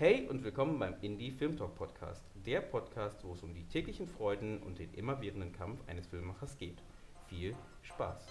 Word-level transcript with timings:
Hey 0.00 0.26
und 0.30 0.42
willkommen 0.42 0.78
beim 0.78 0.94
Indie 1.02 1.30
Film 1.30 1.58
Talk 1.58 1.74
Podcast, 1.74 2.24
der 2.46 2.62
Podcast, 2.62 3.22
wo 3.22 3.34
es 3.34 3.42
um 3.42 3.52
die 3.52 3.64
täglichen 3.64 4.08
Freuden 4.08 4.56
und 4.62 4.78
den 4.78 4.94
immerwährenden 4.94 5.52
Kampf 5.52 5.86
eines 5.86 6.06
Filmemachers 6.06 6.56
geht. 6.56 6.78
Viel 7.28 7.54
Spaß! 7.82 8.28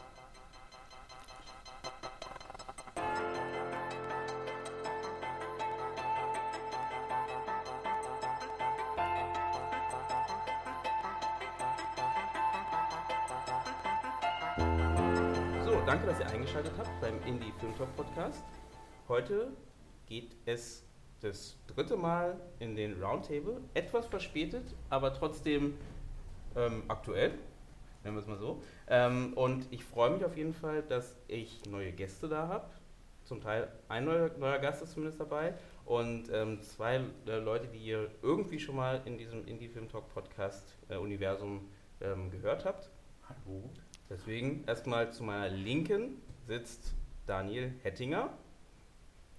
So, 15.63 15.81
danke, 15.85 16.07
dass 16.07 16.19
ihr 16.19 16.29
eingeschaltet 16.29 16.73
habt 16.79 16.99
beim 16.99 17.21
Indie 17.27 17.53
Film 17.59 17.77
Talk 17.77 17.95
Podcast. 17.95 18.43
Heute 19.07 19.55
geht 20.07 20.35
es 20.47 20.88
das 21.21 21.57
dritte 21.67 21.97
Mal 21.97 22.39
in 22.59 22.75
den 22.75 23.01
Roundtable. 23.01 23.61
Etwas 23.73 24.05
verspätet, 24.05 24.75
aber 24.89 25.13
trotzdem 25.13 25.75
ähm, 26.55 26.83
aktuell, 26.87 27.31
nennen 28.03 28.15
wir 28.15 28.21
es 28.21 28.27
mal 28.27 28.37
so. 28.37 28.61
Ähm, 28.87 29.33
und 29.33 29.67
ich 29.71 29.83
freue 29.83 30.11
mich 30.11 30.23
auf 30.25 30.37
jeden 30.37 30.53
Fall, 30.53 30.83
dass 30.83 31.15
ich 31.27 31.65
neue 31.69 31.91
Gäste 31.91 32.27
da 32.27 32.47
habe. 32.47 32.69
Zum 33.25 33.41
Teil 33.41 33.67
ein 33.89 34.05
neuer, 34.05 34.31
neuer 34.37 34.57
Gast 34.59 34.81
ist 34.81 34.93
zumindest 34.93 35.19
dabei 35.19 35.53
und 35.85 36.29
ähm, 36.31 36.61
zwei 36.61 37.01
äh, 37.27 37.37
Leute, 37.37 37.67
die 37.67 37.77
ihr 37.77 38.09
irgendwie 38.23 38.59
schon 38.59 38.75
mal 38.75 39.01
in 39.05 39.17
diesem 39.17 39.45
Indie 39.45 39.67
Film 39.67 39.87
Talk 39.87 40.09
Podcast 40.13 40.75
äh, 40.89 40.97
Universum 40.97 41.69
gehört 42.31 42.63
habt. 42.63 42.89
Hallo. 43.27 43.69
Deswegen 44.09 44.63
erstmal 44.65 45.11
zu 45.11 45.25
meiner 45.25 45.49
Linken 45.49 46.21
sitzt 46.47 46.93
Daniel 47.27 47.73
Hettinger. 47.83 48.29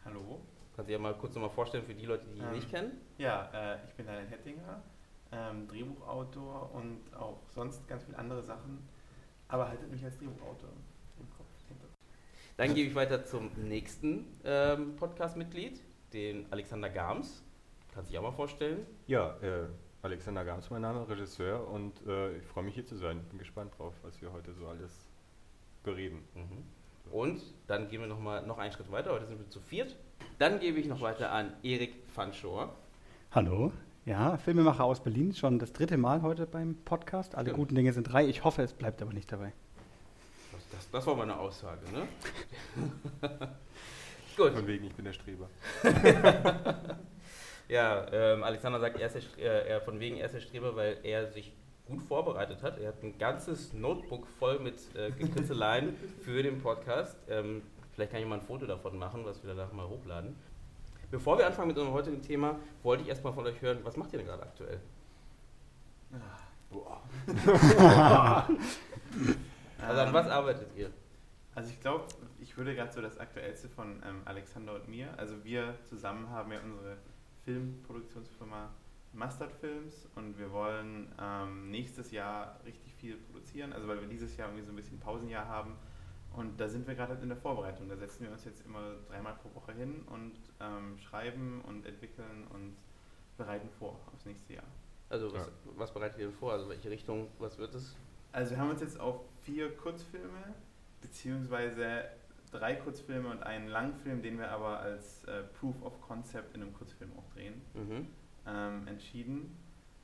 Hallo. 0.04 0.42
Kannst 0.80 0.88
du 0.88 0.94
dir 0.94 0.98
mal 0.98 1.12
kurz 1.12 1.34
nochmal 1.34 1.50
vorstellen 1.50 1.84
für 1.84 1.92
die 1.92 2.06
Leute, 2.06 2.24
die 2.32 2.38
ihn 2.38 2.46
Ähm, 2.46 2.52
nicht 2.54 2.70
kennen? 2.70 2.92
Ja, 3.18 3.50
äh, 3.52 3.84
ich 3.86 3.92
bin 3.92 4.06
Daniel 4.06 4.26
Hettinger, 4.28 4.82
ähm, 5.30 5.68
Drehbuchautor 5.68 6.72
und 6.72 7.02
auch 7.14 7.42
sonst 7.50 7.86
ganz 7.86 8.04
viele 8.04 8.16
andere 8.16 8.42
Sachen, 8.42 8.88
aber 9.48 9.68
haltet 9.68 9.90
mich 9.90 10.02
als 10.02 10.16
Drehbuchautor 10.16 10.70
im 11.18 11.28
Kopf. 11.36 11.46
Dann 12.56 12.74
gebe 12.74 12.88
ich 12.88 12.94
weiter 12.94 13.26
zum 13.26 13.50
nächsten 13.56 14.40
ähm, 14.42 14.96
Podcast-Mitglied, 14.96 15.82
den 16.14 16.50
Alexander 16.50 16.88
Gams. 16.88 17.44
Kannst 17.92 18.08
du 18.08 18.12
dich 18.12 18.18
auch 18.18 18.30
mal 18.30 18.32
vorstellen? 18.32 18.86
Ja, 19.06 19.36
äh, 19.42 19.66
Alexander 20.00 20.46
Gams, 20.46 20.70
mein 20.70 20.80
Name, 20.80 21.06
Regisseur 21.06 21.68
und 21.68 22.06
äh, 22.06 22.38
ich 22.38 22.46
freue 22.46 22.64
mich 22.64 22.74
hier 22.74 22.86
zu 22.86 22.96
sein. 22.96 23.20
Ich 23.20 23.28
bin 23.28 23.38
gespannt 23.38 23.74
drauf, 23.76 23.92
was 24.00 24.22
wir 24.22 24.32
heute 24.32 24.54
so 24.54 24.66
alles 24.66 25.10
bereden. 25.82 26.26
Mhm. 26.34 27.12
Und 27.12 27.42
dann 27.66 27.88
gehen 27.90 28.00
wir 28.00 28.08
noch 28.08 28.18
mal 28.18 28.46
noch 28.46 28.56
einen 28.56 28.72
Schritt 28.72 28.90
weiter. 28.90 29.12
Heute 29.12 29.26
sind 29.26 29.38
wir 29.38 29.48
zu 29.50 29.60
viert. 29.60 29.94
Dann 30.38 30.60
gebe 30.60 30.78
ich 30.78 30.86
noch 30.86 31.00
weiter 31.00 31.32
an 31.32 31.52
Erik 31.62 31.94
Fanschor. 32.14 32.74
Hallo, 33.32 33.72
ja, 34.04 34.36
Filmemacher 34.38 34.84
aus 34.84 35.02
Berlin, 35.02 35.34
schon 35.34 35.58
das 35.58 35.72
dritte 35.72 35.96
Mal 35.96 36.22
heute 36.22 36.46
beim 36.46 36.76
Podcast. 36.84 37.34
Alle 37.34 37.46
Stimmt. 37.46 37.58
guten 37.58 37.74
Dinge 37.74 37.92
sind 37.92 38.04
drei. 38.04 38.26
Ich 38.26 38.44
hoffe, 38.44 38.62
es 38.62 38.72
bleibt 38.72 39.02
aber 39.02 39.12
nicht 39.12 39.30
dabei. 39.30 39.52
Das, 40.52 40.68
das, 40.70 40.90
das 40.90 41.06
war 41.06 41.14
mal 41.16 41.24
eine 41.24 41.38
Aussage, 41.38 41.80
ne? 41.92 42.08
Gut. 44.36 44.52
Von 44.52 44.66
wegen, 44.66 44.86
ich 44.86 44.94
bin 44.94 45.04
der 45.04 45.12
Streber. 45.12 45.48
Ja, 47.70 48.04
ähm, 48.10 48.42
Alexander 48.42 48.80
sagt, 48.80 48.98
er 48.98 49.06
ist 49.06 49.14
der, 49.38 49.64
äh, 49.66 49.68
er 49.68 49.80
von 49.80 50.00
wegen 50.00 50.16
er 50.16 50.26
ist 50.26 50.34
der 50.34 50.40
Streber, 50.40 50.74
weil 50.74 50.98
er 51.04 51.28
sich 51.28 51.52
gut 51.86 52.02
vorbereitet 52.02 52.64
hat. 52.64 52.80
Er 52.80 52.88
hat 52.88 53.02
ein 53.04 53.16
ganzes 53.16 53.72
Notebook 53.72 54.26
voll 54.26 54.58
mit 54.58 54.74
äh, 54.96 55.12
Kritzeleien 55.12 55.94
für 56.24 56.42
den 56.42 56.60
Podcast. 56.60 57.16
Ähm, 57.28 57.62
vielleicht 58.00 58.12
kann 58.12 58.22
ich 58.22 58.28
mal 58.28 58.36
ein 58.36 58.46
Foto 58.46 58.64
davon 58.64 58.96
machen, 58.96 59.26
was 59.26 59.42
wir 59.42 59.54
danach 59.54 59.72
mal 59.72 59.86
hochladen. 59.86 60.34
Bevor 61.10 61.36
wir 61.36 61.46
anfangen 61.46 61.68
mit 61.68 61.76
unserem 61.76 61.92
heutigen 61.92 62.22
Thema, 62.22 62.58
wollte 62.82 63.02
ich 63.02 63.10
erstmal 63.10 63.34
von 63.34 63.44
euch 63.44 63.60
hören, 63.60 63.80
was 63.82 63.98
macht 63.98 64.10
ihr 64.14 64.20
denn 64.20 64.26
gerade 64.26 64.42
aktuell? 64.42 64.80
Also 69.82 70.02
an 70.02 70.12
was 70.12 70.28
arbeitet 70.28 70.68
ihr? 70.76 70.90
Also 71.54 71.70
ich 71.70 71.80
glaube, 71.80 72.04
ich 72.38 72.54
würde 72.56 72.74
gerade 72.74 72.92
so 72.92 73.00
das 73.00 73.18
Aktuellste 73.18 73.68
von 73.70 74.02
ähm, 74.06 74.20
Alexander 74.26 74.74
und 74.74 74.88
mir, 74.88 75.08
also 75.16 75.42
wir 75.42 75.74
zusammen 75.88 76.28
haben 76.28 76.52
ja 76.52 76.60
unsere 76.60 76.98
Filmproduktionsfirma 77.44 78.68
Mustard 79.14 79.52
Films 79.52 80.06
und 80.16 80.38
wir 80.38 80.52
wollen 80.52 81.10
ähm, 81.18 81.70
nächstes 81.70 82.10
Jahr 82.10 82.60
richtig 82.66 82.94
viel 82.94 83.16
produzieren, 83.16 83.72
also 83.72 83.88
weil 83.88 84.02
wir 84.02 84.08
dieses 84.08 84.36
Jahr 84.36 84.48
irgendwie 84.48 84.66
so 84.66 84.72
ein 84.72 84.76
bisschen 84.76 85.00
Pausenjahr 85.00 85.48
haben 85.48 85.78
und 86.36 86.60
da 86.60 86.68
sind 86.68 86.86
wir 86.86 86.94
gerade 86.94 87.14
in 87.22 87.28
der 87.28 87.36
Vorbereitung. 87.38 87.88
Da 87.88 87.96
setzen 87.96 88.24
wir 88.24 88.32
uns 88.32 88.44
jetzt 88.44 88.64
immer 88.64 88.94
dreimal 89.08 89.34
pro 89.34 89.54
Woche 89.54 89.72
hin 89.72 90.02
und 90.10 90.32
ähm, 90.60 90.98
schreiben 90.98 91.60
und 91.66 91.84
entwickeln 91.86 92.46
und 92.52 92.76
bereiten 93.36 93.68
vor 93.78 93.98
aufs 94.12 94.24
nächste 94.26 94.54
Jahr. 94.54 94.64
Also 95.08 95.32
was, 95.32 95.46
Ja. 95.46 95.52
was 95.76 95.92
bereitet 95.92 96.18
ihr 96.20 96.26
denn 96.26 96.34
vor? 96.36 96.52
Also 96.52 96.68
welche 96.68 96.90
Richtung, 96.90 97.28
was 97.38 97.58
wird 97.58 97.74
es? 97.74 97.96
Also 98.32 98.52
wir 98.52 98.58
haben 98.58 98.70
uns 98.70 98.80
jetzt 98.80 99.00
auf 99.00 99.20
vier 99.42 99.76
Kurzfilme, 99.76 100.54
beziehungsweise 101.00 102.04
drei 102.52 102.74
Kurzfilme 102.74 103.28
und 103.28 103.42
einen 103.42 103.68
Langfilm, 103.68 104.22
den 104.22 104.38
wir 104.38 104.50
aber 104.50 104.80
als 104.80 105.24
äh, 105.24 105.42
Proof 105.58 105.82
of 105.82 106.00
Concept 106.00 106.54
in 106.54 106.62
einem 106.62 106.72
Kurzfilm 106.74 107.10
auch 107.16 107.28
drehen, 107.34 107.60
Mhm. 107.74 108.06
ähm, 108.46 108.86
entschieden. 108.86 109.56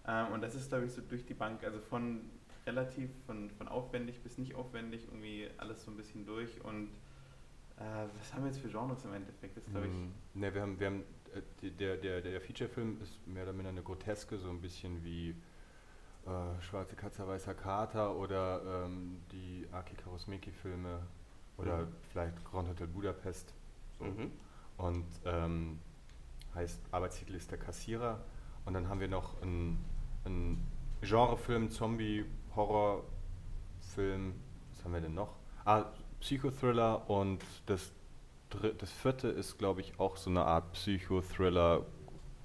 Ähm, 0.07 0.33
und 0.33 0.41
das 0.43 0.55
ist, 0.55 0.69
glaube 0.69 0.87
ich, 0.87 0.93
so 0.93 1.03
durch 1.03 1.25
die 1.25 1.35
Bank, 1.35 1.63
also 1.65 1.81
von 1.81 2.21
relativ, 2.67 3.11
von, 3.27 3.51
von 3.51 3.69
aufwendig 3.69 4.23
bis 4.23 4.39
nicht 4.39 4.55
aufwendig, 4.55 5.05
irgendwie 5.07 5.49
alles 5.59 5.85
so 5.85 5.91
ein 5.91 5.97
bisschen 5.97 6.27
durch. 6.27 6.63
Und 6.65 6.91
äh, 7.79 8.09
was 8.19 8.35
haben 8.35 8.45
wir 8.45 8.51
jetzt 8.51 8.61
für 8.61 8.69
Genres 8.69 9.05
im 9.05 9.15
Endeffekt? 9.15 9.57
Das 9.57 9.65
ist, 9.65 9.71
glaube 9.71 9.89
ich, 9.89 9.95
Mm, 9.95 10.13
Ne, 10.35 10.55
wir 10.55 10.63
haben, 10.63 10.79
wir 10.81 10.87
haben 10.89 11.05
äh, 11.63 11.71
der, 11.71 11.97
der, 11.97 12.21
der 12.21 12.41
Feature-Film 12.41 13.01
ist 13.03 13.27
mehr 13.27 13.45
oder 13.45 13.53
minder 13.53 13.71
eine 13.71 13.83
Groteske, 13.83 14.39
so 14.39 14.51
ein 14.51 14.61
bisschen 14.61 15.03
wie 15.05 15.31
äh, 16.27 16.61
Schwarze 16.63 16.97
Katze, 16.97 17.27
Weißer 17.27 17.55
Kater 17.55 18.17
oder 18.17 18.85
ähm, 18.87 19.23
die 19.33 19.67
Aki 19.73 19.97
Kaurismäki-Filme 19.97 21.01
oder 21.59 21.87
Mhm. 21.87 21.93
vielleicht 22.11 22.45
Grand 22.45 22.69
Hotel 22.69 22.87
Budapest. 22.89 23.55
So. 23.99 24.05
Mhm. 24.05 24.33
Und 24.77 25.07
ähm, 25.25 25.79
heißt 26.55 26.81
Arbeitstitel 26.93 27.35
ist 27.35 27.51
der 27.51 27.59
Kassierer. 27.59 28.25
Und 28.65 28.75
dann 28.75 28.89
haben 28.89 29.01
wir 29.01 29.09
noch 29.09 29.41
einen 29.43 29.85
Genrefilm, 31.01 31.71
Zombie, 31.71 32.25
Horrorfilm. 32.57 34.35
Was 34.75 34.85
haben 34.85 34.93
wir 34.95 35.01
denn 35.01 35.15
noch? 35.15 35.35
Ah, 35.65 35.85
Psychothriller 36.21 37.09
und 37.11 37.43
das, 37.67 37.93
das 38.79 38.91
vierte 38.91 39.29
ist, 39.29 39.59
glaube 39.59 39.81
ich, 39.81 39.99
auch 39.99 40.17
so 40.17 40.31
eine 40.31 40.45
Art 40.45 40.73
Psychothriller, 40.73 41.83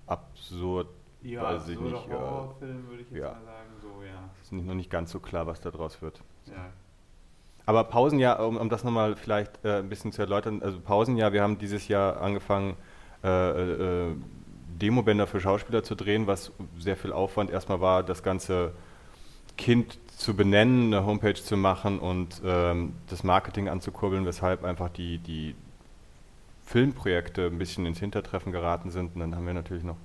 absurd. 0.08 0.88
ja, 1.22 1.44
weiß 1.44 1.70
ich 1.70 1.80
nicht, 1.80 2.08
ja. 2.08 2.14
Horrorfilm 2.20 2.88
würde 2.90 3.04
ich 3.04 3.10
jetzt 3.12 3.20
Ja. 3.20 3.30
mal 3.34 3.46
sagen, 3.46 3.70
so 3.82 4.04
ja. 4.04 4.30
Ist 4.42 4.52
nicht, 4.52 4.66
noch 4.68 4.74
nicht 4.74 4.90
ganz 4.90 5.12
so 5.12 5.20
klar, 5.20 5.48
was 5.48 5.62
da 5.62 5.72
draus 5.72 6.02
wird. 6.02 6.22
ja. 6.48 6.70
Aber 7.68 7.84
Pausenjahr, 7.84 8.46
um, 8.46 8.58
um 8.58 8.70
das 8.70 8.84
nochmal 8.84 9.16
vielleicht 9.16 9.64
äh, 9.64 9.78
ein 9.78 9.88
bisschen 9.88 10.12
zu 10.12 10.22
erläutern, 10.24 10.64
also 10.64 10.80
Pausenjahr, 10.80 11.32
wir 11.32 11.44
haben 11.44 11.60
dieses 11.60 11.88
Jahr 11.88 12.20
angefangen, 12.20 12.76
äh, 13.24 14.08
äh, 14.10 14.16
Demobänder 14.82 15.28
für 15.28 15.40
Schauspieler 15.40 15.84
zu 15.84 15.94
drehen, 15.94 16.26
was 16.26 16.52
sehr 16.80 16.98
viel 16.98 17.14
Aufwand 17.14 17.52
erstmal 17.52 17.80
war, 17.80 18.02
das 18.02 18.24
ganze 18.24 18.74
Kind 19.58 19.98
zu 20.18 20.36
benennen, 20.36 20.94
eine 20.94 21.06
Homepage 21.06 21.34
zu 21.34 21.58
machen 21.58 22.00
und 22.00 22.42
ähm, 22.46 22.94
das 23.10 23.24
Marketing 23.24 23.70
anzukurbeln, 23.70 24.26
weshalb 24.26 24.64
einfach 24.64 24.90
die, 24.90 25.18
die 25.18 25.56
Filmprojekte 26.66 27.48
ein 27.48 27.58
bisschen 27.58 27.86
ins 27.86 28.00
Hintertreffen 28.00 28.52
geraten 28.52 28.92
sind. 28.92 29.16
Und 29.16 29.22
dann 29.22 29.36
haben 29.36 29.48
wir 29.48 29.54
natürlich 29.54 29.84
noch 29.84 29.98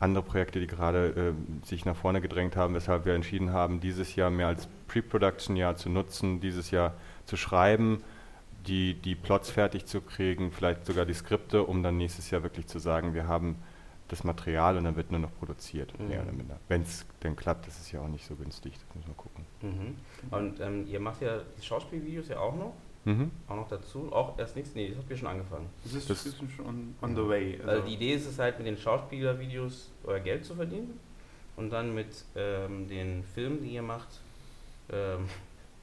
andere 0.00 0.24
Projekte, 0.24 0.60
die 0.60 0.66
gerade 0.66 1.34
äh, 1.34 1.66
sich 1.66 1.84
nach 1.84 1.94
vorne 1.94 2.20
gedrängt 2.22 2.56
haben, 2.56 2.74
weshalb 2.74 3.04
wir 3.04 3.14
entschieden 3.14 3.52
haben, 3.52 3.80
dieses 3.80 4.16
Jahr 4.16 4.30
mehr 4.30 4.48
als 4.48 4.66
Pre-Production-Jahr 4.88 5.76
zu 5.76 5.90
nutzen, 5.90 6.40
dieses 6.40 6.70
Jahr 6.70 6.94
zu 7.26 7.36
schreiben, 7.36 8.02
die, 8.66 8.94
die 8.94 9.14
Plots 9.14 9.50
fertig 9.50 9.86
zu 9.86 10.00
kriegen, 10.00 10.52
vielleicht 10.52 10.86
sogar 10.86 11.04
die 11.04 11.14
Skripte, 11.14 11.64
um 11.64 11.82
dann 11.82 11.98
nächstes 11.98 12.30
Jahr 12.30 12.42
wirklich 12.42 12.66
zu 12.66 12.78
sagen, 12.78 13.14
wir 13.14 13.28
haben 13.28 13.56
das 14.10 14.24
Material 14.24 14.76
und 14.76 14.84
dann 14.84 14.96
wird 14.96 15.10
nur 15.10 15.20
noch 15.20 15.34
produziert, 15.38 15.98
Mhm. 15.98 16.08
mehr 16.08 16.22
oder 16.22 16.32
minder. 16.32 16.58
Wenn 16.68 16.82
es 16.82 17.06
denn 17.22 17.36
klappt, 17.36 17.66
das 17.66 17.78
ist 17.78 17.92
ja 17.92 18.00
auch 18.00 18.08
nicht 18.08 18.26
so 18.26 18.34
günstig, 18.34 18.72
das 18.74 18.94
müssen 18.96 19.08
wir 19.08 19.14
gucken. 19.14 19.44
Mhm. 19.62 19.96
Und 20.30 20.60
ähm, 20.60 20.86
ihr 20.88 21.00
macht 21.00 21.22
ja 21.22 21.38
die 21.58 21.64
Schauspielvideos 21.64 22.28
ja 22.28 22.38
auch 22.40 22.56
noch, 22.56 22.72
Mhm. 23.04 23.30
auch 23.48 23.56
noch 23.56 23.68
dazu, 23.68 24.12
auch 24.12 24.38
erst 24.38 24.56
nichts, 24.56 24.74
nee, 24.74 24.88
das 24.88 24.98
habt 24.98 25.10
ihr 25.10 25.16
schon 25.16 25.28
angefangen. 25.28 25.66
Das 25.84 25.94
ist, 25.94 26.10
Das- 26.10 26.26
ist 26.26 26.36
schon 26.54 26.66
on, 26.66 26.94
on 27.00 27.16
the 27.16 27.26
way. 27.26 27.58
Also 27.66 27.86
die 27.86 27.94
Idee 27.94 28.12
ist 28.14 28.26
es 28.26 28.38
halt 28.38 28.58
mit 28.58 28.66
den 28.66 28.76
Schauspielervideos 28.76 29.90
euer 30.04 30.20
Geld 30.20 30.44
zu 30.44 30.54
verdienen 30.54 30.98
und 31.56 31.70
dann 31.70 31.94
mit 31.94 32.24
ähm, 32.36 32.88
den 32.88 33.22
Filmen, 33.24 33.62
die 33.62 33.70
ihr 33.74 33.82
macht, 33.82 34.08
ähm, 34.92 35.26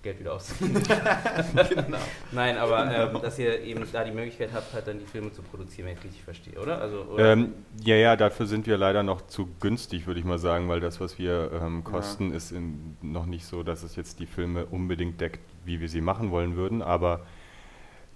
Geld 0.07 0.19
wieder 0.21 0.33
auszugeben. 0.33 0.81
genau. 1.69 1.97
Nein, 2.31 2.57
aber 2.57 3.11
ähm, 3.13 3.21
dass 3.21 3.37
ihr 3.37 3.61
eben 3.61 3.83
da 3.91 4.05
die 4.05 4.11
Möglichkeit 4.11 4.51
habt, 4.53 4.73
halt 4.73 4.87
dann 4.87 4.99
die 4.99 5.05
Filme 5.05 5.33
zu 5.33 5.41
produzieren, 5.41 5.87
wenn 5.87 5.97
ich 5.97 6.03
richtig 6.03 6.23
verstehe, 6.23 6.57
oder? 6.61 6.81
Also, 6.81 7.01
oder? 7.01 7.33
Ähm, 7.33 7.53
ja, 7.83 7.95
ja, 7.95 8.15
dafür 8.15 8.45
sind 8.45 8.67
wir 8.67 8.77
leider 8.77 9.03
noch 9.03 9.27
zu 9.27 9.49
günstig, 9.59 10.07
würde 10.07 10.21
ich 10.21 10.25
mal 10.25 10.39
sagen, 10.39 10.69
weil 10.69 10.79
das, 10.79 11.01
was 11.01 11.19
wir 11.19 11.51
ähm, 11.61 11.83
kosten, 11.83 12.31
ist 12.31 12.53
in, 12.53 12.95
noch 13.01 13.25
nicht 13.25 13.45
so, 13.45 13.63
dass 13.63 13.83
es 13.83 13.97
jetzt 13.97 14.21
die 14.21 14.27
Filme 14.27 14.65
unbedingt 14.65 15.19
deckt, 15.19 15.41
wie 15.65 15.81
wir 15.81 15.89
sie 15.89 16.01
machen 16.01 16.31
wollen 16.31 16.55
würden. 16.55 16.81
Aber 16.81 17.21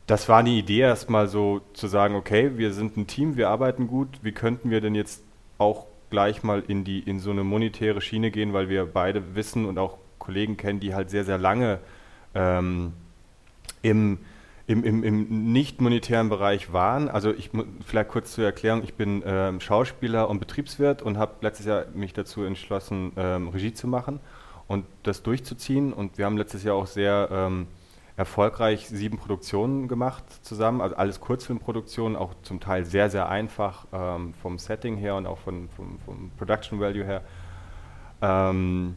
das 0.08 0.30
war 0.30 0.44
die 0.44 0.58
Idee, 0.58 0.80
erstmal 0.80 1.28
so 1.28 1.60
zu 1.74 1.88
sagen, 1.88 2.16
okay, 2.16 2.52
wir 2.56 2.72
sind 2.72 2.96
ein 2.96 3.08
Team, 3.08 3.36
wir 3.36 3.50
arbeiten 3.50 3.88
gut, 3.88 4.08
wie 4.22 4.32
könnten 4.32 4.70
wir 4.70 4.80
denn 4.80 4.96
jetzt 4.96 5.24
auch 5.58 5.88
gleich 6.10 6.42
mal 6.42 6.64
in, 6.66 6.86
die, 6.86 7.00
in 7.00 7.20
so 7.20 7.32
eine 7.32 7.44
monetäre 7.44 8.00
Schiene 8.00 8.32
gehen, 8.32 8.54
weil 8.54 8.70
wir 8.70 8.86
beide 8.86 9.36
wissen 9.36 9.66
und 9.66 9.78
auch 9.78 9.98
Kollegen 10.22 10.56
kennen, 10.56 10.80
die 10.80 10.96
halt 10.96 11.10
sehr, 11.10 11.26
sehr 11.26 11.38
lange 11.38 11.80
ähm, 12.34 12.94
im, 13.82 14.20
im, 14.68 14.84
im, 14.84 15.04
im 15.04 15.52
nicht-monetären 15.52 16.30
Bereich 16.30 16.72
waren. 16.72 17.10
Also 17.10 17.32
ich 17.34 17.50
vielleicht 17.86 18.10
kurz 18.10 18.34
zur 18.34 18.46
Erklärung, 18.46 18.84
ich 18.84 18.94
bin 18.94 19.24
ähm, 19.26 19.60
Schauspieler 19.60 20.30
und 20.30 20.40
Betriebswirt 20.40 21.02
und 21.02 21.18
habe 21.18 21.34
letztes 21.42 21.66
Jahr 21.66 21.86
mich 21.94 22.14
dazu 22.14 22.44
entschlossen, 22.44 23.12
ähm, 23.18 23.50
Regie 23.50 23.74
zu 23.74 23.88
machen 23.88 24.20
und 24.68 24.86
das 25.04 25.24
durchzuziehen. 25.24 25.92
Und 25.92 26.18
wir 26.18 26.26
haben 26.26 26.38
letztes 26.38 26.64
Jahr 26.64 26.76
auch 26.76 26.88
sehr 26.88 27.28
ähm, 27.32 27.68
erfolgreich 28.16 28.88
sieben 28.88 29.18
Produktionen 29.18 29.88
gemacht 29.88 30.24
zusammen, 30.44 30.80
also 30.80 30.96
alles 30.96 31.20
Kurzfilmproduktionen, 31.20 32.16
auch 32.16 32.34
zum 32.44 32.60
Teil 32.60 32.86
sehr, 32.86 33.10
sehr 33.10 33.30
einfach 33.30 33.88
ähm, 33.92 34.34
vom 34.42 34.60
Setting 34.60 34.96
her 34.98 35.16
und 35.16 35.26
auch 35.26 35.40
von, 35.40 35.70
vom, 35.70 35.98
vom 36.06 36.32
Production 36.38 36.80
Value 36.80 37.04
her. 37.04 37.22
Ähm, 38.22 38.96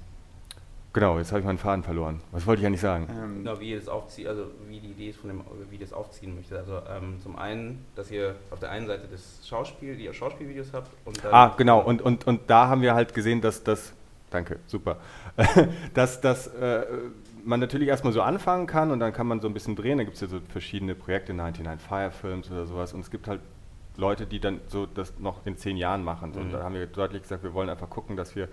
genau, 0.95 1.19
jetzt 1.19 1.31
habe 1.31 1.41
ich 1.41 1.45
meinen 1.45 1.59
Faden 1.59 1.85
verloren. 1.85 2.23
Was 2.33 2.47
wollte 2.47 2.63
ich 2.63 2.67
eigentlich 2.67 2.81
sagen? 2.81 3.07
Ähm, 3.11 3.45
genau, 3.45 3.61
wie 3.61 3.73
ihr 3.73 3.79
das 3.79 3.89
aufzieht, 3.89 4.27
also 4.27 4.47
wie 4.69 4.81
die 4.81 4.93
Idee 4.93 5.11
ist 5.11 5.21
von 5.21 5.29
dem, 5.29 5.43
wie 5.69 5.75
ihr 5.75 5.81
das 5.81 5.93
aufziehen 5.93 6.35
möchtet. 6.35 6.57
Also 6.57 6.79
ähm, 6.89 7.21
zum 7.23 7.37
einen, 7.37 7.85
dass 7.95 8.11
ihr 8.11 8.35
auf 8.51 8.61
der 8.61 8.71
einen 8.71 8.87
Seite 8.87 9.07
das 9.11 9.47
Schauspiel, 9.47 9.97
die 9.97 10.05
ihr 10.05 10.15
Schauspielvideos 10.15 10.73
habt 10.73 10.91
und 11.05 11.23
dann 11.23 11.35
Ah, 11.35 11.55
genau, 11.57 11.81
und, 11.81 12.01
und, 12.01 12.27
und 12.27 12.41
da 12.47 12.69
haben 12.69 12.81
wir 12.81 12.95
halt 12.95 13.13
gesehen, 13.13 13.43
dass 13.43 13.63
das, 13.63 13.93
danke, 14.31 14.59
super, 14.67 14.97
dass 15.95 16.23
das 16.23 16.47
äh, 16.47 16.87
man 17.45 17.61
natürlich 17.61 17.89
erstmal 17.89 18.13
so 18.13 18.23
anfangen 18.23 18.67
kann 18.67 18.91
und 18.91 19.01
dann 19.01 19.13
kann 19.13 19.27
man 19.27 19.41
so 19.41 19.49
ein 19.49 19.55
bisschen 19.55 19.77
drehen. 19.77 19.99
Da 19.99 20.05
gibt 20.05 20.15
es 20.15 20.21
ja 20.21 20.29
so 20.29 20.41
verschiedene 20.49 20.95
Projekte, 20.95 21.35
99 21.35 21.87
Fire 21.87 22.11
Films 22.11 22.51
oder 22.51 22.67
sowas. 22.67 22.93
Und 22.93 23.01
es 23.01 23.11
gibt 23.11 23.29
halt 23.29 23.41
Leute, 23.97 24.27
die 24.27 24.41
dann 24.41 24.61
so 24.67 24.87
das 24.87 25.19
noch 25.19 25.47
in 25.47 25.57
zehn 25.57 25.77
Jahren 25.77 26.03
machen. 26.03 26.31
Mhm. 26.31 26.37
Und 26.37 26.53
da 26.53 26.63
haben 26.63 26.75
wir 26.75 26.87
deutlich 26.87 27.23
gesagt, 27.23 27.43
wir 27.43 27.55
wollen 27.55 27.69
einfach 27.69 27.91
gucken, 27.91 28.17
dass 28.17 28.35
wir 28.35 28.49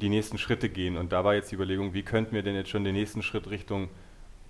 die 0.00 0.08
nächsten 0.08 0.38
Schritte 0.38 0.68
gehen. 0.68 0.96
Und 0.96 1.12
da 1.12 1.24
war 1.24 1.34
jetzt 1.34 1.50
die 1.50 1.56
Überlegung, 1.56 1.94
wie 1.94 2.02
könnten 2.02 2.34
wir 2.34 2.42
denn 2.42 2.54
jetzt 2.54 2.70
schon 2.70 2.84
den 2.84 2.94
nächsten 2.94 3.22
Schritt 3.22 3.50
Richtung 3.50 3.88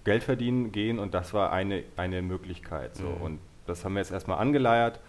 Geld 0.04 0.22
verdienen 0.22 0.72
gehen? 0.72 0.98
Und 0.98 1.14
das 1.14 1.34
war 1.34 1.52
eine, 1.52 1.84
eine 1.96 2.22
Möglichkeit. 2.22 2.96
So. 2.96 3.04
Mhm. 3.04 3.20
Und 3.22 3.38
das 3.66 3.84
haben 3.84 3.94
wir 3.94 4.00
jetzt 4.00 4.12
erstmal 4.12 4.38
angeleiert. 4.38 5.00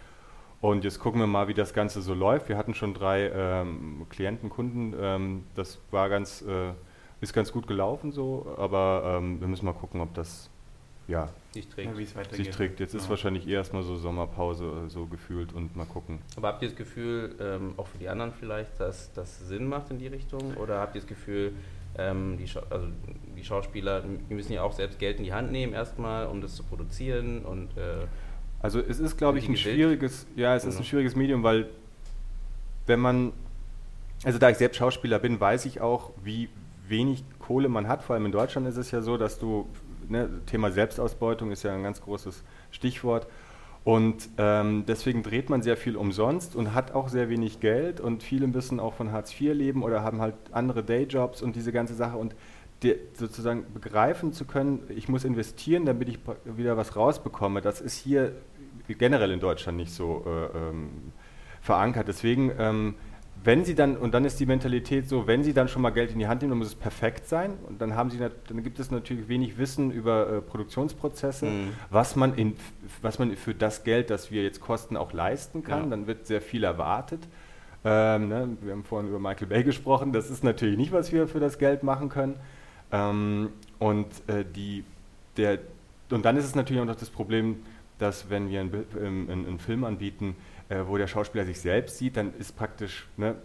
Und 0.61 0.83
jetzt 0.83 0.99
gucken 0.99 1.19
wir 1.19 1.27
mal, 1.27 1.47
wie 1.47 1.53
das 1.53 1.73
Ganze 1.73 2.01
so 2.01 2.13
läuft. 2.13 2.49
Wir 2.49 2.57
hatten 2.57 2.73
schon 2.73 2.93
drei 2.93 3.29
ähm, 3.29 4.07
Klienten, 4.09 4.49
Kunden. 4.49 4.95
Ähm, 4.99 5.43
das 5.55 5.79
war 5.91 6.09
ganz 6.09 6.41
äh, 6.41 6.71
ist 7.21 7.33
ganz 7.33 7.51
gut 7.51 7.67
gelaufen 7.67 8.11
so, 8.11 8.55
aber 8.57 9.17
ähm, 9.17 9.39
wir 9.39 9.47
müssen 9.47 9.65
mal 9.65 9.73
gucken, 9.73 10.01
ob 10.01 10.13
das 10.13 10.49
ja, 11.07 11.29
sich 11.55 11.67
trägt. 11.67 11.97
Ja, 11.97 12.35
sich 12.35 12.49
trägt. 12.51 12.79
Jetzt 12.79 12.93
ja. 12.93 12.99
ist 12.99 13.09
wahrscheinlich 13.09 13.47
eher 13.47 13.57
erstmal 13.57 13.81
so 13.81 13.95
Sommerpause 13.95 14.65
äh, 14.85 14.89
so 14.89 15.05
gefühlt 15.07 15.53
und 15.53 15.75
mal 15.75 15.85
gucken. 15.85 16.19
Aber 16.35 16.49
habt 16.49 16.61
ihr 16.61 16.69
das 16.69 16.77
Gefühl, 16.77 17.35
ähm, 17.39 17.73
auch 17.77 17.87
für 17.87 17.97
die 17.97 18.07
anderen 18.07 18.31
vielleicht, 18.31 18.79
dass 18.79 19.11
das 19.13 19.47
Sinn 19.47 19.67
macht 19.67 19.89
in 19.89 19.97
die 19.97 20.07
Richtung? 20.07 20.55
Oder 20.57 20.79
habt 20.79 20.95
ihr 20.95 21.01
das 21.01 21.07
Gefühl, 21.07 21.53
ähm, 21.97 22.37
die, 22.37 22.47
Scha 22.47 22.61
also 22.69 22.87
die 23.35 23.43
Schauspieler, 23.43 24.03
die 24.29 24.33
müssen 24.33 24.53
ja 24.53 24.61
auch 24.61 24.73
selbst 24.73 24.99
Geld 24.99 25.17
in 25.17 25.23
die 25.23 25.33
Hand 25.33 25.51
nehmen 25.51 25.73
erstmal, 25.73 26.27
um 26.27 26.41
das 26.41 26.55
zu 26.55 26.63
produzieren 26.63 27.43
und 27.43 27.75
äh, 27.77 28.05
also 28.61 28.79
es 28.79 28.99
ist, 28.99 29.17
glaube 29.17 29.37
ich, 29.37 29.47
ein 29.47 29.55
schwieriges, 29.57 30.25
ja, 30.35 30.55
es 30.55 30.63
genau. 30.63 30.73
ist 30.73 30.79
ein 30.79 30.85
schwieriges 30.85 31.15
Medium, 31.15 31.43
weil 31.43 31.69
wenn 32.87 32.99
man, 32.99 33.31
also 34.23 34.39
da 34.39 34.49
ich 34.49 34.57
selbst 34.57 34.77
Schauspieler 34.77 35.19
bin, 35.19 35.39
weiß 35.39 35.65
ich 35.65 35.81
auch, 35.81 36.11
wie, 36.23 36.49
wenig 36.87 37.23
Kohle 37.39 37.69
man 37.69 37.87
hat. 37.87 38.03
Vor 38.03 38.15
allem 38.15 38.25
in 38.25 38.31
Deutschland 38.31 38.67
ist 38.67 38.77
es 38.77 38.91
ja 38.91 39.01
so, 39.01 39.17
dass 39.17 39.39
du, 39.39 39.67
ne, 40.09 40.29
Thema 40.45 40.71
Selbstausbeutung 40.71 41.51
ist 41.51 41.63
ja 41.63 41.73
ein 41.73 41.83
ganz 41.83 42.01
großes 42.01 42.43
Stichwort. 42.71 43.27
Und 43.83 44.29
ähm, 44.39 44.83
deswegen 44.87 45.21
dreht 45.21 45.51
man 45.51 45.61
sehr 45.61 45.77
viel 45.77 45.95
umsonst 45.95 46.55
und 46.55 46.73
hat 46.73 46.93
auch 46.93 47.07
sehr 47.07 47.29
wenig 47.29 47.59
Geld 47.59 47.99
und 47.99 48.23
viele 48.23 48.47
müssen 48.47 48.79
auch 48.79 48.95
von 48.95 49.11
Hartz 49.11 49.39
IV 49.39 49.53
leben 49.53 49.83
oder 49.83 50.01
haben 50.01 50.21
halt 50.21 50.33
andere 50.51 50.83
Dayjobs 50.83 51.43
und 51.43 51.55
diese 51.55 51.71
ganze 51.71 51.93
Sache. 51.93 52.17
Und 52.17 52.35
die, 52.81 52.95
sozusagen 53.13 53.65
begreifen 53.73 54.33
zu 54.33 54.45
können, 54.45 54.83
ich 54.89 55.07
muss 55.07 55.23
investieren, 55.23 55.85
damit 55.85 56.09
ich 56.09 56.19
wieder 56.45 56.77
was 56.77 56.95
rausbekomme, 56.95 57.61
das 57.61 57.79
ist 57.79 57.95
hier 57.95 58.31
generell 58.87 59.31
in 59.31 59.39
Deutschland 59.39 59.77
nicht 59.77 59.93
so 59.93 60.25
äh, 60.25 60.57
ähm, 60.57 60.89
verankert. 61.61 62.07
Deswegen 62.07 62.51
ähm, 62.57 62.95
wenn 63.45 63.63
sie 63.63 63.75
dann, 63.75 63.95
und 63.95 64.15
dann 64.15 64.25
ist 64.25 64.39
die 64.39 64.47
Mentalität 64.47 65.07
so, 65.07 65.27
wenn 65.27 65.43
sie 65.43 65.53
dann 65.53 65.67
schon 65.67 65.83
mal 65.83 65.91
Geld 65.91 66.11
in 66.11 66.17
die 66.17 66.27
Hand 66.27 66.41
nehmen, 66.41 66.49
dann 66.49 66.57
muss 66.57 66.69
es 66.69 66.75
perfekt 66.75 67.27
sein. 67.27 67.53
Und 67.67 67.79
dann 67.79 67.95
haben 67.95 68.09
sie 68.09 68.17
dann 68.17 68.63
gibt 68.63 68.79
es 68.79 68.89
natürlich 68.89 69.27
wenig 69.27 69.59
Wissen 69.59 69.91
über 69.91 70.27
äh, 70.27 70.41
Produktionsprozesse, 70.41 71.45
mhm. 71.45 71.69
was, 71.91 72.15
man 72.15 72.33
in, 72.33 72.55
was 73.03 73.19
man 73.19 73.35
für 73.35 73.53
das 73.53 73.83
Geld, 73.83 74.09
das 74.09 74.31
wir 74.31 74.41
jetzt 74.41 74.61
kosten, 74.61 74.97
auch 74.97 75.13
leisten 75.13 75.63
kann. 75.63 75.83
Ja. 75.83 75.89
Dann 75.91 76.07
wird 76.07 76.25
sehr 76.25 76.41
viel 76.41 76.63
erwartet. 76.63 77.21
Ähm, 77.83 78.29
ne? 78.29 78.57
Wir 78.61 78.71
haben 78.71 78.83
vorhin 78.83 79.09
über 79.09 79.19
Michael 79.19 79.47
Bay 79.47 79.63
gesprochen, 79.63 80.11
das 80.11 80.31
ist 80.31 80.43
natürlich 80.43 80.75
nicht, 80.75 80.91
was 80.91 81.11
wir 81.11 81.27
für 81.27 81.39
das 81.39 81.59
Geld 81.59 81.83
machen 81.83 82.09
können. 82.09 82.37
Ähm, 82.91 83.49
und, 83.77 84.07
äh, 84.25 84.43
die, 84.43 84.83
der, 85.37 85.59
und 86.09 86.25
dann 86.25 86.35
ist 86.35 86.45
es 86.45 86.55
natürlich 86.55 86.81
auch 86.81 86.87
noch 86.87 86.95
das 86.95 87.11
Problem, 87.11 87.57
dass 87.99 88.29
wenn 88.31 88.49
wir 88.49 88.61
einen, 88.61 88.85
einen, 88.99 89.29
einen 89.29 89.59
Film 89.59 89.83
anbieten, 89.83 90.35
äh, 90.69 90.81
wo 90.85 90.97
der 90.97 91.07
Schauspieler 91.07 91.45
sich 91.45 91.59
selbst 91.59 91.97
sieht, 91.97 92.17
dann 92.17 92.33
ist 92.35 92.55
praktisch, 92.55 93.07
ne, 93.17 93.35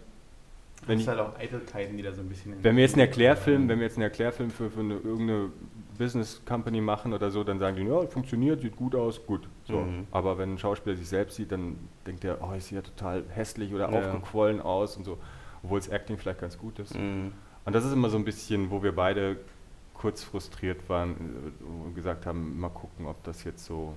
wenn 0.87 0.97
das 0.97 1.03
ist 1.03 1.07
halt 1.09 1.19
auch 1.19 1.37
Eitelkeiten, 1.37 1.95
die 1.95 2.03
da 2.03 2.11
so 2.11 2.21
ein 2.21 2.29
bisschen. 2.29 2.55
Wenn 2.63 2.75
wir 2.75 2.83
jetzt 2.83 2.93
einen 2.93 3.01
Erklärfilm, 3.01 3.69
wenn 3.69 3.79
wir 3.79 3.85
jetzt 3.85 3.97
einen 3.97 4.03
Erklärfilm 4.03 4.49
für, 4.49 4.71
für 4.71 4.79
eine, 4.79 4.95
irgendeine 4.95 5.51
Business 5.97 6.41
Company 6.43 6.81
machen 6.81 7.13
oder 7.13 7.29
so, 7.29 7.43
dann 7.43 7.59
sagen 7.59 7.75
die, 7.75 7.83
ja, 7.83 8.01
funktioniert, 8.07 8.61
sieht 8.61 8.75
gut 8.75 8.95
aus, 8.95 9.23
gut. 9.25 9.47
So. 9.65 9.81
Mhm. 9.81 10.07
Aber 10.09 10.39
wenn 10.39 10.53
ein 10.53 10.57
Schauspieler 10.57 10.95
sich 10.95 11.07
selbst 11.07 11.35
sieht, 11.35 11.51
dann 11.51 11.77
denkt 12.07 12.23
er, 12.23 12.39
oh, 12.41 12.53
ich 12.57 12.65
sehe 12.65 12.79
ja 12.79 12.81
total 12.81 13.23
hässlich 13.29 13.73
oder 13.73 13.91
ja. 13.91 13.99
aufgequollen 13.99 14.59
aus 14.59 14.97
und 14.97 15.03
so, 15.03 15.19
obwohl 15.61 15.79
das 15.79 15.89
Acting 15.89 16.17
vielleicht 16.17 16.41
ganz 16.41 16.57
gut 16.57 16.79
ist. 16.79 16.95
Mhm. 16.95 17.33
Und 17.63 17.75
das 17.75 17.85
ist 17.85 17.93
immer 17.93 18.09
so 18.09 18.17
ein 18.17 18.25
bisschen, 18.25 18.71
wo 18.71 18.81
wir 18.81 18.95
beide 18.95 19.37
kurz 19.93 20.23
frustriert 20.23 20.89
waren 20.89 21.11
äh, 21.11 21.85
und 21.85 21.93
gesagt 21.93 22.25
haben, 22.25 22.59
mal 22.59 22.69
gucken, 22.69 23.05
ob 23.05 23.23
das 23.23 23.43
jetzt 23.43 23.65
so 23.65 23.93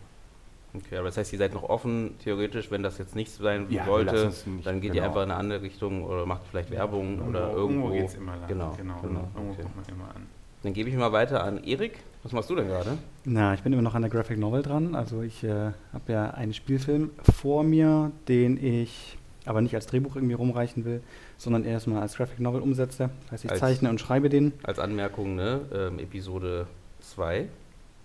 Okay, 0.76 0.96
aber 0.96 1.06
das 1.06 1.16
heißt, 1.16 1.32
ihr 1.32 1.38
seid 1.38 1.54
noch 1.54 1.62
offen, 1.62 2.16
theoretisch, 2.18 2.70
wenn 2.70 2.82
das 2.82 2.98
jetzt 2.98 3.14
nichts 3.14 3.36
sein 3.36 3.66
ja, 3.70 3.84
sollte, 3.84 4.32
dann 4.64 4.80
geht 4.80 4.92
genau. 4.92 5.02
ihr 5.02 5.08
einfach 5.08 5.22
in 5.22 5.30
eine 5.30 5.36
andere 5.36 5.62
Richtung 5.62 6.04
oder 6.04 6.26
macht 6.26 6.42
vielleicht 6.50 6.70
Werbung 6.72 7.18
ja, 7.18 7.26
oder 7.28 7.52
irgendwo. 7.52 7.88
Irgendwo 7.88 7.92
geht 7.92 8.08
es 8.08 8.14
immer 8.16 8.36
lang. 8.36 8.48
Genau, 8.48 8.74
genau. 8.76 9.00
genau. 9.00 9.28
Irgendwo 9.34 9.52
okay. 9.52 9.62
kommt 9.62 9.76
man 9.76 9.84
immer 9.86 10.08
an. 10.14 10.26
Dann 10.62 10.72
gebe 10.72 10.88
ich 10.88 10.96
mal 10.96 11.12
weiter 11.12 11.44
an 11.44 11.62
Erik. 11.62 11.98
Was 12.24 12.32
machst 12.32 12.50
du 12.50 12.56
denn 12.56 12.66
gerade? 12.66 12.98
Na, 13.24 13.54
ich 13.54 13.62
bin 13.62 13.72
immer 13.72 13.82
noch 13.82 13.94
an 13.94 14.02
der 14.02 14.10
Graphic 14.10 14.38
Novel 14.38 14.62
dran. 14.62 14.96
Also 14.96 15.22
ich 15.22 15.44
äh, 15.44 15.72
habe 15.92 16.12
ja 16.12 16.30
einen 16.30 16.54
Spielfilm 16.54 17.10
vor 17.22 17.62
mir, 17.62 18.10
den 18.28 18.56
ich 18.56 19.16
aber 19.44 19.60
nicht 19.60 19.74
als 19.74 19.86
Drehbuch 19.86 20.16
irgendwie 20.16 20.34
rumreichen 20.34 20.86
will, 20.86 21.02
sondern 21.36 21.64
erstmal 21.64 22.00
als 22.00 22.16
Graphic 22.16 22.40
Novel 22.40 22.62
umsetze. 22.62 23.10
Das 23.24 23.32
heißt, 23.32 23.44
ich 23.44 23.50
als, 23.50 23.60
zeichne 23.60 23.90
und 23.90 24.00
schreibe 24.00 24.28
den. 24.28 24.54
Als 24.62 24.78
Anmerkung, 24.78 25.36
ne? 25.36 25.60
Ähm, 25.72 25.98
Episode 25.98 26.66
2. 27.00 27.46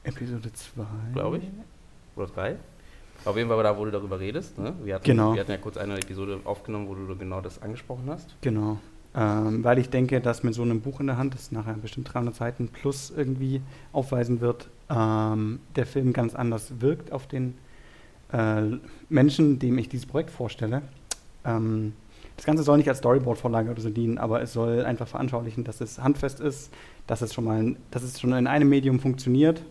Episode 0.03 0.51
2. 0.51 0.83
Glaube 1.13 1.37
ich 1.37 1.43
oder 2.19 2.27
drei. 2.27 2.55
Auf 3.25 3.35
jeden 3.35 3.49
Fall 3.49 3.61
da, 3.63 3.77
wo 3.77 3.85
du 3.85 3.91
darüber 3.91 4.19
redest. 4.19 4.57
Ne? 4.57 4.73
Wir, 4.83 4.95
hatten, 4.95 5.03
genau. 5.05 5.33
wir 5.33 5.41
hatten 5.41 5.51
ja 5.51 5.57
kurz 5.57 5.77
eine 5.77 5.97
Episode 5.97 6.39
aufgenommen, 6.45 6.87
wo 6.87 6.95
du 6.95 7.15
genau 7.17 7.41
das 7.41 7.61
angesprochen 7.61 8.05
hast. 8.07 8.35
Genau. 8.41 8.77
Ähm, 9.15 9.63
weil 9.63 9.79
ich 9.79 9.89
denke, 9.89 10.21
dass 10.21 10.43
mit 10.43 10.53
so 10.53 10.61
einem 10.61 10.81
Buch 10.81 10.99
in 10.99 11.07
der 11.07 11.17
Hand, 11.17 11.33
das 11.33 11.51
nachher 11.51 11.73
bestimmt 11.73 12.13
300 12.13 12.35
Seiten 12.35 12.67
plus 12.67 13.11
irgendwie 13.15 13.61
aufweisen 13.91 14.39
wird, 14.39 14.69
ähm, 14.89 15.59
der 15.75 15.85
Film 15.85 16.13
ganz 16.13 16.35
anders 16.35 16.79
wirkt 16.79 17.11
auf 17.11 17.27
den 17.27 17.57
äh, 18.31 18.61
Menschen, 19.09 19.59
dem 19.59 19.77
ich 19.79 19.89
dieses 19.89 20.05
Projekt 20.05 20.29
vorstelle. 20.29 20.83
Ähm, 21.43 21.93
das 22.37 22.45
Ganze 22.45 22.63
soll 22.63 22.77
nicht 22.77 22.87
als 22.87 22.99
Storyboard-Vorlage 22.99 23.71
oder 23.71 23.81
so 23.81 23.89
dienen, 23.89 24.17
aber 24.17 24.41
es 24.41 24.53
soll 24.53 24.85
einfach 24.85 25.07
veranschaulichen, 25.07 25.63
dass 25.65 25.81
es 25.81 25.99
handfest 25.99 26.39
ist, 26.39 26.71
dass 27.05 27.21
es 27.21 27.33
schon 27.33 27.43
mal, 27.43 27.75
dass 27.91 28.03
es 28.03 28.19
schon 28.19 28.31
in 28.33 28.47
einem 28.47 28.69
Medium 28.69 28.99
funktioniert. 28.99 29.61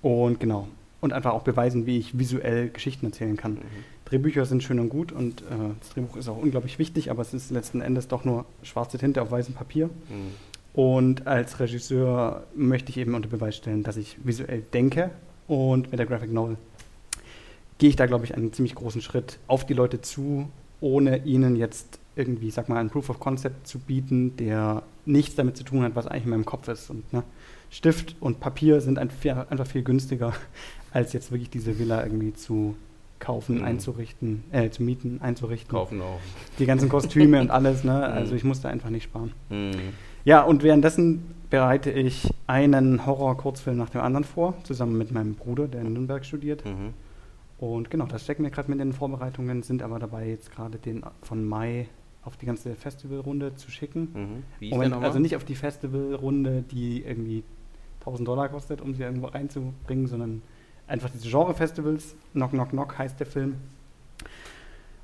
Und 0.00 0.40
genau, 0.40 0.68
und 1.00 1.12
einfach 1.12 1.32
auch 1.32 1.42
beweisen, 1.42 1.86
wie 1.86 1.98
ich 1.98 2.18
visuell 2.18 2.68
Geschichten 2.70 3.06
erzählen 3.06 3.36
kann. 3.36 3.54
Mhm. 3.54 3.60
Drehbücher 4.04 4.44
sind 4.44 4.62
schön 4.62 4.80
und 4.80 4.88
gut 4.88 5.12
und 5.12 5.42
äh, 5.42 5.44
das 5.78 5.90
Drehbuch 5.90 6.16
ist 6.16 6.28
auch 6.28 6.38
unglaublich 6.38 6.78
wichtig, 6.78 7.10
aber 7.10 7.22
es 7.22 7.32
ist 7.32 7.50
letzten 7.50 7.80
Endes 7.80 8.08
doch 8.08 8.24
nur 8.24 8.44
schwarze 8.62 8.98
Tinte 8.98 9.22
auf 9.22 9.30
weißem 9.30 9.54
Papier. 9.54 9.86
Mhm. 9.86 10.34
Und 10.72 11.26
als 11.26 11.58
Regisseur 11.58 12.44
möchte 12.54 12.90
ich 12.90 12.98
eben 12.98 13.14
unter 13.14 13.28
Beweis 13.28 13.56
stellen, 13.56 13.82
dass 13.82 13.96
ich 13.96 14.18
visuell 14.24 14.62
denke 14.72 15.10
und 15.48 15.90
mit 15.90 15.98
der 15.98 16.06
Graphic 16.06 16.32
Novel 16.32 16.56
gehe 17.78 17.88
ich 17.88 17.96
da, 17.96 18.06
glaube 18.06 18.24
ich, 18.24 18.34
einen 18.36 18.52
ziemlich 18.52 18.74
großen 18.74 19.00
Schritt 19.00 19.38
auf 19.46 19.64
die 19.64 19.74
Leute 19.74 20.02
zu, 20.02 20.48
ohne 20.80 21.24
ihnen 21.24 21.56
jetzt 21.56 21.98
irgendwie, 22.14 22.50
sag 22.50 22.68
mal, 22.68 22.76
einen 22.76 22.90
Proof 22.90 23.08
of 23.08 23.18
Concept 23.18 23.66
zu 23.66 23.78
bieten, 23.78 24.36
der 24.36 24.82
nichts 25.06 25.34
damit 25.34 25.56
zu 25.56 25.64
tun 25.64 25.82
hat, 25.82 25.96
was 25.96 26.06
eigentlich 26.06 26.24
in 26.24 26.30
meinem 26.30 26.44
Kopf 26.44 26.68
ist. 26.68 26.90
Und 26.90 27.10
ne, 27.12 27.22
Stift 27.70 28.16
und 28.20 28.38
Papier 28.38 28.80
sind 28.82 28.98
einfach 28.98 29.66
viel 29.66 29.82
günstiger 29.82 30.34
als 30.92 31.12
jetzt 31.12 31.30
wirklich 31.30 31.50
diese 31.50 31.78
Villa 31.78 32.02
irgendwie 32.02 32.32
zu 32.34 32.74
kaufen, 33.18 33.58
mhm. 33.58 33.64
einzurichten, 33.64 34.44
äh, 34.50 34.70
zu 34.70 34.82
mieten, 34.82 35.20
einzurichten. 35.22 35.70
Kaufen 35.70 36.00
auch. 36.00 36.18
Die 36.58 36.66
ganzen 36.66 36.88
Kostüme 36.88 37.40
und 37.42 37.50
alles, 37.50 37.84
ne? 37.84 38.04
Also 38.04 38.34
ich 38.34 38.44
musste 38.44 38.68
einfach 38.68 38.90
nicht 38.90 39.04
sparen. 39.04 39.32
Mhm. 39.50 39.92
Ja, 40.24 40.42
und 40.42 40.62
währenddessen 40.62 41.34
bereite 41.50 41.90
ich 41.90 42.28
einen 42.46 43.06
Horror-Kurzfilm 43.06 43.76
nach 43.76 43.90
dem 43.90 44.00
anderen 44.00 44.24
vor, 44.24 44.54
zusammen 44.64 44.96
mit 44.96 45.12
meinem 45.12 45.34
Bruder, 45.34 45.68
der 45.68 45.82
in 45.82 45.92
Nürnberg 45.92 46.24
studiert. 46.24 46.64
Mhm. 46.64 46.94
Und 47.58 47.90
genau, 47.90 48.06
das 48.06 48.24
stecken 48.24 48.42
wir 48.42 48.50
gerade 48.50 48.70
mit 48.70 48.80
den 48.80 48.92
Vorbereitungen, 48.92 49.62
sind 49.62 49.82
aber 49.82 49.98
dabei, 49.98 50.28
jetzt 50.28 50.50
gerade 50.50 50.78
den 50.78 51.02
von 51.22 51.44
Mai 51.44 51.88
auf 52.22 52.36
die 52.36 52.46
ganze 52.46 52.74
Festivalrunde 52.74 53.54
zu 53.54 53.70
schicken. 53.70 54.08
Mhm. 54.14 54.42
Wie 54.58 54.70
Moment, 54.70 54.94
also 54.94 55.18
nicht 55.18 55.36
auf 55.36 55.44
die 55.44 55.54
Festivalrunde, 55.54 56.62
die 56.70 57.02
irgendwie 57.02 57.42
1000 58.00 58.26
Dollar 58.28 58.48
kostet, 58.48 58.80
um 58.80 58.94
sie 58.94 59.02
irgendwo 59.02 59.26
reinzubringen, 59.26 60.06
sondern 60.06 60.42
einfach 60.90 61.10
diese 61.10 61.28
Genre-Festivals. 61.28 62.14
Knock, 62.32 62.50
Knock, 62.50 62.70
Knock 62.70 62.98
heißt 62.98 63.18
der 63.20 63.26
Film. 63.26 63.56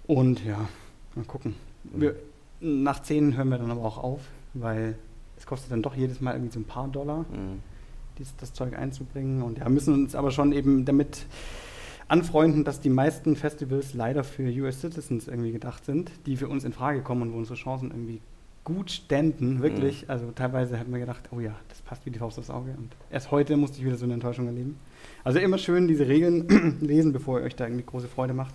Und 0.07 0.45
ja, 0.45 0.69
mal 1.14 1.25
gucken. 1.25 1.55
Wir, 1.85 2.16
nach 2.61 3.02
10 3.02 3.37
hören 3.37 3.49
wir 3.49 3.59
dann 3.59 3.71
aber 3.71 3.83
auch 3.85 3.99
auf, 3.99 4.21
weil 4.55 4.97
es 5.37 5.47
kostet 5.47 5.73
dann 5.73 5.83
doch 5.83 5.95
jedes 5.95 6.21
Mal 6.21 6.33
irgendwie 6.35 6.52
so 6.52 6.61
ein 6.61 6.64
paar 6.64 6.88
Dollar, 6.88 7.25
Mhm. 7.31 7.61
dies, 8.19 8.35
das 8.37 8.52
Zeug 8.52 8.76
einzubringen. 8.78 9.43
Und 9.43 9.59
ja, 9.59 9.69
müssen 9.69 9.95
uns 9.95 10.14
aber 10.14 10.31
schon 10.31 10.52
eben 10.52 10.85
damit 10.85 11.26
anfreunden, 12.09 12.64
dass 12.64 12.81
die 12.81 12.88
meisten 12.90 13.35
Festivals 13.37 13.95
leider 13.95 14.23
für 14.25 14.45
US 14.62 14.81
Citizens 14.81 15.26
irgendwie 15.26 15.52
gedacht 15.52 15.85
sind, 15.85 16.11
die 16.26 16.37
für 16.37 16.49
uns 16.49 16.64
in 16.64 16.73
Frage 16.73 17.02
kommen 17.02 17.23
und 17.23 17.33
wo 17.33 17.38
unsere 17.38 17.57
Chancen 17.57 17.90
irgendwie 17.90 18.21
gut 18.62 18.90
ständen, 18.90 19.61
wirklich. 19.62 20.09
Also 20.09 20.31
teilweise 20.33 20.78
hat 20.78 20.88
man 20.88 20.99
gedacht, 21.00 21.28
oh 21.33 21.40
ja, 21.40 21.55
das 21.69 21.83
passt 21.83 22.05
wie 22.07 22.11
die 22.11 22.19
Faust 22.19 22.38
aufs 22.38 22.50
Auge. 22.50 22.75
Und 22.76 22.90
erst 23.11 23.31
heute 23.31 23.57
musste 23.57 23.78
ich 23.78 23.85
wieder 23.85 23.97
so 23.97 24.05
eine 24.05 24.14
Enttäuschung 24.14 24.47
erleben. 24.47 24.76
Also 25.25 25.38
immer 25.38 25.58
schön 25.58 25.88
diese 25.88 26.06
Regeln 26.08 26.78
lesen, 26.80 27.12
bevor 27.12 27.40
ihr 27.40 27.46
euch 27.46 27.56
da 27.56 27.64
irgendwie 27.66 27.84
große 27.84 28.08
Freude 28.08 28.34
macht 28.34 28.54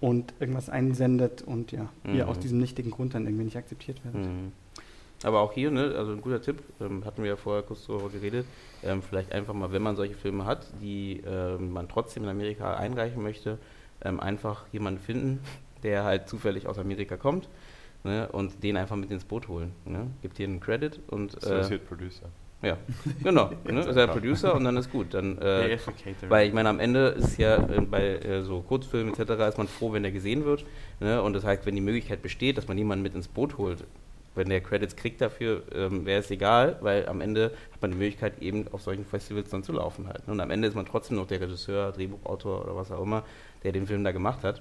und 0.00 0.32
irgendwas 0.40 0.68
einsendet 0.70 1.42
und 1.42 1.72
ja, 1.72 1.88
ihr 2.04 2.24
Mhm. 2.24 2.30
aus 2.30 2.38
diesem 2.38 2.58
nichtigen 2.58 2.90
Grund 2.90 3.14
dann 3.14 3.24
irgendwie 3.26 3.44
nicht 3.44 3.56
akzeptiert 3.56 4.02
werdet. 4.04 4.26
Mhm. 4.26 4.52
Aber 5.22 5.40
auch 5.40 5.52
hier, 5.52 5.70
ne, 5.70 5.94
also 5.96 6.12
ein 6.12 6.22
guter 6.22 6.40
Tipp, 6.40 6.62
ähm, 6.80 7.04
hatten 7.04 7.22
wir 7.22 7.28
ja 7.30 7.36
vorher 7.36 7.62
kurz 7.62 7.86
darüber 7.86 8.08
geredet, 8.08 8.46
ähm, 8.82 9.02
vielleicht 9.02 9.32
einfach 9.32 9.52
mal, 9.52 9.70
wenn 9.70 9.82
man 9.82 9.94
solche 9.96 10.14
Filme 10.14 10.46
hat, 10.46 10.66
die 10.80 11.22
ähm, 11.26 11.72
man 11.72 11.88
trotzdem 11.88 12.22
in 12.22 12.30
Amerika 12.30 12.74
einreichen 12.74 13.22
möchte, 13.22 13.58
ähm, 14.02 14.18
einfach 14.18 14.64
jemanden 14.72 15.00
finden, 15.00 15.40
der 15.82 16.04
halt 16.04 16.28
zufällig 16.28 16.66
aus 16.66 16.78
Amerika 16.78 17.18
kommt 17.18 17.48
ne, 18.04 18.28
und 18.32 18.62
den 18.62 18.78
einfach 18.78 18.96
mit 18.96 19.10
ins 19.10 19.24
Boot 19.26 19.48
holen. 19.48 19.72
Ne? 19.84 20.06
Gibt 20.22 20.38
hier 20.38 20.46
einen 20.46 20.60
Credit 20.60 20.98
und 21.08 21.34
äh, 21.34 21.36
Associate 21.36 21.84
Producer. 21.84 22.26
Ja, 22.62 22.76
genau, 23.22 23.50
ne, 23.64 23.80
ist 23.80 23.96
er 23.96 24.06
Producer 24.06 24.54
und 24.54 24.64
dann 24.64 24.76
ist 24.76 24.90
gut. 24.90 25.14
Dann, 25.14 25.38
äh, 25.38 25.78
weil 26.28 26.48
ich 26.48 26.52
meine, 26.52 26.68
am 26.68 26.78
Ende 26.78 27.08
ist 27.08 27.38
ja 27.38 27.56
äh, 27.56 27.80
bei 27.80 28.16
äh, 28.16 28.42
so 28.42 28.60
Kurzfilmen 28.60 29.14
etc. 29.14 29.30
ist 29.48 29.58
man 29.58 29.66
froh, 29.66 29.92
wenn 29.92 30.02
der 30.02 30.12
gesehen 30.12 30.44
wird. 30.44 30.66
Ne? 31.00 31.22
Und 31.22 31.32
das 31.32 31.44
heißt, 31.44 31.64
wenn 31.64 31.74
die 31.74 31.80
Möglichkeit 31.80 32.20
besteht, 32.20 32.58
dass 32.58 32.68
man 32.68 32.76
jemanden 32.76 33.02
mit 33.02 33.14
ins 33.14 33.28
Boot 33.28 33.56
holt, 33.56 33.84
wenn 34.34 34.48
der 34.48 34.60
Credits 34.60 34.94
kriegt 34.94 35.20
dafür, 35.20 35.62
ähm, 35.74 36.04
wäre 36.04 36.20
es 36.20 36.30
egal, 36.30 36.76
weil 36.82 37.08
am 37.08 37.20
Ende 37.20 37.52
hat 37.72 37.80
man 37.80 37.92
die 37.92 37.96
Möglichkeit, 37.96 38.40
eben 38.42 38.66
auf 38.72 38.82
solchen 38.82 39.04
Festivals 39.04 39.50
dann 39.50 39.62
zu 39.62 39.72
laufen 39.72 40.06
halt. 40.06 40.26
ne? 40.26 40.34
Und 40.34 40.40
am 40.40 40.50
Ende 40.50 40.68
ist 40.68 40.74
man 40.74 40.86
trotzdem 40.86 41.16
noch 41.16 41.26
der 41.26 41.40
Regisseur, 41.40 41.92
Drehbuchautor 41.92 42.64
oder 42.64 42.76
was 42.76 42.92
auch 42.92 43.02
immer, 43.02 43.24
der 43.64 43.72
den 43.72 43.86
Film 43.86 44.04
da 44.04 44.12
gemacht 44.12 44.44
hat. 44.44 44.60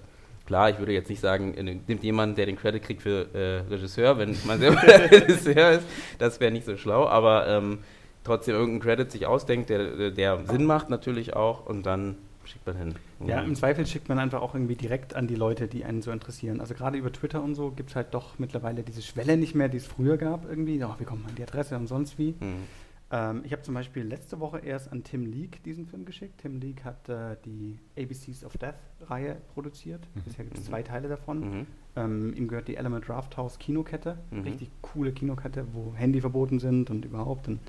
Klar, 0.49 0.71
ich 0.71 0.79
würde 0.79 0.93
jetzt 0.93 1.11
nicht 1.11 1.19
sagen, 1.19 1.53
äh, 1.53 1.77
nimmt 1.87 2.03
jemand, 2.03 2.39
der 2.39 2.47
den 2.47 2.55
Credit 2.55 2.81
kriegt 2.81 3.03
für 3.03 3.27
äh, 3.35 3.71
Regisseur, 3.71 4.17
wenn 4.17 4.35
man 4.47 4.57
selber 4.57 4.81
der 4.81 5.11
Regisseur 5.11 5.73
ist, 5.73 5.85
das 6.17 6.39
wäre 6.39 6.51
nicht 6.51 6.65
so 6.65 6.75
schlau, 6.75 7.07
aber 7.07 7.47
ähm, 7.47 7.77
trotzdem 8.23 8.55
irgendeinen 8.55 8.81
Credit 8.81 9.11
sich 9.11 9.27
ausdenkt, 9.27 9.69
der, 9.69 10.09
der 10.09 10.43
Sinn 10.47 10.65
macht 10.65 10.89
natürlich 10.89 11.35
auch 11.35 11.67
und 11.67 11.85
dann 11.85 12.15
schickt 12.45 12.65
man 12.65 12.77
hin. 12.77 12.95
Ja, 13.27 13.41
im 13.41 13.53
Zweifel 13.53 13.85
schickt 13.85 14.09
man 14.09 14.17
einfach 14.17 14.41
auch 14.41 14.55
irgendwie 14.55 14.75
direkt 14.75 15.15
an 15.15 15.27
die 15.27 15.35
Leute, 15.35 15.67
die 15.67 15.85
einen 15.85 16.01
so 16.01 16.09
interessieren. 16.09 16.61
Also 16.61 16.73
gerade 16.73 16.97
über 16.97 17.11
Twitter 17.11 17.43
und 17.43 17.53
so 17.53 17.69
gibt 17.69 17.91
es 17.91 17.95
halt 17.95 18.15
doch 18.15 18.39
mittlerweile 18.39 18.81
diese 18.81 19.03
Schwelle 19.03 19.37
nicht 19.37 19.53
mehr, 19.53 19.69
die 19.69 19.77
es 19.77 19.85
früher 19.85 20.17
gab 20.17 20.49
irgendwie. 20.49 20.83
Oh, 20.83 20.95
wir 20.97 21.05
kommen 21.05 21.27
an 21.29 21.35
die 21.35 21.43
Adresse 21.43 21.75
und 21.77 21.85
sonst 21.85 22.17
wie. 22.17 22.33
Mhm. 22.39 22.63
Ähm, 23.11 23.41
ich 23.43 23.51
habe 23.51 23.61
zum 23.63 23.73
Beispiel 23.73 24.03
letzte 24.03 24.39
Woche 24.39 24.59
erst 24.59 24.91
an 24.91 25.03
Tim 25.03 25.25
Leake 25.25 25.59
diesen 25.65 25.87
Film 25.87 26.05
geschickt. 26.05 26.39
Tim 26.41 26.59
Leake 26.59 26.83
hat 26.83 27.09
äh, 27.09 27.35
die 27.45 27.77
ABCs 27.97 28.43
of 28.43 28.57
Death-Reihe 28.57 29.37
produziert. 29.53 30.01
Mhm. 30.13 30.21
Bisher 30.21 30.45
gibt 30.45 30.57
es 30.57 30.63
Mhm. 30.65 30.69
zwei 30.69 30.83
Teile 30.83 31.07
davon. 31.07 31.39
Mhm. 31.39 31.65
Ähm, 31.95 32.33
ihm 32.35 32.47
gehört 32.47 32.67
die 32.67 32.75
Element 32.75 33.07
Draft 33.07 33.35
House 33.37 33.57
Kinokette. 33.57 34.17
Mhm. 34.31 34.41
Richtig 34.41 34.69
coole 34.81 35.11
Kinokette, 35.11 35.65
wo 35.73 35.93
Handy 35.95 36.21
verboten 36.21 36.59
sind 36.59 36.89
und 36.91 37.03
überhaupt. 37.05 37.47
Und 37.47 37.59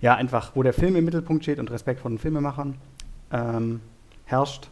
ja, 0.00 0.14
einfach, 0.14 0.56
wo 0.56 0.62
der 0.62 0.72
Film 0.72 0.96
im 0.96 1.04
Mittelpunkt 1.04 1.42
steht 1.44 1.58
und 1.58 1.70
Respekt 1.70 2.00
vor 2.00 2.10
den 2.10 2.18
Filmemachern 2.18 2.76
ähm, 3.32 3.80
herrscht. 4.24 4.70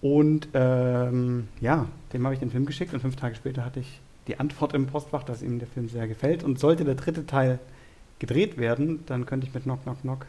Und 0.00 0.48
ähm, 0.54 1.48
ja, 1.60 1.86
dem 2.14 2.24
habe 2.24 2.32
ich 2.34 2.40
den 2.40 2.50
Film 2.50 2.64
geschickt 2.64 2.94
und 2.94 3.00
fünf 3.00 3.16
Tage 3.16 3.34
später 3.34 3.64
hatte 3.64 3.80
ich 3.80 4.00
die 4.26 4.38
Antwort 4.40 4.72
im 4.74 4.86
Postfach, 4.86 5.22
dass 5.24 5.42
ihm 5.42 5.58
der 5.58 5.68
Film 5.68 5.88
sehr 5.90 6.08
gefällt. 6.08 6.42
Und 6.44 6.58
sollte 6.58 6.84
der 6.84 6.94
dritte 6.94 7.26
Teil 7.26 7.58
gedreht 8.20 8.56
werden, 8.58 9.00
dann 9.06 9.26
könnte 9.26 9.46
ich 9.48 9.54
mit 9.54 9.64
Knock 9.64 9.82
Knock 9.82 10.02
Knock 10.02 10.26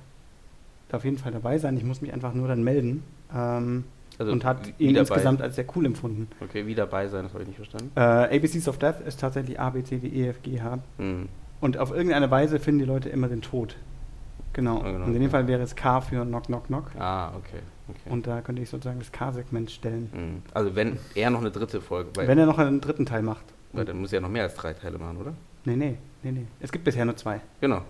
da 0.89 0.97
auf 0.97 1.05
jeden 1.05 1.17
Fall 1.17 1.31
dabei 1.31 1.57
sein. 1.57 1.77
Ich 1.77 1.83
muss 1.83 2.01
mich 2.01 2.11
einfach 2.13 2.33
nur 2.33 2.47
dann 2.47 2.63
melden. 2.63 3.03
Ähm, 3.33 3.83
Also 4.17 4.31
und 4.31 4.43
hat 4.43 4.73
ihn 4.79 4.95
insgesamt 4.95 5.41
als 5.41 5.55
sehr 5.55 5.65
cool 5.75 5.85
empfunden. 5.85 6.27
Okay, 6.41 6.65
wie 6.67 6.75
dabei 6.75 7.07
sein, 7.07 7.23
das 7.23 7.33
habe 7.33 7.43
ich 7.43 7.47
nicht 7.47 7.57
verstanden. 7.57 7.91
Äh, 7.95 8.35
ABCs 8.37 8.67
of 8.67 8.77
Death 8.77 8.99
ist 9.05 9.19
tatsächlich 9.19 9.59
A, 9.59 9.69
B, 9.69 9.83
C, 9.83 9.97
D, 9.99 10.07
E, 10.07 10.27
F, 10.29 10.41
G, 10.41 10.59
H. 10.61 10.79
Mhm. 10.97 11.29
Und 11.61 11.77
auf 11.77 11.91
irgendeine 11.91 12.29
Weise 12.31 12.59
finden 12.59 12.79
die 12.79 12.85
Leute 12.85 13.09
immer 13.09 13.27
den 13.27 13.41
Tod. 13.41 13.75
Genau. 14.53 14.81
Ah, 14.81 14.91
genau, 14.91 15.05
und 15.05 15.15
in 15.15 15.21
dem. 15.21 15.29
Fall 15.29 15.47
wäre 15.47 15.61
es 15.61 15.75
K 15.75 16.01
für 16.01 16.25
Knock 16.25 16.45
Knock 16.47 16.67
Knock. 16.67 16.91
Ah, 16.99 17.29
okay. 17.29 17.59
okay. 17.87 18.09
Und 18.09 18.27
da 18.27 18.41
könnte 18.41 18.61
ich 18.61 18.69
sozusagen 18.69 18.99
das 18.99 19.11
K-Segment 19.11 19.71
stellen. 19.71 20.09
Mhm. 20.13 20.41
Also 20.53 20.75
wenn 20.75 20.97
er 21.15 21.29
noch 21.29 21.39
eine 21.39 21.51
dritte 21.51 21.79
Folge, 21.79 22.09
weil, 22.15 22.27
Wenn 22.27 22.37
er 22.37 22.45
noch 22.45 22.57
einen 22.57 22.81
dritten 22.81 23.05
Teil 23.05 23.21
macht. 23.21 23.45
weil 23.71 23.85
dann 23.85 23.99
muss 24.01 24.11
er 24.11 24.17
ja 24.17 24.21
noch 24.21 24.29
mehr 24.29 24.43
als 24.43 24.55
drei 24.55 24.73
Teile 24.73 24.97
machen, 24.97 25.17
oder? 25.17 25.33
Nee, 25.63 25.75
nee, 25.77 25.97
nee, 26.23 26.31
nee. 26.31 26.45
Es 26.59 26.71
gibt 26.71 26.83
bisher 26.83 27.05
nur 27.05 27.15
zwei. 27.15 27.41
Genau. 27.59 27.81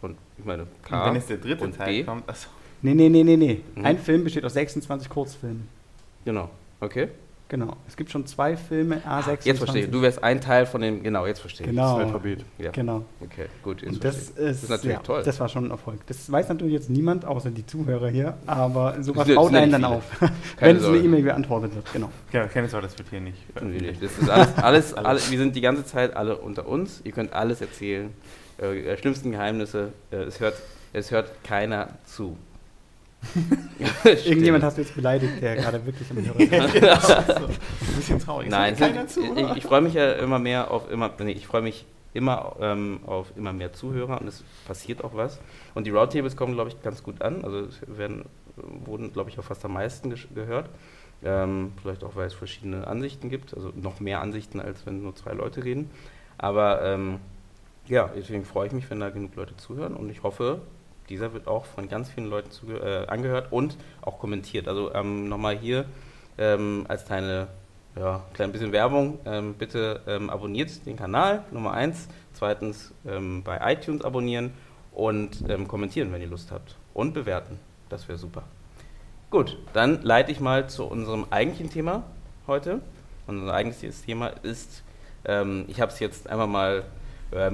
Und 0.00 0.16
ich 0.38 0.44
meine, 0.44 0.62
Und 0.62 0.82
K 0.82 1.06
wenn 1.06 1.14
jetzt 1.14 1.30
der 1.30 1.36
dritte 1.38 1.64
und 1.64 1.76
Teil 1.76 1.86
B. 1.86 2.04
kommt, 2.04 2.28
achso. 2.28 2.48
Nee, 2.82 2.94
nee, 2.94 3.08
nee, 3.08 3.22
nee, 3.22 3.36
nee. 3.36 3.60
Mhm. 3.76 3.84
Ein 3.84 3.98
Film 3.98 4.24
besteht 4.24 4.44
aus 4.44 4.54
26 4.54 5.08
Kurzfilmen. 5.08 5.68
Genau. 6.24 6.50
Okay. 6.80 7.08
Genau. 7.52 7.76
Es 7.86 7.96
gibt 7.98 8.10
schon 8.10 8.24
zwei 8.24 8.56
Filme, 8.56 9.02
A26. 9.06 9.38
Jetzt 9.44 9.58
verstehe 9.58 9.84
ich. 9.84 9.90
Du 9.90 10.00
wärst 10.00 10.24
ein 10.24 10.40
Teil 10.40 10.64
von 10.64 10.80
dem, 10.80 11.02
genau, 11.02 11.26
jetzt 11.26 11.40
verstehe 11.40 11.66
ich. 11.66 11.70
Genau. 11.70 11.98
Das 11.98 12.06
Alphabet. 12.06 12.46
Ja. 12.56 12.70
Genau. 12.70 13.04
Okay, 13.20 13.44
gut. 13.62 13.82
Jetzt 13.82 13.92
Und 13.92 14.04
das 14.04 14.16
ist, 14.16 14.38
das 14.38 14.62
ist 14.62 14.70
natürlich 14.70 14.96
ja, 14.96 15.02
toll. 15.02 15.22
Das 15.22 15.38
war 15.38 15.50
schon 15.50 15.66
ein 15.66 15.70
Erfolg. 15.70 15.98
Das 16.06 16.32
weiß 16.32 16.48
natürlich 16.48 16.72
jetzt 16.72 16.88
niemand, 16.88 17.26
außer 17.26 17.50
die 17.50 17.66
Zuhörer 17.66 18.08
hier, 18.08 18.38
aber 18.46 19.02
sowas 19.02 19.26
sind- 19.26 19.34
baut 19.36 19.52
einen 19.54 19.70
nicht 19.70 19.74
dann 19.74 19.82
viele. 19.82 20.30
auf. 20.30 20.32
Wenn 20.60 20.76
es 20.76 20.84
eine. 20.86 20.96
E-Mail 20.96 21.22
beantwortet 21.24 21.74
wird, 21.74 21.92
genau. 21.92 22.08
Ja, 22.32 22.46
keine 22.46 22.68
Sorge, 22.70 22.86
das 22.86 22.96
wird 22.96 23.10
hier 23.10 23.20
nicht. 23.20 23.36
Nee, 23.62 23.92
Das 24.00 24.16
ist 24.18 24.30
alles, 24.30 24.48
alles, 24.56 24.94
alles, 24.94 25.30
wir 25.30 25.36
sind 25.38 25.54
die 25.54 25.60
ganze 25.60 25.84
Zeit 25.84 26.16
alle 26.16 26.38
unter 26.38 26.66
uns. 26.66 27.02
Ihr 27.04 27.12
könnt 27.12 27.34
alles 27.34 27.60
erzählen. 27.60 28.08
Äh, 28.56 28.96
schlimmsten 28.96 29.30
Geheimnisse. 29.30 29.92
Äh, 30.10 30.22
es, 30.22 30.40
hört, 30.40 30.54
es 30.94 31.10
hört 31.10 31.30
keiner 31.44 31.90
zu. 32.06 32.34
Irgendjemand 34.04 34.64
hast 34.64 34.76
du 34.76 34.82
jetzt 34.82 34.94
beleidigt, 34.94 35.40
der 35.40 35.56
gerade 35.56 35.84
wirklich 35.86 36.10
am 36.10 36.24
Hörer 36.24 36.40
ist. 36.74 37.10
Ein 37.10 37.96
bisschen 37.96 38.18
traurig. 38.18 38.48
Nein, 38.50 38.74
sind, 38.74 39.10
zu. 39.10 39.20
ich, 39.36 39.56
ich 39.56 39.64
freue 39.64 39.80
mich 39.80 39.94
ja 39.94 40.12
immer 40.12 40.38
mehr 40.38 40.70
auf 40.70 40.90
immer, 40.90 41.10
nee, 41.18 41.32
ich 41.32 41.46
freue 41.46 41.62
mich 41.62 41.86
immer 42.14 42.56
ähm, 42.60 43.00
auf 43.06 43.32
immer 43.36 43.52
mehr 43.52 43.72
Zuhörer 43.72 44.20
und 44.20 44.28
es 44.28 44.44
passiert 44.66 45.02
auch 45.02 45.14
was. 45.14 45.40
Und 45.74 45.86
die 45.86 45.90
Roundtables 45.90 46.36
kommen, 46.36 46.54
glaube 46.54 46.70
ich, 46.70 46.82
ganz 46.82 47.02
gut 47.02 47.22
an. 47.22 47.44
Also 47.44 47.60
es 47.60 47.80
werden, 47.86 48.26
wurden, 48.56 49.12
glaube 49.12 49.30
ich, 49.30 49.38
auch 49.38 49.44
fast 49.44 49.64
am 49.64 49.74
meisten 49.74 50.14
gehört. 50.34 50.68
Ähm, 51.24 51.72
vielleicht 51.80 52.02
auch, 52.04 52.16
weil 52.16 52.26
es 52.26 52.34
verschiedene 52.34 52.86
Ansichten 52.86 53.30
gibt, 53.30 53.54
also 53.54 53.72
noch 53.74 54.00
mehr 54.00 54.20
Ansichten, 54.20 54.60
als 54.60 54.84
wenn 54.86 55.02
nur 55.02 55.14
zwei 55.14 55.32
Leute 55.32 55.64
reden. 55.64 55.90
Aber 56.36 56.82
ähm, 56.82 57.20
ja, 57.86 58.10
deswegen 58.14 58.44
freue 58.44 58.66
ich 58.66 58.72
mich, 58.72 58.90
wenn 58.90 59.00
da 59.00 59.10
genug 59.10 59.36
Leute 59.36 59.56
zuhören 59.56 59.94
und 59.94 60.10
ich 60.10 60.22
hoffe, 60.22 60.60
dieser 61.08 61.32
wird 61.32 61.46
auch 61.46 61.64
von 61.64 61.88
ganz 61.88 62.10
vielen 62.10 62.28
Leuten 62.28 62.50
äh, 62.72 63.06
angehört 63.06 63.52
und 63.52 63.76
auch 64.00 64.18
kommentiert. 64.18 64.68
Also 64.68 64.94
ähm, 64.94 65.28
nochmal 65.28 65.56
hier 65.56 65.84
ähm, 66.38 66.86
als 66.88 67.04
kleine, 67.04 67.48
ja, 67.96 68.22
klein 68.34 68.52
bisschen 68.52 68.72
Werbung. 68.72 69.18
Ähm, 69.24 69.54
bitte 69.54 70.00
ähm, 70.06 70.30
abonniert 70.30 70.86
den 70.86 70.96
Kanal, 70.96 71.44
Nummer 71.50 71.72
eins. 71.72 72.08
Zweitens 72.32 72.94
ähm, 73.06 73.42
bei 73.42 73.60
iTunes 73.72 74.04
abonnieren 74.04 74.52
und 74.92 75.44
ähm, 75.48 75.68
kommentieren, 75.68 76.12
wenn 76.12 76.20
ihr 76.20 76.28
Lust 76.28 76.50
habt. 76.50 76.76
Und 76.94 77.14
bewerten. 77.14 77.58
Das 77.88 78.08
wäre 78.08 78.18
super. 78.18 78.44
Gut, 79.30 79.58
dann 79.72 80.02
leite 80.02 80.30
ich 80.30 80.40
mal 80.40 80.68
zu 80.68 80.84
unserem 80.84 81.26
eigentlichen 81.30 81.70
Thema 81.70 82.04
heute. 82.46 82.80
Unser 83.26 83.54
eigentliches 83.54 84.02
Thema 84.02 84.28
ist, 84.42 84.82
ich 85.24 85.80
habe 85.80 85.92
es 85.92 86.00
jetzt 86.00 86.28
einmal 86.28 86.48
mal 86.48 86.84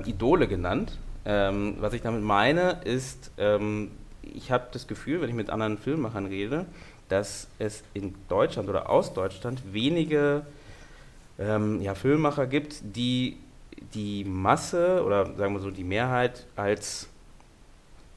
Idole 0.06 0.48
genannt. 0.48 0.98
Ähm, 1.28 1.76
was 1.78 1.92
ich 1.92 2.00
damit 2.00 2.22
meine, 2.22 2.80
ist, 2.84 3.30
ähm, 3.36 3.90
ich 4.22 4.50
habe 4.50 4.68
das 4.72 4.86
Gefühl, 4.86 5.20
wenn 5.20 5.28
ich 5.28 5.34
mit 5.34 5.50
anderen 5.50 5.76
Filmemachern 5.76 6.24
rede, 6.24 6.64
dass 7.10 7.48
es 7.58 7.84
in 7.92 8.14
Deutschland 8.30 8.68
oder 8.70 8.88
aus 8.88 9.12
Deutschland 9.12 9.60
wenige 9.70 10.46
ähm, 11.38 11.82
ja, 11.82 11.94
Filmemacher 11.94 12.46
gibt, 12.46 12.80
die 12.82 13.36
die 13.94 14.24
Masse 14.24 15.02
oder 15.04 15.36
sagen 15.36 15.52
wir 15.52 15.60
so 15.60 15.70
die 15.70 15.84
Mehrheit 15.84 16.46
als 16.56 17.08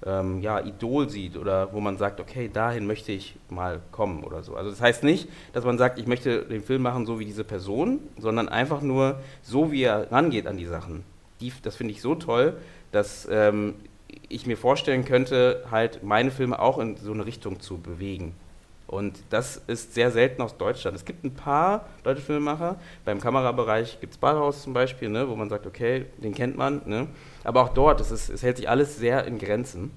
ähm, 0.06 0.42
ja, 0.42 0.60
Idol 0.60 1.10
sieht 1.10 1.38
oder 1.38 1.72
wo 1.74 1.80
man 1.80 1.98
sagt, 1.98 2.20
okay, 2.20 2.50
dahin 2.52 2.88
möchte 2.88 3.12
ich 3.12 3.36
mal 3.50 3.82
kommen 3.92 4.24
oder 4.24 4.42
so. 4.42 4.56
Also 4.56 4.72
das 4.72 4.82
heißt 4.82 5.04
nicht, 5.04 5.30
dass 5.54 5.66
man 5.66 5.78
sagt, 5.78 6.00
ich 6.00 6.08
möchte 6.08 6.46
den 6.46 6.64
Film 6.64 6.82
machen 6.82 7.06
so 7.06 7.20
wie 7.20 7.26
diese 7.26 7.44
Person, 7.44 8.00
sondern 8.18 8.50
einfach 8.50 8.82
nur 8.82 9.20
so, 9.44 9.72
wie 9.72 9.84
er 9.84 10.12
rangeht 10.12 10.48
an 10.48 10.58
die 10.58 10.66
Sachen. 10.66 11.04
Die, 11.42 11.52
das 11.62 11.76
finde 11.76 11.94
ich 11.94 12.02
so 12.02 12.16
toll, 12.16 12.56
dass 12.92 13.28
ähm, 13.32 13.76
ich 14.30 14.46
mir 14.46 14.58
vorstellen 14.58 15.06
könnte, 15.06 15.64
halt 15.72 16.04
meine 16.04 16.32
Filme 16.32 16.60
auch 16.60 16.80
in 16.80 16.98
so 16.98 17.12
eine 17.12 17.26
Richtung 17.26 17.60
zu 17.60 17.78
bewegen. 17.78 18.34
Und 18.92 19.24
das 19.30 19.56
ist 19.68 19.94
sehr 19.94 20.12
selten 20.12 20.42
aus 20.42 20.58
Deutschland. 20.58 20.98
Es 20.98 21.06
gibt 21.06 21.24
ein 21.24 21.34
paar 21.34 21.88
deutsche 22.04 22.22
Filmemacher. 22.22 22.76
Beim 23.06 23.22
Kamerabereich 23.22 24.02
gibt 24.02 24.14
es 24.14 24.20
Ballhaus 24.20 24.64
zum 24.64 24.74
Beispiel, 24.74 25.08
ne, 25.08 25.30
wo 25.30 25.36
man 25.38 25.48
sagt, 25.48 25.66
okay, 25.66 26.08
den 26.18 26.34
kennt 26.34 26.58
man. 26.58 26.82
Ne? 26.86 27.08
Aber 27.46 27.64
auch 27.64 27.70
dort, 27.70 28.02
es, 28.02 28.12
ist, 28.12 28.30
es 28.30 28.44
hält 28.44 28.58
sich 28.58 28.68
alles 28.68 28.98
sehr 28.98 29.26
in 29.26 29.40
Grenzen. 29.40 29.92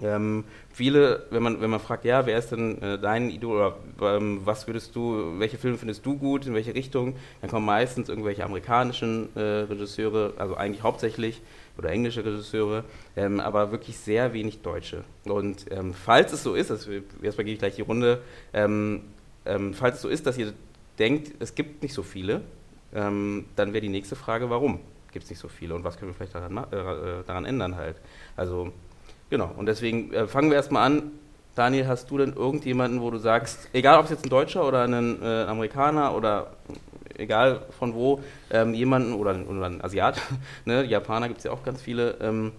Ähm, 0.00 0.44
viele, 0.72 1.26
wenn 1.30 1.42
man, 1.42 1.60
wenn 1.60 1.70
man 1.70 1.80
fragt, 1.80 2.04
ja, 2.04 2.24
wer 2.26 2.38
ist 2.38 2.52
denn 2.52 2.80
äh, 2.80 2.98
dein 3.00 3.30
Idol 3.30 3.56
oder 3.56 4.16
ähm, 4.16 4.42
was 4.44 4.68
würdest 4.68 4.94
du, 4.94 5.38
welche 5.38 5.58
Filme 5.58 5.76
findest 5.76 6.06
du 6.06 6.16
gut, 6.16 6.46
in 6.46 6.54
welche 6.54 6.74
Richtung, 6.74 7.16
dann 7.40 7.50
kommen 7.50 7.66
meistens 7.66 8.08
irgendwelche 8.08 8.44
amerikanischen 8.44 9.34
äh, 9.34 9.40
Regisseure, 9.40 10.34
also 10.36 10.54
eigentlich 10.54 10.84
hauptsächlich, 10.84 11.42
oder 11.78 11.90
englische 11.90 12.24
Regisseure, 12.24 12.84
ähm, 13.16 13.40
aber 13.40 13.70
wirklich 13.70 13.96
sehr 13.96 14.32
wenig 14.32 14.60
Deutsche. 14.62 15.04
Und 15.24 15.66
ähm, 15.70 15.94
falls 15.94 16.32
es 16.32 16.42
so 16.42 16.54
ist, 16.54 16.70
also 16.70 16.90
erstmal 17.22 17.44
gehe 17.44 17.54
ich 17.54 17.60
gleich 17.60 17.76
die 17.76 17.82
Runde, 17.82 18.20
ähm, 18.52 19.02
ähm, 19.46 19.72
falls 19.74 19.96
es 19.96 20.02
so 20.02 20.08
ist, 20.08 20.26
dass 20.26 20.36
ihr 20.36 20.52
denkt, 20.98 21.32
es 21.38 21.54
gibt 21.54 21.82
nicht 21.82 21.94
so 21.94 22.02
viele, 22.02 22.42
ähm, 22.94 23.46
dann 23.56 23.72
wäre 23.72 23.80
die 23.80 23.88
nächste 23.88 24.16
Frage, 24.16 24.50
warum 24.50 24.80
gibt 25.12 25.24
es 25.24 25.30
nicht 25.30 25.38
so 25.38 25.48
viele 25.48 25.74
und 25.74 25.84
was 25.84 25.96
können 25.96 26.10
wir 26.10 26.14
vielleicht 26.14 26.34
daran, 26.34 26.56
äh, 26.56 27.24
daran 27.26 27.44
ändern 27.44 27.76
halt. 27.76 27.96
Also 28.36 28.72
genau, 29.30 29.54
und 29.56 29.66
deswegen 29.66 30.12
äh, 30.12 30.26
fangen 30.26 30.50
wir 30.50 30.56
erstmal 30.56 30.86
an. 30.86 31.12
Daniel, 31.58 31.88
hast 31.88 32.10
du 32.10 32.18
denn 32.18 32.34
irgendjemanden, 32.34 33.00
wo 33.00 33.10
du 33.10 33.18
sagst, 33.18 33.68
egal 33.72 33.98
ob 33.98 34.04
es 34.04 34.10
jetzt 34.10 34.24
ein 34.24 34.30
Deutscher 34.30 34.66
oder 34.66 34.84
ein 34.84 35.20
äh, 35.20 35.42
Amerikaner 35.42 36.14
oder 36.14 36.52
egal 37.16 37.66
von 37.78 37.94
wo, 37.94 38.20
ähm, 38.50 38.74
jemanden 38.74 39.12
oder, 39.12 39.36
oder 39.48 39.66
ein 39.66 39.82
Asiat, 39.82 40.20
ne, 40.64 40.84
Japaner 40.84 41.26
gibt 41.26 41.38
es 41.38 41.44
ja 41.44 41.50
auch 41.50 41.64
ganz 41.64 41.82
viele, 41.82 42.12
ähm, 42.20 42.52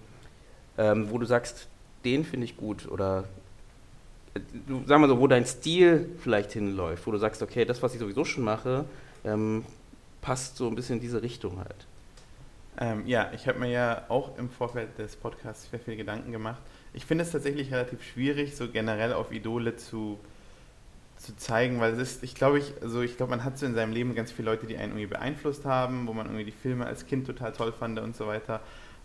ähm, 0.76 1.10
wo 1.10 1.16
du 1.16 1.24
sagst, 1.24 1.66
den 2.04 2.24
finde 2.24 2.44
ich 2.44 2.58
gut 2.58 2.86
oder 2.90 3.24
äh, 4.34 4.40
du 4.66 4.82
sag 4.86 5.00
mal 5.00 5.08
so, 5.08 5.18
wo 5.18 5.26
dein 5.26 5.46
Stil 5.46 6.10
vielleicht 6.18 6.52
hinläuft, 6.52 7.06
wo 7.06 7.10
du 7.10 7.18
sagst, 7.18 7.42
okay, 7.42 7.64
das, 7.64 7.82
was 7.82 7.94
ich 7.94 8.00
sowieso 8.00 8.26
schon 8.26 8.44
mache, 8.44 8.84
ähm, 9.24 9.64
passt 10.20 10.58
so 10.58 10.68
ein 10.68 10.74
bisschen 10.74 10.96
in 10.96 11.00
diese 11.00 11.22
Richtung 11.22 11.58
halt. 11.58 11.86
Ähm, 12.78 13.06
ja, 13.06 13.30
ich 13.34 13.48
habe 13.48 13.58
mir 13.58 13.70
ja 13.70 14.02
auch 14.08 14.36
im 14.36 14.50
Vorfeld 14.50 14.98
des 14.98 15.16
Podcasts 15.16 15.70
sehr 15.70 15.80
viel 15.80 15.96
Gedanken 15.96 16.32
gemacht. 16.32 16.60
Ich 16.92 17.06
finde 17.06 17.24
es 17.24 17.30
tatsächlich 17.30 17.72
relativ 17.72 18.02
schwierig, 18.02 18.56
so 18.56 18.68
generell 18.68 19.12
auf 19.12 19.32
Idole 19.32 19.76
zu 19.76 20.18
zu 21.20 21.36
zeigen, 21.36 21.80
weil 21.80 21.92
es 21.92 21.98
ist, 21.98 22.22
ich 22.24 22.34
glaube, 22.34 22.58
ich, 22.58 22.72
also 22.80 23.02
ich 23.02 23.18
glaube, 23.18 23.30
man 23.30 23.44
hat 23.44 23.58
so 23.58 23.66
in 23.66 23.74
seinem 23.74 23.92
Leben 23.92 24.14
ganz 24.14 24.32
viele 24.32 24.50
Leute, 24.50 24.66
die 24.66 24.78
einen 24.78 24.92
irgendwie 24.92 25.06
beeinflusst 25.06 25.66
haben, 25.66 26.06
wo 26.06 26.14
man 26.14 26.26
irgendwie 26.26 26.46
die 26.46 26.50
Filme 26.50 26.86
als 26.86 27.06
Kind 27.06 27.26
total 27.26 27.52
toll 27.52 27.72
fand 27.72 27.98
und 27.98 28.16
so 28.16 28.26
weiter. 28.26 28.60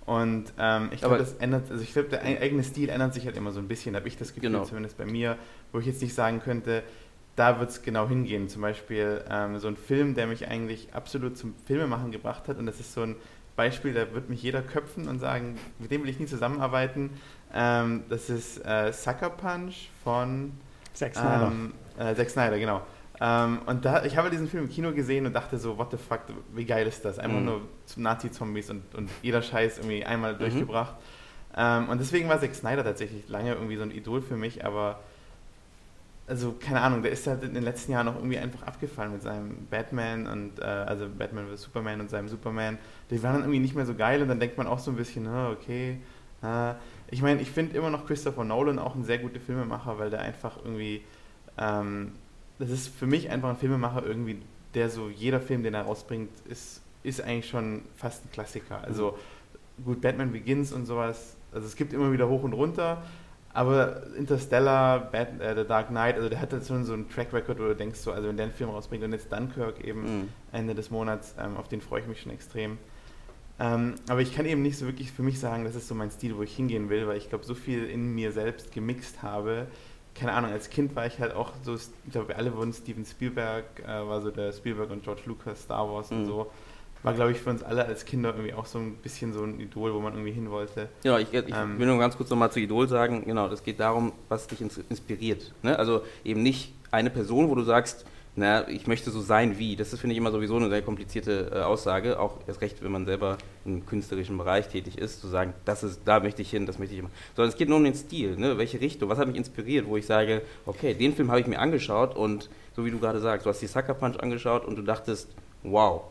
Und 0.05 0.53
ähm, 0.57 0.89
ich 0.93 1.01
glaube, 1.01 1.17
das 1.17 1.33
ändert, 1.33 1.69
also 1.69 1.83
ich 1.83 1.91
glaube, 1.91 2.09
der 2.09 2.23
eigene 2.23 2.63
Stil 2.63 2.89
ändert 2.89 3.13
sich 3.13 3.25
halt 3.25 3.35
immer 3.35 3.51
so 3.51 3.59
ein 3.59 3.67
bisschen, 3.67 3.95
habe 3.95 4.07
ich 4.07 4.17
das 4.17 4.29
Gefühl, 4.29 4.51
genau. 4.51 4.63
zumindest 4.63 4.97
bei 4.97 5.05
mir, 5.05 5.37
wo 5.73 5.79
ich 5.79 5.87
jetzt 5.87 6.01
nicht 6.01 6.13
sagen 6.13 6.39
könnte, 6.39 6.83
da 7.35 7.59
wird 7.59 7.71
es 7.71 7.81
genau 7.81 8.07
hingehen. 8.07 8.47
Zum 8.47 8.61
Beispiel 8.61 9.21
ähm, 9.29 9.59
so 9.59 9.67
ein 9.67 9.75
Film, 9.75 10.15
der 10.15 10.27
mich 10.27 10.47
eigentlich 10.47 10.93
absolut 10.93 11.37
zum 11.37 11.53
Filmemachen 11.65 12.11
gebracht 12.11 12.47
hat 12.47 12.59
und 12.59 12.65
das 12.65 12.79
ist 12.79 12.93
so 12.93 13.01
ein 13.01 13.17
Beispiel, 13.57 13.93
da 13.93 14.13
wird 14.13 14.29
mich 14.29 14.41
jeder 14.41 14.61
köpfen 14.61 15.07
und 15.07 15.19
sagen, 15.19 15.57
mit 15.79 15.91
dem 15.91 16.03
will 16.03 16.09
ich 16.09 16.19
nie 16.19 16.27
zusammenarbeiten. 16.27 17.09
Ähm, 17.55 18.03
das 18.09 18.29
ist 18.29 18.63
äh, 18.65 18.91
Sucker 18.91 19.29
Punch 19.29 19.89
von 20.03 20.51
Zack 20.93 21.15
Snyder. 21.15 21.51
Ähm, 21.51 21.73
äh, 21.97 22.13
Zack 22.13 22.29
Snyder, 22.29 22.59
genau. 22.59 22.81
Ähm, 23.21 23.59
und 23.65 23.85
da, 23.85 24.03
ich 24.03 24.17
habe 24.17 24.29
diesen 24.29 24.49
Film 24.49 24.65
im 24.65 24.69
Kino 24.69 24.91
gesehen 24.91 25.25
und 25.25 25.33
dachte 25.33 25.57
so, 25.57 25.77
what 25.77 25.89
the 25.91 25.97
fuck, 25.97 26.19
wie 26.53 26.65
geil 26.65 26.85
ist 26.85 27.05
das? 27.05 27.17
Einfach 27.17 27.39
mhm. 27.39 27.45
nur 27.45 27.61
Nazi-Zombies 27.95 28.69
und, 28.71 28.93
und 28.93 29.09
jeder 29.21 29.41
Scheiß 29.41 29.77
irgendwie 29.77 30.05
einmal 30.05 30.33
mhm. 30.33 30.39
durchgebracht. 30.39 30.95
Ähm, 31.55 31.87
und 31.87 31.99
deswegen 31.99 32.27
war 32.27 32.41
Zack 32.41 32.53
Snyder 32.53 32.83
tatsächlich 32.83 33.29
lange 33.29 33.53
irgendwie 33.53 33.77
so 33.77 33.83
ein 33.83 33.91
Idol 33.91 34.21
für 34.21 34.35
mich, 34.35 34.65
aber 34.65 34.99
also 36.27 36.55
keine 36.59 36.81
Ahnung, 36.81 37.03
der 37.03 37.11
ist 37.11 37.27
halt 37.27 37.43
in 37.43 37.53
den 37.53 37.63
letzten 37.63 37.91
Jahren 37.91 38.07
auch 38.07 38.15
irgendwie 38.15 38.39
einfach 38.39 38.63
abgefallen 38.63 39.13
mit 39.13 39.21
seinem 39.21 39.67
Batman 39.69 40.27
und 40.27 40.59
äh, 40.59 40.63
also 40.63 41.07
Batman 41.07 41.45
vs. 41.47 41.61
Superman 41.61 42.01
und 42.01 42.09
seinem 42.09 42.27
Superman. 42.27 42.79
Die 43.11 43.21
waren 43.21 43.33
dann 43.33 43.41
irgendwie 43.43 43.59
nicht 43.59 43.75
mehr 43.75 43.85
so 43.85 43.93
geil 43.93 44.21
und 44.21 44.27
dann 44.27 44.39
denkt 44.39 44.57
man 44.57 44.67
auch 44.67 44.79
so 44.79 44.91
ein 44.91 44.97
bisschen, 44.97 45.27
oh, 45.27 45.51
okay. 45.51 46.01
Äh, 46.41 46.73
ich 47.09 47.21
meine, 47.21 47.41
ich 47.41 47.51
finde 47.51 47.77
immer 47.77 47.89
noch 47.89 48.05
Christopher 48.05 48.43
Nolan 48.43 48.79
auch 48.79 48.95
ein 48.95 49.03
sehr 49.03 49.19
guter 49.19 49.39
Filmemacher, 49.39 49.99
weil 49.99 50.09
der 50.09 50.21
einfach 50.21 50.57
irgendwie 50.63 51.01
ähm, 51.57 52.11
das 52.59 52.69
ist 52.69 52.87
für 52.87 53.07
mich 53.07 53.29
einfach 53.29 53.49
ein 53.49 53.57
Filmemacher 53.57 54.05
irgendwie, 54.05 54.41
der 54.73 54.89
so, 54.89 55.09
jeder 55.09 55.39
Film, 55.39 55.63
den 55.63 55.73
er 55.73 55.83
rausbringt, 55.83 56.29
ist, 56.47 56.81
ist 57.03 57.21
eigentlich 57.21 57.49
schon 57.49 57.83
fast 57.95 58.25
ein 58.25 58.31
Klassiker. 58.31 58.81
Also 58.83 59.17
gut, 59.83 60.01
Batman 60.01 60.31
Begins 60.31 60.71
und 60.71 60.85
sowas, 60.85 61.35
also 61.51 61.67
es 61.67 61.75
gibt 61.75 61.93
immer 61.93 62.11
wieder 62.11 62.29
hoch 62.29 62.43
und 62.43 62.53
runter, 62.53 63.03
aber 63.53 64.03
Interstellar, 64.17 64.99
Bad, 64.99 65.39
äh, 65.39 65.55
The 65.55 65.67
Dark 65.67 65.87
Knight, 65.87 66.15
also 66.15 66.27
der 66.27 66.41
hat 66.41 66.51
jetzt 66.51 66.67
schon 66.67 66.83
so 66.83 66.93
einen 66.93 67.09
Track 67.09 67.33
Record, 67.33 67.59
wo 67.59 67.63
du 67.63 67.75
denkst 67.75 67.99
so, 67.99 68.11
also 68.11 68.27
wenn 68.27 68.37
der 68.37 68.45
einen 68.45 68.55
Film 68.55 68.69
rausbringt 68.69 69.03
und 69.03 69.13
jetzt 69.13 69.31
Dunkirk 69.31 69.81
eben 69.83 70.01
mhm. 70.01 70.29
Ende 70.51 70.75
des 70.75 70.91
Monats, 70.91 71.35
ähm, 71.39 71.55
auf 71.57 71.67
den 71.67 71.81
freue 71.81 72.01
ich 72.01 72.07
mich 72.07 72.21
schon 72.21 72.31
extrem. 72.31 72.77
Ähm, 73.59 73.95
aber 74.09 74.21
ich 74.21 74.35
kann 74.35 74.45
eben 74.45 74.61
nicht 74.61 74.77
so 74.77 74.85
wirklich 74.85 75.11
für 75.11 75.23
mich 75.23 75.39
sagen, 75.39 75.63
das 75.63 75.75
ist 75.75 75.87
so 75.87 75.95
mein 75.95 76.11
Stil, 76.11 76.35
wo 76.37 76.43
ich 76.43 76.55
hingehen 76.55 76.89
will, 76.89 77.07
weil 77.07 77.17
ich 77.17 77.29
glaube, 77.29 77.45
so 77.45 77.55
viel 77.55 77.85
in 77.85 78.13
mir 78.13 78.31
selbst 78.31 78.73
gemixt 78.73 79.23
habe, 79.23 79.67
keine 80.15 80.31
Ahnung, 80.31 80.51
als 80.51 80.69
Kind 80.69 80.95
war 80.95 81.05
ich 81.05 81.19
halt 81.19 81.33
auch 81.33 81.51
so, 81.63 81.75
ich 81.75 82.11
glaube, 82.11 82.35
alle 82.35 82.55
wurden 82.55 82.73
Steven 82.73 83.05
Spielberg, 83.05 83.65
äh, 83.85 83.87
war 83.87 84.21
so 84.21 84.31
der 84.31 84.51
Spielberg 84.53 84.89
und 84.89 85.03
George 85.03 85.21
Lucas, 85.25 85.63
Star 85.63 85.89
Wars 85.89 86.09
mhm. 86.09 86.17
und 86.17 86.25
so. 86.25 86.51
War, 87.03 87.13
glaube 87.13 87.33
ich, 87.33 87.37
für 87.37 87.51
uns 87.51 87.61
alle 87.61 87.85
als 87.85 88.03
Kinder 88.05 88.29
irgendwie 88.33 88.53
auch 88.53 88.65
so 88.65 88.79
ein 88.79 88.95
bisschen 88.95 89.31
so 89.31 89.43
ein 89.43 89.59
Idol, 89.59 89.93
wo 89.93 89.99
man 89.99 90.13
irgendwie 90.13 90.31
hin 90.31 90.49
wollte. 90.49 90.89
Genau, 91.03 91.17
ich, 91.17 91.31
ich 91.31 91.53
ähm, 91.53 91.77
will 91.77 91.85
nur 91.85 91.99
ganz 91.99 92.17
kurz 92.17 92.31
nochmal 92.31 92.51
zu 92.51 92.59
Idol 92.59 92.87
sagen, 92.87 93.25
genau, 93.25 93.47
das 93.47 93.61
geht 93.61 93.79
darum, 93.79 94.13
was 94.27 94.47
dich 94.47 94.61
inspiriert. 94.61 95.53
Ne? 95.61 95.77
Also 95.77 96.01
eben 96.23 96.41
nicht 96.41 96.73
eine 96.89 97.11
Person, 97.11 97.49
wo 97.49 97.53
du 97.53 97.63
sagst, 97.63 98.05
na, 98.37 98.67
ich 98.67 98.85
möchte 98.85 99.11
so 99.11 99.21
sein 99.21 99.57
wie. 99.57 99.77
Das 99.77 99.93
ist, 99.93 100.01
finde 100.01 100.13
ich, 100.13 100.17
immer 100.17 100.31
sowieso 100.31 100.57
eine 100.57 100.69
sehr 100.69 100.81
komplizierte 100.81 101.51
äh, 101.53 101.59
Aussage, 101.61 102.19
auch 102.19 102.39
erst 102.47 102.59
recht, 102.61 102.83
wenn 102.83 102.91
man 102.91 103.05
selber 103.05 103.37
im 103.63 103.85
künstlerischen 103.85 104.37
Bereich 104.37 104.67
tätig 104.67 104.97
ist, 104.97 105.21
zu 105.21 105.27
sagen, 105.27 105.53
das 105.63 105.83
ist, 105.83 106.01
da 106.03 106.19
möchte 106.19 106.41
ich 106.41 106.49
hin, 106.49 106.65
das 106.65 106.77
möchte 106.77 106.95
ich 106.95 106.99
immer. 106.99 107.11
Sondern 107.35 107.49
es 107.49 107.57
geht 107.57 107.69
nur 107.69 107.77
um 107.77 107.85
den 107.85 107.95
Stil, 107.95 108.35
ne? 108.35 108.57
welche 108.57 108.81
Richtung, 108.81 109.07
was 109.09 109.19
hat 109.19 109.27
mich 109.27 109.37
inspiriert, 109.37 109.87
wo 109.87 109.95
ich 109.95 110.05
sage, 110.05 110.41
okay, 110.65 110.93
den 110.93 111.13
Film 111.13 111.31
habe 111.31 111.39
ich 111.39 111.47
mir 111.47 111.59
angeschaut 111.59 112.15
und 112.15 112.49
so 112.75 112.83
wie 112.85 112.91
du 112.91 112.99
gerade 112.99 113.21
sagst, 113.21 113.45
du 113.45 113.49
hast 113.49 113.61
die 113.61 113.67
Sucker 113.67 113.93
Punch 113.93 114.19
angeschaut 114.19 114.65
und 114.65 114.75
du 114.75 114.81
dachtest, 114.81 115.29
wow. 115.63 116.01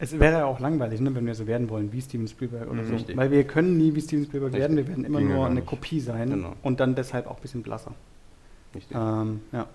Es 0.00 0.18
wäre 0.18 0.38
ja 0.38 0.44
auch 0.46 0.58
langweilig, 0.58 1.00
ne, 1.00 1.14
wenn 1.14 1.26
wir 1.26 1.34
so 1.36 1.46
werden 1.46 1.70
wollen 1.70 1.92
wie 1.92 2.02
Steven 2.02 2.26
Spielberg 2.26 2.68
oder 2.68 2.82
mhm, 2.82 2.98
so. 2.98 3.16
Weil 3.16 3.30
wir 3.30 3.44
können 3.44 3.78
nie 3.78 3.94
wie 3.94 4.00
Steven 4.00 4.24
Spielberg 4.24 4.52
Richtig. 4.52 4.60
werden, 4.62 4.76
wir 4.76 4.88
werden 4.88 5.04
immer 5.04 5.20
nur 5.20 5.46
eine 5.46 5.62
Kopie 5.62 6.00
sein 6.00 6.28
genau. 6.28 6.52
und 6.62 6.80
dann 6.80 6.96
deshalb 6.96 7.28
auch 7.28 7.36
ein 7.36 7.42
bisschen 7.42 7.62
blasser. 7.62 7.92
Richtig. 8.74 8.96
Ähm, 8.96 9.40
ja. 9.52 9.66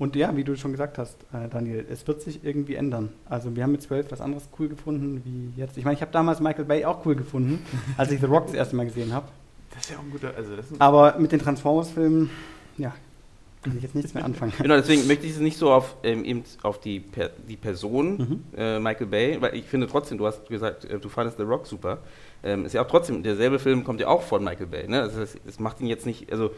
Und 0.00 0.16
ja, 0.16 0.34
wie 0.34 0.44
du 0.44 0.56
schon 0.56 0.72
gesagt 0.72 0.96
hast, 0.96 1.14
äh, 1.34 1.46
Daniel, 1.50 1.84
es 1.90 2.08
wird 2.08 2.22
sich 2.22 2.42
irgendwie 2.42 2.74
ändern. 2.74 3.10
Also 3.28 3.54
wir 3.54 3.62
haben 3.62 3.72
mit 3.72 3.82
zwölf 3.82 4.10
was 4.10 4.22
anderes 4.22 4.48
cool 4.58 4.70
gefunden 4.70 5.20
wie 5.26 5.60
jetzt. 5.60 5.76
Ich 5.76 5.84
meine, 5.84 5.94
ich 5.94 6.00
habe 6.00 6.10
damals 6.10 6.40
Michael 6.40 6.64
Bay 6.64 6.86
auch 6.86 7.04
cool 7.04 7.14
gefunden, 7.14 7.62
als 7.98 8.10
ich 8.10 8.18
The 8.18 8.24
Rock 8.24 8.46
das 8.46 8.54
erste 8.54 8.76
Mal 8.76 8.86
gesehen 8.86 9.12
habe. 9.12 9.28
Das 9.74 9.84
ist 9.84 9.90
ja 9.90 9.98
auch 9.98 10.02
ein 10.02 10.10
guter. 10.10 10.32
Also 10.34 10.54
ein 10.54 10.80
Aber 10.80 11.18
mit 11.18 11.32
den 11.32 11.38
Transformers-Filmen, 11.38 12.30
ja, 12.78 12.94
kann 13.62 13.76
ich 13.76 13.82
jetzt 13.82 13.94
nichts 13.94 14.14
mehr 14.14 14.24
anfangen. 14.24 14.54
genau, 14.56 14.76
deswegen 14.76 15.06
möchte 15.06 15.26
ich 15.26 15.32
es 15.32 15.38
nicht 15.38 15.58
so 15.58 15.70
auf, 15.70 15.94
ähm, 16.02 16.24
eben 16.24 16.44
auf 16.62 16.80
die, 16.80 16.98
per, 16.98 17.28
die 17.46 17.58
Person 17.58 18.16
mhm. 18.16 18.44
äh, 18.56 18.78
Michael 18.78 19.06
Bay, 19.06 19.36
weil 19.42 19.54
ich 19.54 19.66
finde 19.66 19.86
trotzdem, 19.86 20.16
du 20.16 20.26
hast 20.26 20.48
gesagt, 20.48 20.86
äh, 20.86 20.98
du 20.98 21.10
fandest 21.10 21.36
The 21.36 21.42
Rock 21.42 21.66
super. 21.66 21.98
Ähm, 22.42 22.64
ist 22.64 22.72
ja 22.72 22.82
auch 22.82 22.88
trotzdem, 22.88 23.22
derselbe 23.22 23.58
Film 23.58 23.84
kommt 23.84 24.00
ja 24.00 24.08
auch 24.08 24.22
von 24.22 24.42
Michael 24.42 24.68
Bay. 24.68 24.88
Ne? 24.88 25.02
Also 25.02 25.20
das, 25.20 25.36
das 25.44 25.60
macht 25.60 25.82
ihn 25.82 25.88
jetzt 25.88 26.06
nicht, 26.06 26.32
also 26.32 26.52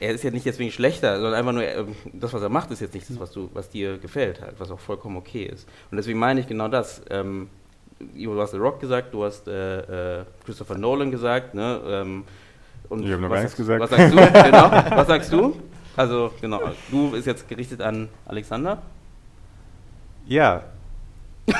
er 0.00 0.12
ist 0.12 0.24
ja 0.24 0.30
nicht 0.30 0.46
deswegen 0.46 0.70
schlechter, 0.70 1.14
sondern 1.16 1.34
einfach 1.34 1.52
nur, 1.52 1.62
ähm, 1.62 1.94
das, 2.12 2.32
was 2.32 2.42
er 2.42 2.48
macht, 2.48 2.70
ist 2.70 2.80
jetzt 2.80 2.94
nicht 2.94 3.08
das, 3.08 3.18
was, 3.18 3.32
du, 3.32 3.50
was 3.52 3.70
dir 3.70 3.98
gefällt, 3.98 4.40
halt, 4.40 4.54
was 4.58 4.70
auch 4.70 4.80
vollkommen 4.80 5.16
okay 5.16 5.44
ist. 5.44 5.68
Und 5.90 5.96
deswegen 5.96 6.18
meine 6.18 6.40
ich 6.40 6.46
genau 6.46 6.68
das. 6.68 7.02
Ähm, 7.10 7.48
du 8.00 8.40
hast 8.40 8.52
The 8.52 8.58
Rock 8.58 8.80
gesagt, 8.80 9.14
du 9.14 9.24
hast 9.24 9.48
äh, 9.48 10.20
äh, 10.20 10.24
Christopher 10.44 10.76
Nolan 10.76 11.10
gesagt, 11.10 11.54
ne? 11.54 11.80
Ähm, 11.86 12.24
und 12.88 13.04
ich 13.04 13.12
habe 13.12 13.22
noch 13.22 13.30
gar 13.30 13.40
nichts 13.40 13.56
gesagt. 13.56 13.80
Was 13.80 13.90
sagst 13.90 14.12
du? 14.12 14.16
genau. 14.42 14.70
Was 14.70 15.06
sagst 15.06 15.32
du? 15.32 15.56
Also, 15.96 16.32
genau, 16.40 16.60
du 16.90 17.14
ist 17.14 17.26
jetzt 17.26 17.48
gerichtet 17.48 17.80
an 17.80 18.08
Alexander. 18.26 18.82
Ja. 20.26 20.64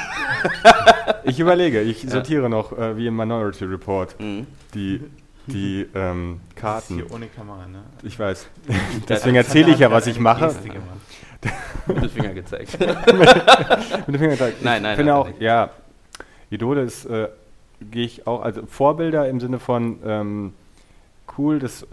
ich 1.25 1.39
überlege, 1.39 1.81
ich 1.83 2.09
sortiere 2.09 2.45
ja. 2.45 2.49
noch 2.49 2.77
äh, 2.77 2.97
wie 2.97 3.07
im 3.07 3.17
Minority 3.17 3.65
Report 3.65 4.19
mhm. 4.19 4.47
die 4.75 5.01
die 5.47 5.87
ähm, 5.95 6.41
Karten. 6.55 6.95
hier 6.97 7.13
ohne 7.13 7.27
Kamera, 7.27 7.67
ne? 7.67 7.83
Ich 8.03 8.19
weiß. 8.19 8.47
Deswegen 9.09 9.37
erzähle 9.37 9.73
ich 9.73 9.79
ja, 9.79 9.91
was 9.91 10.07
ich 10.07 10.19
mache. 10.19 10.55
Mit 11.87 12.03
dem 12.03 12.11
Finger 12.11 12.33
gezeigt. 12.33 12.79
mit 12.81 14.09
dem 14.09 14.19
Finger 14.19 14.31
gezeigt. 14.31 14.63
Nein, 14.63 14.83
nein. 14.83 14.93
Ich 14.93 14.97
finde 14.97 15.15
auch, 15.15 15.29
ja, 15.39 15.71
Idole 16.49 16.83
ist, 16.83 17.05
äh, 17.05 17.29
gehe 17.91 18.07
ich 18.07 18.27
auch, 18.27 18.41
also 18.41 18.65
Vorbilder 18.67 19.29
im 19.29 19.41
Sinne 19.41 19.59
von 19.59 19.99
ähm, 20.07 20.55
cool, 21.37 21.59
das, 21.59 21.87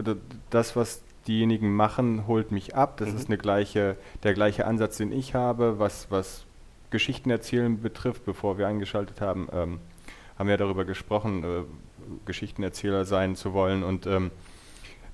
das, 0.48 0.74
was 0.74 1.02
diejenigen 1.26 1.74
machen, 1.74 2.26
holt 2.26 2.50
mich 2.50 2.74
ab. 2.74 2.96
Das 2.96 3.10
mhm. 3.10 3.16
ist 3.16 3.26
eine 3.28 3.38
gleiche, 3.38 3.96
der 4.22 4.34
gleiche 4.34 4.66
Ansatz, 4.66 4.96
den 4.96 5.12
ich 5.12 5.34
habe, 5.34 5.78
was, 5.78 6.10
was 6.10 6.44
Geschichten 6.90 7.30
erzählen 7.30 7.80
betrifft, 7.80 8.24
bevor 8.24 8.58
wir 8.58 8.66
eingeschaltet 8.66 9.20
haben. 9.20 9.48
Ähm, 9.52 9.80
haben 10.38 10.48
wir 10.48 10.56
darüber 10.56 10.84
gesprochen, 10.84 11.44
äh, 11.44 11.91
Geschichtenerzähler 12.24 13.04
sein 13.04 13.36
zu 13.36 13.52
wollen. 13.52 13.82
Und 13.82 14.06
ähm, 14.06 14.30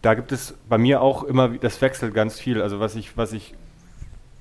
da 0.02 0.14
gibt 0.14 0.32
es 0.32 0.56
bei 0.68 0.78
mir 0.78 1.02
auch 1.02 1.24
immer, 1.24 1.48
das 1.48 1.80
wechselt 1.80 2.14
ganz 2.14 2.38
viel. 2.38 2.62
Also 2.62 2.80
was 2.80 2.94
ich, 2.94 3.16
was 3.16 3.32
ich 3.32 3.54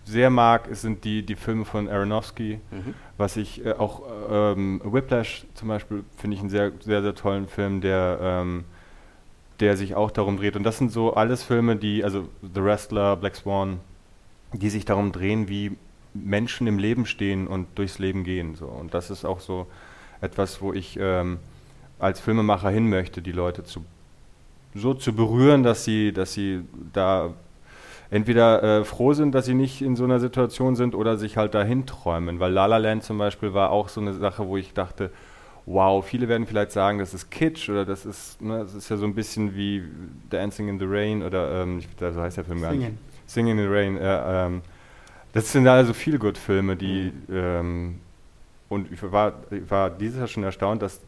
sehr 0.08 0.30
mag, 0.30 0.70
sind 0.72 1.04
die, 1.04 1.24
die 1.24 1.36
Filme 1.36 1.66
von 1.66 1.90
Aronofsky. 1.90 2.60
Mhm. 2.72 2.94
Was 3.18 3.36
ich 3.36 3.66
äh, 3.66 3.74
auch 3.74 4.04
ähm, 4.30 4.82
Whiplash 4.84 5.46
zum 5.54 5.68
Beispiel 5.68 6.04
finde 6.16 6.36
ich 6.36 6.42
einen 6.42 6.50
sehr, 6.50 6.72
sehr, 6.80 7.02
sehr 7.02 7.16
tollen 7.16 7.48
Film, 7.48 7.82
der, 7.82 8.20
ähm, 8.22 8.64
der 9.60 9.76
sich 9.76 9.96
auch 9.96 10.12
darum 10.12 10.38
dreht. 10.38 10.56
Und 10.56 10.64
das 10.64 10.78
sind 10.78 10.92
so 10.92 11.14
alles 11.14 11.44
Filme, 11.44 11.76
die, 11.76 12.04
also 12.04 12.30
The 12.42 12.64
Wrestler, 12.64 13.18
Black 13.18 13.36
Swan, 13.36 13.80
die 14.54 14.70
sich 14.70 14.86
darum 14.86 15.12
drehen, 15.12 15.50
wie 15.50 15.76
Menschen 16.14 16.68
im 16.68 16.80
Leben 16.80 17.06
stehen 17.06 17.48
und 17.48 17.68
durchs 17.76 18.00
Leben 18.00 18.24
gehen. 18.24 18.56
So. 18.56 18.68
Und 18.68 18.94
das 18.94 19.10
ist 19.10 19.26
auch 19.26 19.40
so 19.40 19.68
etwas, 20.22 20.62
wo 20.62 20.74
ich 20.74 20.98
ähm, 21.00 21.40
als 22.00 22.20
Filmemacher 22.20 22.70
hin 22.70 22.90
möchte, 22.90 23.22
die 23.22 23.32
Leute 23.32 23.64
zu 23.64 23.84
so 24.78 24.94
zu 24.94 25.14
berühren, 25.14 25.64
dass 25.64 25.84
sie, 25.84 26.12
dass 26.12 26.34
sie 26.34 26.62
da 26.94 27.34
entweder 28.10 28.64
äh, 28.64 28.84
froh 28.86 29.14
sind, 29.14 29.34
dass 29.34 29.46
sie 29.46 29.54
nicht 29.54 29.82
in 29.82 29.96
so 29.96 30.06
einer 30.06 30.20
Situation 30.20 30.76
sind 30.76 30.96
oder 30.96 31.18
sich 31.18 31.38
halt 31.38 31.54
dahin 31.54 31.86
träumen. 31.86 32.40
Weil 32.40 32.54
La 32.54 32.66
La 32.66 32.78
Land 32.78 33.04
zum 33.04 33.18
Beispiel 33.18 33.54
war 33.54 33.72
auch 33.72 33.90
so 33.90 34.00
eine 34.00 34.14
Sache, 34.14 34.48
wo 34.48 34.58
ich 34.58 34.74
dachte, 34.74 35.12
wow, 35.66 36.06
viele 36.06 36.30
werden 36.30 36.48
vielleicht 36.48 36.72
sagen, 36.72 37.00
das 37.00 37.14
ist 37.14 37.30
Kitsch 37.30 37.70
oder 37.70 37.84
das 37.84 38.06
ist, 38.06 38.42
ne, 38.42 38.60
das 38.60 38.74
ist 38.74 38.90
ja 38.90 38.96
so 38.96 39.06
ein 39.06 39.14
bisschen 39.14 39.56
wie 39.56 39.84
Dancing 40.30 40.70
in 40.70 40.80
the 40.80 40.86
Rain 40.88 41.24
oder 41.24 41.64
ähm, 41.64 41.82
so 42.00 42.22
heißt 42.22 42.38
der 42.38 42.46
Film 42.46 42.62
gar 42.62 42.72
nicht. 42.72 42.82
Singen. 42.82 42.98
Singing 43.26 43.58
in 43.58 43.64
the 43.66 43.70
Rain. 43.70 43.98
Äh, 43.98 44.46
ähm, 44.46 44.62
das 45.34 45.52
sind 45.52 45.68
also 45.68 45.94
viele 45.94 46.20
good 46.20 46.38
Filme, 46.38 46.78
die 46.78 47.12
ähm, 47.30 48.00
und 48.70 48.92
ich 48.92 49.04
war, 49.04 49.34
ich 49.52 49.70
war 49.70 49.90
dieses 49.90 50.20
Jahr 50.20 50.28
schon 50.28 50.44
erstaunt, 50.44 50.82
dass 50.82 51.02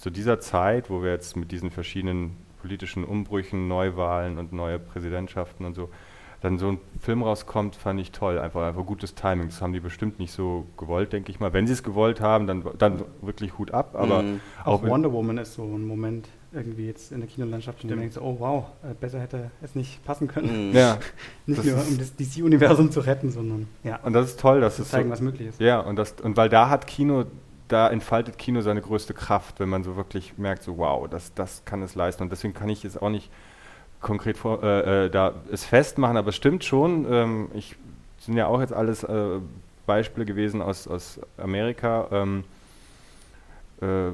zu 0.00 0.10
dieser 0.10 0.40
Zeit, 0.40 0.90
wo 0.90 1.02
wir 1.02 1.10
jetzt 1.10 1.36
mit 1.36 1.50
diesen 1.50 1.70
verschiedenen 1.70 2.36
politischen 2.60 3.04
Umbrüchen, 3.04 3.68
Neuwahlen 3.68 4.38
und 4.38 4.52
neue 4.52 4.78
Präsidentschaften 4.78 5.64
und 5.66 5.74
so, 5.74 5.88
dann 6.42 6.58
so 6.58 6.68
ein 6.68 6.78
Film 7.00 7.22
rauskommt, 7.22 7.76
fand 7.76 7.98
ich 7.98 8.12
toll. 8.12 8.38
Einfach, 8.38 8.62
einfach 8.68 8.84
gutes 8.84 9.14
Timing. 9.14 9.48
Das 9.48 9.62
haben 9.62 9.72
die 9.72 9.80
bestimmt 9.80 10.18
nicht 10.18 10.32
so 10.32 10.66
gewollt, 10.76 11.12
denke 11.12 11.30
ich 11.30 11.40
mal. 11.40 11.52
Wenn 11.52 11.66
sie 11.66 11.72
es 11.72 11.82
gewollt 11.82 12.20
haben, 12.20 12.46
dann, 12.46 12.62
dann 12.78 13.02
wirklich 13.22 13.56
Hut 13.58 13.72
ab. 13.72 13.94
Aber 13.94 14.22
Mhm. 14.22 14.40
Auch 14.64 14.82
auch 14.82 14.88
Wonder 14.88 15.12
Woman 15.12 15.38
ist 15.38 15.54
so 15.54 15.62
ein 15.64 15.86
Moment 15.86 16.28
irgendwie 16.52 16.86
jetzt 16.86 17.12
in 17.12 17.20
der 17.20 17.28
Kinolandschaft, 17.28 17.82
und 17.82 17.90
du 17.90 17.96
Stimmt. 17.96 18.14
denkst, 18.14 18.18
oh 18.18 18.36
wow, 18.38 18.64
äh, 18.82 18.94
besser 18.94 19.20
hätte 19.20 19.50
es 19.62 19.74
nicht 19.74 20.04
passen 20.04 20.28
können. 20.28 20.70
Mhm. 20.70 20.74
ja, 20.76 20.98
Nicht 21.46 21.58
Das 21.58 21.66
nur 21.66 21.76
um 21.86 21.98
das 21.98 22.16
DC-Universum 22.16 22.90
zu 22.90 23.00
retten, 23.00 23.30
sondern 23.30 23.68
ja, 23.84 23.98
und 24.02 24.12
das 24.12 24.26
ist 24.30 24.40
toll, 24.40 24.60
dass 24.60 24.76
zu 24.76 24.82
es 24.82 24.88
zeigen, 24.88 25.08
so, 25.08 25.12
was 25.12 25.20
möglich 25.20 25.48
ist. 25.48 25.60
Ja, 25.60 25.80
und, 25.80 25.96
das, 25.96 26.14
und 26.22 26.36
weil 26.36 26.48
da 26.48 26.68
hat 26.70 26.86
Kino, 26.86 27.24
da 27.68 27.88
entfaltet 27.90 28.38
Kino 28.38 28.60
seine 28.60 28.80
größte 28.80 29.14
Kraft, 29.14 29.60
wenn 29.60 29.68
man 29.68 29.84
so 29.84 29.96
wirklich 29.96 30.38
merkt, 30.38 30.62
so 30.62 30.78
wow, 30.78 31.08
das, 31.08 31.34
das 31.34 31.64
kann 31.64 31.82
es 31.82 31.94
leisten. 31.94 32.22
Und 32.22 32.30
deswegen 32.30 32.54
kann 32.54 32.68
ich 32.68 32.82
jetzt 32.82 33.00
auch 33.00 33.10
nicht 33.10 33.30
konkret 34.00 34.36
vor, 34.36 34.62
äh, 34.62 35.06
äh, 35.06 35.10
da 35.10 35.34
es 35.50 35.64
festmachen, 35.64 36.16
aber 36.16 36.28
es 36.28 36.36
stimmt 36.36 36.64
schon. 36.64 37.06
Ähm, 37.10 37.48
ich 37.54 37.76
sind 38.18 38.36
ja 38.36 38.46
auch 38.46 38.60
jetzt 38.60 38.72
alles 38.72 39.02
äh, 39.04 39.40
Beispiele 39.86 40.26
gewesen 40.26 40.62
aus, 40.62 40.86
aus 40.86 41.20
Amerika. 41.38 42.08
Ähm, 42.10 42.44
äh, 43.80 44.10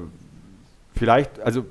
vielleicht, 0.95 1.39
also 1.39 1.65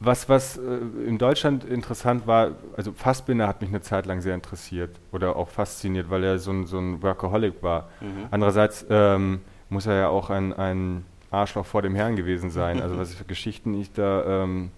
was, 0.00 0.28
was 0.28 0.58
äh, 0.58 0.60
in 1.06 1.18
Deutschland 1.18 1.64
interessant 1.64 2.26
war, 2.26 2.52
also 2.76 2.92
Fassbinder 2.92 3.48
hat 3.48 3.60
mich 3.60 3.70
eine 3.70 3.80
Zeit 3.80 4.06
lang 4.06 4.20
sehr 4.20 4.34
interessiert 4.34 4.90
oder 5.12 5.36
auch 5.36 5.48
fasziniert, 5.48 6.08
weil 6.08 6.22
er 6.24 6.38
so 6.38 6.52
ein, 6.52 6.66
so 6.66 6.78
ein 6.78 7.02
Workaholic 7.02 7.62
war. 7.62 7.88
Mhm. 8.00 8.26
Andererseits 8.30 8.86
ähm, 8.88 9.40
muss 9.68 9.86
er 9.86 9.94
ja 9.94 10.08
auch 10.08 10.30
ein, 10.30 10.52
ein 10.52 11.04
Arschloch 11.30 11.66
vor 11.66 11.82
dem 11.82 11.94
Herrn 11.94 12.16
gewesen 12.16 12.50
sein. 12.50 12.80
Also 12.80 12.98
was 12.98 13.14
für 13.14 13.24
Geschichten 13.24 13.74
ich 13.74 13.92
da 13.92 14.44
ähm, 14.44 14.70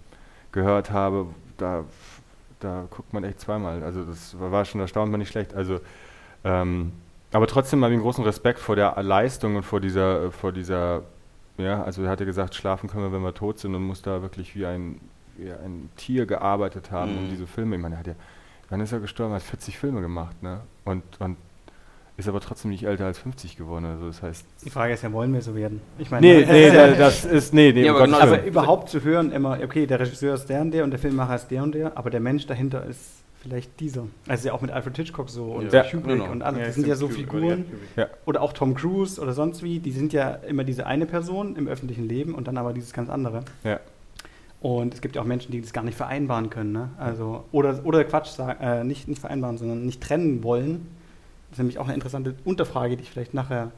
gehört 0.51 0.91
habe, 0.91 1.27
da, 1.57 1.85
da 2.59 2.85
guckt 2.89 3.13
man 3.13 3.23
echt 3.23 3.39
zweimal. 3.39 3.83
Also 3.83 4.03
das 4.03 4.37
war, 4.39 4.65
schon 4.65 4.81
erstaunt, 4.81 5.11
man 5.11 5.19
nicht 5.19 5.29
schlecht. 5.31 5.53
Also 5.53 5.79
ähm, 6.43 6.91
aber 7.33 7.47
trotzdem 7.47 7.81
habe 7.83 7.93
ich 7.93 7.97
einen 7.97 8.03
großen 8.03 8.23
Respekt 8.23 8.59
vor 8.59 8.75
der 8.75 9.01
Leistung 9.01 9.55
und 9.55 9.63
vor 9.63 9.79
dieser, 9.79 10.31
vor 10.31 10.51
dieser, 10.51 11.03
ja, 11.57 11.81
also 11.83 12.03
er 12.03 12.09
hatte 12.09 12.25
gesagt, 12.25 12.55
schlafen 12.55 12.89
können 12.89 13.03
wir, 13.05 13.13
wenn 13.13 13.23
wir 13.23 13.33
tot 13.33 13.59
sind 13.59 13.73
und 13.73 13.83
muss 13.83 14.01
da 14.01 14.21
wirklich 14.21 14.55
wie 14.55 14.65
ein, 14.65 14.99
wie 15.37 15.49
ein 15.51 15.89
Tier 15.95 16.25
gearbeitet 16.25 16.91
haben 16.91 17.17
um 17.17 17.25
Mhm. 17.25 17.29
diese 17.29 17.47
Filme. 17.47 17.75
Ich 17.77 17.81
meine, 17.81 17.95
er 17.95 17.99
hat 17.99 18.07
ja, 18.07 18.15
wann 18.69 18.81
ist 18.81 18.91
er 18.91 18.99
gestorben? 18.99 19.31
Er 19.31 19.35
hat 19.37 19.43
40 19.43 19.77
Filme 19.77 20.01
gemacht, 20.01 20.43
ne? 20.43 20.59
Und, 20.83 21.03
und 21.19 21.37
ist 22.17 22.27
aber 22.27 22.39
trotzdem 22.39 22.71
nicht 22.71 22.83
älter 22.83 23.05
als 23.05 23.17
50 23.19 23.57
geworden. 23.57 23.85
Also 23.85 24.07
das 24.07 24.21
heißt. 24.21 24.45
Die 24.65 24.69
Frage 24.69 24.93
ist 24.93 25.01
ja, 25.03 25.11
wollen 25.11 25.33
wir 25.33 25.41
so 25.41 25.55
werden? 25.55 25.81
Ich 25.97 26.11
meine, 26.11 26.25
Nee, 26.27 26.45
nee, 26.49 26.63
äh, 26.67 26.73
da- 26.73 26.87
das 26.95 27.25
ist, 27.25 27.53
nee, 27.53 27.71
nee, 27.71 27.85
Ja, 27.85 27.91
um 27.93 27.97
aber 27.97 28.05
genau- 28.05 28.19
aber 28.19 28.43
überhaupt 28.45 28.89
zu 28.89 29.03
hören 29.03 29.31
immer, 29.31 29.59
okay, 29.63 29.85
der 29.87 29.99
Regisseur 29.99 30.35
ist 30.35 30.45
der 30.47 30.61
und 30.61 30.71
der 30.71 30.83
und 30.83 30.91
der 30.91 30.99
Filmemacher 30.99 31.35
ist 31.35 31.47
der 31.49 31.63
und 31.63 31.73
der, 31.73 31.97
aber 31.97 32.09
der 32.09 32.19
Mensch 32.19 32.45
dahinter 32.45 32.85
ist 32.85 32.99
vielleicht 33.41 33.79
dieser. 33.79 34.03
Also 34.27 34.49
ja 34.49 34.53
auch 34.53 34.61
mit 34.61 34.69
Alfred 34.69 34.95
Hitchcock 34.97 35.27
so 35.29 35.45
und 35.45 35.73
Ja, 35.73 35.81
Kubrick 35.83 36.19
genau. 36.19 36.31
und 36.31 36.43
alle, 36.43 36.59
Ja, 36.59 36.65
die 36.67 36.71
sind 36.73 36.85
ja 36.85 36.95
so 36.95 37.07
Figuren. 37.07 37.65
Ja. 37.95 38.07
Oder 38.25 38.41
auch 38.43 38.53
Tom 38.53 38.75
Cruise 38.75 39.19
oder 39.19 39.33
sonst 39.33 39.63
wie, 39.63 39.79
die 39.79 39.91
sind 39.91 40.13
ja 40.13 40.29
immer 40.47 40.63
diese 40.63 40.85
eine 40.85 41.07
Person 41.07 41.55
im 41.55 41.67
öffentlichen 41.67 42.07
Leben 42.07 42.35
und 42.35 42.47
dann 42.47 42.57
aber 42.57 42.71
dieses 42.73 42.93
ganz 42.93 43.09
andere. 43.09 43.39
Ja. 43.63 43.79
Und 44.59 44.93
es 44.93 45.01
gibt 45.01 45.15
ja 45.15 45.23
auch 45.23 45.25
Menschen, 45.25 45.51
die 45.51 45.59
das 45.59 45.73
gar 45.73 45.83
nicht 45.83 45.97
vereinbaren 45.97 46.51
können. 46.51 46.71
Ne? 46.71 46.89
Also, 46.99 47.45
oder, 47.51 47.79
oder 47.83 48.03
Quatsch, 48.03 48.27
sagen, 48.27 48.61
äh, 48.63 48.83
nicht, 48.83 49.07
nicht 49.07 49.19
vereinbaren, 49.19 49.57
sondern 49.57 49.87
nicht 49.87 50.03
trennen 50.03 50.43
wollen. 50.43 50.85
Das 51.51 51.55
ist 51.55 51.59
nämlich 51.59 51.77
auch 51.79 51.85
eine 51.85 51.93
interessante 51.93 52.33
Unterfrage, 52.45 52.95
die 52.97 53.03
ich 53.03 53.11
vielleicht 53.11 53.33
nachher 53.33 53.71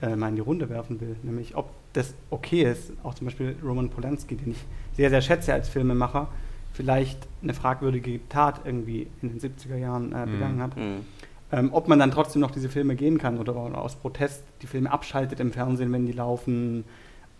äh, 0.00 0.16
mal 0.16 0.28
in 0.30 0.34
die 0.36 0.40
Runde 0.40 0.68
werfen 0.68 1.00
will. 1.00 1.14
Nämlich, 1.22 1.54
ob 1.56 1.70
das 1.92 2.14
okay 2.30 2.62
ist, 2.62 2.92
auch 3.02 3.14
zum 3.14 3.26
Beispiel 3.26 3.54
Roman 3.62 3.90
Polanski, 3.90 4.34
den 4.36 4.52
ich 4.52 4.64
sehr, 4.96 5.10
sehr 5.10 5.20
schätze 5.20 5.52
als 5.52 5.68
Filmemacher, 5.68 6.28
vielleicht 6.72 7.18
eine 7.42 7.52
fragwürdige 7.52 8.20
Tat 8.30 8.62
irgendwie 8.64 9.08
in 9.20 9.28
den 9.28 9.40
70er 9.40 9.76
Jahren 9.76 10.12
äh, 10.12 10.24
Mhm. 10.26 10.30
begangen 10.32 10.62
hat. 10.62 10.76
Mhm. 10.76 11.06
Ähm, 11.52 11.68
ob 11.72 11.86
man 11.86 11.98
dann 11.98 12.10
trotzdem 12.10 12.40
noch 12.40 12.50
diese 12.50 12.70
Filme 12.70 12.96
gehen 12.96 13.18
kann 13.18 13.38
oder 13.38 13.54
aus 13.54 13.94
Protest 13.96 14.42
die 14.62 14.66
Filme 14.66 14.90
abschaltet 14.90 15.38
im 15.38 15.52
Fernsehen, 15.52 15.92
wenn 15.92 16.06
die 16.06 16.12
laufen. 16.12 16.84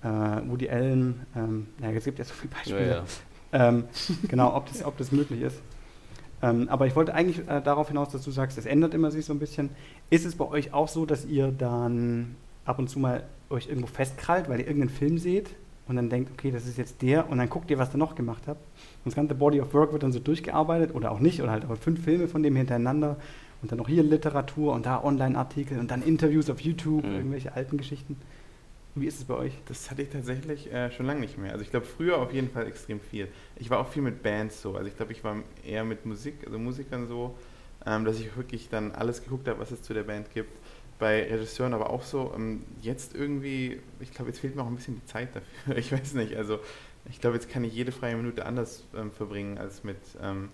Äh, 0.05 0.09
Woody 0.49 0.69
Allen, 0.69 1.21
ähm, 1.35 1.69
ja, 1.81 1.91
es 1.93 2.05
gibt 2.05 2.19
ja 2.19 2.25
so 2.27 2.35
viele 2.35 2.53
Ja, 2.53 2.59
Beispiele. 2.59 2.91
ja. 3.53 3.69
Ähm, 3.69 3.85
genau, 4.29 4.55
ob 4.55 4.67
das, 4.69 4.85
ob 4.85 4.99
das 4.99 5.13
möglich 5.13 5.41
ist. 5.43 5.63
Ähm, 6.43 6.69
aber 6.69 6.87
ich 6.87 6.97
wollte 6.97 7.15
eigentlich 7.15 7.47
äh, 7.49 7.61
darauf 7.63 7.89
hinaus, 7.89 8.09
dass 8.11 8.23
du 8.23 8.31
sagst, 8.31 8.59
es 8.59 8.67
ändert 8.67 8.95
immer 8.95 9.11
sich 9.11 9.25
so 9.25 9.33
ein 9.33 9.39
bisschen. 9.39 9.71
Ist 10.11 10.27
es 10.27 10.35
bei 10.35 10.45
euch 10.45 10.73
auch 10.75 10.89
so, 10.89 11.07
dass 11.07 11.25
ihr 11.25 11.49
dann 11.53 12.35
ab 12.65 12.79
und 12.79 12.89
zu 12.89 12.99
mal 12.99 13.23
euch 13.51 13.69
irgendwo 13.69 13.87
festkrallt, 13.87 14.49
weil 14.49 14.59
ihr 14.61 14.67
irgendeinen 14.67 14.91
Film 14.91 15.19
seht 15.19 15.51
und 15.87 15.97
dann 15.97 16.11
denkt, 16.11 16.31
okay, 16.33 16.51
das 16.51 16.67
ist 16.67 16.79
jetzt 16.79 17.03
der 17.03 17.29
und 17.31 17.39
dann 17.39 17.49
guckt 17.49 17.71
ihr, 17.71 17.79
was 17.79 17.95
ihr 17.95 17.99
noch 17.99 18.15
gemacht 18.15 18.43
habt. 18.47 18.61
Und 19.05 19.07
das 19.07 19.15
ganze 19.15 19.35
Body 19.35 19.61
of 19.61 19.73
Work 19.75 19.93
wird 19.93 20.03
dann 20.03 20.13
so 20.13 20.19
durchgearbeitet 20.21 20.95
oder 20.95 21.13
auch 21.13 21.21
nicht 21.21 21.41
oder 21.43 21.53
halt 21.53 21.65
aber 21.65 21.77
fünf 21.77 22.03
Filme 22.03 22.29
von 22.29 22.43
dem 22.43 22.57
hintereinander 22.57 23.17
und 23.63 23.71
dann 23.71 23.79
noch 23.79 23.89
hier 23.89 24.03
Literatur 24.03 24.73
und 24.73 24.87
da 24.87 25.03
Online-Artikel 25.05 25.79
und 25.79 25.91
dann 25.91 26.03
Interviews 26.03 26.51
auf 26.51 26.61
YouTube, 26.61 27.05
Mhm. 27.05 27.15
irgendwelche 27.15 27.55
alten 27.55 27.77
Geschichten. 27.77 28.17
Wie 28.95 29.07
ist 29.07 29.19
es 29.19 29.25
bei 29.25 29.35
euch? 29.35 29.55
Das 29.67 29.91
hatte 29.91 30.03
ich 30.03 30.11
tatsächlich 30.11 30.71
äh, 30.71 30.91
schon 30.91 31.07
lange 31.07 31.21
nicht 31.21 31.39
mehr. 31.39 31.53
Also 31.53 31.65
ich 31.65 31.71
glaube 31.71 31.87
früher 31.87 32.19
auf 32.19 32.33
jeden 32.33 32.51
Fall 32.51 32.67
extrem 32.67 33.01
viel. 33.01 33.29
Ich 33.57 33.71
war 33.71 33.79
auch 33.79 33.89
viel 33.89 34.03
mit 34.03 34.23
Bands 34.23 34.61
so. 34.61 34.77
Also 34.77 34.89
ich 34.89 34.97
glaube, 34.97 35.13
ich 35.13 35.25
war 35.25 35.37
eher 35.65 35.85
mit 35.85 36.05
Musik, 36.05 36.35
also 36.45 36.59
Musikern 36.59 37.09
so, 37.09 37.35
ähm, 37.87 38.05
dass 38.05 38.21
ich 38.21 38.37
wirklich 38.37 38.69
dann 38.69 38.93
alles 38.93 39.25
geguckt 39.25 39.49
habe, 39.49 39.59
was 39.61 39.71
es 39.71 39.83
zu 39.83 39.95
der 39.95 40.03
Band 40.03 40.31
gibt. 40.35 40.51
Bei 40.99 41.23
Regisseuren 41.23 41.73
aber 41.73 41.89
auch 41.89 42.03
so. 42.03 42.33
Ähm, 42.37 42.65
jetzt 42.83 43.15
irgendwie, 43.15 43.81
ich 44.01 44.13
glaube, 44.13 44.31
jetzt 44.31 44.41
fehlt 44.41 44.57
mir 44.57 44.63
auch 44.63 44.67
ein 44.67 44.77
bisschen 44.77 44.97
die 44.97 45.07
Zeit 45.07 45.31
dafür. 45.35 45.77
Ich 45.79 45.91
weiß 45.91 46.13
nicht. 46.13 46.37
Also 46.37 46.59
ich 47.09 47.19
glaube, 47.19 47.37
jetzt 47.37 47.49
kann 47.49 47.65
ich 47.65 47.73
jede 47.73 47.93
freie 47.93 48.15
Minute 48.15 48.45
anders 48.45 48.85
ähm, 48.95 49.11
verbringen 49.11 49.57
als 49.57 49.85
mit 49.85 49.97
ähm, 50.21 50.51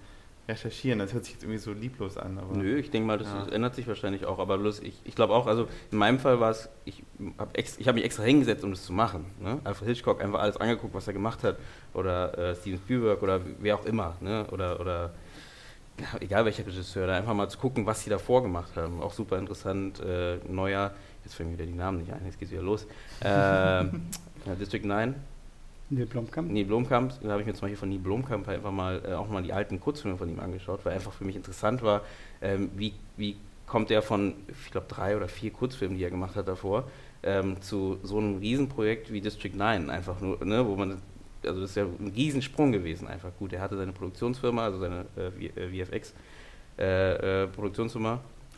Recherchieren. 0.49 0.99
Das 0.99 1.13
hört 1.13 1.25
sich 1.25 1.35
jetzt 1.35 1.43
irgendwie 1.43 1.59
so 1.59 1.73
lieblos 1.73 2.17
an. 2.17 2.39
Aber 2.39 2.57
Nö, 2.57 2.79
ich 2.79 2.91
denke 2.91 3.07
mal, 3.07 3.19
das 3.19 3.29
Ja. 3.29 3.47
ändert 3.53 3.75
sich 3.75 3.87
wahrscheinlich 3.87 4.25
auch. 4.25 4.39
Aber 4.39 4.57
bloß, 4.59 4.81
ich, 4.81 4.95
ich 5.05 5.15
glaube 5.15 5.35
auch, 5.35 5.47
also 5.47 5.69
in 5.93 5.99
meinem 5.99 6.19
Fall 6.19 6.41
war 6.41 6.51
es, 6.51 6.69
ich 6.87 7.03
habe 7.39 7.51
hab 7.87 7.95
mich 7.95 8.05
extra 8.05 8.23
hingesetzt, 8.23 8.65
um 8.65 8.71
das 8.71 8.83
zu 8.85 8.93
machen. 8.93 9.27
Ne? 9.41 9.59
Alfred 9.65 9.89
Hitchcock 9.89 10.23
einfach 10.23 10.41
alles 10.41 10.57
angeguckt, 10.57 10.95
was 10.95 11.07
er 11.07 11.13
gemacht 11.13 11.45
hat. 11.45 11.59
Oder 11.93 12.37
äh, 12.39 12.55
Steven 12.57 12.79
Spielberg 12.79 13.23
oder 13.23 13.41
wer 13.61 13.75
auch 13.77 13.85
immer. 13.85 14.17
Ne? 14.21 14.47
Oder, 14.51 14.81
oder 14.81 15.13
ja, 16.01 16.07
egal 16.21 16.45
welcher 16.47 16.65
Regisseur, 16.67 17.07
da 17.07 17.17
einfach 17.17 17.35
mal 17.35 17.49
zu 17.51 17.59
gucken, 17.59 17.85
was 17.85 18.03
sie 18.03 18.09
davor 18.11 18.43
gemacht 18.43 18.71
haben. 18.77 19.03
Auch 19.03 19.13
super 19.13 19.37
interessant. 19.39 20.01
Äh, 20.01 20.39
neuer, 20.49 20.93
jetzt 21.25 21.35
fällt 21.35 21.51
mir 21.51 21.57
wieder 21.57 21.67
die 21.67 21.75
Namen 21.77 21.99
nicht 21.99 22.13
ein, 22.13 22.25
jetzt 22.25 22.39
geht's 22.39 22.53
wieder 22.53 22.63
los. 22.63 22.87
Ja, 23.23 23.85
District 24.59 24.85
9. 24.85 25.15
Neil 25.91 26.07
Blomkamp? 26.07 26.51
Neil 26.51 26.65
Blomkamp, 26.67 27.15
da 27.23 27.31
habe 27.31 27.41
ich 27.41 27.47
mir 27.47 27.55
zum 27.55 27.63
Beispiel 27.63 27.77
von 27.79 27.89
Neil 27.89 27.99
Blomkamp 27.99 28.47
einfach 28.49 28.71
mal 28.71 29.03
äh, 29.07 29.15
auch 29.15 29.29
mal 29.29 29.43
die 29.43 29.53
alten 29.53 29.81
Kurzfilme 29.81 30.19
von 30.19 30.29
ihm 30.29 30.39
angeschaut, 30.41 30.85
weil 30.85 30.93
einfach 30.95 31.13
für 31.13 31.25
mich 31.25 31.37
interessant 31.37 31.83
war, 31.83 32.03
ähm, 32.43 32.71
wie, 32.77 32.93
wie 33.17 33.37
kommt 33.67 33.91
er 33.91 34.03
von, 34.03 34.35
ich 34.49 34.71
glaube, 34.71 34.87
drei 34.89 35.17
oder 35.17 35.29
vier 35.29 35.51
Kurzfilmen, 35.51 35.97
die 35.97 36.05
er 36.05 36.11
gemacht 36.11 36.37
hat 36.37 36.47
davor, 36.49 36.85
ähm, 37.23 37.61
zu 37.63 37.99
so 38.03 38.19
einem 38.19 38.39
Riesenprojekt 38.39 39.13
wie 39.13 39.21
District 39.21 39.55
9, 39.55 39.89
einfach 39.91 40.21
nur, 40.21 40.45
ne, 40.45 40.67
wo 40.67 40.77
man, 40.77 41.01
also 41.45 41.61
das 41.61 41.71
ist 41.71 41.77
ja 41.77 41.85
ein 41.85 42.13
Riesensprung 42.15 42.73
gewesen, 42.73 43.09
einfach 43.09 43.31
gut. 43.39 43.53
Er 43.53 43.61
hatte 43.61 43.77
seine 43.77 43.93
Produktionsfirma, 43.93 44.65
also 44.65 44.79
seine 44.81 45.07
äh, 45.17 45.31
V- 45.31 45.49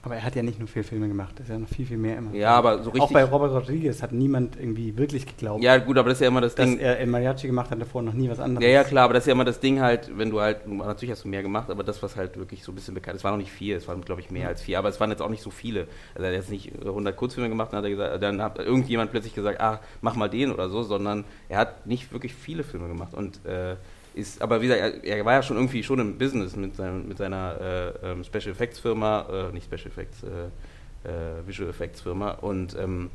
Aber 0.03 0.15
er 0.15 0.25
hat 0.25 0.35
ja 0.35 0.43
nicht 0.43 0.59
nur 0.59 0.67
vier 0.67 0.83
Filme 0.83 1.09
gemacht, 1.09 1.35
das 1.37 1.47
ist 1.47 1.53
ja 1.53 1.59
noch 1.59 1.69
viel, 1.69 1.85
viel 1.85 1.99
mehr 1.99 2.17
immer. 2.17 2.35
Ja, 2.35 2.57
aber 2.57 2.79
so 2.79 2.91
richtig. 2.91 3.03
Auch 3.03 3.13
bei 3.13 3.23
Robert 3.23 3.53
Rodriguez 3.53 4.03
hat 4.03 4.13
niemand 4.13 4.57
irgendwie 4.59 4.97
wirklich 4.97 5.27
geglaubt, 5.27 5.63
ja, 5.63 5.77
gut, 5.77 5.99
aber 5.99 6.09
das 6.09 6.17
ist 6.19 6.23
ja 6.23 6.29
immer 6.29 6.41
das 6.41 6.55
dass 6.55 6.67
Ding. 6.67 6.79
er 6.79 6.99
El 6.99 7.07
Mariachi 7.07 7.47
gemacht 7.47 7.71
hat, 7.71 7.81
davor 7.81 8.01
noch 8.01 8.15
nie 8.15 8.31
was 8.31 8.41
anderes. 8.41 8.67
Ja, 8.67 8.73
ja, 8.73 8.85
klar, 8.85 9.05
aber 9.05 9.15
das 9.15 9.25
ist 9.25 9.27
ja 9.27 9.33
immer 9.35 9.45
das 9.45 9.61
Ding 9.61 9.81
halt, 9.81 10.11
wenn 10.17 10.31
du 10.31 10.41
halt, 10.41 10.67
natürlich 10.67 11.11
hast 11.11 11.25
du 11.25 11.29
mehr 11.29 11.43
gemacht, 11.43 11.69
aber 11.71 11.85
das, 11.85 12.03
was 12.03 12.17
halt 12.17 12.39
wirklich 12.39 12.65
so 12.65 12.73
ein 12.73 12.77
bisschen 12.77 12.95
bekannt 12.95 13.17
ist, 13.17 13.25
war 13.25 13.33
noch 13.33 13.39
nicht 13.39 13.53
vier, 13.53 13.77
es 13.77 13.89
waren, 13.89 14.01
glaube 14.01 14.23
ich, 14.23 14.31
mehr 14.31 14.49
als 14.49 14.63
vier, 14.63 14.79
aber 14.79 14.89
es 14.89 14.99
waren 15.01 15.11
jetzt 15.11 15.21
auch 15.21 15.29
nicht 15.29 15.43
so 15.43 15.51
viele. 15.51 15.87
Also 16.15 16.25
er 16.25 16.29
hat 16.29 16.35
jetzt 16.35 16.51
nicht 16.51 16.73
100 16.83 17.15
Kurzfilme 17.15 17.51
gemacht, 17.51 17.73
dann 17.73 17.79
hat, 17.79 17.85
er 17.85 17.91
gesagt, 17.91 18.23
dann 18.23 18.41
hat 18.41 18.59
irgendjemand 18.59 19.11
plötzlich 19.11 19.35
gesagt, 19.35 19.61
ah, 19.61 19.81
mach 20.01 20.17
mal 20.17 20.31
den 20.31 20.51
oder 20.51 20.71
so, 20.71 20.83
sondern 20.83 21.25
er 21.51 21.59
hat 21.59 21.87
nicht 21.87 22.11
wirklich 22.13 22.35
viele 22.35 22.65
Filme 22.65 22.89
gemacht 22.89 23.13
und 23.13 23.45
äh, 23.45 23.77
ist, 24.15 24.43
aber 24.43 24.61
wie 24.61 24.69
gesagt, 24.69 25.05
er, 25.05 25.19
er 25.19 25.25
war 25.25 25.35
ja 25.35 25.43
schon 25.43 25.57
irgendwie 25.57 25.83
schon 25.83 25.99
im 25.99 26.19
Business 26.19 26.57
mit, 26.57 26.77
seinem, 26.77 27.09
mit 27.09 27.19
seiner 27.19 27.61
äh, 27.61 28.11
ähm, 28.13 28.25
Special 28.25 28.51
Effects 28.51 28.79
Firma, 28.79 29.27
äh, 29.31 29.53
nicht 29.53 29.67
Special 29.67 29.87
Effects, 29.87 30.23
äh, 30.23 31.09
äh, 31.09 31.47
Visual 31.47 31.71
Effects 31.71 32.01
Firma 32.01 32.33
und 32.33 32.77
ähm, 32.79 33.11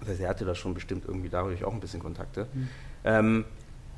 das 0.00 0.10
heißt, 0.10 0.20
er 0.20 0.28
hatte 0.28 0.44
da 0.44 0.54
schon 0.54 0.74
bestimmt 0.74 1.04
irgendwie 1.06 1.28
dadurch 1.28 1.64
auch 1.64 1.72
ein 1.72 1.80
bisschen 1.80 2.00
Kontakte. 2.00 2.46
Mhm. 2.52 2.68
Ähm, 3.04 3.44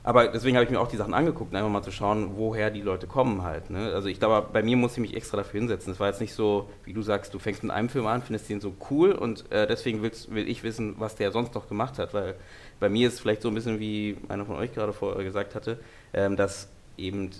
aber 0.02 0.28
deswegen 0.28 0.56
habe 0.56 0.64
ich 0.64 0.70
mir 0.70 0.80
auch 0.80 0.88
die 0.88 0.96
Sachen 0.96 1.12
angeguckt, 1.12 1.54
einfach 1.54 1.68
mal 1.68 1.82
zu 1.82 1.92
schauen, 1.92 2.30
woher 2.36 2.70
die 2.70 2.80
Leute 2.80 3.06
kommen 3.06 3.42
halt. 3.42 3.68
Ne? 3.68 3.92
Also 3.92 4.08
ich 4.08 4.18
glaube, 4.18 4.48
bei 4.50 4.62
mir 4.62 4.76
muss 4.78 4.92
ich 4.92 4.98
mich 4.98 5.14
extra 5.14 5.36
dafür 5.36 5.60
hinsetzen. 5.60 5.92
Es 5.92 6.00
war 6.00 6.08
jetzt 6.08 6.22
nicht 6.22 6.32
so, 6.32 6.70
wie 6.84 6.94
du 6.94 7.02
sagst, 7.02 7.34
du 7.34 7.38
fängst 7.38 7.62
mit 7.62 7.70
einem 7.70 7.90
Film 7.90 8.06
an, 8.06 8.22
findest 8.22 8.48
den 8.48 8.60
so 8.60 8.74
cool 8.90 9.12
und 9.12 9.50
äh, 9.52 9.66
deswegen 9.66 10.00
willst, 10.02 10.34
will 10.34 10.48
ich 10.48 10.62
wissen, 10.62 10.94
was 10.98 11.16
der 11.16 11.32
sonst 11.32 11.54
noch 11.54 11.68
gemacht 11.68 11.98
hat, 11.98 12.14
weil 12.14 12.34
bei 12.78 12.88
mir 12.88 13.08
ist 13.08 13.14
es 13.14 13.20
vielleicht 13.20 13.42
so 13.42 13.48
ein 13.48 13.54
bisschen 13.54 13.78
wie 13.78 14.16
einer 14.28 14.46
von 14.46 14.56
euch 14.56 14.72
gerade 14.72 14.94
vorher 14.94 15.22
gesagt 15.22 15.54
hatte, 15.54 15.78
ähm, 16.12 16.36
dass 16.36 16.68
eben 16.96 17.30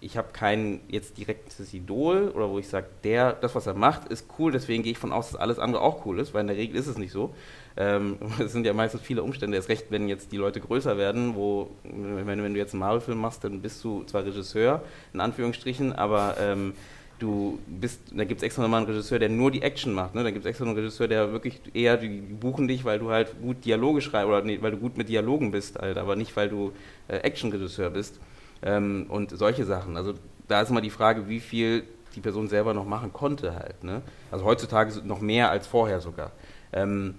ich 0.00 0.16
habe 0.16 0.28
kein 0.32 0.80
jetzt 0.88 1.16
direktes 1.16 1.72
Idol 1.72 2.28
oder 2.34 2.50
wo 2.50 2.58
ich 2.58 2.68
sage, 2.68 2.86
der, 3.02 3.32
das 3.32 3.54
was 3.54 3.66
er 3.66 3.74
macht, 3.74 4.08
ist 4.08 4.26
cool, 4.38 4.52
deswegen 4.52 4.82
gehe 4.82 4.92
ich 4.92 4.98
von 4.98 5.12
aus, 5.12 5.30
dass 5.30 5.40
alles 5.40 5.58
andere 5.58 5.80
auch 5.80 6.04
cool 6.04 6.18
ist, 6.18 6.34
weil 6.34 6.42
in 6.42 6.48
der 6.48 6.56
Regel 6.56 6.76
ist 6.76 6.86
es 6.86 6.98
nicht 6.98 7.12
so. 7.12 7.34
Ähm, 7.76 8.18
es 8.38 8.52
sind 8.52 8.66
ja 8.66 8.74
meistens 8.74 9.00
viele 9.00 9.22
Umstände, 9.22 9.56
erst 9.56 9.68
recht, 9.68 9.86
wenn 9.90 10.08
jetzt 10.08 10.32
die 10.32 10.36
Leute 10.36 10.60
größer 10.60 10.98
werden, 10.98 11.34
wo, 11.34 11.70
wenn, 11.82 12.42
wenn 12.42 12.54
du 12.54 12.58
jetzt 12.58 12.74
einen 12.74 12.80
Marvel-Film 12.80 13.18
machst, 13.18 13.42
dann 13.44 13.62
bist 13.62 13.82
du 13.84 14.04
zwar 14.04 14.24
Regisseur, 14.24 14.82
in 15.14 15.20
Anführungsstrichen, 15.20 15.92
aber 15.94 16.36
ähm, 16.40 16.74
du 17.18 17.58
bist, 17.66 18.00
da 18.12 18.24
gibt 18.24 18.40
es 18.40 18.44
extra 18.44 18.62
nochmal 18.62 18.82
einen 18.82 18.90
Regisseur, 18.90 19.18
der 19.18 19.28
nur 19.28 19.50
die 19.50 19.62
Action 19.62 19.92
macht, 19.92 20.14
ne? 20.14 20.22
da 20.22 20.30
gibt 20.30 20.44
es 20.44 20.48
extra 20.48 20.64
einen 20.64 20.74
Regisseur, 20.74 21.08
der 21.08 21.32
wirklich 21.32 21.60
eher, 21.72 21.96
die 21.96 22.08
buchen 22.08 22.68
dich, 22.68 22.84
weil 22.84 22.98
du 22.98 23.10
halt 23.10 23.40
gut 23.40 23.64
Dialoge 23.64 24.00
schreibst, 24.00 24.28
oder 24.28 24.42
nee, 24.42 24.58
weil 24.60 24.72
du 24.72 24.76
gut 24.76 24.96
mit 24.96 25.08
Dialogen 25.08 25.50
bist, 25.50 25.78
halt, 25.78 25.98
aber 25.98 26.16
nicht, 26.16 26.36
weil 26.36 26.48
du 26.48 26.72
äh, 27.08 27.16
Action-Regisseur 27.18 27.90
bist 27.90 28.20
ähm, 28.62 29.06
und 29.08 29.30
solche 29.36 29.64
Sachen. 29.64 29.96
Also 29.96 30.14
da 30.48 30.60
ist 30.60 30.70
immer 30.70 30.80
die 30.80 30.90
Frage, 30.90 31.28
wie 31.28 31.40
viel 31.40 31.84
die 32.14 32.20
Person 32.20 32.48
selber 32.48 32.74
noch 32.74 32.86
machen 32.86 33.12
konnte 33.12 33.54
halt. 33.54 33.84
Ne? 33.84 34.02
Also 34.30 34.44
heutzutage 34.44 35.00
noch 35.04 35.20
mehr 35.20 35.50
als 35.50 35.66
vorher 35.66 36.00
sogar. 36.00 36.32
Ähm, 36.72 37.14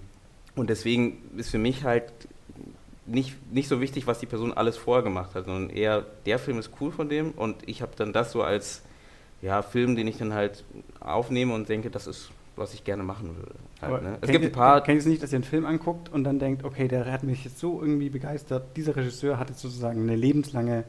und 0.54 0.70
deswegen 0.70 1.18
ist 1.36 1.50
für 1.50 1.58
mich 1.58 1.84
halt 1.84 2.12
nicht, 3.06 3.36
nicht 3.52 3.68
so 3.68 3.80
wichtig, 3.80 4.06
was 4.06 4.18
die 4.18 4.26
Person 4.26 4.52
alles 4.52 4.76
vorher 4.76 5.02
gemacht 5.02 5.34
hat, 5.34 5.46
sondern 5.46 5.70
eher, 5.70 6.04
der 6.26 6.38
Film 6.38 6.58
ist 6.58 6.70
cool 6.80 6.92
von 6.92 7.08
dem 7.08 7.30
und 7.32 7.56
ich 7.66 7.80
habe 7.80 7.92
dann 7.96 8.12
das 8.12 8.32
so 8.32 8.42
als 8.42 8.82
ja, 9.42 9.62
Film, 9.62 9.96
den 9.96 10.06
ich 10.08 10.16
dann 10.18 10.32
halt 10.34 10.64
aufnehme 11.00 11.54
und 11.54 11.68
denke, 11.68 11.90
das 11.90 12.06
ist, 12.06 12.30
was 12.56 12.74
ich 12.74 12.82
gerne 12.84 13.02
machen 13.04 13.36
würde. 13.36 13.54
Halt, 13.80 14.02
ne? 14.02 14.18
Es 14.20 14.30
gibt 14.30 14.44
ein 14.44 14.52
paar, 14.52 14.86
ihr 14.88 14.96
es 14.96 15.06
nicht, 15.06 15.22
dass 15.22 15.32
ihr 15.32 15.36
einen 15.36 15.44
Film 15.44 15.64
anguckt 15.66 16.08
und 16.12 16.24
dann 16.24 16.38
denkt, 16.38 16.64
okay, 16.64 16.88
der 16.88 17.10
hat 17.10 17.22
mich 17.22 17.44
jetzt 17.44 17.58
so 17.58 17.80
irgendwie 17.80 18.10
begeistert. 18.10 18.76
Dieser 18.76 18.96
Regisseur 18.96 19.38
hat 19.38 19.48
jetzt 19.50 19.60
sozusagen 19.60 20.02
eine 20.02 20.16
lebenslange 20.16 20.84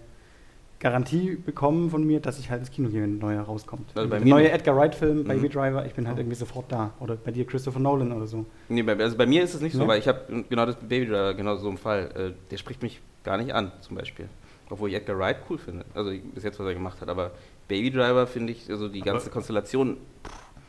Garantie 0.80 1.36
bekommen 1.36 1.90
von 1.90 2.06
mir, 2.08 2.22
dass 2.22 2.40
ich 2.40 2.50
halt 2.50 2.62
ins 2.62 2.72
Kino 2.72 2.88
gehe, 2.90 3.02
wenn 3.04 3.16
ein 3.16 3.20
neuer 3.20 3.42
rauskommt. 3.44 3.92
Also 3.96 4.10
bei 4.10 4.16
der 4.18 4.26
mir 4.26 4.30
neue. 4.34 4.50
Edgar 4.52 4.78
Wright-Film, 4.78 5.20
Mhm. 5.24 5.28
Baby 5.28 5.50
Driver, 5.50 5.86
ich 5.86 5.94
bin 5.94 6.08
halt 6.08 6.18
irgendwie 6.18 6.38
sofort 6.38 6.72
da. 6.72 6.92
Oder 7.02 7.18
bei 7.18 7.32
dir 7.32 7.46
Christopher 7.46 7.80
Nolan 7.80 8.14
oder 8.14 8.28
so. 8.28 8.46
nee, 8.70 8.82
bei, 8.82 8.96
also 8.96 9.18
bei 9.18 9.26
mir 9.26 9.44
ist 9.44 9.54
es 9.56 9.62
nicht 9.62 9.74
so, 9.74 9.80
Ne? 9.80 9.88
weil 9.90 10.00
ich 10.00 10.08
habe 10.08 10.46
genau 10.50 10.66
das 10.66 10.78
Baby 10.78 11.08
Driver, 11.08 11.34
genau 11.34 11.58
so 11.58 11.70
ein 11.70 11.78
Fall, 11.78 12.10
äh, 12.16 12.50
der 12.50 12.56
spricht 12.58 12.82
mich 12.82 13.02
gar 13.26 13.38
nicht 13.38 13.54
an, 13.54 13.74
zum 13.82 13.98
Beispiel. 13.98 14.30
Obwohl 14.70 14.88
ich 14.90 14.96
Edgar 14.96 15.20
Wright 15.20 15.38
cool 15.50 15.58
finde, 15.58 15.84
also 15.94 16.12
bis 16.34 16.44
jetzt, 16.46 16.58
was 16.60 16.66
er 16.68 16.74
gemacht 16.76 17.02
hat, 17.02 17.10
aber 17.10 17.32
Baby 17.70 17.92
Driver 17.92 18.28
finde 18.28 18.52
ich, 18.52 18.70
also 18.70 18.90
die 18.90 19.02
Aber- 19.02 19.12
ganze 19.14 19.30
Konstellation, 19.30 19.96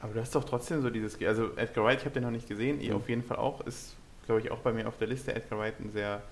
Aber 0.03 0.15
du 0.15 0.21
hast 0.21 0.35
doch 0.35 0.45
trotzdem 0.45 0.81
so 0.81 0.89
dieses, 0.89 1.21
also 1.23 1.51
Edgar 1.57 1.85
Wright, 1.85 1.99
ich 1.99 2.05
habe 2.05 2.15
den 2.15 2.23
noch 2.23 2.31
nicht 2.31 2.49
gesehen, 2.49 2.81
ihr 2.81 2.91
Mhm. 2.93 2.97
auf 2.97 3.09
jeden 3.09 3.23
Fall 3.23 3.37
auch, 3.39 3.61
ist, 3.67 3.97
glaube 4.27 4.41
ich, 4.41 4.51
auch 4.51 4.61
bei 4.61 4.73
mir 4.73 4.87
auf 4.89 4.97
der 4.97 5.09
Liste 5.09 5.35
Edgar 5.35 5.59
Wright 5.59 5.79
ein 5.81 5.91
sehr, 5.91 6.23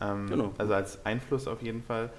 ähm, 0.00 0.26
Genau. 0.28 0.52
also 0.58 0.74
als 0.74 1.04
Einfluss 1.06 1.48
auf 1.48 1.60
jeden 1.62 1.82
Fall. 1.82 2.10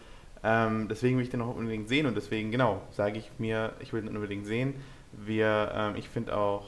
Ähm, 0.43 0.87
deswegen 0.89 1.15
will 1.17 1.23
ich 1.23 1.29
den 1.29 1.41
auch 1.41 1.55
unbedingt 1.55 1.87
sehen 1.87 2.05
und 2.07 2.15
deswegen, 2.17 2.51
genau, 2.51 2.81
sage 2.91 3.19
ich 3.19 3.29
mir, 3.37 3.71
ich 3.79 3.93
will 3.93 4.01
den 4.01 4.15
unbedingt 4.15 4.45
sehen. 4.45 4.73
Wir, 5.13 5.71
ähm, 5.73 5.95
ich 5.95 6.09
finde 6.09 6.35
auch, 6.35 6.65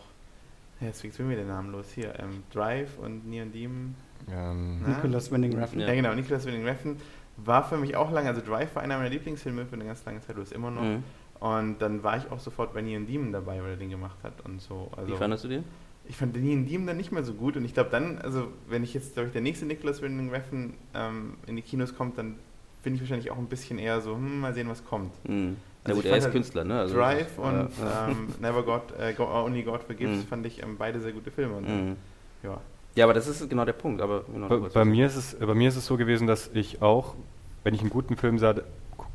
ja, 0.80 0.88
jetzt 0.88 1.02
fliegt 1.02 1.20
mir 1.20 1.36
der 1.36 1.44
Name 1.46 1.72
los, 1.72 1.88
hier, 1.94 2.14
ähm, 2.20 2.44
Drive 2.54 2.98
und 2.98 3.28
Neon 3.30 3.52
Demon. 3.52 3.96
Ähm, 4.32 4.80
Na? 4.82 4.88
Nicholas 4.96 5.32
Winding 5.32 5.58
Refn. 5.60 5.80
Ja. 5.82 5.88
Ja, 5.88 5.96
genau, 5.96 6.14
Nicholas 6.14 6.46
Winding 6.46 6.66
Refn 6.66 6.96
war 7.38 7.64
für 7.68 7.78
mich 7.78 7.96
auch 7.98 8.12
lange, 8.12 8.30
also 8.30 8.42
Drive 8.42 8.74
war 8.76 8.84
einer 8.84 8.98
meiner 8.98 9.10
Lieblingsfilme 9.10 9.66
für 9.66 9.76
eine 9.76 9.86
ganz 9.86 10.04
lange 10.06 10.22
Zeit, 10.22 10.38
du 10.38 10.42
ist 10.42 10.54
immer 10.54 10.72
noch. 10.72 10.82
mhm. 10.82 11.04
Und 11.40 11.78
dann 11.80 12.04
war 12.04 12.18
ich 12.18 12.30
auch 12.32 12.40
sofort 12.40 12.74
bei 12.74 12.82
Neon 12.82 13.08
Demon 13.08 13.32
dabei, 13.32 13.62
weil 13.64 13.72
er 13.72 13.78
den 13.78 13.90
gemacht 13.90 14.18
hat 14.24 14.42
und 14.44 14.62
so. 14.62 14.92
Also 14.96 15.14
wie 15.14 15.18
fandest 15.18 15.44
du 15.46 15.48
den? 15.48 15.64
ich 16.06 16.18
fand 16.18 16.36
den 16.36 16.44
Neon 16.44 16.66
Demon 16.66 16.88
dann 16.88 16.98
nicht 16.98 17.12
mehr 17.12 17.24
so 17.24 17.34
gut 17.34 17.56
und 17.56 17.64
ich 17.64 17.74
glaube 17.74 17.92
dann, 17.92 18.18
also 18.20 18.48
wenn 18.68 18.84
ich 18.84 18.94
jetzt, 18.94 19.14
glaube 19.14 19.28
ich, 19.28 19.34
der 19.34 19.42
nächste 19.42 19.66
Nicholas 19.66 20.02
Winding 20.02 20.32
Refn 20.32 20.74
ähm, 20.96 21.36
in 21.46 21.56
die 21.56 21.62
Kinos 21.62 21.96
kommt, 21.96 22.18
dann 22.18 22.36
bin 22.84 22.96
ich 22.96 23.02
wahrscheinlich 23.02 23.30
auch 23.32 23.38
ein 23.38 23.48
bisschen 23.48 23.78
eher 23.78 24.02
so, 24.02 24.16
hm, 24.16 24.40
mal 24.42 24.54
sehen, 24.54 24.68
was 24.70 24.84
kommt. 24.84 25.14
Mhm. 25.28 25.58
Na 25.86 25.92
Also 25.92 25.96
gut, 25.98 26.06
ich 26.06 26.12
er 26.12 26.18
ist 26.18 26.24
halt 26.26 26.34
Künstler, 26.34 26.64
ne? 26.64 26.80
Also, 26.80 26.96
Drive 26.96 27.38
ja, 27.38 27.44
und 27.44 27.70
ja. 27.78 28.08
ähm, 28.10 28.28
Never 28.42 28.64
God, 28.64 28.82
äh, 29.00 29.14
Go, 29.14 29.26
Only 29.26 29.64
God 29.64 29.84
Forgives 29.84 30.18
Mhm. 30.24 30.28
fand 30.28 30.46
ich 30.46 30.64
ähm, 30.64 30.78
beide 30.78 31.00
sehr 31.00 31.12
gute 31.12 31.30
Filme. 31.32 31.58
Und, 31.58 31.68
Mhm. 31.68 31.96
ja. 32.44 32.60
Ja, 32.96 33.06
aber 33.06 33.14
das 33.14 33.28
ist 33.28 33.48
genau 33.50 33.66
der 33.66 33.74
Punkt. 33.74 34.02
Aber 34.02 34.24
genau, 34.24 34.50
bei, 34.50 34.58
bei, 34.58 34.86
mir 34.86 35.06
ist 35.06 35.16
es, 35.16 35.36
bei 35.40 35.54
mir 35.54 35.70
ist 35.70 35.76
es 35.76 35.86
so 35.86 35.96
gewesen, 35.96 36.26
dass 36.28 36.50
ich 36.54 36.82
auch, 36.82 37.16
wenn 37.64 37.74
ich 37.74 37.82
einen 37.82 37.92
guten 37.92 38.18
Film 38.18 38.40
sah, 38.40 38.56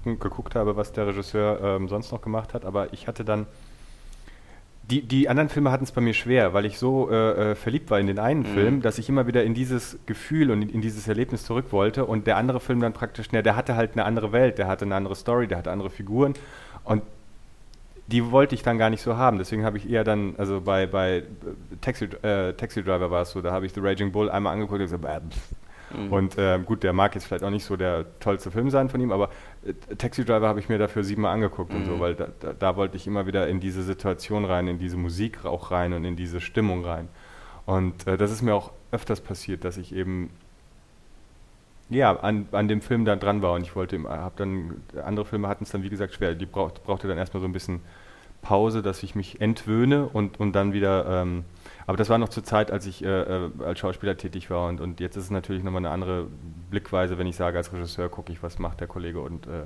geguckt 0.05 0.55
habe, 0.55 0.77
was 0.77 0.93
der 0.93 1.07
Regisseur 1.07 1.61
ähm, 1.63 1.89
sonst 1.89 2.13
noch 2.13 2.23
gemacht 2.23 2.55
hat, 2.55 2.65
aber 2.65 2.93
ich 2.93 3.09
hatte 3.09 3.25
dann. 3.25 3.47
Die, 4.91 5.01
die 5.01 5.31
anderen 5.31 5.49
Filme 5.49 5.71
hatten 5.71 5.85
es 5.85 5.93
bei 5.93 6.03
mir 6.03 6.13
schwer, 6.13 6.53
weil 6.53 6.67
ich 6.67 6.79
so 6.79 7.11
äh, 7.11 7.53
äh, 7.53 7.55
verliebt 7.55 7.91
war 7.91 7.99
in 7.99 8.07
den 8.07 8.19
einen 8.19 8.41
Mhm. 8.41 8.55
Film, 8.55 8.83
dass 8.83 8.99
ich 8.99 9.09
immer 9.09 9.27
wieder 9.27 9.43
in 9.43 9.55
dieses 9.55 9.99
Gefühl 10.05 10.51
und 10.51 10.61
in, 10.61 10.69
in 10.69 10.81
dieses 10.83 11.09
Erlebnis 11.09 11.45
zurück 11.45 11.67
wollte. 11.71 12.05
Und 12.05 12.27
der 12.27 12.37
andere 12.37 12.61
Film 12.61 12.81
dann 12.81 12.93
praktisch, 12.93 13.33
ne, 13.33 13.43
der 13.43 13.57
hatte 13.57 13.77
halt 13.77 13.93
eine 13.95 14.05
andere 14.05 14.33
Welt, 14.33 14.59
der 14.59 14.67
hatte 14.69 14.85
eine 14.85 14.95
andere 14.95 15.15
Story, 15.17 15.47
der 15.49 15.57
hatte 15.57 15.71
andere 15.73 15.89
Figuren. 15.89 16.35
Und 16.85 17.03
die 18.09 18.31
wollte 18.31 18.55
ich 18.55 18.63
dann 18.63 18.77
gar 18.77 18.91
nicht 18.91 19.01
so 19.01 19.17
haben. 19.17 19.39
Deswegen 19.39 19.65
habe 19.65 19.79
ich 19.79 19.89
eher 19.89 20.05
dann, 20.05 20.35
also 20.37 20.61
bei, 20.61 20.87
bei 20.87 21.17
äh, 21.21 21.23
Taxi, 21.81 22.05
äh, 22.21 22.53
Taxi 22.53 22.83
Driver 22.85 23.11
war 23.11 23.23
es 23.23 23.31
so, 23.31 23.41
da 23.41 23.53
habe 23.53 23.65
ich 23.65 23.73
The 23.73 23.81
Raging 23.81 24.13
Bull 24.13 24.29
einmal 24.29 24.53
angeguckt 24.53 24.81
und 24.81 24.85
gesagt, 24.85 25.01
"Bäh, 25.03 25.21
pff." 25.31 25.55
Mhm. 25.91 26.13
und 26.13 26.35
ähm, 26.39 26.65
gut, 26.67 26.83
der 26.83 26.93
mag 26.93 27.15
jetzt 27.15 27.27
vielleicht 27.27 27.45
auch 27.45 27.51
nicht 27.51 27.65
so 27.65 27.77
der 27.77 28.07
tollste 28.21 28.51
Film 28.51 28.71
sein 28.71 28.89
von 28.89 29.01
ihm, 29.01 29.13
aber 29.13 29.31
äh, 29.65 29.95
Taxi 29.97 30.25
Driver 30.25 30.49
habe 30.49 30.61
ich 30.61 30.69
mir 30.69 30.79
dafür 30.79 31.05
siebenmal 31.05 31.35
angeguckt 31.35 31.75
und 31.75 31.81
Mhm. 31.81 31.87
so, 31.87 32.01
weil 32.01 32.15
da, 32.15 32.29
da, 32.41 32.53
da 32.53 32.77
wollte 32.77 32.97
ich 32.97 33.07
immer 33.07 33.27
wieder 33.27 33.49
in 33.49 33.61
diese 33.61 33.83
Situation 33.83 34.45
rein, 34.45 34.69
in 34.69 34.79
diese 34.79 34.97
Musik 34.97 35.45
auch 35.45 35.71
rein 35.71 35.93
und 35.93 36.05
in 36.05 36.17
diese 36.17 36.41
Stimmung 36.41 36.85
rein. 36.85 37.09
Und 37.67 38.07
äh, 38.07 38.17
das 38.17 38.31
ist 38.31 38.43
mir 38.43 38.55
auch 38.55 38.73
öfters 38.93 39.21
passiert, 39.21 39.65
dass 39.65 39.77
ich 39.77 39.95
eben 39.95 40.31
ja, 41.91 42.17
an, 42.17 42.49
an 42.53 42.69
dem 42.69 42.81
Film 42.81 43.05
da 43.05 43.15
dran 43.17 43.43
war 43.43 43.53
und 43.53 43.63
ich 43.63 43.77
wollte, 43.77 44.03
habe 44.05 44.35
dann, 44.37 44.83
andere 45.05 45.27
Filme 45.27 45.49
hatten 45.49 45.65
es 45.65 45.71
dann 45.71 45.83
wie 45.83 45.91
gesagt 45.91 46.15
schwer, 46.15 46.35
die 46.35 46.47
braucht, 46.47 46.83
brauchte 46.85 47.09
dann 47.09 47.19
erstmal 47.19 47.41
so 47.41 47.47
ein 47.47 47.53
bisschen 47.53 47.81
Pause, 48.43 48.83
dass 48.83 49.03
ich 49.03 49.15
mich 49.15 49.41
entwöhne 49.41 50.07
und, 50.07 50.41
und 50.41 50.53
dann 50.55 50.73
wieder, 50.73 51.23
ähm, 51.23 51.45
aber 51.87 51.97
das 51.97 52.09
war 52.09 52.19
noch 52.19 52.29
zur 52.29 52.45
Zeit, 52.45 52.71
als 52.71 52.87
ich 52.87 53.05
äh, 53.05 53.09
äh, 53.09 53.51
als 53.65 53.79
Schauspieler 53.79 54.17
tätig 54.17 54.51
war 54.51 54.69
und, 54.69 54.81
und 54.81 55.01
jetzt 55.01 55.17
ist 55.17 55.25
es 55.25 55.31
natürlich 55.31 55.63
nochmal 55.63 55.81
eine 55.81 55.91
andere 55.91 56.27
Blickweise, 56.71 57.19
wenn 57.19 57.27
ich 57.27 57.37
sage, 57.37 57.59
als 57.59 57.73
Regisseur 57.73 58.09
gucke 58.09 58.33
ich, 58.33 58.43
was 58.43 58.59
macht 58.59 58.81
der 58.81 58.87
Kollege 58.89 59.21
und 59.21 59.47
äh, 59.47 59.65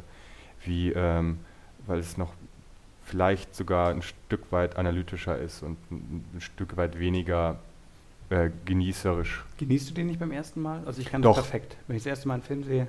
wie, 0.65 0.91
ähm, 0.93 1.39
weil 1.87 1.99
es 1.99 2.17
noch 2.17 2.33
vielleicht 3.05 3.55
sogar 3.55 3.89
ein 3.91 4.03
Stück 4.03 4.51
weit 4.53 4.77
analytischer 4.77 5.39
ist 5.39 5.63
und 5.63 5.79
ein, 5.91 6.25
ein 6.35 6.41
Stück 6.41 6.77
weit 6.77 6.99
weniger 6.99 7.59
äh, 8.31 8.51
genießerisch. 8.67 9.45
Genießt 9.57 9.91
du 9.91 9.95
den 9.95 10.09
nicht 10.09 10.21
beim 10.21 10.33
ersten 10.33 10.61
Mal? 10.61 10.83
Also 10.85 11.01
ich 11.01 11.09
kann 11.09 11.23
Doch. 11.23 11.37
das 11.37 11.49
perfekt. 11.49 11.77
Wenn 11.87 11.97
ich 11.97 12.03
das 12.03 12.11
erste 12.11 12.29
Mal 12.29 12.35
einen 12.35 12.43
Film 12.43 12.65
sehe, 12.65 12.87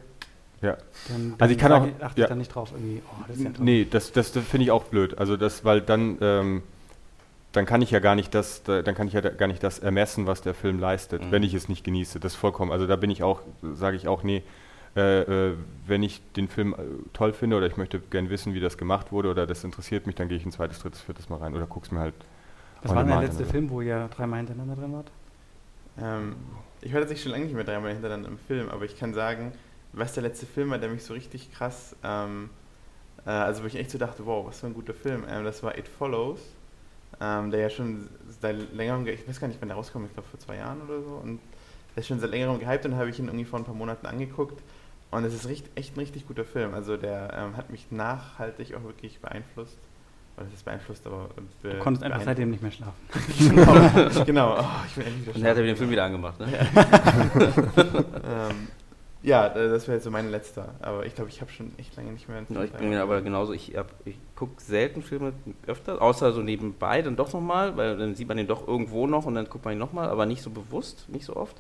Ja. 0.61 0.71
dann, 1.07 1.29
dann 1.31 1.35
Also 1.39 1.53
ich 1.53 1.57
kann 1.57 1.71
auch- 1.71 1.87
achte 2.01 2.19
ja. 2.19 2.25
ich 2.25 2.29
dann 2.29 2.37
nicht 2.39 2.53
drauf 2.53 2.71
irgendwie, 2.73 3.01
oh, 3.05 3.23
das 3.27 3.37
ist 3.37 3.43
ja 3.45 3.49
toll. 3.51 3.63
Nee, 3.63 3.87
das, 3.89 4.11
das, 4.11 4.33
das 4.33 4.43
finde 4.43 4.65
ich 4.65 4.71
auch 4.71 4.83
blöd. 4.85 5.17
Also 5.17 5.37
das, 5.37 5.63
weil 5.63 5.79
dann, 5.79 6.17
ähm, 6.19 6.63
dann 7.51 7.65
kann 7.65 7.81
ich 7.81 7.91
ja 7.91 7.99
gar 7.99 8.15
nicht 8.15 8.33
das, 8.35 8.63
da- 8.63 8.81
dann 8.81 8.95
kann 8.95 9.07
ich 9.07 9.13
ja 9.13 9.21
gar 9.21 9.47
nicht 9.47 9.63
das 9.63 9.79
ermessen, 9.79 10.27
was 10.27 10.41
der 10.41 10.53
Film 10.53 10.79
leistet, 10.79 11.23
Mhm. 11.23 11.31
wenn 11.31 11.43
ich 11.43 11.53
es 11.53 11.67
nicht 11.69 11.83
genieße. 11.83 12.19
Das 12.19 12.33
ist 12.33 12.39
vollkommen. 12.39 12.71
Also 12.71 12.85
da 12.87 12.95
bin 12.95 13.09
ich 13.09 13.23
auch, 13.23 13.41
sage 13.73 13.97
ich 13.97 14.07
auch, 14.07 14.23
nee, 14.23 14.43
äh, 14.95 15.21
äh, 15.49 15.53
wenn 15.87 16.03
ich 16.03 16.21
den 16.35 16.47
Film 16.47 16.73
äh, 16.73 16.77
toll 17.13 17.33
finde 17.33 17.57
oder 17.57 17.67
ich 17.67 17.77
möchte 17.77 17.99
gern 17.99 18.29
wissen, 18.29 18.53
wie 18.53 18.59
das 18.59 18.77
gemacht 18.77 19.11
wurde 19.11 19.29
oder 19.29 19.45
das 19.47 19.63
interessiert 19.63 20.05
mich, 20.07 20.15
dann 20.15 20.27
gehe 20.29 20.37
ich 20.37 20.45
ein 20.45 20.51
zweites, 20.51 20.79
drittes, 20.79 21.01
viertes 21.01 21.29
Mal 21.29 21.37
rein 21.37 21.55
oder 21.55 21.65
guck's 21.67 21.91
mir 21.91 21.99
halt. 21.99 22.13
Was 22.81 22.93
war 22.95 23.03
denn 23.03 23.11
der 23.11 23.21
letzte. 23.21 23.45
Film, 23.45 23.69
wo 23.69 23.81
ihr 23.81 24.07
dreimal 24.15 24.37
hintereinander 24.39 24.75
drin 24.75 24.93
wart? 24.93 25.11
Ähm, 26.01 26.35
ich 26.81 26.93
war 26.93 27.01
tatsächlich 27.01 27.23
schon 27.23 27.31
lange 27.33 27.45
nicht 27.45 27.55
mehr 27.55 27.63
dreimal 27.63 27.91
hintereinander 27.91 28.29
im 28.29 28.37
Film, 28.37 28.69
aber 28.69 28.85
ich 28.85 28.97
kann 28.97 29.13
sagen, 29.13 29.51
was 29.91 30.13
der 30.13 30.23
letzte 30.23 30.45
Film 30.45 30.69
war, 30.69 30.77
der 30.77 30.89
mich 30.89 31.03
so 31.03 31.13
richtig 31.13 31.51
krass, 31.51 31.95
ähm, 32.03 32.49
äh, 33.25 33.29
also 33.31 33.63
wo 33.63 33.67
ich 33.67 33.75
echt 33.75 33.91
so 33.91 33.97
dachte, 33.97 34.25
wow, 34.25 34.45
was 34.47 34.59
für 34.61 34.67
ein 34.67 34.73
guter 34.73 34.93
Film, 34.93 35.23
ähm, 35.29 35.43
das 35.43 35.61
war 35.61 35.77
It 35.77 35.87
Follows 35.87 36.39
ähm, 37.21 37.51
der 37.51 37.61
ja 37.61 37.69
schon 37.69 38.09
seit 38.41 38.73
längerem, 38.73 39.05
ge- 39.05 39.13
ich 39.15 39.27
weiß 39.27 39.39
gar 39.39 39.47
nicht, 39.47 39.59
wann 39.61 39.69
der 39.69 39.77
rauskam, 39.77 40.05
ich 40.05 40.13
glaube 40.13 40.27
vor 40.29 40.39
zwei 40.39 40.55
Jahren 40.57 40.81
oder 40.81 41.01
so. 41.01 41.15
Und 41.15 41.39
der 41.95 42.01
ist 42.01 42.07
schon 42.07 42.19
seit 42.19 42.29
längerem 42.31 42.59
gehypt 42.59 42.85
und 42.85 42.95
habe 42.95 43.09
ich 43.09 43.19
ihn 43.19 43.25
irgendwie 43.25 43.45
vor 43.45 43.59
ein 43.59 43.65
paar 43.65 43.75
Monaten 43.75 44.05
angeguckt. 44.05 44.61
Und 45.11 45.23
es 45.23 45.33
ist 45.33 45.47
richtig, 45.47 45.71
echt 45.75 45.95
ein 45.95 45.99
richtig 45.99 46.27
guter 46.27 46.45
Film. 46.45 46.73
Also 46.73 46.95
der 46.95 47.33
ähm, 47.35 47.57
hat 47.57 47.69
mich 47.71 47.91
nachhaltig 47.91 48.75
auch 48.75 48.83
wirklich 48.83 49.19
beeinflusst. 49.19 49.77
Oder 50.37 50.45
das 50.45 50.53
ist 50.53 50.63
beeinflusst, 50.63 51.05
aber. 51.07 51.29
Be 51.61 51.71
Du 51.71 51.79
konntest 51.79 52.03
einfach 52.03 52.21
seitdem 52.21 52.51
nicht 52.51 52.61
mehr 52.61 52.71
schlafen. 52.71 52.93
genau, 53.39 54.23
genau. 54.25 54.57
Oh, 54.59 54.65
ich 54.87 54.93
bin 54.93 55.07
endlich 55.07 55.27
wieder 55.27 55.35
Und 55.35 55.43
er 55.43 55.49
hat 55.51 55.57
ja 55.57 55.63
den 55.63 55.75
Film 55.75 55.89
wieder 55.89 56.03
angemacht, 56.05 56.39
ne? 56.39 56.47
ähm, 58.23 58.67
ja, 59.21 59.47
äh, 59.47 59.69
das 59.69 59.87
wäre 59.87 59.97
jetzt 59.97 60.03
so 60.05 60.11
mein 60.11 60.31
letzter. 60.31 60.75
Aber 60.81 61.05
ich 61.05 61.15
glaube, 61.15 61.29
ich 61.29 61.41
habe 61.41 61.51
schon 61.51 61.71
echt 61.77 61.95
lange 61.97 62.11
nicht 62.11 62.27
mehr 62.27 62.37
einen 62.37 62.47
Ja, 62.49 62.63
ich 62.63 62.71
Film 62.71 62.89
bin 62.91 62.99
aber 62.99 63.21
genauso, 63.21 63.53
ich, 63.53 63.75
hab- 63.75 63.93
ich 64.05 64.17
gucke 64.35 64.61
selten 64.61 65.01
Filme 65.01 65.33
öfter, 65.67 66.01
außer 66.01 66.31
so 66.31 66.41
nebenbei 66.41 67.01
dann 67.01 67.15
doch 67.15 67.33
nochmal, 67.33 67.75
weil 67.77 67.97
dann 67.97 68.15
sieht 68.15 68.27
man 68.27 68.37
den 68.37 68.47
doch 68.47 68.67
irgendwo 68.67 69.07
noch 69.07 69.25
und 69.25 69.35
dann 69.35 69.45
guckt 69.49 69.65
man 69.65 69.73
ihn 69.73 69.79
nochmal, 69.79 70.09
aber 70.09 70.25
nicht 70.25 70.41
so 70.41 70.49
bewusst, 70.49 71.09
nicht 71.09 71.25
so 71.25 71.35
oft. 71.35 71.57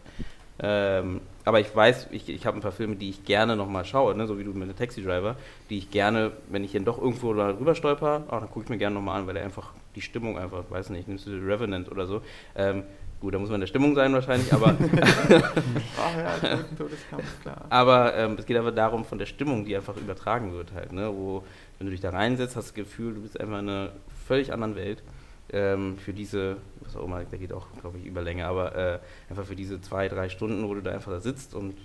Ähm, 0.61 1.21
aber 1.45 1.61
ich 1.61 1.73
weiß, 1.73 2.07
ich, 2.11 2.27
ich 2.27 2.45
habe 2.45 2.57
ein 2.57 2.61
paar 2.61 2.73
Filme, 2.73 2.97
die 2.97 3.09
ich 3.09 3.23
gerne 3.23 3.55
nochmal 3.55 3.85
schaue, 3.85 4.13
ne, 4.15 4.27
so 4.27 4.37
wie 4.37 4.43
du 4.43 4.51
mit 4.51 4.67
dem 4.67 4.75
Taxi 4.75 5.01
Driver, 5.01 5.37
die 5.69 5.77
ich 5.77 5.89
gerne, 5.89 6.33
wenn 6.49 6.65
ich 6.65 6.73
dann 6.73 6.83
doch 6.83 6.97
irgendwo 6.97 7.33
da 7.33 7.49
rüber 7.57 7.75
stolper, 7.75 8.23
ah, 8.27 8.39
dann 8.41 8.49
gucke 8.49 8.65
ich 8.65 8.69
mir 8.69 8.77
gerne 8.77 8.95
nochmal 8.95 9.21
an, 9.21 9.27
weil 9.27 9.37
er 9.37 9.45
einfach 9.45 9.71
die 9.95 10.01
Stimmung 10.01 10.37
einfach, 10.37 10.63
weiß 10.69 10.89
nicht, 10.89 11.07
nimmst 11.07 11.27
du 11.27 11.31
The 11.31 11.37
Revenant 11.45 11.89
oder 11.89 12.07
so. 12.07 12.21
Ähm, 12.55 12.83
gut, 13.19 13.33
da 13.33 13.39
muss 13.39 13.49
man 13.49 13.55
in 13.55 13.61
der 13.61 13.67
Stimmung 13.67 13.95
sein 13.95 14.13
wahrscheinlich, 14.13 14.51
aber 14.53 14.75
Ach 14.77 16.17
ja, 16.43 16.57
Todeskampf, 16.77 17.41
klar. 17.41 17.65
Aber 17.69 18.15
ähm, 18.15 18.35
es 18.37 18.45
geht 18.45 18.57
aber 18.57 18.71
darum, 18.71 19.05
von 19.05 19.17
der 19.17 19.25
Stimmung, 19.25 19.65
die 19.65 19.75
einfach 19.75 19.95
übertragen 19.97 20.53
wird 20.53 20.73
halt, 20.73 20.93
ne? 20.93 21.09
Wo, 21.13 21.43
wenn 21.77 21.87
du 21.87 21.91
dich 21.91 22.01
da 22.01 22.09
reinsetzt, 22.09 22.55
hast 22.55 22.67
du 22.67 22.81
das 22.81 22.87
Gefühl, 22.87 23.15
du 23.15 23.21
bist 23.21 23.39
einfach 23.39 23.59
in 23.59 23.69
einer 23.69 23.91
völlig 24.27 24.53
anderen 24.53 24.75
Welt. 24.75 25.03
Ähm, 25.51 25.97
für 25.97 26.13
diese, 26.13 26.57
was 26.81 26.95
auch 26.95 27.05
immer, 27.05 27.23
der 27.23 27.39
geht 27.39 27.51
auch, 27.53 27.65
glaube 27.81 27.97
ich, 27.97 28.05
über 28.05 28.21
Länge, 28.21 28.45
aber 28.45 28.75
äh, 28.75 28.99
einfach 29.29 29.45
für 29.45 29.55
diese 29.55 29.81
zwei, 29.81 30.07
drei 30.07 30.29
Stunden, 30.29 30.67
wo 30.67 30.75
du 30.75 30.81
da 30.81 30.91
einfach 30.91 31.11
da 31.11 31.19
sitzt 31.19 31.55
und 31.55 31.75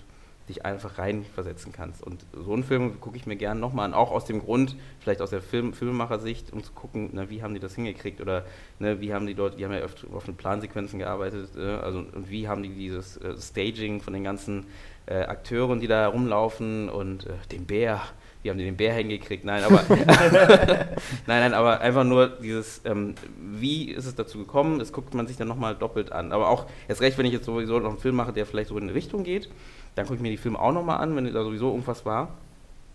dich 0.48 0.64
einfach 0.64 0.98
reinversetzen 0.98 1.72
kannst. 1.72 2.02
Und 2.02 2.24
so 2.32 2.52
einen 2.52 2.64
Film 2.64 3.00
gucke 3.00 3.16
ich 3.16 3.26
mir 3.26 3.36
gerne 3.36 3.60
nochmal 3.60 3.86
an, 3.86 3.94
auch 3.94 4.10
aus 4.10 4.24
dem 4.24 4.40
Grund, 4.40 4.76
vielleicht 5.00 5.22
aus 5.22 5.30
der 5.30 5.40
Film, 5.40 5.72
Filmemacher-Sicht, 5.72 6.52
um 6.52 6.62
zu 6.62 6.72
gucken, 6.72 7.10
na, 7.12 7.30
wie 7.30 7.42
haben 7.42 7.54
die 7.54 7.60
das 7.60 7.74
hingekriegt 7.74 8.20
oder 8.20 8.44
ne, 8.78 9.00
wie 9.00 9.14
haben 9.14 9.26
die 9.26 9.34
dort, 9.34 9.58
die 9.58 9.64
haben 9.64 9.72
ja 9.72 9.84
oft 9.84 10.06
auf 10.12 10.26
mit 10.26 10.36
Plansequenzen 10.36 10.98
gearbeitet, 10.98 11.50
äh, 11.56 11.62
also 11.62 11.98
und 11.98 12.30
wie 12.30 12.48
haben 12.48 12.62
die 12.62 12.70
dieses 12.70 13.16
äh, 13.16 13.36
Staging 13.38 14.00
von 14.00 14.12
den 14.12 14.24
ganzen 14.24 14.66
äh, 15.06 15.22
Akteuren, 15.22 15.80
die 15.80 15.86
da 15.86 16.02
herumlaufen 16.02 16.88
und 16.88 17.26
äh, 17.26 17.30
den 17.50 17.64
Bär, 17.66 18.02
wie 18.44 18.50
haben 18.50 18.58
die 18.58 18.64
den 18.64 18.76
Bär 18.76 18.92
hingekriegt? 18.92 19.44
Nein, 19.46 19.64
aber 19.64 19.82
nein, 19.88 20.86
nein, 21.26 21.54
aber 21.54 21.80
einfach 21.80 22.04
nur 22.04 22.28
dieses, 22.28 22.82
ähm, 22.84 23.14
wie 23.38 23.90
ist 23.90 24.04
es 24.04 24.14
dazu 24.14 24.36
gekommen? 24.36 24.78
Das 24.78 24.92
guckt 24.92 25.14
man 25.14 25.26
sich 25.26 25.38
dann 25.38 25.48
nochmal 25.48 25.74
doppelt 25.74 26.12
an. 26.12 26.30
Aber 26.30 26.50
auch 26.50 26.66
erst 26.86 27.00
recht, 27.00 27.16
wenn 27.16 27.24
ich 27.24 27.32
jetzt 27.32 27.46
sowieso 27.46 27.78
noch 27.80 27.88
einen 27.88 27.98
Film 27.98 28.16
mache, 28.16 28.34
der 28.34 28.44
vielleicht 28.44 28.68
so 28.68 28.76
in 28.76 28.84
eine 28.84 28.94
Richtung 28.94 29.24
geht, 29.24 29.48
dann 29.94 30.06
gucke 30.06 30.16
ich 30.16 30.22
mir 30.22 30.30
die 30.30 30.36
Filme 30.36 30.58
auch 30.58 30.72
nochmal 30.72 30.98
an, 30.98 31.14
wenn 31.16 31.32
da 31.32 31.44
sowieso 31.44 31.70
irgendwas 31.70 32.04
war. 32.04 32.34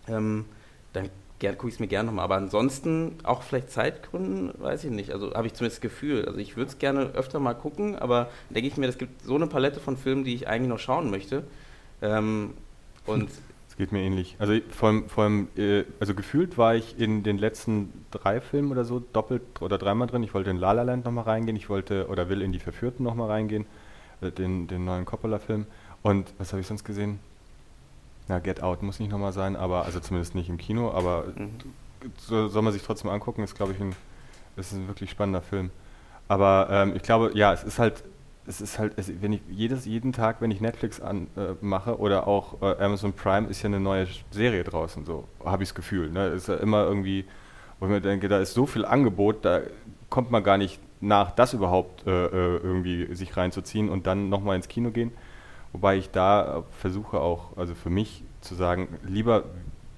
Ähm, 0.07 0.45
dann 0.93 1.09
gucke 1.39 1.67
ich 1.67 1.75
es 1.75 1.79
mir 1.79 1.87
gerne 1.87 2.07
nochmal. 2.07 2.25
Aber 2.25 2.35
ansonsten, 2.35 3.15
auch 3.23 3.43
vielleicht 3.43 3.71
Zeitgründen, 3.71 4.51
weiß 4.61 4.83
ich 4.83 4.91
nicht. 4.91 5.11
Also 5.11 5.33
habe 5.33 5.47
ich 5.47 5.53
zumindest 5.53 5.77
das 5.77 5.81
Gefühl. 5.81 6.25
Also 6.25 6.39
ich 6.39 6.57
würde 6.57 6.71
es 6.71 6.79
gerne 6.79 7.11
öfter 7.13 7.39
mal 7.39 7.53
gucken, 7.53 7.95
aber 7.97 8.29
denke 8.49 8.67
ich 8.67 8.77
mir, 8.77 8.87
es 8.87 8.97
gibt 8.97 9.23
so 9.23 9.35
eine 9.35 9.47
Palette 9.47 9.79
von 9.79 9.97
Filmen, 9.97 10.23
die 10.23 10.35
ich 10.35 10.47
eigentlich 10.47 10.69
noch 10.69 10.79
schauen 10.79 11.09
möchte. 11.09 11.43
Ähm, 12.01 12.53
und 13.05 13.31
Es 13.67 13.77
geht 13.77 13.91
mir 13.91 14.01
ähnlich. 14.01 14.35
Also 14.39 14.53
vor 14.69 14.89
allem, 14.89 15.09
vor 15.09 15.23
allem 15.25 15.47
äh, 15.55 15.85
also 15.99 16.13
gefühlt 16.15 16.57
war 16.57 16.75
ich 16.75 16.99
in 16.99 17.23
den 17.23 17.37
letzten 17.37 18.05
drei 18.11 18.41
Filmen 18.41 18.71
oder 18.71 18.83
so 18.83 18.99
doppelt 18.99 19.61
oder 19.61 19.77
dreimal 19.77 20.07
drin. 20.07 20.23
Ich 20.23 20.33
wollte 20.33 20.49
in 20.49 20.57
La 20.57 20.71
La 20.73 20.83
Land 20.83 21.05
nochmal 21.05 21.25
reingehen, 21.25 21.55
ich 21.55 21.69
wollte 21.69 22.07
oder 22.07 22.29
will 22.29 22.41
in 22.41 22.51
Die 22.51 22.59
Verführten 22.59 23.03
nochmal 23.05 23.29
reingehen, 23.29 23.65
äh, 24.21 24.31
den, 24.31 24.67
den 24.67 24.85
neuen 24.85 25.05
Coppola-Film. 25.05 25.67
Und 26.01 26.33
was 26.37 26.51
habe 26.51 26.61
ich 26.61 26.67
sonst 26.67 26.83
gesehen? 26.83 27.19
Na, 28.27 28.39
Get 28.39 28.61
Out 28.61 28.83
muss 28.83 28.99
nicht 28.99 29.11
nochmal 29.11 29.33
sein, 29.33 29.55
aber 29.55 29.85
also 29.85 29.99
zumindest 29.99 30.35
nicht 30.35 30.49
im 30.49 30.57
Kino, 30.57 30.91
aber 30.91 31.25
mhm. 31.35 31.51
so, 32.17 32.47
soll 32.47 32.61
man 32.61 32.73
sich 32.73 32.83
trotzdem 32.83 33.09
angucken, 33.09 33.43
ist 33.43 33.55
glaube 33.55 33.73
ich 33.73 33.79
ein, 33.81 33.95
ist 34.55 34.71
ein 34.73 34.87
wirklich 34.87 35.09
spannender 35.09 35.41
Film. 35.41 35.71
Aber 36.27 36.67
ähm, 36.69 36.95
ich 36.95 37.01
glaube, 37.01 37.31
ja, 37.33 37.51
es 37.51 37.63
ist 37.63 37.79
halt, 37.79 38.03
es 38.45 38.61
ist 38.61 38.77
halt, 38.77 38.93
es, 38.97 39.11
wenn 39.21 39.33
ich 39.33 39.41
jedes, 39.49 39.85
jeden 39.85 40.13
Tag, 40.13 40.41
wenn 40.41 40.51
ich 40.51 40.61
Netflix 40.61 41.01
an, 41.01 41.27
äh, 41.35 41.53
mache 41.59 41.97
oder 41.97 42.27
auch 42.27 42.61
äh, 42.61 42.83
Amazon 42.83 43.13
Prime, 43.13 43.47
ist 43.47 43.63
ja 43.63 43.67
eine 43.67 43.79
neue 43.79 44.07
Serie 44.29 44.63
draußen, 44.63 45.05
so 45.05 45.27
habe 45.43 45.63
ich 45.63 45.69
das 45.69 45.75
Gefühl. 45.75 46.11
Ne? 46.11 46.27
Ist 46.27 46.47
ja 46.47 46.55
immer 46.55 46.83
irgendwie, 46.83 47.25
wo 47.79 47.87
ich 47.87 47.91
mir 47.91 47.99
denke, 47.99 48.27
da 48.27 48.39
ist 48.39 48.53
so 48.53 48.67
viel 48.67 48.85
Angebot, 48.85 49.43
da 49.43 49.61
kommt 50.09 50.29
man 50.29 50.43
gar 50.43 50.57
nicht 50.57 50.79
nach, 51.01 51.31
das 51.31 51.53
überhaupt 51.53 52.05
äh, 52.05 52.25
äh, 52.25 52.57
irgendwie 52.57 53.13
sich 53.15 53.35
reinzuziehen 53.35 53.89
und 53.89 54.05
dann 54.05 54.29
nochmal 54.29 54.55
ins 54.55 54.67
Kino 54.67 54.91
gehen. 54.91 55.11
Wobei 55.71 55.97
ich 55.97 56.09
da 56.09 56.63
versuche 56.71 57.19
auch, 57.19 57.55
also 57.57 57.75
für 57.75 57.89
mich 57.89 58.23
zu 58.41 58.55
sagen, 58.55 58.97
lieber 59.03 59.43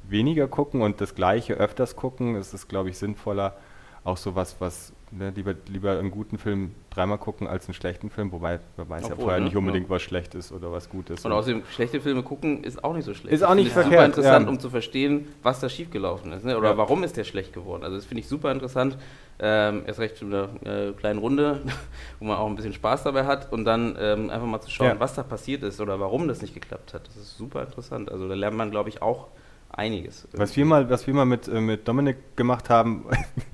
weniger 0.07 0.47
gucken 0.47 0.81
und 0.81 0.99
das 0.99 1.15
Gleiche 1.15 1.53
öfters 1.53 1.95
gucken. 1.95 2.36
Es 2.36 2.53
ist, 2.53 2.67
glaube 2.67 2.89
ich, 2.89 2.97
sinnvoller, 2.97 3.55
auch 4.03 4.17
sowas, 4.17 4.57
was 4.60 4.93
ne, 5.12 5.32
lieber, 5.36 5.54
lieber 5.67 5.97
einen 6.00 6.12
guten 6.12 6.38
Film 6.38 6.71
dreimal 6.89 7.17
gucken 7.17 7.47
als 7.47 7.65
einen 7.67 7.74
schlechten 7.74 8.10
Film, 8.10 8.32
wobei 8.32 8.60
man 8.78 8.89
weiß 8.89 9.04
ja 9.04 9.12
Obwohl, 9.12 9.24
vorher 9.24 9.39
ne? 9.39 9.45
nicht 9.45 9.56
unbedingt, 9.56 9.88
Ja. 9.88 9.95
was 9.95 10.02
schlecht 10.02 10.36
ist 10.36 10.52
oder 10.52 10.71
was 10.71 10.89
gut 10.89 11.10
ist. 11.10 11.26
Und 11.26 11.32
außerdem, 11.32 11.63
schlechte 11.71 12.02
Filme 12.02 12.24
gucken 12.24 12.63
ist 12.63 12.84
auch 12.84 12.93
nicht 12.93 13.06
so 13.06 13.13
schlecht. 13.13 13.34
Ist 13.34 13.43
auch 13.43 13.52
Ich 13.52 13.56
nicht 13.58 13.67
es 13.67 13.74
verkehrt, 13.74 13.93
super 13.93 14.06
interessant, 14.06 14.45
ja. 14.45 14.50
um 14.52 14.60
zu 14.60 14.69
verstehen, 14.69 15.28
was 15.43 15.60
da 15.60 15.69
schiefgelaufen 15.69 16.32
ist. 16.34 16.45
Ne? 16.45 16.58
Oder 16.58 16.71
Ja. 16.71 16.78
warum 16.78 17.04
ist 17.04 17.17
der 17.17 17.24
schlecht 17.24 17.54
geworden. 17.54 17.84
Also 17.84 17.95
das 17.97 18.06
finde 18.06 18.21
ich 18.21 18.28
super 18.28 18.52
interessant. 18.52 18.97
Ähm, 19.43 19.84
erst 19.88 20.00
recht 20.00 20.21
in 20.21 20.34
einer 20.34 20.50
äh, 20.65 20.91
kleinen 20.93 21.19
Runde, 21.19 21.62
wo 22.19 22.26
man 22.26 22.38
auch 22.38 22.47
ein 22.47 22.56
bisschen 22.56 22.74
Spaß 22.74 23.04
dabei 23.04 23.26
hat. 23.26 23.52
Und 23.52 23.65
dann 23.65 23.95
ähm, 24.00 24.30
einfach 24.30 24.45
mal 24.47 24.62
zu 24.62 24.69
schauen, 24.69 24.88
Ja. 24.88 25.00
was 25.00 25.15
da 25.15 25.24
passiert 25.24 25.63
ist 25.63 25.82
oder 25.82 26.00
warum 26.00 26.28
das 26.28 26.41
nicht 26.41 26.54
geklappt 26.54 26.93
hat. 26.93 27.08
Das 27.08 27.15
ist 27.17 27.38
super 27.38 27.63
interessant. 27.63 28.12
Also 28.12 28.28
da 28.28 28.36
lernt 28.36 28.56
man, 28.58 28.69
glaube 28.71 28.89
ich, 28.89 29.02
auch 29.02 29.28
einiges. 29.69 30.28
Was 30.34 30.56
wir 30.58 30.65
mal, 30.65 30.89
was 30.89 31.08
wir 31.08 31.13
mal 31.13 31.26
mit, 31.26 31.47
äh, 31.47 31.60
mit 31.62 31.88
Dominik 31.88 32.36
gemacht 32.36 32.69
haben, 32.69 33.06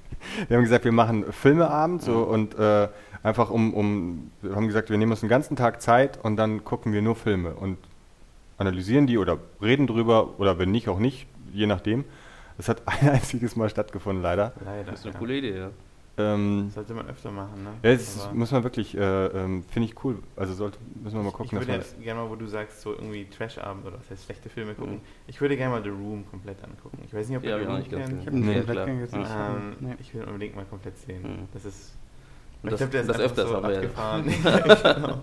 wir 0.48 0.58
haben 0.58 0.64
gesagt, 0.64 0.86
wir 0.86 0.92
machen 0.92 1.32
Filmeabend 1.32 2.02
so, 2.02 2.24
und 2.24 2.58
äh, 2.58 2.88
einfach 3.24 3.50
um, 3.50 3.74
um, 3.74 4.32
wir 4.42 4.56
haben 4.56 4.68
gesagt, 4.68 4.90
wir 4.90 4.98
nehmen 4.98 5.12
uns 5.12 5.22
den 5.22 5.30
ganzen 5.30 5.56
Tag 5.56 5.82
Zeit 5.82 6.24
und 6.24 6.38
dann 6.38 6.64
gucken 6.64 6.94
wir 6.94 7.02
nur 7.02 7.16
Filme 7.16 7.54
und 7.54 7.78
analysieren 8.58 9.08
die 9.08 9.18
oder 9.18 9.38
reden 9.62 9.88
drüber 9.88 10.40
oder 10.40 10.58
wenn 10.60 10.72
nicht, 10.72 10.90
auch 10.90 11.00
nicht, 11.00 11.28
je 11.54 11.68
nachdem. 11.68 12.06
Das 12.58 12.70
hat 12.70 12.82
ein 12.86 13.10
einziges 13.10 13.56
Mal 13.56 13.70
stattgefunden, 13.70 14.24
leider. 14.24 14.54
Leider. 14.64 14.92
Das 14.92 15.00
ist 15.00 15.06
eine 15.06 15.14
ja. 15.14 15.20
coole 15.20 15.38
Idee, 15.38 15.58
ja. 15.58 15.70
Ähm, 16.20 16.72
Sollte 16.74 16.96
man 16.96 17.08
öfter 17.08 17.30
machen, 17.30 17.64
ne? 17.64 17.70
ja, 17.84 17.94
das 17.96 18.26
Aber 18.26 18.34
muss 18.34 18.52
man 18.52 18.64
wirklich, 18.64 18.98
äh, 18.98 19.28
ähm, 19.28 19.64
finde 19.70 19.88
ich 19.88 20.04
cool. 20.04 20.18
Also 20.36 20.56
sollte, 20.56 20.80
müssen 20.96 21.16
wir 21.16 21.22
mal 21.22 21.30
ich 21.30 21.36
gucken, 21.36 21.60
würde 21.60 21.72
man 21.72 21.80
jetzt 21.80 22.02
gerne 22.02 22.22
mal, 22.22 22.30
wo 22.30 22.36
du 22.36 22.48
sagst, 22.48 22.82
so 22.82 22.94
irgendwie 22.94 23.26
Trash-Abend 23.30 23.86
oder 23.86 24.00
was 24.00 24.10
heißt 24.10 24.26
schlechte 24.26 24.50
Filme 24.50 24.74
gucken. 24.74 24.96
Mhm. 24.96 25.02
Ich 25.28 25.40
würde 25.40 25.56
gerne 25.56 25.76
mal 25.76 25.84
The 25.84 25.90
Room 25.90 26.26
komplett 26.30 26.64
angucken. 26.64 26.98
Ich 27.06 27.14
weiß 27.14 27.30
nicht, 27.30 27.38
ob 27.38 27.44
Ja, 27.44 27.52
ihr 27.52 27.58
The 27.58 27.62
ich 27.62 27.68
Room 27.70 27.78
nicht 27.78 27.90
kennt. 27.92 28.20
Ich 28.20 28.26
Ja, 28.26 28.32
habe 28.32 28.52
ja, 28.54 28.62
klar. 28.64 28.76
Wettgang 28.76 29.00
jetzt 29.00 29.16
nicht. 29.16 29.32
Ähm, 29.32 29.76
nee. 29.80 29.96
Ich 30.00 30.14
will 30.14 30.22
ihn 30.24 30.28
unbedingt 30.28 30.56
mal 30.56 30.66
komplett 30.66 30.98
sehen. 30.98 31.22
Mhm. 31.22 31.48
Das 31.54 31.66
ist. 31.66 31.96
Und 32.64 32.70
ich 32.70 32.72
das, 32.72 32.80
glaube, 32.80 32.92
der 32.94 33.02
ist 33.02 33.08
das 33.10 33.20
einfach 33.20 33.32
öfters 33.32 33.50
so 33.50 33.56
aber 33.56 33.72
ja. 33.72 33.78
abgefahren. 33.78 34.26
genau. 35.02 35.22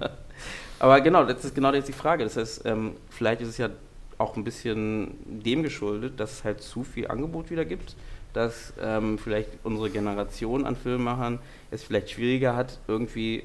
Aber 0.78 1.00
genau, 1.00 1.24
das 1.24 1.44
ist 1.44 1.54
genau 1.56 1.72
jetzt 1.72 1.88
die 1.88 1.92
Frage. 1.92 2.22
Das 2.22 2.36
heißt, 2.36 2.66
ähm, 2.66 2.92
vielleicht 3.10 3.40
ist 3.40 3.48
es 3.48 3.58
ja 3.58 3.70
auch 4.18 4.36
ein 4.36 4.44
bisschen 4.44 5.16
dem 5.26 5.64
geschuldet, 5.64 6.20
dass 6.20 6.32
es 6.32 6.44
halt 6.44 6.60
zu 6.62 6.84
viel 6.84 7.08
Angebot 7.08 7.50
wieder 7.50 7.64
gibt, 7.64 7.96
dass 8.34 8.74
ähm, 8.82 9.16
vielleicht 9.16 9.48
unsere 9.62 9.88
Generation 9.88 10.66
an 10.66 10.76
Filmemachern 10.76 11.38
es 11.70 11.82
vielleicht 11.82 12.10
schwieriger 12.10 12.54
hat, 12.54 12.78
irgendwie 12.86 13.44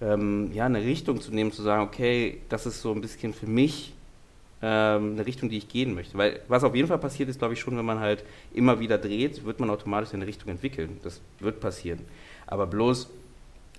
ähm, 0.00 0.52
ja, 0.52 0.66
eine 0.66 0.82
Richtung 0.82 1.20
zu 1.20 1.32
nehmen, 1.32 1.50
zu 1.50 1.62
sagen, 1.62 1.82
okay, 1.82 2.38
das 2.48 2.66
ist 2.66 2.82
so 2.82 2.92
ein 2.92 3.00
bisschen 3.00 3.34
für 3.34 3.46
mich 3.46 3.94
ähm, 4.62 5.12
eine 5.12 5.26
Richtung, 5.26 5.48
die 5.48 5.58
ich 5.58 5.68
gehen 5.68 5.94
möchte. 5.94 6.16
Weil 6.16 6.40
was 6.46 6.62
auf 6.62 6.74
jeden 6.74 6.88
Fall 6.88 6.98
passiert 6.98 7.28
ist, 7.28 7.38
glaube 7.38 7.54
ich 7.54 7.60
schon, 7.60 7.76
wenn 7.76 7.84
man 7.84 7.98
halt 7.98 8.22
immer 8.54 8.78
wieder 8.78 8.98
dreht, 8.98 9.44
wird 9.44 9.60
man 9.60 9.70
automatisch 9.70 10.14
eine 10.14 10.26
Richtung 10.26 10.50
entwickeln. 10.50 11.00
Das 11.02 11.20
wird 11.40 11.60
passieren. 11.60 12.00
Aber 12.46 12.66
bloß 12.66 13.08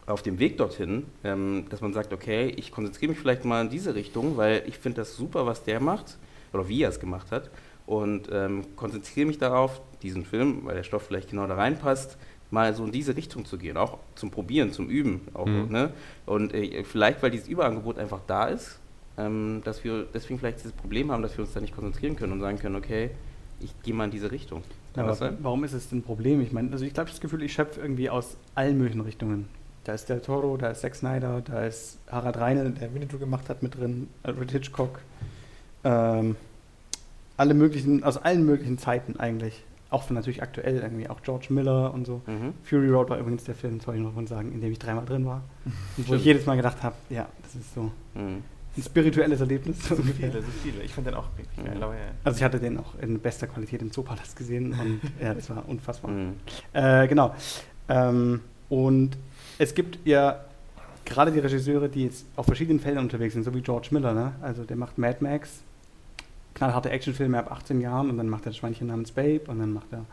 auf 0.08 0.24
dem 0.24 0.40
Weg 0.40 0.58
dorthin, 0.58 1.06
ähm, 1.24 1.66
dass 1.70 1.82
man 1.82 1.94
sagt, 1.94 2.12
okay, 2.12 2.48
ich 2.58 2.72
konzentriere 2.72 3.12
mich 3.12 3.20
vielleicht 3.20 3.46
mal 3.46 3.62
in 3.62 3.70
diese 3.70 3.94
Richtung, 3.94 4.38
weil 4.38 4.64
ich 4.66 4.78
finde 4.80 5.02
das 5.02 5.16
super, 5.16 5.46
was 5.46 5.64
der 5.64 5.80
macht 5.80 6.18
oder 6.54 6.68
wie 6.68 6.82
er 6.82 6.90
es 6.90 7.00
gemacht 7.00 7.32
hat 7.32 7.52
und 7.86 8.30
ähm, 8.32 8.64
konzentriere 8.76 9.28
mich 9.28 9.38
darauf, 9.38 9.82
diesen 10.02 10.26
Film, 10.26 10.62
weil 10.64 10.76
der 10.76 10.84
Stoff 10.84 11.04
vielleicht 11.04 11.30
genau 11.30 11.48
da 11.48 11.56
reinpasst, 11.56 12.18
mal 12.52 12.74
so 12.74 12.86
in 12.86 12.92
diese 12.92 13.16
Richtung 13.16 13.46
zu 13.46 13.58
gehen, 13.58 13.78
auch 13.78 13.98
zum 14.16 14.32
Probieren, 14.32 14.72
zum 14.72 14.90
Üben. 14.90 15.22
Auch, 15.34 15.46
Mhm. 15.46 15.68
ne? 15.70 15.92
Und 16.26 16.54
äh, 16.54 16.84
vielleicht, 16.84 17.22
weil 17.22 17.32
dieses 17.32 17.48
Überangebot 17.48 17.98
einfach 17.98 18.22
da 18.28 18.46
ist, 18.46 18.80
ähm, 19.18 19.62
dass 19.66 19.84
wir 19.84 20.06
deswegen 20.14 20.40
vielleicht 20.40 20.60
dieses 20.60 20.72
Problem 20.72 21.12
haben, 21.12 21.22
dass 21.24 21.38
wir 21.38 21.44
uns 21.44 21.54
da 21.54 21.60
nicht 21.60 21.76
konzentrieren 21.76 22.16
können 22.16 22.34
und 22.34 22.40
sagen 22.40 22.58
können, 22.60 22.76
okay, 22.76 23.10
ich 23.60 23.74
gehe 23.82 23.94
mal 23.94 24.06
in 24.06 24.12
diese 24.12 24.32
Richtung. 24.32 24.64
Kann 24.94 25.14
sein? 25.14 25.38
warum 25.42 25.64
ist 25.64 25.74
es 25.74 25.90
denn 25.90 26.00
ein 26.00 26.04
Problem? 26.04 26.42
Ich 26.42 26.52
meine, 26.52 26.72
also 26.72 26.86
ich 26.86 26.94
glaube 26.94 27.10
das 27.10 27.20
Gefühl, 27.20 27.44
ich 27.44 27.54
schöpfe 27.54 27.82
irgendwie 27.82 28.10
aus 28.10 28.38
allen 28.56 28.78
möglichen 28.78 29.02
Richtungen. 29.02 29.48
Da 29.84 29.94
ist 29.94 30.10
der 30.10 30.22
Toro, 30.22 30.58
da 30.58 30.70
ist 30.72 30.82
Zack 30.82 30.96
Snyder, 30.96 31.42
da 31.42 31.66
ist 31.66 31.98
Harald 32.12 32.38
Reine, 32.38 32.70
der 32.72 32.94
Winnetou 32.94 33.20
gemacht 33.20 33.48
hat, 33.50 33.64
mit 33.64 33.78
drin, 33.78 34.10
Alfred 34.24 34.52
Hitchcock. 34.52 35.00
Ähm, 35.84 36.36
alle 37.38 37.54
möglichen, 37.54 38.04
aus 38.04 38.18
allen 38.18 38.46
möglichen 38.46 38.78
Zeiten 38.78 39.18
eigentlich. 39.20 39.64
Auch 39.90 40.04
von 40.04 40.16
natürlich 40.16 40.42
aktuell 40.44 40.80
irgendwie, 40.80 41.10
auch 41.10 41.22
George 41.22 41.48
Miller 41.50 41.94
und 41.94 42.06
so. 42.06 42.22
Mhm. 42.28 42.54
Fury 42.64 42.90
Road 42.90 43.10
war 43.10 43.18
übrigens 43.20 43.44
der 43.46 43.56
Film, 43.56 43.80
soll 43.80 43.96
ich 43.96 44.02
noch 44.02 44.14
von 44.14 44.28
sagen, 44.28 44.52
in 44.52 44.62
dem 44.62 44.72
ich 44.72 44.80
dreimal 44.80 45.06
drin 45.06 45.26
war. 45.26 45.44
Und 45.98 46.08
wo 46.10 46.16
ich 46.16 46.26
jedes 46.26 46.46
Mal 46.46 46.56
gedacht 46.58 46.84
habe, 46.84 46.96
ja, 47.10 47.28
das 47.44 47.56
ist 47.56 47.74
so 47.74 47.92
Mhm. 48.16 48.44
ein 48.78 48.84
spirituelles 48.84 49.40
Erlebnis. 49.40 49.84
So 49.88 49.96
ungefähr. 49.96 50.30
viele, 50.32 50.42
so 50.44 50.52
viele. 50.64 50.84
Ich 50.84 50.94
fand 50.94 51.08
den 51.08 51.14
auch 51.14 51.28
richtig 51.38 51.64
geil. 51.66 51.76
Mhm. 51.76 51.82
Ja. 51.82 51.90
Also 52.24 52.38
ich 52.38 52.44
hatte 52.44 52.60
den 52.60 52.78
auch 52.80 52.96
in 53.02 53.20
bester 53.20 53.48
Qualität 53.48 53.82
im 53.82 53.92
Zoopalast 53.92 54.36
gesehen 54.36 54.74
und 54.74 55.02
ja, 55.22 55.34
das 55.34 55.50
war 55.50 55.68
unfassbar. 55.70 56.12
Mhm. 56.12 56.34
Äh, 56.74 57.08
genau. 57.08 57.34
Ähm, 57.90 58.42
und 58.70 59.18
es 59.60 59.74
gibt 59.74 60.00
ja 60.06 60.44
gerade 61.06 61.32
die 61.32 61.40
Regisseure, 61.40 61.88
die 61.88 62.04
jetzt 62.04 62.26
auf 62.36 62.46
verschiedenen 62.46 62.82
Feldern 62.82 63.06
unterwegs 63.06 63.34
sind, 63.34 63.44
so 63.44 63.54
wie 63.54 63.62
George 63.62 63.88
Miller, 63.92 64.14
ne? 64.14 64.34
Also 64.42 64.66
der 64.66 64.76
macht 64.76 64.98
Mad 64.98 65.18
Max, 65.22 65.62
knallharte 66.58 66.90
Actionfilme 66.90 67.38
ab 67.38 67.52
18 67.52 67.82
Jahren 67.82 68.10
und 68.10 68.18
dann 68.18 68.30
macht 68.30 68.46
er 68.46 68.52
das 68.52 68.58
Schweinchen 68.58 68.88
namens 68.88 69.12
Babe 69.12 69.44
und 69.48 69.60
dann 69.60 69.74
macht 69.74 69.92
er 69.92 70.06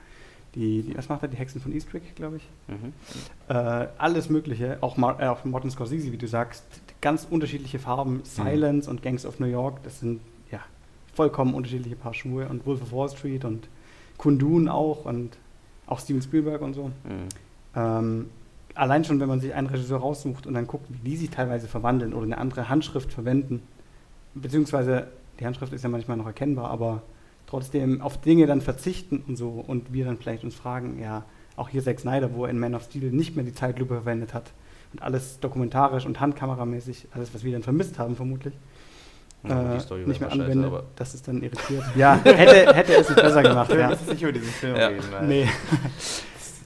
die, 0.55 0.83
die 0.83 0.97
was 0.97 1.09
macht 1.09 1.23
er? 1.23 1.29
Die 1.29 1.37
Hexen 1.37 1.61
von 1.61 1.73
Eastwick, 1.73 2.15
glaube 2.15 2.37
ich. 2.37 2.49
Mhm. 2.69 2.93
Äh, 3.49 3.89
alles 3.99 4.31
Mögliche, 4.31 4.79
auch, 4.83 4.97
Mar 4.97 5.21
äh, 5.21 5.27
auch 5.27 5.45
Martin 5.45 5.71
Scorsese, 5.71 6.13
wie 6.13 6.17
du 6.17 6.29
sagst, 6.29 6.65
ganz 7.01 7.27
unterschiedliche 7.29 7.79
Farben. 7.79 8.21
Silence 8.25 8.89
und 8.89 9.03
Gangs 9.03 9.27
of 9.27 9.41
New 9.41 9.47
York, 9.47 9.83
das 9.83 10.01
sind 10.01 10.21
ja 10.53 10.61
vollkommen 11.15 11.55
unterschiedliche 11.55 11.97
Paar 11.97 12.15
Schuhe. 12.15 12.47
Und 12.49 12.67
Wolf 12.67 12.83
of 12.83 12.93
Wall 12.93 13.09
Street 13.09 13.45
und 13.45 13.69
Kundun 14.17 14.69
auch 14.69 15.07
und 15.07 15.37
auch 15.87 15.99
Steven 15.99 16.23
Spielberg 16.23 16.63
und 16.63 16.75
so. 16.75 16.85
Mhm. 16.85 17.29
Ähm, 17.75 18.31
allein 18.75 19.05
schon, 19.05 19.19
wenn 19.19 19.29
man 19.29 19.41
sich 19.41 19.55
einen 19.55 19.67
Regisseur 19.67 19.99
raussucht 19.99 20.47
und 20.47 20.55
dann 20.55 20.67
guckt, 20.67 20.87
wie 20.89 21.11
die 21.11 21.17
sich 21.17 21.31
teilweise 21.31 21.67
verwandeln 21.67 22.15
oder 22.15 22.25
eine 22.25 22.39
andere 22.39 22.69
Handschrift 22.69 23.13
verwenden, 23.13 23.63
beziehungsweise 24.35 25.09
die 25.41 25.47
Handschrift 25.47 25.73
ist 25.73 25.83
ja 25.85 25.89
manchmal 25.91 26.17
noch 26.17 26.27
erkennbar, 26.27 26.71
aber 26.71 27.03
trotzdem 27.47 28.01
auf 28.01 28.21
Dinge 28.21 28.47
dann 28.47 28.61
verzichten 28.61 29.23
und 29.29 29.37
so 29.37 29.51
und 29.67 29.93
wir 29.93 30.05
dann 30.05 30.17
vielleicht 30.19 30.45
uns 30.45 30.55
fragen, 30.55 30.99
ja, 31.01 31.25
auch 31.57 31.69
hier 31.69 31.83
Zack 31.83 32.01
Snyder, 32.01 32.35
wo 32.35 32.45
er 32.45 32.51
in 32.51 32.59
Man 32.59 32.75
of 32.75 32.83
Steel 32.85 33.11
nicht 33.13 33.37
mehr 33.37 33.45
die 33.45 33.55
Zeitlupe 33.55 33.95
verwendet 33.95 34.35
hat 34.35 34.53
und 34.93 35.03
alles 35.03 35.39
dokumentarisch 35.41 36.07
und 36.07 36.21
handkameramäßig, 36.21 37.09
alles, 37.13 37.33
was 37.35 37.45
wir 37.45 37.53
dann 37.53 37.63
vermisst 37.63 37.99
haben 37.99 38.17
vermutlich, 38.17 38.55
Ja, 39.47 39.73
äh, 39.73 39.75
die 39.77 39.81
Story 39.81 40.01
nicht 40.07 40.21
mehr 40.21 40.31
scheiße, 40.31 40.43
anwendet, 40.43 40.67
aber- 40.67 40.85
das 40.97 41.15
ist 41.15 41.29
dann 41.29 41.43
irritiert. 41.43 41.85
ja, 41.97 42.19
hätte, 42.25 42.75
hätte 42.75 42.95
es 42.95 43.09
nicht 43.09 43.21
besser 43.23 43.43
gemacht, 43.43 43.71
Wir 43.71 43.79
ja. 43.81 43.89
müssen 43.91 44.09
nicht 44.09 44.23
über 44.23 44.33
diesen 44.33 44.49
Film 44.49 44.75
Ja. 44.77 44.87
reden. 44.89 45.05
Weil 45.13 45.27
Nee, 45.29 45.49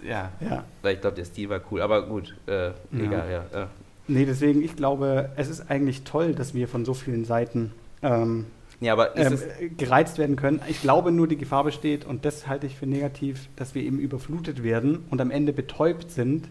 Ja. 0.08 0.30
ja. 0.40 0.64
Weil 0.82 0.94
ich 0.94 1.00
glaube, 1.00 1.16
der 1.16 1.24
Stil 1.24 1.48
war 1.50 1.60
cool, 1.70 1.82
aber 1.82 2.06
gut, 2.06 2.34
äh, 2.46 2.70
egal, 2.96 3.30
ja. 3.30 3.44
ja. 3.52 3.68
Nee, 4.06 4.24
deswegen, 4.24 4.62
ich 4.62 4.74
glaube, 4.76 5.30
es 5.36 5.48
ist 5.48 5.70
eigentlich 5.70 6.04
toll, 6.04 6.32
dass 6.34 6.54
wir 6.54 6.66
von 6.68 6.84
so 6.84 6.94
vielen 6.94 7.24
Seiten 7.24 7.72
ähm, 8.02 8.46
Ja, 8.80 8.92
aber 8.92 9.16
ähm, 9.16 9.38
äh, 9.58 9.68
gereizt 9.68 10.18
werden 10.18 10.36
können. 10.36 10.60
Ich 10.68 10.80
glaube 10.80 11.10
nur, 11.10 11.26
die 11.26 11.36
Gefahr 11.36 11.64
besteht, 11.64 12.04
und 12.04 12.24
das 12.24 12.46
halte 12.46 12.66
ich 12.66 12.76
für 12.76 12.86
negativ, 12.86 13.48
dass 13.56 13.74
wir 13.74 13.82
eben 13.82 13.98
überflutet 13.98 14.62
werden 14.62 15.04
und 15.10 15.20
am 15.20 15.30
Ende 15.30 15.52
betäubt 15.52 16.10
sind. 16.10 16.48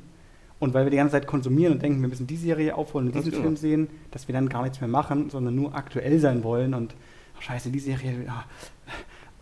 Und 0.60 0.74
weil 0.74 0.86
wir 0.86 0.90
die 0.90 0.98
ganze 0.98 1.12
Zeit 1.12 1.28
konsumieren 1.28 1.74
und 1.74 1.84
denken, 1.84 2.02
wir 2.02 2.10
müssen 2.10 2.26
die 2.26 2.36
Serie 2.36 2.76
aufholen 2.76 3.08
und 3.08 3.16
diesen. 3.16 3.32
Film 3.32 3.56
sehen, 3.56 3.90
dass 4.10 4.28
wir 4.28 4.34
dann 4.34 4.50
gar 4.50 4.64
nichts 4.64 4.82
mehr 4.82 4.88
machen, 4.88 5.30
sondern 5.30 5.54
nur 5.54 5.76
aktuell 5.76 6.20
sein 6.20 6.44
wollen 6.44 6.74
und 6.74 6.96
ach, 7.38 7.42
scheiße, 7.44 7.70
die 7.70 7.80
Serie, 7.80 8.24
ja. 8.26 8.44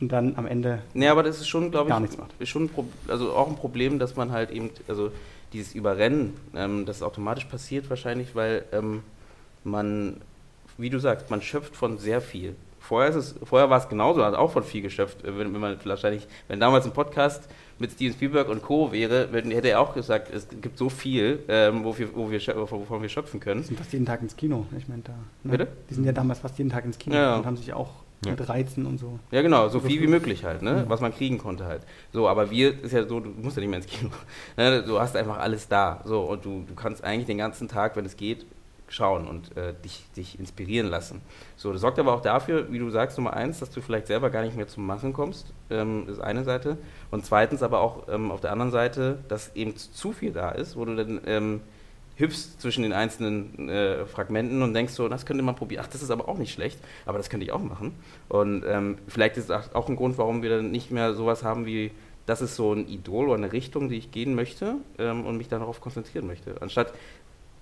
Und 0.01 0.11
dann 0.11 0.35
am 0.35 0.45
Ende 0.45 0.81
Nee, 0.93 1.07
aber 1.07 1.23
das 1.23 1.37
ist 1.39 1.47
schon, 1.47 1.71
glaube 1.71 1.87
ich, 1.87 1.93
Gar 1.93 2.01
nichts 2.01 2.17
macht. 2.17 2.31
ist 2.39 2.49
schon 2.49 2.69
also 3.07 3.31
auch 3.31 3.47
ein 3.47 3.55
Problem, 3.55 3.97
dass 3.97 4.17
man 4.17 4.31
halt 4.31 4.51
eben, 4.51 4.69
also 4.89 5.09
dieses 5.53 5.73
Überrennen, 5.73 6.33
ähm, 6.53 6.85
das 6.85 7.01
automatisch 7.01 7.45
passiert 7.45 7.89
wahrscheinlich, 7.89 8.35
weil 8.35 8.65
ähm, 8.73 9.03
man, 9.63 10.17
wie 10.77 10.89
du 10.89 10.99
sagst, 10.99 11.31
man 11.31 11.41
schöpft 11.41 11.77
von 11.77 11.97
sehr 11.97 12.19
viel. 12.19 12.55
Vorher, 12.87 13.09
ist 13.09 13.15
es, 13.15 13.35
vorher 13.43 13.69
war 13.69 13.79
es 13.79 13.89
genauso, 13.89 14.23
hat 14.23 14.35
auch 14.35 14.51
von 14.51 14.63
viel 14.63 14.81
geschöpft. 14.81 15.23
Äh, 15.23 15.37
Wenn, 15.37 15.53
wenn 15.53 15.61
man 15.61 15.77
wahrscheinlich, 15.85 16.27
wenn 16.47 16.59
damals 16.59 16.85
ein 16.85 16.91
Podcast 16.93 17.49
mit 17.79 17.91
Steven 17.91 18.13
Spielberg 18.13 18.47
und 18.47 18.61
Co. 18.61 18.91
wäre, 18.91 19.29
wenn, 19.31 19.49
hätte 19.51 19.69
er 19.69 19.81
auch 19.81 19.93
gesagt, 19.93 20.31
es 20.33 20.47
gibt 20.61 20.77
so 20.77 20.89
viel, 20.89 21.39
ähm, 21.47 21.83
wo 21.83 21.97
wir, 21.97 22.15
wo 22.15 22.29
wir, 22.29 22.39
wovon 22.69 23.01
wir 23.01 23.09
schöpfen 23.09 23.39
können. 23.39 23.61
die 23.61 23.67
sind 23.67 23.77
fast 23.77 23.91
jeden 23.91 24.05
Tag 24.05 24.21
ins 24.21 24.35
Kino. 24.35 24.65
Ich 24.77 24.87
meine, 24.87 25.01
da. 25.03 25.13
Ne? 25.43 25.51
Bitte? 25.51 25.67
Die 25.89 25.93
sind 25.95 26.05
ja 26.05 26.11
damals 26.11 26.39
fast 26.39 26.57
jeden 26.57 26.69
Tag 26.69 26.85
ins 26.85 26.97
Kino 26.97 27.15
Ja. 27.15 27.35
und 27.35 27.45
haben 27.45 27.57
sich 27.57 27.73
auch 27.73 27.89
Ja. 28.23 28.31
mit 28.31 28.47
Reizen 28.47 28.85
und 28.85 28.97
so. 28.97 29.19
Ja, 29.31 29.41
genau, 29.41 29.67
so 29.67 29.79
viel 29.81 29.99
wie 30.01 30.07
möglich 30.07 30.45
halt, 30.45 30.61
ne? 30.61 30.71
Ja. 30.71 30.89
was 30.89 31.01
man 31.01 31.13
kriegen 31.13 31.37
konnte 31.37 31.65
halt. 31.65 31.81
So, 32.13 32.27
aber 32.29 32.49
wir 32.51 32.81
ist 32.83 32.93
ja 32.93 33.05
so, 33.07 33.19
du 33.19 33.29
musst 33.29 33.57
ja 33.57 33.61
nicht 33.61 33.69
mehr 33.69 33.79
ins 33.79 33.87
Kino. 33.87 34.09
Ne? 34.57 34.83
Du 34.83 34.99
hast 34.99 35.15
einfach 35.17 35.39
alles 35.39 35.67
da. 35.67 36.01
So, 36.05 36.21
und 36.21 36.45
du, 36.45 36.63
du 36.67 36.75
kannst 36.75 37.03
eigentlich 37.03 37.25
den 37.25 37.37
ganzen 37.39 37.67
Tag, 37.67 37.95
wenn 37.97 38.05
es 38.05 38.15
geht, 38.15 38.45
schauen 38.95 39.27
und 39.27 39.55
äh, 39.57 39.73
dich, 39.83 40.05
dich 40.15 40.39
inspirieren 40.39 40.87
lassen. 40.87 41.21
So, 41.57 41.71
das 41.71 41.81
sorgt 41.81 41.99
aber 41.99 42.13
auch 42.13 42.21
dafür, 42.21 42.71
wie 42.71 42.79
du 42.79 42.89
sagst, 42.89 43.17
Nummer 43.17 43.33
eins, 43.33 43.59
dass 43.59 43.69
du 43.69 43.81
vielleicht 43.81 44.07
selber 44.07 44.29
gar 44.29 44.43
nicht 44.43 44.55
mehr 44.55 44.67
zum 44.67 44.85
Machen 44.85 45.13
kommst. 45.13 45.53
Ähm, 45.69 46.07
ist 46.07 46.19
eine 46.19 46.43
Seite. 46.43 46.77
Und 47.11 47.25
zweitens 47.25 47.61
aber 47.61 47.79
auch 47.79 48.07
ähm, 48.07 48.31
auf 48.31 48.41
der 48.41 48.51
anderen 48.51 48.71
Seite, 48.71 49.19
dass 49.27 49.55
eben 49.55 49.75
zu 49.75 50.11
viel 50.11 50.31
da 50.31 50.49
ist, 50.49 50.75
wo 50.75 50.85
du 50.85 50.95
dann 50.95 51.21
ähm, 51.25 51.61
hüpfst 52.17 52.61
zwischen 52.61 52.83
den 52.83 52.93
einzelnen 52.93 53.69
äh, 53.69 54.05
Fragmenten 54.05 54.61
und 54.61 54.73
denkst 54.73 54.93
so, 54.93 55.07
das 55.09 55.25
könnte 55.25 55.43
man 55.43 55.55
probieren. 55.55 55.83
Ach, 55.85 55.91
das 55.91 56.01
ist 56.01 56.11
aber 56.11 56.29
auch 56.29 56.37
nicht 56.37 56.53
schlecht, 56.53 56.79
aber 57.05 57.17
das 57.17 57.29
könnte 57.29 57.45
ich 57.45 57.51
auch 57.51 57.61
machen. 57.61 57.93
Und 58.29 58.63
ähm, 58.65 58.97
vielleicht 59.07 59.37
ist 59.37 59.49
das 59.49 59.75
auch 59.75 59.89
ein 59.89 59.95
Grund, 59.95 60.17
warum 60.17 60.41
wir 60.41 60.49
dann 60.49 60.71
nicht 60.71 60.91
mehr 60.91 61.13
sowas 61.13 61.43
haben 61.43 61.65
wie, 61.65 61.91
das 62.25 62.41
ist 62.41 62.55
so 62.55 62.73
ein 62.73 62.87
Idol 62.87 63.27
oder 63.27 63.35
eine 63.35 63.51
Richtung, 63.51 63.89
die 63.89 63.97
ich 63.97 64.11
gehen 64.11 64.33
möchte 64.33 64.75
ähm, 64.97 65.25
und 65.25 65.37
mich 65.37 65.49
dann 65.49 65.59
darauf 65.59 65.81
konzentrieren 65.81 66.25
möchte. 66.25 66.55
Anstatt 66.61 66.93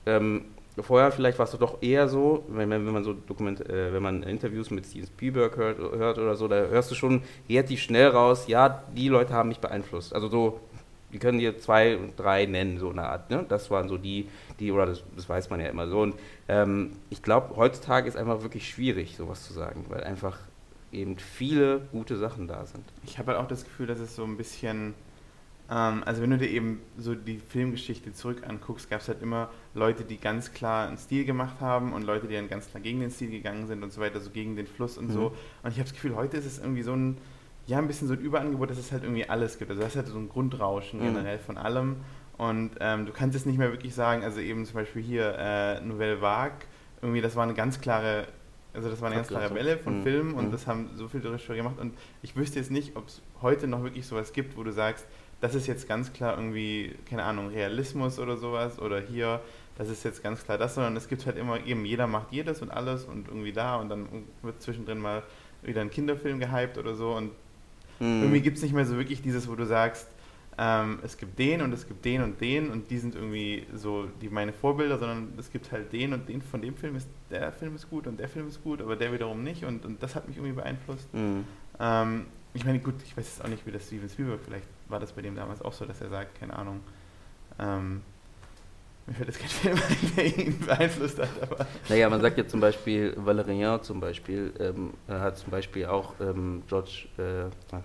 ähm, 0.05 0.45
vorher 0.81 1.11
vielleicht 1.11 1.37
war 1.37 1.45
es 1.45 1.51
doch 1.51 1.81
eher 1.81 2.07
so, 2.07 2.43
wenn, 2.47 2.69
wenn, 2.69 2.85
wenn 2.85 2.93
man 2.93 3.03
so 3.03 3.13
Dokument, 3.13 3.61
äh, 3.69 3.93
wenn 3.93 4.01
man 4.01 4.23
Interviews 4.23 4.71
mit 4.71 4.85
Steven 4.85 5.07
Spielberg 5.07 5.55
hört, 5.55 5.77
hört 5.77 6.17
oder 6.17 6.35
so, 6.35 6.47
da 6.47 6.55
hörst 6.55 6.89
du 6.89 6.95
schon 6.95 7.21
relativ 7.47 7.81
schnell 7.81 8.07
raus, 8.07 8.47
ja, 8.47 8.83
die 8.95 9.09
Leute 9.09 9.33
haben 9.33 9.49
mich 9.49 9.59
beeinflusst. 9.59 10.15
Also 10.15 10.29
so, 10.29 10.59
die 11.13 11.19
können 11.19 11.37
dir 11.37 11.59
zwei, 11.59 11.99
drei 12.17 12.47
nennen, 12.47 12.79
so 12.79 12.89
eine 12.89 13.03
Art. 13.03 13.29
Ne? 13.29 13.45
Das 13.47 13.69
waren 13.69 13.87
so 13.87 13.97
die, 13.97 14.27
die 14.59 14.71
oder 14.71 14.87
das, 14.87 15.03
das 15.15 15.29
weiß 15.29 15.51
man 15.51 15.59
ja 15.59 15.67
immer 15.67 15.87
so. 15.87 16.01
Und 16.01 16.15
ähm, 16.47 16.93
ich 17.11 17.21
glaube, 17.21 17.55
heutzutage 17.55 18.07
ist 18.07 18.17
einfach 18.17 18.41
wirklich 18.41 18.67
schwierig, 18.67 19.15
sowas 19.15 19.45
zu 19.45 19.53
sagen, 19.53 19.85
weil 19.89 20.03
einfach 20.03 20.39
eben 20.91 21.17
viele 21.17 21.81
gute 21.91 22.17
Sachen 22.17 22.47
da 22.47 22.65
sind. 22.65 22.83
Ich 23.05 23.19
habe 23.19 23.31
halt 23.31 23.39
auch 23.39 23.47
das 23.47 23.63
Gefühl, 23.63 23.87
dass 23.87 23.99
es 23.99 24.15
so 24.15 24.23
ein 24.23 24.37
bisschen, 24.37 24.95
also 25.77 26.21
wenn 26.21 26.29
du 26.29 26.37
dir 26.37 26.49
eben 26.49 26.81
so 26.97 27.15
die 27.15 27.37
Filmgeschichte 27.39 28.13
zurück 28.13 28.43
anguckst, 28.47 28.89
gab 28.89 29.01
es 29.01 29.07
halt 29.07 29.21
immer 29.21 29.49
Leute, 29.73 30.03
die 30.03 30.17
ganz 30.17 30.51
klar 30.53 30.87
einen 30.87 30.97
Stil 30.97 31.25
gemacht 31.25 31.61
haben 31.61 31.93
und 31.93 32.03
Leute, 32.03 32.27
die 32.27 32.35
dann 32.35 32.47
ganz 32.49 32.69
klar 32.69 32.81
gegen 32.81 32.99
den 32.99 33.09
Stil 33.09 33.31
gegangen 33.31 33.65
sind 33.67 33.81
und 33.83 33.91
so 33.91 33.99
weiter, 34.01 34.19
so 34.19 34.29
gegen 34.29 34.55
den 34.55 34.67
Fluss 34.67 34.97
und 34.97 35.07
Mhm. 35.09 35.13
so. 35.13 35.25
Und 35.63 35.71
ich 35.71 35.75
habe 35.79 35.83
das 35.83 35.93
Gefühl, 35.93 36.15
heute 36.15 36.37
ist 36.37 36.45
es 36.45 36.59
irgendwie 36.59 36.83
so 36.83 36.93
ein, 36.93 37.17
ja, 37.65 37.77
ein 37.77 37.87
bisschen 37.87 38.07
so 38.07 38.13
ein 38.13 38.19
Überangebot, 38.19 38.69
dass 38.69 38.77
es 38.77 38.91
halt 38.91 39.03
irgendwie 39.03 39.27
alles 39.29 39.57
gibt. 39.57 39.71
Also 39.71 39.81
das 39.81 39.91
ist 39.91 39.95
halt 39.97 40.07
so 40.07 40.17
ein 40.17 40.29
Grundrauschen 40.29 40.99
Mhm. 40.99 41.05
generell 41.05 41.39
von 41.39 41.57
allem. 41.57 41.95
Und 42.37 42.71
ähm, 42.79 43.05
du 43.05 43.11
kannst 43.13 43.35
es 43.35 43.45
nicht 43.45 43.57
mehr 43.57 43.71
wirklich 43.71 43.95
sagen, 43.95 44.23
also 44.23 44.39
eben 44.41 44.65
zum 44.65 44.75
Beispiel 44.75 45.01
hier 45.01 45.35
äh, 45.37 45.81
Nouvelle 45.81 46.19
Vague, 46.21 46.57
irgendwie 47.01 47.21
das 47.21 47.35
war 47.35 47.43
eine 47.43 47.53
ganz 47.53 47.79
klare, 47.79 48.27
also 48.73 48.89
das 48.89 49.01
war 49.01 49.07
eine 49.07 49.15
ganz 49.17 49.27
klare. 49.27 49.53
Welle 49.55 49.77
von 49.77 49.99
Mhm. 49.99 50.03
Filmen 50.03 50.33
und 50.33 50.47
Mhm. 50.47 50.51
das 50.51 50.67
haben 50.67 50.89
so 50.95 51.07
viele 51.07 51.25
Regisseure 51.31 51.57
gemacht 51.57 51.79
und 51.79 51.93
ich 52.21 52.35
wüsste 52.35 52.59
jetzt 52.59 52.71
nicht, 52.71 52.95
ob 52.95 53.07
es 53.07 53.21
heute 53.41 53.67
noch 53.67 53.83
wirklich 53.83 54.05
sowas 54.05 54.33
gibt, 54.33 54.57
wo 54.57 54.63
du 54.63 54.71
sagst, 54.71 55.05
das 55.43 55.55
ist 55.55 55.67
jetzt 55.67 55.89
ganz 55.89 56.13
klar 56.13 56.37
irgendwie, 56.37 56.95
keine 57.09 57.23
Ahnung, 57.23 57.49
Realismus 57.49 58.17
oder 58.17 58.37
sowas 58.37 58.79
oder 58.79 59.01
hier, 59.01 59.41
das 59.77 59.89
ist 59.89 60.03
jetzt 60.05 60.23
ganz 60.23 60.43
klar 60.45 60.57
das, 60.57 60.75
sondern 60.75 60.95
es 60.95 61.07
gibt 61.09 61.25
halt 61.25 61.37
immer 61.37 61.65
eben, 61.65 61.83
jeder 61.85 62.07
macht 62.07 62.31
jedes 62.31 62.61
und 62.61 62.71
alles 62.71 63.03
und 63.03 63.27
irgendwie 63.27 63.51
da 63.51 63.75
und 63.75 63.89
dann 63.89 64.07
wird 64.41 64.61
zwischendrin 64.61 64.99
mal 64.99 65.21
wieder 65.61 65.81
ein 65.81 65.89
Kinderfilm 65.89 66.39
gehypt 66.39 66.77
oder 66.77 66.95
so 66.95 67.11
und 67.13 67.31
Mhm. 67.99 68.23
irgendwie 68.23 68.41
gibt 68.41 68.57
es 68.57 68.63
nicht 68.63 68.73
mehr 68.73 68.85
so 68.85 68.97
wirklich 68.97 69.21
dieses, 69.21 69.47
wo 69.47 69.55
du 69.55 69.65
sagst, 69.65 70.07
ähm, 70.57 70.99
es 71.03 71.15
gibt 71.17 71.37
den 71.37 71.61
und 71.61 71.71
es 71.73 71.87
gibt 71.87 72.03
den 72.03 72.23
und 72.23 72.41
den 72.41 72.71
und 72.71 72.89
die 72.89 72.97
sind 72.97 73.13
irgendwie 73.15 73.65
so 73.75 74.07
die 74.21 74.29
meine 74.29 74.51
Vorbilder, 74.51 74.97
sondern 74.97 75.33
es 75.37 75.51
gibt 75.51 75.71
halt 75.71 75.93
den 75.93 76.11
und 76.13 76.27
den 76.27 76.41
von 76.41 76.61
dem 76.61 76.75
Film 76.75 76.95
ist, 76.95 77.07
der 77.29 77.51
Film 77.51 77.75
ist 77.75 77.89
gut 77.89 78.07
und 78.07 78.19
der 78.19 78.27
Film 78.27 78.47
ist 78.47 78.63
gut, 78.63 78.81
aber 78.81 78.95
der 78.95 79.13
wiederum 79.13 79.43
nicht 79.43 79.63
und, 79.63 79.85
und 79.85 80.01
das 80.01 80.15
hat 80.15 80.27
mich 80.27 80.37
irgendwie 80.37 80.55
beeinflusst. 80.55 81.13
Mhm. 81.13 81.45
Ähm, 81.79 82.25
ich 82.55 82.65
meine, 82.65 82.79
gut, 82.79 82.95
ich 83.05 83.15
weiß 83.15 83.25
jetzt 83.25 83.43
auch 83.45 83.49
nicht, 83.49 83.65
wie 83.65 83.71
das 83.71 83.85
Steven 83.87 84.09
Spielberg, 84.09 84.39
vielleicht 84.43 84.67
war 84.89 84.99
das 84.99 85.11
bei 85.13 85.21
dem 85.21 85.35
damals 85.35 85.61
auch 85.61 85.73
so, 85.73 85.85
dass 85.85 86.01
er 86.01 86.09
sagt, 86.09 86.39
keine 86.39 86.55
Ahnung, 86.55 86.81
ähm, 87.59 88.01
mir 89.05 89.15
fällt 89.15 89.27
jetzt 89.29 89.39
kein 89.39 89.49
Film 89.75 89.77
ein, 89.77 90.15
der 90.15 90.37
ihn 90.37 90.59
beeinflusst 90.59 91.19
hat, 91.19 91.29
aber 91.41 91.65
Naja, 91.89 92.09
man 92.09 92.21
sagt 92.21 92.37
ja 92.37 92.47
zum 92.47 92.59
Beispiel, 92.59 93.13
Valerian 93.17 93.81
zum 93.83 93.99
Beispiel, 93.99 94.53
ähm, 94.59 94.93
hat 95.07 95.37
zum 95.37 95.51
Beispiel 95.51 95.85
auch 95.85 96.13
ähm, 96.21 96.63
George, 96.67 97.07
äh, 97.17 97.49
na, 97.71 97.83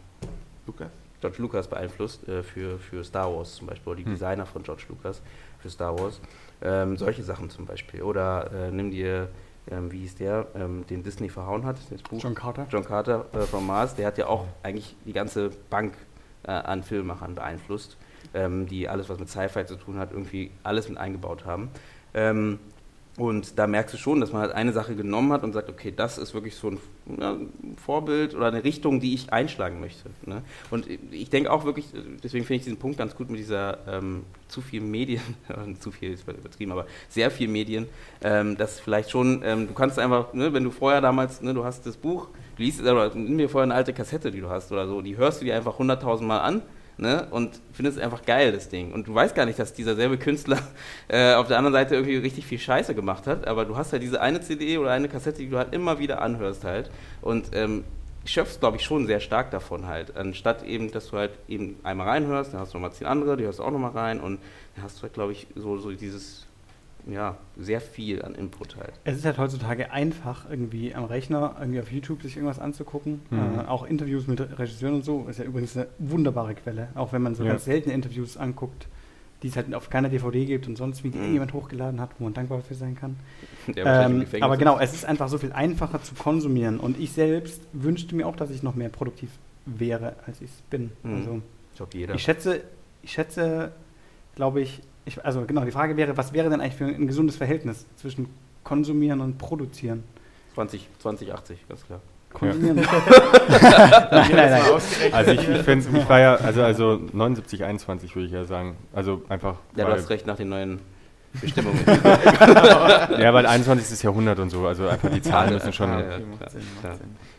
Lukas? 0.66 0.88
George 1.20 1.42
Lucas 1.42 1.66
beeinflusst 1.68 2.28
äh, 2.28 2.42
für, 2.44 2.78
für 2.78 3.02
Star 3.02 3.34
Wars 3.34 3.56
zum 3.56 3.66
Beispiel, 3.66 3.90
oder 3.90 3.96
die 3.98 4.04
Hm. 4.04 4.12
Designer 4.12 4.46
von 4.46 4.62
George 4.62 4.84
Lucas 4.88 5.20
für 5.58 5.68
Star 5.70 5.98
Wars. 5.98 6.20
Ähm, 6.62 6.96
solche 6.96 7.22
Sachen 7.24 7.50
zum 7.50 7.66
Beispiel. 7.66 8.02
Oder 8.02 8.50
äh, 8.52 8.70
nimm 8.70 8.90
dir, 8.92 9.28
ähm, 9.70 9.90
wie 9.90 10.00
hieß 10.00 10.16
der, 10.16 10.46
ähm, 10.54 10.84
den 10.88 11.02
Disney 11.02 11.28
verhauen 11.28 11.64
hat, 11.64 11.76
das 11.90 12.02
Buch. 12.02 12.22
John 12.22 12.34
Carter. 12.36 12.66
John 12.70 12.84
Carter 12.84 13.26
äh, 13.32 13.40
from 13.40 13.66
Mars, 13.66 13.94
der 13.96 14.06
hat 14.06 14.18
ja 14.18 14.28
auch 14.28 14.46
eigentlich 14.62 14.94
die 15.04 15.12
ganze 15.12 15.50
Bank 15.70 15.94
äh, 16.48 16.50
an 16.50 16.82
Filmemachern 16.82 17.34
beeinflusst, 17.34 17.96
ähm, 18.34 18.66
die 18.66 18.88
alles, 18.88 19.08
was 19.08 19.18
mit 19.18 19.28
Sci-Fi 19.28 19.66
zu 19.66 19.76
tun 19.76 19.98
hat, 19.98 20.12
irgendwie 20.12 20.50
alles 20.62 20.88
mit 20.88 20.98
eingebaut 20.98 21.44
haben. 21.44 21.68
Ähm, 22.14 22.58
und 23.18 23.58
da 23.58 23.66
merkst 23.66 23.94
du 23.94 23.98
schon, 23.98 24.20
dass 24.20 24.32
man 24.32 24.42
halt 24.42 24.52
eine 24.52 24.72
Sache 24.72 24.94
genommen 24.94 25.32
hat 25.32 25.42
und 25.42 25.52
sagt, 25.52 25.68
okay, 25.68 25.92
das 25.94 26.18
ist 26.18 26.34
wirklich 26.34 26.54
so 26.54 26.68
ein, 26.68 26.78
ja, 27.18 27.32
ein 27.32 27.76
Vorbild 27.76 28.32
oder 28.36 28.46
eine 28.46 28.62
Richtung, 28.62 29.00
die 29.00 29.12
ich 29.12 29.32
einschlagen 29.32 29.80
möchte. 29.80 30.08
Ne? 30.24 30.42
Und 30.70 30.86
ich 31.10 31.28
denke 31.28 31.50
auch 31.50 31.64
wirklich, 31.64 31.86
deswegen 32.22 32.44
finde 32.44 32.58
ich 32.58 32.64
diesen 32.64 32.78
Punkt 32.78 32.96
ganz 32.96 33.16
gut 33.16 33.28
mit 33.28 33.40
dieser 33.40 33.78
ähm, 33.88 34.22
zu 34.46 34.60
viel 34.60 34.80
Medien, 34.82 35.20
zu 35.80 35.90
viel 35.90 36.12
ist 36.12 36.28
übertrieben, 36.28 36.70
aber 36.70 36.86
sehr 37.08 37.32
viel 37.32 37.48
Medien, 37.48 37.88
ähm, 38.22 38.56
dass 38.56 38.78
vielleicht 38.78 39.10
schon, 39.10 39.42
ähm, 39.44 39.66
du 39.66 39.74
kannst 39.74 39.98
einfach, 39.98 40.32
ne, 40.32 40.52
wenn 40.52 40.62
du 40.62 40.70
vorher 40.70 41.00
damals, 41.00 41.42
ne, 41.42 41.52
du 41.52 41.64
hast 41.64 41.86
das 41.86 41.96
Buch, 41.96 42.28
liest, 42.58 42.80
oder 42.80 43.14
nimm 43.14 43.36
mir 43.36 43.48
vorher 43.48 43.64
eine 43.64 43.74
alte 43.74 43.92
Kassette, 43.92 44.30
die 44.30 44.40
du 44.40 44.50
hast 44.50 44.70
oder 44.72 44.86
so, 44.86 45.00
die 45.00 45.16
hörst 45.16 45.40
du 45.40 45.44
dir 45.44 45.56
einfach 45.56 45.78
hunderttausend 45.78 46.28
Mal 46.28 46.40
an 46.40 46.62
ne? 46.98 47.26
und 47.30 47.60
findest 47.72 47.98
einfach 47.98 48.22
geil, 48.24 48.52
das 48.52 48.68
Ding. 48.68 48.92
Und 48.92 49.08
du 49.08 49.14
weißt 49.14 49.34
gar 49.34 49.46
nicht, 49.46 49.58
dass 49.58 49.72
dieser 49.72 49.94
selbe 49.94 50.18
Künstler 50.18 50.58
äh, 51.08 51.34
auf 51.34 51.48
der 51.48 51.58
anderen 51.58 51.72
Seite 51.72 51.94
irgendwie 51.94 52.16
richtig 52.16 52.46
viel 52.46 52.58
Scheiße 52.58 52.94
gemacht 52.94 53.26
hat, 53.26 53.46
aber 53.46 53.64
du 53.64 53.76
hast 53.76 53.92
halt 53.92 54.02
diese 54.02 54.20
eine 54.20 54.40
CD 54.40 54.78
oder 54.78 54.90
eine 54.90 55.08
Kassette, 55.08 55.38
die 55.38 55.48
du 55.48 55.58
halt 55.58 55.74
immer 55.74 55.98
wieder 55.98 56.20
anhörst 56.20 56.64
halt 56.64 56.90
und 57.22 57.50
ähm, 57.52 57.84
schöpfst, 58.24 58.60
glaube 58.60 58.76
ich, 58.76 58.84
schon 58.84 59.06
sehr 59.06 59.20
stark 59.20 59.50
davon 59.50 59.86
halt, 59.86 60.16
anstatt 60.16 60.62
eben, 60.64 60.90
dass 60.90 61.10
du 61.10 61.16
halt 61.16 61.32
eben 61.48 61.76
einmal 61.82 62.08
reinhörst, 62.08 62.52
dann 62.52 62.60
hast 62.60 62.74
du 62.74 62.78
nochmal 62.78 62.92
zehn 62.92 63.06
andere, 63.06 63.36
die 63.36 63.44
hörst 63.44 63.60
du 63.60 63.62
auch 63.62 63.70
nochmal 63.70 63.92
rein 63.92 64.20
und 64.20 64.40
dann 64.74 64.84
hast 64.84 64.98
du 64.98 65.02
halt, 65.02 65.14
glaube 65.14 65.32
ich, 65.32 65.46
so, 65.54 65.78
so 65.78 65.90
dieses 65.92 66.47
ja, 67.06 67.36
sehr 67.56 67.80
viel 67.80 68.22
an 68.22 68.34
Input 68.34 68.76
halt. 68.76 68.92
Es 69.04 69.16
ist 69.16 69.24
halt 69.24 69.38
heutzutage 69.38 69.90
einfach, 69.90 70.48
irgendwie 70.50 70.94
am 70.94 71.04
Rechner, 71.04 71.56
irgendwie 71.58 71.80
auf 71.80 71.90
YouTube 71.90 72.22
sich 72.22 72.36
irgendwas 72.36 72.58
anzugucken. 72.58 73.20
Mhm. 73.30 73.60
Äh, 73.60 73.64
auch 73.66 73.84
Interviews 73.84 74.26
mit 74.26 74.40
Regisseuren 74.58 74.96
und 74.96 75.04
so 75.04 75.26
ist 75.28 75.38
ja 75.38 75.44
übrigens 75.44 75.76
eine 75.76 75.86
wunderbare 75.98 76.54
Quelle. 76.54 76.88
Auch 76.94 77.12
wenn 77.12 77.22
man 77.22 77.34
so 77.34 77.44
ja. 77.44 77.50
ganz 77.50 77.64
seltene 77.64 77.94
Interviews 77.94 78.36
anguckt, 78.36 78.88
die 79.42 79.48
es 79.48 79.56
halt 79.56 79.72
auf 79.74 79.88
keiner 79.88 80.08
DVD 80.08 80.44
gibt 80.44 80.66
und 80.66 80.76
sonst 80.76 81.04
wie 81.04 81.10
die 81.10 81.18
mhm. 81.18 81.32
jemand 81.32 81.52
hochgeladen 81.52 82.00
hat, 82.00 82.10
wo 82.18 82.24
man 82.24 82.34
dankbar 82.34 82.60
für 82.60 82.74
sein 82.74 82.96
kann. 82.96 83.16
Ähm, 83.76 84.24
aber 84.40 84.56
genau, 84.56 84.78
es 84.78 84.94
ist 84.94 85.04
einfach 85.04 85.28
so 85.28 85.36
viel 85.36 85.52
einfacher 85.52 86.02
zu 86.02 86.14
konsumieren. 86.14 86.80
Und 86.80 86.98
ich 86.98 87.12
selbst 87.12 87.60
wünschte 87.74 88.14
mir 88.14 88.26
auch, 88.26 88.34
dass 88.34 88.48
ich 88.48 88.62
noch 88.62 88.74
mehr 88.74 88.88
produktiv 88.88 89.28
wäre, 89.66 90.16
als 90.26 90.40
ich 90.40 90.48
es 90.48 90.62
bin. 90.70 90.90
Mhm. 91.02 91.14
Also, 91.14 91.42
ich, 91.74 91.94
jeder. 91.94 92.14
ich 92.14 92.22
schätze, 92.22 92.62
ich 93.02 93.12
schätze, 93.12 93.72
glaube 94.36 94.62
ich, 94.62 94.80
ich, 95.08 95.24
also 95.24 95.44
genau, 95.46 95.64
die 95.64 95.70
Frage 95.70 95.96
wäre, 95.96 96.16
was 96.16 96.32
wäre 96.32 96.48
denn 96.50 96.60
eigentlich 96.60 96.76
für 96.76 96.84
ein 96.84 97.06
gesundes 97.06 97.36
Verhältnis 97.36 97.86
zwischen 97.96 98.28
konsumieren 98.62 99.20
und 99.20 99.38
produzieren? 99.38 100.04
20, 100.54 100.88
20 100.98 101.32
80, 101.32 101.68
ganz 101.68 101.86
klar. 101.86 102.00
Konsumieren. 102.32 102.78
Ja. 102.78 102.84
nein, 104.10 104.30
nein, 104.34 104.50
nein. 104.50 104.62
Also 105.12 105.30
ich, 105.30 105.48
ich 105.48 105.62
finde, 105.62 105.98
ich 105.98 106.08
war 106.08 106.20
ja, 106.20 106.34
also, 106.34 106.62
also 106.62 107.00
79, 107.12 107.64
21 107.64 108.14
würde 108.14 108.26
ich 108.26 108.32
ja 108.32 108.44
sagen. 108.44 108.76
Also 108.92 109.22
einfach. 109.28 109.56
Ja, 109.76 109.86
du 109.86 109.92
hast 109.92 110.10
recht 110.10 110.26
nach 110.26 110.36
den 110.36 110.50
neuen 110.50 110.80
Bestimmungen. 111.40 111.80
ja, 111.86 113.32
weil 113.32 113.46
21. 113.46 114.02
Jahrhundert 114.02 114.38
und 114.40 114.50
so, 114.50 114.66
also 114.66 114.88
einfach 114.88 115.10
die 115.10 115.22
Zahlen 115.22 115.54
müssen 115.54 115.72
schon. 115.72 115.90
Ja, 115.90 116.18
ja, 116.18 116.18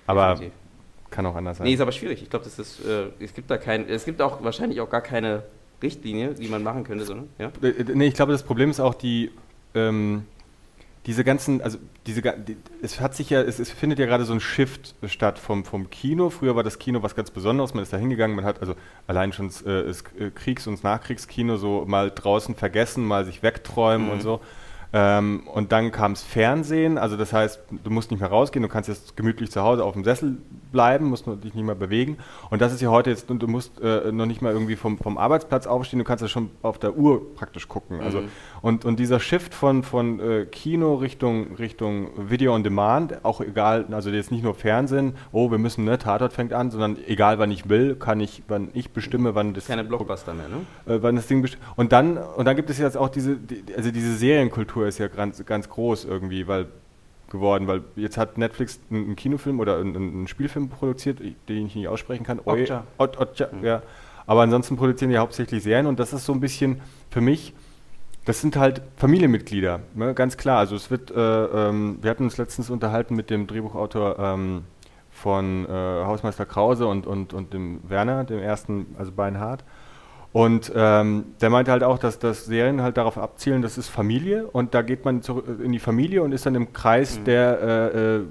aber 0.08 0.40
kann 1.12 1.26
auch 1.26 1.36
anders 1.36 1.58
sein. 1.58 1.68
Nee, 1.68 1.74
ist 1.74 1.82
aber 1.82 1.92
schwierig. 1.92 2.22
Ich 2.24 2.30
glaube, 2.30 2.46
das 2.46 2.58
ist, 2.58 2.86
äh, 2.86 3.08
es 3.20 3.34
gibt 3.34 3.52
da 3.52 3.58
kein, 3.58 3.88
es 3.88 4.06
gibt 4.06 4.22
auch 4.22 4.44
wahrscheinlich 4.44 4.82
auch 4.82 4.90
gar 4.90 5.02
keine 5.02 5.44
Richtlinie, 5.82 6.34
die 6.34 6.48
man 6.48 6.64
machen 6.64 6.84
könnte. 6.84 7.06
So, 7.06 7.16
ne? 7.16 7.28
ja? 7.38 7.52
Äh, 7.62 7.70
äh, 7.70 7.96
nee, 7.96 8.08
ich 8.08 8.14
glaube, 8.14 8.32
das 8.32 8.44
Problem 8.44 8.70
ist 8.70 8.80
auch 8.80 8.94
die, 8.94 9.32
ähm, 9.74 10.24
diese 11.06 11.24
ganzen, 11.24 11.62
also 11.62 11.78
diese, 12.06 12.22
die, 12.22 12.58
es 12.82 13.00
hat 13.00 13.16
sich 13.16 13.30
ja, 13.30 13.42
es, 13.42 13.60
es, 13.60 13.72
findet 13.72 14.00
ja 14.00 14.06
gerade 14.06 14.26
so 14.26 14.34
ein 14.34 14.40
Shift 14.40 14.96
statt 15.08 15.40
vom, 15.40 15.64
vom 15.64 15.90
Kino. 15.90 16.30
Früher 16.30 16.56
war 16.56 16.64
das 16.64 16.80
Kino 16.80 17.02
was 17.02 17.16
ganz 17.16 17.32
Besonderes, 17.32 17.74
man 17.74 17.84
ist 17.84 17.94
da 17.94 17.98
hingegangen, 17.98 18.36
man 18.36 18.46
hat 18.46 18.62
also 18.62 18.76
allein 19.08 19.32
schon 19.32 19.48
äh, 19.48 19.86
das 19.86 20.04
äh, 20.20 20.32
Kriegs- 20.34 20.68
und 20.68 20.84
Nachkriegskino 20.84 21.58
so 21.58 21.86
mal 21.88 22.12
draußen 22.12 22.56
vergessen, 22.56 23.06
mal 23.06 23.26
sich 23.26 23.42
wegträumen 23.44 24.08
mhm. 24.08 24.14
und 24.14 24.22
so. 24.22 24.42
Ähm, 24.92 25.44
und 25.54 25.72
dann 25.72 25.92
kam 25.92 26.14
das 26.14 26.24
Fernsehen, 26.24 26.98
also 26.98 27.16
das 27.16 27.32
heißt, 27.32 27.62
du 27.84 27.90
musst 27.92 28.10
nicht 28.10 28.22
mehr 28.22 28.30
rausgehen, 28.30 28.64
du 28.64 28.70
kannst 28.70 28.90
jetzt 28.90 29.16
gemütlich 29.16 29.52
zu 29.52 29.62
Hause 29.62 29.84
auf 29.84 29.94
dem 29.94 30.04
Sessel 30.04 30.38
bleiben, 30.72 31.06
musst 31.06 31.28
dich 31.28 31.54
nicht 31.54 31.66
mehr 31.66 31.76
bewegen. 31.76 32.18
Und 32.50 32.62
das 32.62 32.74
ist 32.74 32.82
ja 32.82 32.90
heute 32.90 33.12
jetzt, 33.12 33.30
du 33.30 33.48
musst 33.48 33.80
äh, 33.82 34.12
noch 34.12 34.26
nicht 34.26 34.42
mal 34.42 34.52
irgendwie 34.52 34.76
vom, 34.76 34.98
vom 34.98 35.18
Arbeitsplatz 35.18 35.68
aufstehen, 35.68 36.00
du 36.00 36.06
kannst 36.06 36.24
ja 36.24 36.28
schon 36.28 36.50
auf 36.64 36.80
der 36.80 36.98
Uhr 36.98 37.36
praktisch 37.36 37.68
gucken. 37.68 38.02
Also, 38.02 38.22
mhm. 38.22 38.28
und, 38.62 38.86
und 38.86 39.00
dieser 39.00 39.20
Shift 39.20 39.54
von, 39.54 39.84
von 39.84 40.20
äh, 40.20 40.46
Kino 40.46 40.96
Richtung, 40.96 41.56
Richtung 41.56 42.10
Video 42.30 42.56
on 42.56 42.64
Demand, 42.64 43.24
auch 43.24 43.42
egal, 43.42 43.86
also 43.92 44.10
jetzt 44.10 44.32
nicht 44.32 44.44
nur 44.44 44.56
Fernsehen, 44.56 45.14
oh, 45.32 45.52
wir 45.52 45.60
müssen, 45.60 45.86
ne, 45.86 46.00
Tatort 46.00 46.34
fängt 46.34 46.54
an, 46.54 46.72
sondern 46.72 46.98
egal 47.06 47.38
wann 47.38 47.52
ich 47.52 47.70
will, 47.70 47.96
kann 47.96 48.20
ich, 48.20 48.44
wann 48.48 48.70
ich 48.74 48.92
bestimme, 48.92 49.36
wann 49.36 49.54
das. 49.54 49.68
Keine 49.68 49.84
Blockbuster 49.84 50.34
mehr, 50.34 50.48
ne? 50.48 50.94
Äh, 50.94 51.02
wann 51.04 51.16
das 51.16 51.28
Ding 51.28 51.40
und 51.76 51.94
dann, 51.94 52.18
und 52.18 52.46
dann 52.46 52.56
gibt 52.56 52.70
es 52.70 52.80
jetzt 52.80 52.98
auch 52.98 53.10
diese, 53.10 53.36
die, 53.36 53.64
also 53.76 53.92
diese 53.92 54.16
Serienkultur 54.16 54.79
Popkultur 54.80 54.88
ist 54.88 54.98
ja 54.98 55.08
ganz, 55.08 55.46
ganz 55.46 55.70
groß 55.70 56.06
irgendwie, 56.06 56.48
weil 56.48 56.68
geworden, 57.30 57.68
weil 57.68 57.84
jetzt 57.96 58.18
hat 58.18 58.40
Netflix 58.40 58.80
einen 58.90 59.16
Kinofilm 59.16 59.60
oder 59.60 59.78
einen, 59.78 60.28
Spielfilm 60.28 60.70
produziert, 60.70 61.20
den 61.20 61.68
ich 61.68 61.76
nicht 61.76 61.88
aussprechen 61.88 62.26
kann. 62.26 62.42
Otja. 62.44 62.86
Ot, 62.98 63.20
Otja, 63.20 63.50
mhm. 63.52 63.64
ja. 63.64 63.84
Aber 64.26 64.42
ansonsten 64.42 64.78
produzieren 64.78 65.12
die 65.12 65.18
hauptsächlich 65.18 65.62
Serien 65.62 65.86
und 65.86 66.00
das 66.00 66.12
ist 66.12 66.26
so 66.26 66.34
ein 66.34 66.40
bisschen 66.40 66.82
für 67.12 67.22
mich, 67.22 67.54
das 68.26 68.42
sind 68.42 68.56
halt 68.58 68.82
Familienmitglieder, 68.98 69.82
ne? 69.94 70.14
ganz 70.16 70.38
klar. 70.38 70.58
Also 70.58 70.76
es 70.76 70.90
wird, 70.90 71.12
äh, 71.12 71.20
ähm, 71.20 72.00
wir 72.02 72.10
hatten 72.10 72.24
uns 72.24 72.38
letztens 72.38 72.72
unterhalten 72.72 73.16
mit 73.16 73.30
dem 73.30 73.46
Drehbuchautor 73.46 74.18
ähm, 74.18 74.64
von 75.12 75.66
äh, 75.66 75.70
Hausmeister 75.70 76.46
Krause 76.48 76.88
und, 76.88 77.06
und, 77.06 77.34
und 77.34 77.54
dem 77.54 77.80
Werner, 77.88 78.24
dem 78.24 78.40
ersten, 78.40 78.96
also 78.98 79.12
Beinhardt. 79.12 79.64
Und 80.32 80.72
ähm, 80.76 81.26
der 81.42 81.50
meinte 81.50 81.72
halt 81.72 81.84
auch, 81.84 81.98
dass 81.98 82.20
das 82.20 82.46
Serien 82.46 82.82
halt 82.82 82.98
darauf 82.98 83.18
abzielen, 83.18 83.64
das 83.64 83.80
ist 83.80 83.90
Familie 83.90 84.46
und 84.46 84.76
da 84.76 84.84
geht 84.84 85.04
man 85.04 85.24
zurück 85.24 85.46
in 85.64 85.72
die 85.72 85.80
Familie 85.80 86.22
und 86.22 86.34
ist 86.34 86.46
dann 86.46 86.54
im 86.54 86.72
Kreis 86.72 87.20
mhm. 87.20 87.24
der 87.24 87.62
äh, 87.62 88.16
äh, 88.18 88.22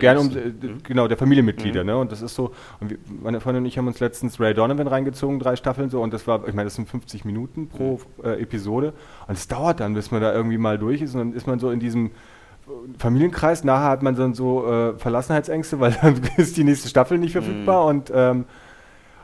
gerne 0.00 0.20
um 0.20 0.30
äh, 0.36 0.48
mhm. 0.48 0.82
genau 0.82 1.06
der 1.06 1.16
Familienmitglieder, 1.16 1.82
mhm. 1.82 1.86
ne? 1.86 1.96
Und 1.98 2.12
das 2.12 2.20
ist 2.22 2.34
so. 2.34 2.52
Und 2.80 2.90
wir, 2.90 2.98
meine 3.22 3.40
Freundin 3.40 3.62
und 3.62 3.68
ich 3.68 3.78
haben 3.78 3.86
uns 3.86 4.00
letztens 4.00 4.40
Ray 4.40 4.54
Donovan 4.54 4.88
reingezogen, 4.88 5.38
drei 5.38 5.56
Staffeln 5.56 5.88
so, 5.90 6.02
und 6.02 6.12
das 6.12 6.26
war, 6.26 6.46
ich 6.48 6.54
meine, 6.54 6.64
das 6.64 6.74
sind 6.74 6.88
50 6.88 7.24
Minuten 7.24 7.68
pro 7.68 8.00
mhm. 8.18 8.24
äh, 8.24 8.42
Episode 8.42 8.92
und 9.26 9.38
es 9.38 9.46
dauert 9.46 9.80
dann, 9.80 9.94
bis 9.94 10.10
man 10.10 10.20
da 10.20 10.32
irgendwie 10.32 10.58
mal 10.58 10.78
durch 10.78 11.00
ist 11.00 11.14
und 11.14 11.20
dann 11.20 11.32
ist 11.32 11.46
man 11.46 11.58
so 11.58 11.70
in 11.70 11.80
diesem 11.80 12.10
Familienkreis. 12.98 13.64
Nachher 13.64 13.90
hat 13.90 14.02
man 14.02 14.16
dann 14.16 14.34
so 14.34 14.66
äh, 14.66 14.98
Verlassenheitsängste, 14.98 15.80
weil 15.80 15.96
dann 16.02 16.20
ist 16.36 16.56
die 16.56 16.64
nächste 16.64 16.88
Staffel 16.88 17.18
nicht 17.18 17.32
verfügbar 17.32 17.84
mhm. 17.84 17.88
und 17.88 18.12
ähm, 18.14 18.44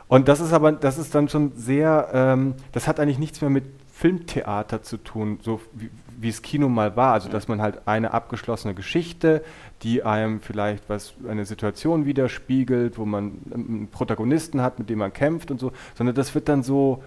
und 0.07 0.27
das 0.27 0.39
ist 0.39 0.53
aber, 0.53 0.71
das 0.71 0.97
ist 0.97 1.15
dann 1.15 1.29
schon 1.29 1.53
sehr, 1.55 2.09
ähm, 2.13 2.55
das 2.71 2.87
hat 2.87 2.99
eigentlich 2.99 3.19
nichts 3.19 3.41
mehr 3.41 3.49
mit 3.49 3.65
Filmtheater 3.91 4.83
zu 4.83 4.97
tun, 4.97 5.39
so 5.41 5.61
wie, 5.73 5.89
wie 6.17 6.29
es 6.29 6.41
Kino 6.41 6.69
mal 6.69 6.95
war. 6.95 7.13
Also, 7.13 7.29
dass 7.29 7.47
man 7.47 7.61
halt 7.61 7.87
eine 7.87 8.13
abgeschlossene 8.13 8.73
Geschichte, 8.73 9.43
die 9.83 10.03
einem 10.03 10.41
vielleicht 10.41 10.89
was, 10.89 11.13
eine 11.27 11.45
Situation 11.45 12.05
widerspiegelt, 12.05 12.97
wo 12.97 13.05
man 13.05 13.39
einen 13.53 13.87
Protagonisten 13.89 14.61
hat, 14.61 14.79
mit 14.79 14.89
dem 14.89 14.99
man 14.99 15.13
kämpft 15.13 15.49
und 15.49 15.59
so, 15.59 15.71
sondern 15.95 16.15
das 16.15 16.35
wird 16.35 16.49
dann 16.49 16.61
so, 16.61 17.03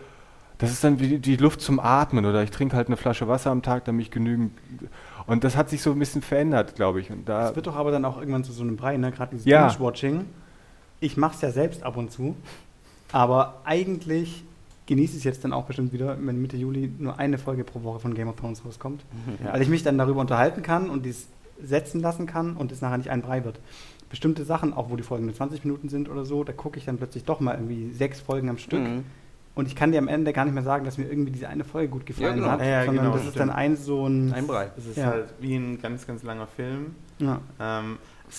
das 0.59 0.71
ist 0.71 0.83
dann 0.83 0.99
wie 0.99 1.19
die 1.19 1.37
Luft 1.37 1.61
zum 1.61 1.79
Atmen 1.79 2.25
oder 2.25 2.43
ich 2.43 2.51
trinke 2.51 2.75
halt 2.75 2.89
eine 2.89 2.97
Flasche 2.97 3.29
Wasser 3.29 3.51
am 3.51 3.63
Tag, 3.63 3.85
damit 3.85 4.07
ich 4.07 4.11
genügend. 4.11 4.53
Und 5.27 5.45
das 5.45 5.57
hat 5.57 5.69
sich 5.71 5.83
so 5.83 5.93
ein 5.93 5.99
bisschen 5.99 6.23
verändert, 6.23 6.75
glaube 6.75 7.01
ich. 7.01 7.11
Und 7.11 7.29
da 7.29 7.43
das 7.43 7.57
wird 7.57 7.67
doch 7.67 7.77
aber 7.77 7.91
dann 7.91 8.05
auch 8.05 8.19
irgendwann 8.19 8.45
zu 8.45 8.53
so 8.53 8.63
einem 8.63 8.77
Brei, 8.77 8.97
ne? 8.97 9.13
gerade 9.13 9.33
dieses 9.33 9.47
ja. 9.47 9.69
Binge-Watching. 9.69 10.25
Ich 11.01 11.17
mache 11.17 11.37
es 11.37 11.43
ja 11.43 11.51
selbst 11.53 11.85
ab 11.85 11.97
und 11.97 12.11
zu. 12.11 12.35
Aber 13.13 13.63
eigentlich 13.65 14.45
genieße 14.87 15.13
ich 15.13 15.19
es 15.19 15.25
jetzt 15.25 15.45
dann 15.45 15.53
auch 15.53 15.65
bestimmt 15.65 15.93
wieder, 15.93 16.17
wenn 16.21 16.41
Mitte 16.41 16.57
Juli 16.57 16.91
nur 16.99 17.19
eine 17.19 17.39
Folge 17.39 17.63
pro 17.63 17.83
Woche 17.83 18.01
von 18.01 18.15
Game 18.15 18.29
of 18.29 18.37
Thrones 18.37 18.65
rauskommt. 18.65 19.05
Mhm. 19.13 19.47
Ja. 19.47 19.53
Weil 19.53 19.63
ich 19.63 19.69
mich 19.69 19.83
dann 19.83 19.99
darüber 19.99 20.21
unterhalten 20.21 20.63
kann 20.63 20.89
und 20.89 21.05
dies 21.05 21.29
setzen 21.61 22.01
lassen 22.01 22.27
kann 22.27 22.57
und 22.57 22.73
es 22.73 22.81
nachher 22.81 22.99
nicht 22.99 23.11
ein 23.11 23.21
Brei 23.21 23.45
wird. 23.45 23.61
Bestimmte 24.09 24.45
Sachen, 24.45 24.73
auch 24.73 24.89
wo 24.89 24.97
die 24.97 25.03
Folgen 25.03 25.27
nur 25.27 25.35
20 25.35 25.65
Minuten 25.65 25.91
sind 25.91 26.09
oder 26.09 26.25
so, 26.25 26.43
da 26.43 26.53
gucke 26.53 26.79
ich 26.79 26.87
dann 26.87 26.97
plötzlich 26.97 27.25
doch 27.25 27.41
mal 27.41 27.55
irgendwie 27.55 27.91
sechs 27.91 28.21
Folgen 28.21 28.49
am 28.49 28.57
Stück. 28.57 28.81
Mhm. 28.81 29.05
Und 29.55 29.67
ich 29.67 29.75
kann 29.75 29.93
dir 29.93 29.99
am 29.99 30.09
Ende 30.09 30.33
gar 30.33 30.45
nicht 30.45 30.55
mehr 30.55 30.63
sagen, 30.63 30.85
dass 30.85 30.99
mir 30.99 31.07
irgendwie 31.07 31.33
diese 31.33 31.49
eine 31.49 31.65
Folge 31.65 31.89
gut 31.89 32.07
gefallen 32.07 32.29
ja, 32.29 32.35
genau. 32.35 32.51
hat, 32.51 32.61
ja, 32.61 32.85
sondern 32.85 33.05
genau, 33.05 33.13
das 33.17 33.23
stimmt. 33.23 33.37
ist 33.37 33.41
dann 33.41 33.51
ein 33.51 33.77
so 33.77 34.07
ein... 34.07 34.33
Ein 34.33 34.47
Brei. 34.47 34.71
Das 34.77 34.87
ist 34.87 35.05
halt 35.05 35.35
wie 35.41 35.57
ein 35.57 35.83
ganz, 35.83 36.07
ganz 36.07 36.23
langer 36.23 36.47
Film. 36.47 36.95
Ähm, 37.21 37.99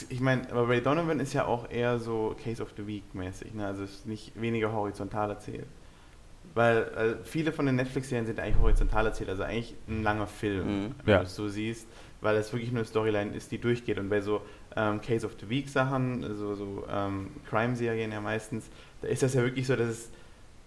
ich 0.10 0.20
meine, 0.20 0.50
aber 0.52 0.68
Ray 0.68 0.82
Donovan 0.82 1.20
ist 1.20 1.34
ja 1.34 1.46
auch 1.46 1.70
eher 1.70 2.00
so 2.00 2.36
Case 2.44 2.62
of 2.62 2.70
the 2.78 2.86
Week 2.86 3.04
mäßig, 3.14 3.54
ne? 3.54 3.66
also 3.66 3.84
ist 3.84 4.06
nicht 4.06 4.40
weniger 4.40 4.72
horizontal 4.72 5.30
erzählt. 5.30 5.68
Weil 6.56 6.86
also 6.96 7.16
viele 7.24 7.52
von 7.52 7.66
den 7.66 7.76
Netflix-Serien 7.76 8.26
sind 8.26 8.40
eigentlich 8.40 8.60
horizontal 8.60 9.06
erzählt, 9.06 9.30
also 9.30 9.44
eigentlich 9.44 9.76
ein 9.88 10.04
langer 10.04 10.28
Film, 10.28 10.68
mhm. 10.68 10.96
wenn 11.04 11.14
ja. 11.14 11.20
du 11.20 11.26
es 11.26 11.36
so 11.36 11.48
siehst, 11.48 11.88
weil 12.22 12.36
es 12.38 12.52
wirklich 12.52 12.72
nur 12.72 12.80
eine 12.80 12.88
Storyline 12.88 13.36
ist, 13.36 13.52
die 13.52 13.60
durchgeht. 13.60 14.00
Und 14.00 14.10
bei 14.10 14.22
so 14.22 14.42
ähm, 14.76 15.00
Case 15.02 15.26
of 15.26 15.36
the 15.40 15.50
Week-Sachen, 15.50 16.36
so, 16.36 16.56
so 16.56 16.86
ähm, 16.92 17.30
Crime-Serien 17.50 18.12
ja 18.12 18.20
meistens, 18.20 18.70
da 19.02 19.08
ist 19.08 19.24
das 19.24 19.34
ja 19.36 19.44
wirklich 19.44 19.68
so, 19.68 19.76
dass 19.76 19.88
es 19.88 20.12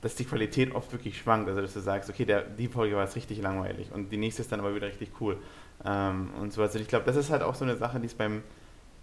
dass 0.03 0.16
die 0.16 0.25
Qualität 0.25 0.75
oft 0.75 0.93
wirklich 0.93 1.16
schwankt. 1.16 1.49
Also 1.49 1.62
dass 1.62 1.73
du 1.73 1.81
sagst, 1.81 2.11
okay, 2.11 2.25
der, 2.25 2.43
die 2.43 2.68
Folge 2.68 2.97
war 2.97 3.05
jetzt 3.05 3.16
richtig 3.16 3.41
langweilig 3.41 3.91
und 3.93 4.11
die 4.11 4.16
nächste 4.16 4.43
ist 4.43 4.53
dann 4.53 4.61
aber 4.61 4.75
wieder 4.75 4.89
richtig 4.89 5.12
cool. 5.20 5.39
Ähm, 5.85 6.31
und 6.41 6.53
so. 6.53 6.61
Also 6.61 6.79
ich 6.79 6.89
glaube, 6.89 7.07
das 7.07 7.16
ist 7.16 7.31
halt 7.31 7.43
auch 7.43 7.55
so 7.55 7.64
eine 7.64 7.77
Sache, 7.77 8.01
die 8.01 8.07
es 8.07 8.14
beim 8.14 8.43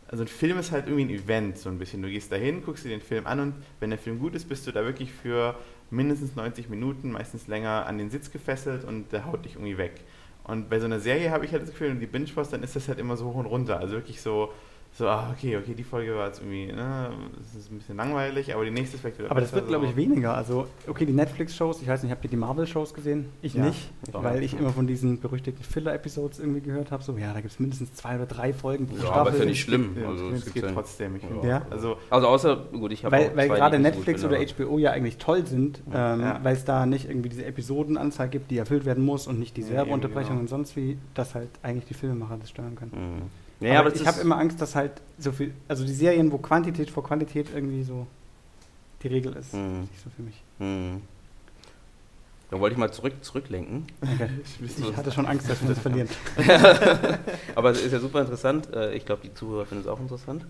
also 0.09 0.23
ein 0.23 0.27
Film 0.27 0.57
ist 0.57 0.71
halt 0.71 0.87
irgendwie 0.87 1.05
ein 1.05 1.23
Event, 1.23 1.57
so 1.57 1.69
ein 1.69 1.77
bisschen. 1.77 2.01
Du 2.01 2.09
gehst 2.09 2.31
dahin, 2.31 2.63
guckst 2.63 2.83
dir 2.83 2.89
den 2.89 3.01
Film 3.01 3.27
an 3.27 3.39
und 3.39 3.53
wenn 3.79 3.91
der 3.91 3.99
Film 3.99 4.19
gut 4.19 4.33
ist, 4.33 4.49
bist 4.49 4.65
du 4.65 4.71
da 4.71 4.83
wirklich 4.83 5.11
für 5.11 5.55
mindestens 5.91 6.35
90 6.35 6.67
Minuten, 6.67 7.11
meistens 7.11 7.47
länger, 7.47 7.85
an 7.85 7.99
den 7.99 8.09
Sitz 8.09 8.31
gefesselt 8.31 8.85
und 8.85 9.11
der 9.11 9.25
haut 9.25 9.45
dich 9.45 9.53
irgendwie 9.53 9.77
weg. 9.77 10.01
Und 10.43 10.67
bei 10.69 10.79
so 10.79 10.85
einer 10.85 10.99
Serie 10.99 11.29
habe 11.29 11.45
ich 11.45 11.51
halt 11.51 11.61
das 11.61 11.69
Gefühl, 11.69 11.91
und 11.91 11.99
die 11.99 12.07
Binge-Post, 12.07 12.53
dann 12.53 12.63
ist 12.63 12.75
das 12.75 12.87
halt 12.87 12.97
immer 12.97 13.17
so 13.17 13.25
hoch 13.25 13.35
und 13.35 13.45
runter. 13.45 13.79
Also 13.79 13.93
wirklich 13.93 14.19
so, 14.19 14.51
so, 14.99 15.07
ah, 15.07 15.31
okay, 15.31 15.55
okay, 15.55 15.73
die 15.73 15.83
Folge 15.85 16.13
war 16.13 16.27
jetzt 16.27 16.41
irgendwie, 16.41 16.73
ne, 16.73 17.09
es 17.41 17.55
ist 17.55 17.71
ein 17.71 17.77
bisschen 17.77 17.95
langweilig, 17.95 18.53
aber 18.53 18.65
die 18.65 18.71
nächste 18.71 18.95
ist 18.95 19.01
vielleicht 19.01 19.17
wieder 19.17 19.31
Aber 19.31 19.39
das 19.39 19.53
wird, 19.53 19.69
glaube 19.69 19.85
ich, 19.85 19.95
weniger. 19.95 20.35
Also, 20.35 20.67
okay, 20.87 21.05
die 21.05 21.13
Netflix-Shows, 21.13 21.81
ich 21.81 21.87
weiß 21.87 22.03
nicht, 22.03 22.11
habt 22.11 22.21
ihr 22.25 22.29
die 22.29 22.35
Marvel-Shows 22.35 22.93
gesehen? 22.93 23.29
Ich 23.41 23.53
Ja. 23.53 23.63
nicht, 23.63 23.89
Doch. 24.11 24.21
weil 24.25 24.43
ich 24.43 24.59
immer 24.59 24.71
von 24.71 24.87
diesen 24.87 25.21
berüchtigten 25.21 25.63
Filler-Episodes 25.63 26.39
irgendwie 26.39 26.59
gehört 26.59 26.91
habe. 26.91 27.01
So, 27.01 27.17
ja, 27.17 27.31
da 27.33 27.39
gibt 27.39 27.53
es 27.53 27.59
mindestens 27.61 27.93
zwei 27.93 28.15
oder 28.17 28.25
drei 28.25 28.51
Folgen 28.51 28.87
pro 28.87 28.95
Ja, 28.97 29.01
Staffel. 29.03 29.19
aber 29.21 29.29
ist 29.31 29.39
ja 29.39 29.45
nicht 29.45 29.61
schlimm. 29.61 29.95
Ja, 30.01 30.09
Also, 30.09 30.29
ich 30.31 30.45
es 30.45 30.53
geht 30.53 30.63
ja- 30.63 30.71
trotzdem. 30.73 31.15
Ich 31.15 31.23
finde, 31.25 31.47
Ja. 31.47 31.61
Also, 31.69 31.95
Also 32.09 32.27
außer, 32.27 32.55
gut, 32.73 32.91
ich 32.91 33.05
habe 33.05 33.15
Weil, 33.15 33.37
weil 33.37 33.47
gerade 33.47 33.77
die 33.77 33.83
ich 33.87 33.95
Netflix 33.95 34.21
finde, 34.21 34.35
oder 34.35 34.45
HBO 34.45 34.77
ja 34.79 34.91
eigentlich 34.91 35.17
toll 35.17 35.47
sind, 35.47 35.81
ähm, 35.93 36.19
Ja. 36.19 36.39
weil 36.43 36.55
es 36.57 36.65
da 36.65 36.85
nicht 36.85 37.09
irgendwie 37.09 37.29
diese 37.29 37.45
Episodenanzahl 37.45 38.27
gibt, 38.27 38.51
die 38.51 38.57
erfüllt 38.57 38.83
werden 38.83 39.05
muss 39.05 39.27
und 39.27 39.39
nicht 39.39 39.55
diese 39.55 39.69
Ja, 39.69 39.75
eben, 39.75 39.85
Werbeunterbrechungen 39.91 40.39
genau. 40.39 40.41
und 40.41 40.49
sonst 40.49 40.75
wie, 40.75 40.97
dass 41.13 41.35
halt 41.35 41.47
eigentlich 41.63 41.85
die 41.85 41.93
Filmemacher 41.93 42.37
das 42.37 42.49
steuern 42.49 42.75
können. 42.75 42.91
Mhm. 42.91 43.48
Ja, 43.59 43.67
Ja, 43.73 43.79
aber, 43.79 43.89
aber 43.89 43.95
ich 43.95 44.07
habe 44.07 44.21
immer 44.21 44.37
Angst, 44.37 44.61
dass 44.61 44.75
halt 44.75 44.93
so 45.17 45.31
viel, 45.31 45.53
also 45.67 45.85
die 45.85 45.93
Serien, 45.93 46.31
wo 46.31 46.37
Quantität 46.37 46.89
vor 46.89 47.03
Qualität 47.03 47.47
irgendwie 47.53 47.83
so 47.83 48.07
die 49.03 49.07
Regel 49.07 49.33
ist, 49.33 49.53
Mhm. 49.53 49.81
nicht 49.81 50.01
so 50.03 50.09
für 50.15 50.21
mich. 50.21 50.41
Hm. 50.59 51.01
Dann 52.51 52.59
wollte 52.61 52.73
ich 52.73 52.79
mal 52.79 52.91
zurück, 52.91 53.13
zurücklenken. 53.21 53.85
Okay. 54.01 54.27
Ich 54.65 54.97
hatte 54.97 55.11
schon 55.11 55.27
Angst, 55.27 55.47
dass 55.49 55.61
wir 55.61 55.69
das 55.69 55.79
verlieren. 55.79 56.09
Aber 57.55 57.69
es 57.69 57.81
ist 57.83 57.91
ja 57.91 57.99
super 57.99 58.21
interessant. 58.21 58.73
Äh, 58.73 58.95
Ich 58.95 59.05
glaube, 59.05 59.21
die 59.23 59.33
Zuhörer 59.35 59.65
finden 59.67 59.83
es 59.83 59.87
auch 59.87 59.99
interessant. 59.99 60.45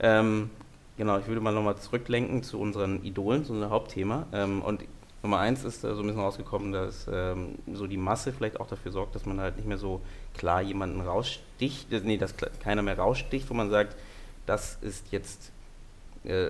Ähm, 0.00 0.48
genau, 0.96 1.18
ich 1.18 1.26
würde 1.26 1.42
mal 1.42 1.52
nochmal 1.52 1.76
zurücklenken 1.76 2.42
zu 2.42 2.58
unseren 2.58 3.04
Idolen, 3.04 3.44
zu 3.44 3.52
unserem 3.52 3.70
Hauptthema. 3.70 4.26
Ähm, 4.32 4.62
und 4.62 4.82
Nummer 5.22 5.40
eins 5.40 5.62
ist 5.64 5.84
äh, 5.84 5.94
so 5.94 6.00
ein 6.00 6.06
bisschen 6.06 6.22
rausgekommen, 6.22 6.72
dass 6.72 7.06
ähm, 7.12 7.56
so 7.74 7.86
die 7.86 7.98
Masse 7.98 8.32
vielleicht 8.32 8.58
auch 8.58 8.66
dafür 8.66 8.90
sorgt, 8.90 9.14
dass 9.14 9.26
man 9.26 9.38
halt 9.38 9.56
nicht 9.56 9.68
mehr 9.68 9.78
so 9.78 10.00
klar 10.34 10.62
jemanden 10.62 11.00
raussticht, 11.00 11.92
äh, 11.92 12.00
nee, 12.02 12.16
dass 12.16 12.34
keiner 12.62 12.82
mehr 12.82 12.98
raussticht, 12.98 13.48
wo 13.50 13.54
man 13.54 13.70
sagt, 13.70 13.96
das 14.46 14.78
ist 14.80 15.06
jetzt 15.10 15.52
äh, 16.24 16.48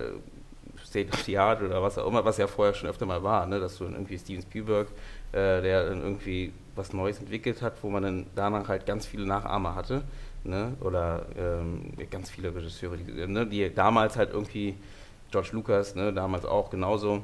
State 0.85 1.11
of 1.11 1.21
the 1.23 1.37
Art 1.37 1.61
oder 1.61 1.81
was 1.81 1.97
auch 1.97 2.07
immer, 2.07 2.23
was 2.25 2.37
ja 2.37 2.47
vorher 2.47 2.73
schon 2.73 2.89
öfter 2.89 3.05
mal 3.05 3.23
war, 3.23 3.45
ne? 3.45 3.59
dass 3.59 3.77
dann 3.77 3.93
irgendwie 3.93 4.17
Steven 4.17 4.41
Spielberg, 4.41 4.87
äh, 5.31 5.61
der 5.61 5.89
dann 5.89 6.01
irgendwie 6.01 6.53
was 6.75 6.93
Neues 6.93 7.19
entwickelt 7.19 7.61
hat, 7.61 7.73
wo 7.81 7.89
man 7.89 8.03
dann 8.03 8.25
danach 8.35 8.67
halt 8.67 8.85
ganz 8.85 9.05
viele 9.05 9.25
Nachahmer 9.25 9.75
hatte, 9.75 10.03
ne? 10.43 10.73
oder 10.81 11.25
ähm, 11.37 11.93
ganz 12.09 12.29
viele 12.29 12.53
Regisseure, 12.53 12.97
die, 12.97 13.27
ne? 13.27 13.45
die 13.45 13.73
damals 13.73 14.17
halt 14.17 14.33
irgendwie, 14.33 14.75
George 15.31 15.49
Lucas, 15.53 15.95
ne? 15.95 16.13
damals 16.13 16.45
auch 16.45 16.69
genauso, 16.69 17.23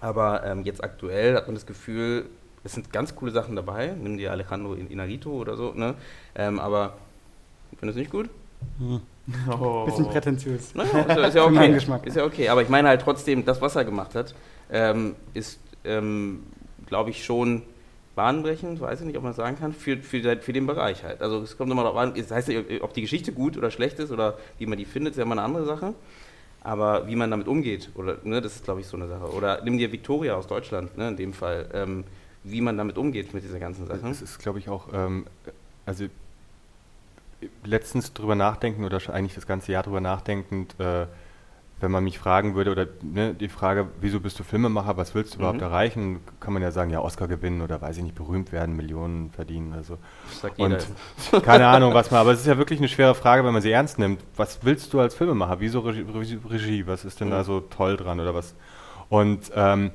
aber 0.00 0.44
ähm, 0.44 0.64
jetzt 0.64 0.82
aktuell 0.82 1.36
hat 1.36 1.46
man 1.46 1.54
das 1.54 1.66
Gefühl, 1.66 2.26
es 2.64 2.72
sind 2.72 2.92
ganz 2.92 3.14
coole 3.16 3.32
Sachen 3.32 3.56
dabei, 3.56 3.94
nimm 4.00 4.18
dir 4.18 4.30
Alejandro 4.32 4.74
In- 4.74 4.88
Inarito 4.90 5.30
oder 5.30 5.56
so, 5.56 5.72
ne? 5.74 5.94
ähm, 6.34 6.58
aber 6.58 6.94
findest 7.78 7.96
du 7.96 8.00
nicht 8.00 8.12
gut? 8.12 8.28
oh. 9.50 9.84
Bisschen 9.84 10.08
prätentiös. 10.08 10.74
Naja, 10.74 11.02
ist, 11.02 11.16
ja- 11.16 11.24
ist 11.26 11.34
ja 11.34 11.42
Für 11.48 11.48
okay. 11.50 11.72
Geschmack. 11.72 12.06
Ist 12.06 12.16
ja 12.16 12.24
okay. 12.24 12.48
Aber 12.48 12.62
ich 12.62 12.68
meine 12.68 12.88
halt 12.88 13.00
trotzdem, 13.02 13.44
das, 13.44 13.60
was 13.60 13.76
er 13.76 13.84
gemacht 13.84 14.14
hat, 14.14 14.34
ähm, 14.70 15.14
ist, 15.34 15.60
ähm, 15.84 16.42
glaube 16.86 17.10
ich, 17.10 17.24
schon 17.24 17.62
bahnbrechend, 18.16 18.80
weiß 18.80 19.00
ich 19.00 19.06
nicht, 19.06 19.16
ob 19.16 19.22
man 19.22 19.30
das 19.30 19.36
sagen 19.36 19.56
kann, 19.58 19.72
für, 19.72 19.96
für, 19.98 20.20
den- 20.20 20.40
für 20.40 20.52
den 20.52 20.66
Bereich 20.66 21.04
halt. 21.04 21.22
Also 21.22 21.40
es 21.42 21.56
kommt 21.56 21.70
immer 21.70 21.84
darauf 21.84 21.96
an, 21.98 22.12
es 22.16 22.30
heißt 22.30 22.48
ja, 22.48 22.60
ob 22.82 22.92
die 22.92 23.02
Geschichte 23.02 23.32
gut 23.32 23.56
oder 23.56 23.70
schlecht 23.70 23.98
ist 24.00 24.10
oder 24.10 24.36
wie 24.58 24.66
man 24.66 24.76
die 24.78 24.84
findet, 24.84 25.12
ist 25.12 25.16
ja 25.18 25.22
immer 25.22 25.32
eine 25.34 25.42
andere 25.42 25.64
Sache. 25.64 25.94
Aber 26.62 27.06
wie 27.06 27.16
man 27.16 27.30
damit 27.30 27.48
umgeht, 27.48 27.88
oder, 27.94 28.18
ne, 28.24 28.42
das 28.42 28.56
ist, 28.56 28.64
glaube 28.64 28.80
ich, 28.80 28.86
so 28.86 28.96
eine 28.96 29.08
Sache. 29.08 29.32
Oder 29.32 29.62
nimm 29.64 29.78
dir 29.78 29.92
Victoria 29.92 30.34
aus 30.34 30.46
Deutschland, 30.46 30.98
ne, 30.98 31.08
in 31.08 31.16
dem 31.16 31.32
Fall, 31.32 31.66
ähm, 31.72 32.04
wie 32.44 32.60
man 32.60 32.76
damit 32.78 32.96
umgeht 32.98 33.34
mit 33.34 33.42
dieser 33.44 33.58
ganzen 33.58 33.86
Sache. 33.86 34.00
Es 34.08 34.22
ist, 34.22 34.38
glaube 34.38 34.58
ich, 34.58 34.68
auch, 34.68 34.88
ähm, 34.92 35.26
also 35.86 36.06
letztens 37.64 38.12
drüber 38.12 38.34
nachdenken 38.34 38.84
oder 38.84 38.98
eigentlich 39.12 39.34
das 39.34 39.46
ganze 39.46 39.72
Jahr 39.72 39.82
drüber 39.82 40.00
nachdenkend, 40.00 40.78
äh, 40.78 41.06
wenn 41.82 41.90
man 41.90 42.04
mich 42.04 42.18
fragen 42.18 42.54
würde, 42.54 42.72
oder 42.72 42.86
ne, 43.00 43.32
die 43.32 43.48
Frage, 43.48 43.88
wieso 44.02 44.20
bist 44.20 44.38
du 44.38 44.44
Filmemacher, 44.44 44.98
was 44.98 45.14
willst 45.14 45.32
du 45.34 45.38
überhaupt 45.38 45.56
Mhm. 45.58 45.62
erreichen, 45.64 46.20
kann 46.38 46.52
man 46.52 46.60
ja 46.62 46.70
sagen, 46.72 46.90
ja, 46.90 47.00
Oscar 47.00 47.26
gewinnen 47.26 47.62
oder 47.62 47.80
weiß 47.80 47.96
ich 47.96 48.02
nicht, 48.02 48.14
berühmt 48.14 48.52
werden, 48.52 48.76
Millionen 48.76 49.30
verdienen. 49.30 49.72
Also 49.72 49.96
Das 50.28 50.40
sagt 50.42 50.58
jeder. 50.58 50.76
und 51.32 51.42
keine 51.42 51.66
Ahnung, 51.68 51.94
was 51.94 52.10
man, 52.10 52.20
aber 52.20 52.32
es 52.32 52.40
ist 52.40 52.46
ja 52.46 52.58
wirklich 52.58 52.80
eine 52.80 52.88
schwere 52.88 53.14
Frage, 53.14 53.46
wenn 53.46 53.54
man 53.54 53.62
sie 53.62 53.70
ernst 53.70 53.98
nimmt. 53.98 54.22
Was 54.36 54.58
willst 54.62 54.92
du 54.92 55.00
als 55.00 55.14
Filmemacher? 55.14 55.60
Wieso 55.60 55.80
Regie? 55.80 56.02
Regie- 56.02 56.38
Regie? 56.50 56.86
Was 56.86 57.06
ist 57.06 57.18
denn 57.20 57.28
Mhm. 57.28 57.32
da 57.32 57.44
so 57.44 57.60
toll 57.60 57.96
dran 57.96 58.20
oder 58.20 58.34
was? 58.34 58.54
Und, 59.08 59.50
ähm, 59.54 59.90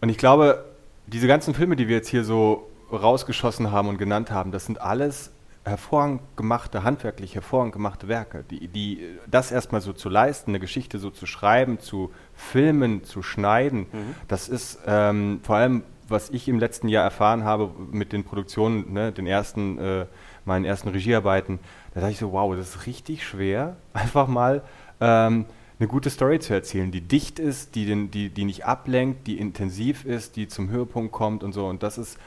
und 0.00 0.08
ich 0.08 0.18
glaube, 0.18 0.64
diese 1.06 1.26
ganzen 1.26 1.54
Filme, 1.54 1.76
die 1.76 1.88
wir 1.88 1.96
jetzt 1.96 2.08
hier 2.08 2.24
so 2.24 2.68
rausgeschossen 2.92 3.70
haben 3.72 3.88
und 3.88 3.98
genannt 3.98 4.30
haben, 4.30 4.52
das 4.52 4.66
sind 4.66 4.80
alles 4.80 5.32
hervorragend 5.64 6.20
gemachte, 6.36 6.84
handwerklich 6.84 7.34
hervorragend 7.34 7.72
gemachte 7.72 8.06
Werke. 8.06 8.44
Die, 8.50 8.68
die, 8.68 9.00
das 9.26 9.50
erstmal 9.50 9.80
so 9.80 9.92
zu 9.94 10.10
leisten, 10.10 10.50
eine 10.50 10.60
Geschichte 10.60 10.98
so 10.98 11.08
zu 11.10 11.24
schreiben, 11.26 11.78
zu 11.80 12.10
filmen, 12.34 13.02
zu 13.04 13.22
schneiden, 13.22 13.86
Mhm. 13.90 14.14
das 14.28 14.48
ist 14.48 14.78
ähm, 14.86 15.40
vor 15.42 15.56
allem, 15.56 15.82
was 16.06 16.28
ich 16.28 16.48
im 16.48 16.58
letzten 16.58 16.88
Jahr 16.88 17.02
erfahren 17.02 17.44
habe 17.44 17.70
mit 17.90 18.12
den 18.12 18.24
Produktionen, 18.24 18.92
ne, 18.92 19.10
den 19.10 19.26
ersten, 19.26 19.78
äh, 19.78 20.06
meinen 20.44 20.66
ersten 20.66 20.90
Regiearbeiten, 20.90 21.58
da 21.94 22.00
dachte 22.00 22.12
ich 22.12 22.18
so, 22.18 22.32
wow, 22.32 22.54
das 22.54 22.68
ist 22.76 22.86
richtig 22.86 23.26
schwer, 23.26 23.76
einfach 23.94 24.28
mal 24.28 24.60
ähm, 25.00 25.46
eine 25.84 25.90
gute 25.90 26.08
Story 26.10 26.38
zu 26.38 26.54
erzählen, 26.54 26.90
die 26.90 27.02
dicht 27.02 27.38
ist, 27.38 27.74
die, 27.74 27.84
den, 27.84 28.10
die, 28.10 28.30
die 28.30 28.44
nicht 28.44 28.64
ablenkt, 28.64 29.26
die 29.26 29.38
intensiv 29.38 30.04
ist, 30.06 30.36
die 30.36 30.48
zum 30.48 30.70
Höhepunkt 30.70 31.12
kommt 31.12 31.44
und 31.44 31.52
so. 31.52 31.66
Und 31.66 31.82
das 31.82 31.98
ist, 31.98 32.18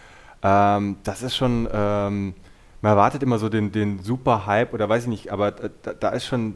ähm, 0.43 0.97
das 1.03 1.23
ist 1.23 1.35
schon, 1.35 1.67
ähm, 1.73 2.35
man 2.81 2.91
erwartet 2.91 3.23
immer 3.23 3.39
so 3.39 3.49
den, 3.49 3.71
den 3.71 3.99
super 3.99 4.45
Hype 4.45 4.73
oder 4.73 4.87
weiß 4.87 5.03
ich 5.03 5.09
nicht, 5.09 5.31
aber 5.31 5.51
da, 5.51 5.93
da 5.93 6.09
ist 6.09 6.27
schon, 6.27 6.55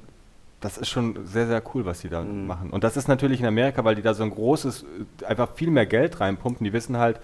das 0.59 0.77
ist 0.77 0.89
schon 0.89 1.25
sehr, 1.25 1.47
sehr 1.47 1.63
cool, 1.73 1.85
was 1.85 2.01
die 2.01 2.09
da 2.09 2.21
Mhm. 2.21 2.45
machen. 2.45 2.69
Und 2.69 2.83
das 2.83 2.95
ist 2.97 3.07
natürlich 3.07 3.39
in 3.39 3.47
Amerika, 3.47 3.83
weil 3.83 3.95
die 3.95 4.03
da 4.03 4.13
so 4.13 4.21
ein 4.23 4.29
großes, 4.29 4.85
einfach 5.27 5.49
viel 5.55 5.71
mehr 5.71 5.87
Geld 5.87 6.19
reinpumpen. 6.19 6.63
Die 6.63 6.71
wissen 6.73 6.97
halt, 6.97 7.19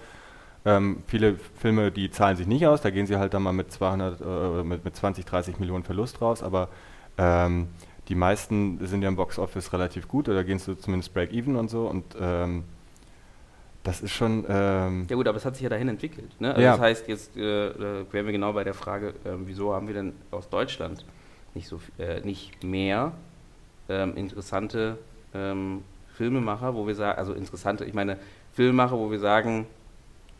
ähm, 0.64 1.04
viele 1.06 1.36
Filme, 1.60 1.92
die 1.92 2.10
zahlen 2.10 2.36
sich 2.36 2.48
nicht 2.48 2.66
aus, 2.66 2.80
da 2.80 2.90
gehen 2.90 3.06
sie 3.06 3.16
halt 3.16 3.32
dann 3.32 3.44
mal 3.44 3.52
mit 3.52 3.70
200, 3.70 4.20
äh, 4.20 4.64
mit, 4.64 4.84
mit 4.84 4.96
20, 4.96 5.24
30 5.24 5.60
Millionen 5.60 5.84
Verlust 5.84 6.20
raus, 6.20 6.42
aber 6.42 6.68
ähm, 7.16 7.68
die 8.08 8.14
meisten 8.14 8.84
sind 8.86 9.02
ja 9.02 9.08
im 9.08 9.16
Box-Office 9.16 9.72
relativ 9.72 10.08
gut 10.08 10.28
oder 10.28 10.44
gehen 10.44 10.58
so 10.58 10.74
zumindest 10.74 11.12
Break-Even 11.12 11.56
und 11.56 11.68
so 11.68 11.86
und 11.86 12.04
ähm, 12.20 12.64
das 13.84 14.00
ist 14.02 14.12
schon, 14.12 14.44
ähm, 14.48 15.06
Ja 15.08 15.16
gut, 15.16 15.28
aber 15.28 15.36
es 15.36 15.44
hat 15.44 15.54
sich 15.54 15.62
ja 15.62 15.68
dahin 15.68 15.88
entwickelt. 15.88 16.40
Ne? 16.40 16.50
Also 16.50 16.60
Ja. 16.60 16.72
Das 16.72 16.80
heißt, 16.80 17.08
jetzt 17.08 17.36
äh, 17.36 17.68
äh, 17.68 18.04
wären 18.10 18.26
wir 18.26 18.32
genau 18.32 18.52
bei 18.52 18.64
der 18.64 18.74
Frage, 18.74 19.14
ähm, 19.24 19.42
wieso 19.46 19.72
haben 19.72 19.86
wir 19.86 19.94
denn 19.94 20.12
aus 20.30 20.48
Deutschland 20.48 21.04
nicht, 21.54 21.68
so, 21.68 21.80
äh, 21.98 22.20
nicht 22.20 22.62
mehr 22.64 23.12
ähm, 23.88 24.16
interessante 24.16 24.98
ähm, 25.34 25.82
Filmemacher, 26.14 26.74
wo 26.74 26.86
wir 26.86 26.94
sagen, 26.94 27.18
also 27.18 27.32
interessante, 27.32 27.84
ich 27.84 27.94
meine 27.94 28.18
Filmemacher, 28.52 28.98
wo 28.98 29.10
wir 29.10 29.20
sagen, 29.20 29.66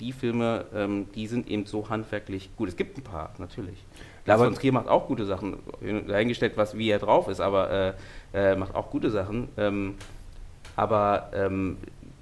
die 0.01 0.13
Filme, 0.13 0.67
ähm, 0.75 1.07
die 1.15 1.27
sind 1.27 1.49
eben 1.49 1.67
so 1.67 1.89
handwerklich 1.89 2.51
gut. 2.57 2.69
Es 2.69 2.77
gibt 2.77 2.99
ein 2.99 3.03
paar, 3.03 3.33
natürlich. 3.39 3.85
Lars 4.29 4.41
Aber- 4.41 4.51
von 4.51 4.55
Trier 4.55 4.73
macht 4.73 4.89
auch 4.89 5.07
gute 5.07 5.25
Sachen, 5.27 5.57
dahingestellt, 6.07 6.53
was 6.57 6.77
wie 6.77 6.91
er 6.91 6.99
drauf 6.99 7.29
ist, 7.29 7.41
aber 7.41 7.95
äh, 8.33 8.53
äh, 8.53 8.57
macht 8.57 8.75
auch 8.75 8.91
gute 8.91 9.11
Sachen. 9.11 9.49
Ähm, 9.57 9.95
aber 10.77 11.31
ähm, 11.35 11.77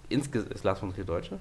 insgesamt 0.08 0.52
ist 0.52 0.64
Lars 0.64 0.78
von 0.78 0.94
Trier 0.94 1.04
Deutscher? 1.04 1.38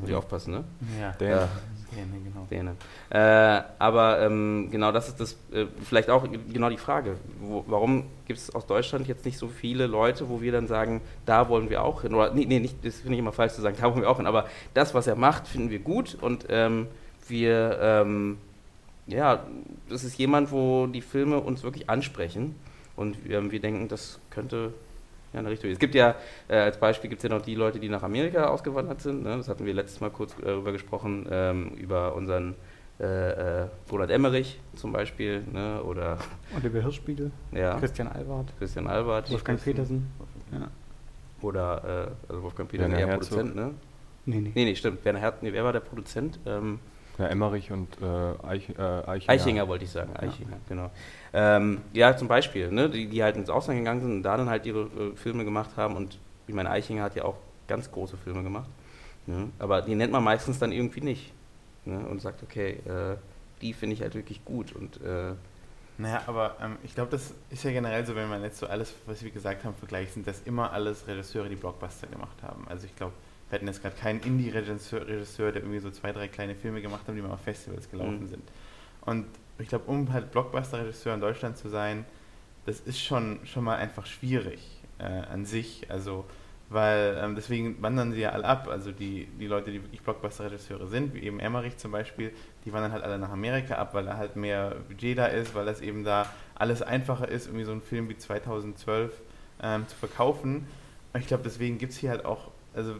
Muss 0.00 0.08
ich 0.08 0.14
aufpassen, 0.16 0.52
ne? 0.52 0.64
Ja, 1.00 1.12
Der- 1.20 1.30
Ja. 1.36 1.48
Däne, 1.94 2.18
genau. 2.24 2.46
Däne. 2.50 2.76
Äh, 3.10 3.62
aber 3.78 4.20
ähm, 4.22 4.68
genau 4.70 4.90
das 4.90 5.06
ist 5.08 5.20
das, 5.20 5.32
äh, 5.52 5.66
vielleicht 5.84 6.10
auch 6.10 6.26
genau 6.52 6.68
die 6.70 6.76
Frage. 6.78 7.16
Wo, 7.40 7.62
warum 7.68 8.04
gibt 8.26 8.40
es 8.40 8.52
aus 8.52 8.66
Deutschland 8.66 9.06
jetzt 9.06 9.24
nicht 9.24 9.38
so 9.38 9.46
viele 9.46 9.86
Leute, 9.86 10.28
wo 10.28 10.40
wir 10.40 10.50
dann 10.50 10.66
sagen, 10.66 11.02
da 11.24 11.48
wollen 11.48 11.70
wir 11.70 11.84
auch 11.84 12.02
hin? 12.02 12.14
Oder, 12.14 12.32
nee, 12.34 12.46
nee 12.46 12.58
nicht, 12.58 12.84
das 12.84 12.96
finde 12.96 13.12
ich 13.14 13.18
immer 13.20 13.30
falsch 13.32 13.52
zu 13.52 13.60
sagen, 13.60 13.76
da 13.78 13.84
wollen 13.92 14.00
wir 14.02 14.10
auch 14.10 14.16
hin. 14.16 14.26
Aber 14.26 14.46
das, 14.72 14.92
was 14.94 15.06
er 15.06 15.14
macht, 15.14 15.46
finden 15.46 15.70
wir 15.70 15.78
gut 15.78 16.16
und 16.20 16.46
ähm, 16.48 16.88
wir, 17.28 17.78
ähm, 17.80 18.38
ja, 19.06 19.46
das 19.88 20.04
ist 20.04 20.18
jemand, 20.18 20.50
wo 20.50 20.86
die 20.86 21.00
Filme 21.00 21.40
uns 21.40 21.62
wirklich 21.62 21.90
ansprechen 21.90 22.54
und 22.96 23.16
ähm, 23.28 23.50
wir 23.50 23.60
denken, 23.60 23.88
das 23.88 24.20
könnte 24.30 24.72
ja, 25.32 25.40
eine 25.40 25.50
Richtung. 25.50 25.70
Es 25.70 25.78
gibt 25.78 25.94
ja, 25.94 26.14
äh, 26.48 26.56
als 26.56 26.78
Beispiel 26.78 27.10
gibt 27.10 27.22
es 27.22 27.28
ja 27.28 27.36
noch 27.36 27.42
die 27.42 27.56
Leute, 27.56 27.80
die 27.80 27.88
nach 27.88 28.02
Amerika 28.02 28.46
ausgewandert 28.46 29.00
sind. 29.00 29.24
Ne? 29.24 29.36
Das 29.36 29.48
hatten 29.48 29.66
wir 29.66 29.74
letztes 29.74 30.00
Mal 30.00 30.10
kurz 30.10 30.32
äh, 30.38 30.44
darüber 30.44 30.72
gesprochen, 30.72 31.26
ähm, 31.30 31.70
über 31.70 32.14
unseren 32.14 32.54
äh, 33.00 33.62
äh, 33.62 33.66
Roland 33.90 34.12
Emmerich 34.12 34.60
zum 34.76 34.92
Beispiel, 34.92 35.42
ne? 35.52 35.82
oder 35.82 36.18
Oliver 36.56 36.80
Hirschspiegel, 36.80 37.32
ja, 37.50 37.76
Christian 37.80 38.06
Albert, 38.06 38.52
Christian 38.58 38.86
Albert. 38.86 39.32
Wolfgang 39.32 39.60
Petersen. 39.60 40.06
Ja. 40.52 40.68
Oder, 41.42 42.08
äh, 42.28 42.30
also 42.30 42.42
Wolfgang 42.44 42.70
Petersen, 42.70 42.94
Herzog. 42.94 43.30
Produzent, 43.30 43.56
ne? 43.56 43.70
Nee, 44.26 44.36
nee. 44.36 44.52
Nee, 44.54 44.64
nee, 44.64 44.76
stimmt. 44.76 45.04
Werner 45.04 45.18
Herz, 45.18 45.42
nee, 45.42 45.52
wer 45.52 45.64
war 45.64 45.72
der 45.72 45.80
Produzent? 45.80 46.38
Ähm, 46.46 46.78
ja, 47.18 47.26
Emmerich 47.26 47.70
und 47.70 48.00
äh, 48.00 48.46
Eich, 48.46 48.70
äh, 48.70 48.82
Eichinger. 48.82 49.32
Eichinger 49.32 49.68
wollte 49.68 49.84
ich 49.84 49.90
sagen, 49.92 50.16
Eichinger, 50.16 50.58
genau. 50.68 50.90
Ähm, 51.32 51.82
ja, 51.92 52.16
zum 52.16 52.28
Beispiel, 52.28 52.70
ne, 52.72 52.90
die, 52.90 53.08
die 53.08 53.22
halt 53.22 53.36
ins 53.36 53.50
Ausland 53.50 53.78
gegangen 53.80 54.00
sind 54.00 54.12
und 54.12 54.22
da 54.22 54.36
dann 54.36 54.48
halt 54.50 54.66
ihre 54.66 54.80
äh, 54.82 55.16
Filme 55.16 55.44
gemacht 55.44 55.70
haben 55.76 55.96
und 55.96 56.18
ich 56.46 56.54
meine, 56.54 56.70
Eichinger 56.70 57.04
hat 57.04 57.14
ja 57.16 57.24
auch 57.24 57.36
ganz 57.68 57.90
große 57.90 58.16
Filme 58.16 58.42
gemacht, 58.42 58.68
ne, 59.26 59.50
aber 59.58 59.82
die 59.82 59.94
nennt 59.94 60.12
man 60.12 60.24
meistens 60.24 60.58
dann 60.58 60.72
irgendwie 60.72 61.00
nicht 61.02 61.32
ne, 61.84 61.98
und 62.06 62.20
sagt, 62.20 62.42
okay, 62.42 62.80
äh, 62.86 63.16
die 63.60 63.72
finde 63.72 63.94
ich 63.94 64.02
halt 64.02 64.14
wirklich 64.14 64.44
gut 64.44 64.72
und 64.72 65.00
äh, 65.02 65.34
Naja, 65.96 66.22
aber 66.26 66.56
ähm, 66.60 66.76
ich 66.82 66.94
glaube, 66.94 67.10
das 67.12 67.34
ist 67.50 67.62
ja 67.64 67.70
generell 67.70 68.04
so, 68.04 68.16
wenn 68.16 68.28
man 68.28 68.42
jetzt 68.42 68.58
so 68.58 68.66
alles, 68.66 68.94
was 69.06 69.22
wir 69.22 69.30
gesagt 69.30 69.64
haben, 69.64 69.74
vergleicht, 69.76 70.14
sind 70.14 70.26
das 70.26 70.40
immer 70.42 70.72
alles 70.72 71.06
Regisseure, 71.06 71.48
die 71.48 71.56
Blockbuster 71.56 72.08
gemacht 72.08 72.42
haben. 72.42 72.66
Also 72.68 72.86
ich 72.86 72.96
glaube, 72.96 73.12
wir 73.50 73.56
hatten 73.56 73.66
jetzt 73.66 73.82
gerade 73.82 73.96
keinen 73.96 74.20
Indie-Regisseur, 74.20 75.06
Regisseur, 75.06 75.52
der 75.52 75.62
irgendwie 75.62 75.78
so 75.80 75.90
zwei, 75.90 76.12
drei 76.12 76.28
kleine 76.28 76.54
Filme 76.54 76.80
gemacht 76.82 77.02
hat, 77.06 77.14
die 77.14 77.20
mal 77.22 77.30
auf 77.32 77.40
Festivals 77.42 77.90
gelaufen 77.90 78.22
Mhm. 78.22 78.28
sind. 78.28 78.42
Und 79.02 79.26
ich 79.58 79.68
glaube, 79.68 79.84
um 79.86 80.12
halt 80.12 80.32
Blockbuster-Regisseur 80.32 81.14
in 81.14 81.20
Deutschland 81.20 81.56
zu 81.56 81.68
sein, 81.68 82.04
das 82.66 82.80
ist 82.80 83.00
schon, 83.00 83.38
schon 83.44 83.62
mal 83.64 83.76
einfach 83.76 84.06
schwierig 84.06 84.60
äh, 84.98 85.04
an 85.04 85.44
sich. 85.44 85.86
Also, 85.90 86.24
weil 86.70 87.16
ähm, 87.22 87.34
deswegen 87.36 87.80
wandern 87.82 88.12
sie 88.12 88.20
ja 88.22 88.30
alle 88.30 88.44
ab. 88.46 88.68
Also 88.68 88.90
die, 88.90 89.26
die 89.38 89.46
Leute, 89.46 89.70
die 89.70 89.82
wirklich 89.82 90.00
Blockbuster-Regisseure 90.00 90.88
sind, 90.88 91.14
wie 91.14 91.20
eben 91.20 91.38
Emmerich 91.38 91.76
zum 91.76 91.92
Beispiel, 91.92 92.32
die 92.64 92.72
wandern 92.72 92.90
halt 92.92 93.04
alle 93.04 93.18
nach 93.18 93.30
Amerika 93.30 93.74
ab, 93.76 93.92
weil 93.92 94.06
da 94.06 94.16
halt 94.16 94.34
mehr 94.36 94.74
Budget 94.88 95.18
da 95.18 95.26
ist, 95.26 95.54
weil 95.54 95.66
das 95.66 95.82
eben 95.82 96.02
da 96.04 96.26
alles 96.54 96.80
einfacher 96.80 97.28
ist, 97.28 97.46
irgendwie 97.46 97.66
so 97.66 97.72
einen 97.72 97.82
Film 97.82 98.08
wie 98.08 98.16
2012 98.16 99.12
ähm, 99.62 99.86
zu 99.86 99.94
verkaufen. 99.96 100.66
Ich 101.16 101.26
glaube, 101.26 101.42
deswegen 101.44 101.76
gibt 101.78 101.92
es 101.92 101.98
hier 101.98 102.10
halt 102.10 102.24
auch, 102.24 102.50
also 102.74 102.96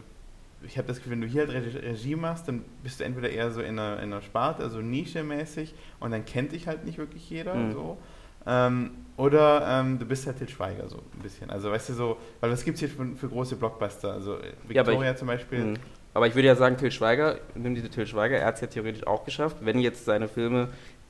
ich 0.66 0.78
habe 0.78 0.88
das 0.88 0.98
Gefühl, 0.98 1.12
wenn 1.12 1.20
du 1.20 1.26
hier 1.26 1.46
halt 1.46 1.74
Regie, 1.82 2.16
machst, 2.16 2.48
dann 2.48 2.64
bist 2.82 3.00
du 3.00 3.04
entweder 3.04 3.30
eher 3.30 3.50
so 3.50 3.60
in 3.60 3.78
einer, 3.78 3.96
in 4.02 4.12
einer 4.12 4.22
Sparte, 4.22 4.62
also 4.62 4.80
Nische-mäßig, 4.80 5.74
und 6.00 6.10
dann 6.10 6.24
kennt 6.24 6.52
dich 6.52 6.66
halt 6.66 6.84
nicht 6.84 6.98
wirklich 6.98 7.28
jeder, 7.30 7.54
Mhm. 7.54 7.72
so. 7.72 7.98
Ähm, 8.46 8.90
oder 9.16 9.66
ähm, 9.66 9.98
du 9.98 10.04
bist 10.04 10.26
halt 10.26 10.38
Til 10.38 10.48
Schweiger, 10.48 10.88
so 10.88 10.96
ein 10.98 11.22
bisschen. 11.22 11.48
Also 11.50 11.70
weißt 11.70 11.88
du 11.90 11.92
so, 11.94 12.16
weil 12.40 12.50
was 12.50 12.64
gibt 12.64 12.74
es 12.74 12.80
hier 12.80 12.88
für, 12.88 13.06
für 13.16 13.28
große 13.28 13.56
Blockbuster? 13.56 14.12
Also 14.12 14.34
äh, 14.36 14.52
Ja, 14.70 14.82
aber 14.82 14.92
Victoria 14.92 15.16
zum 15.16 15.28
Beispiel. 15.28 15.64
Mhm. 15.64 15.74
Aber 16.12 16.26
ich 16.26 16.34
würde 16.34 16.48
ja 16.48 16.54
sagen, 16.56 16.76
Till 16.76 16.90
Schweiger, 16.92 17.38
nimm 17.54 17.74
diese 17.74 17.88
Till 17.88 18.06
Schweiger, 18.06 18.36
er 18.36 18.46
hat 18.46 18.56
es 18.56 18.60
ja 18.60 18.66
theoretisch 18.66 19.06
auch 19.06 19.24
geschafft, 19.24 19.58
wenn 19.60 19.78
jetzt 19.78 20.04
seine 20.04 20.28
Filme 20.28 20.68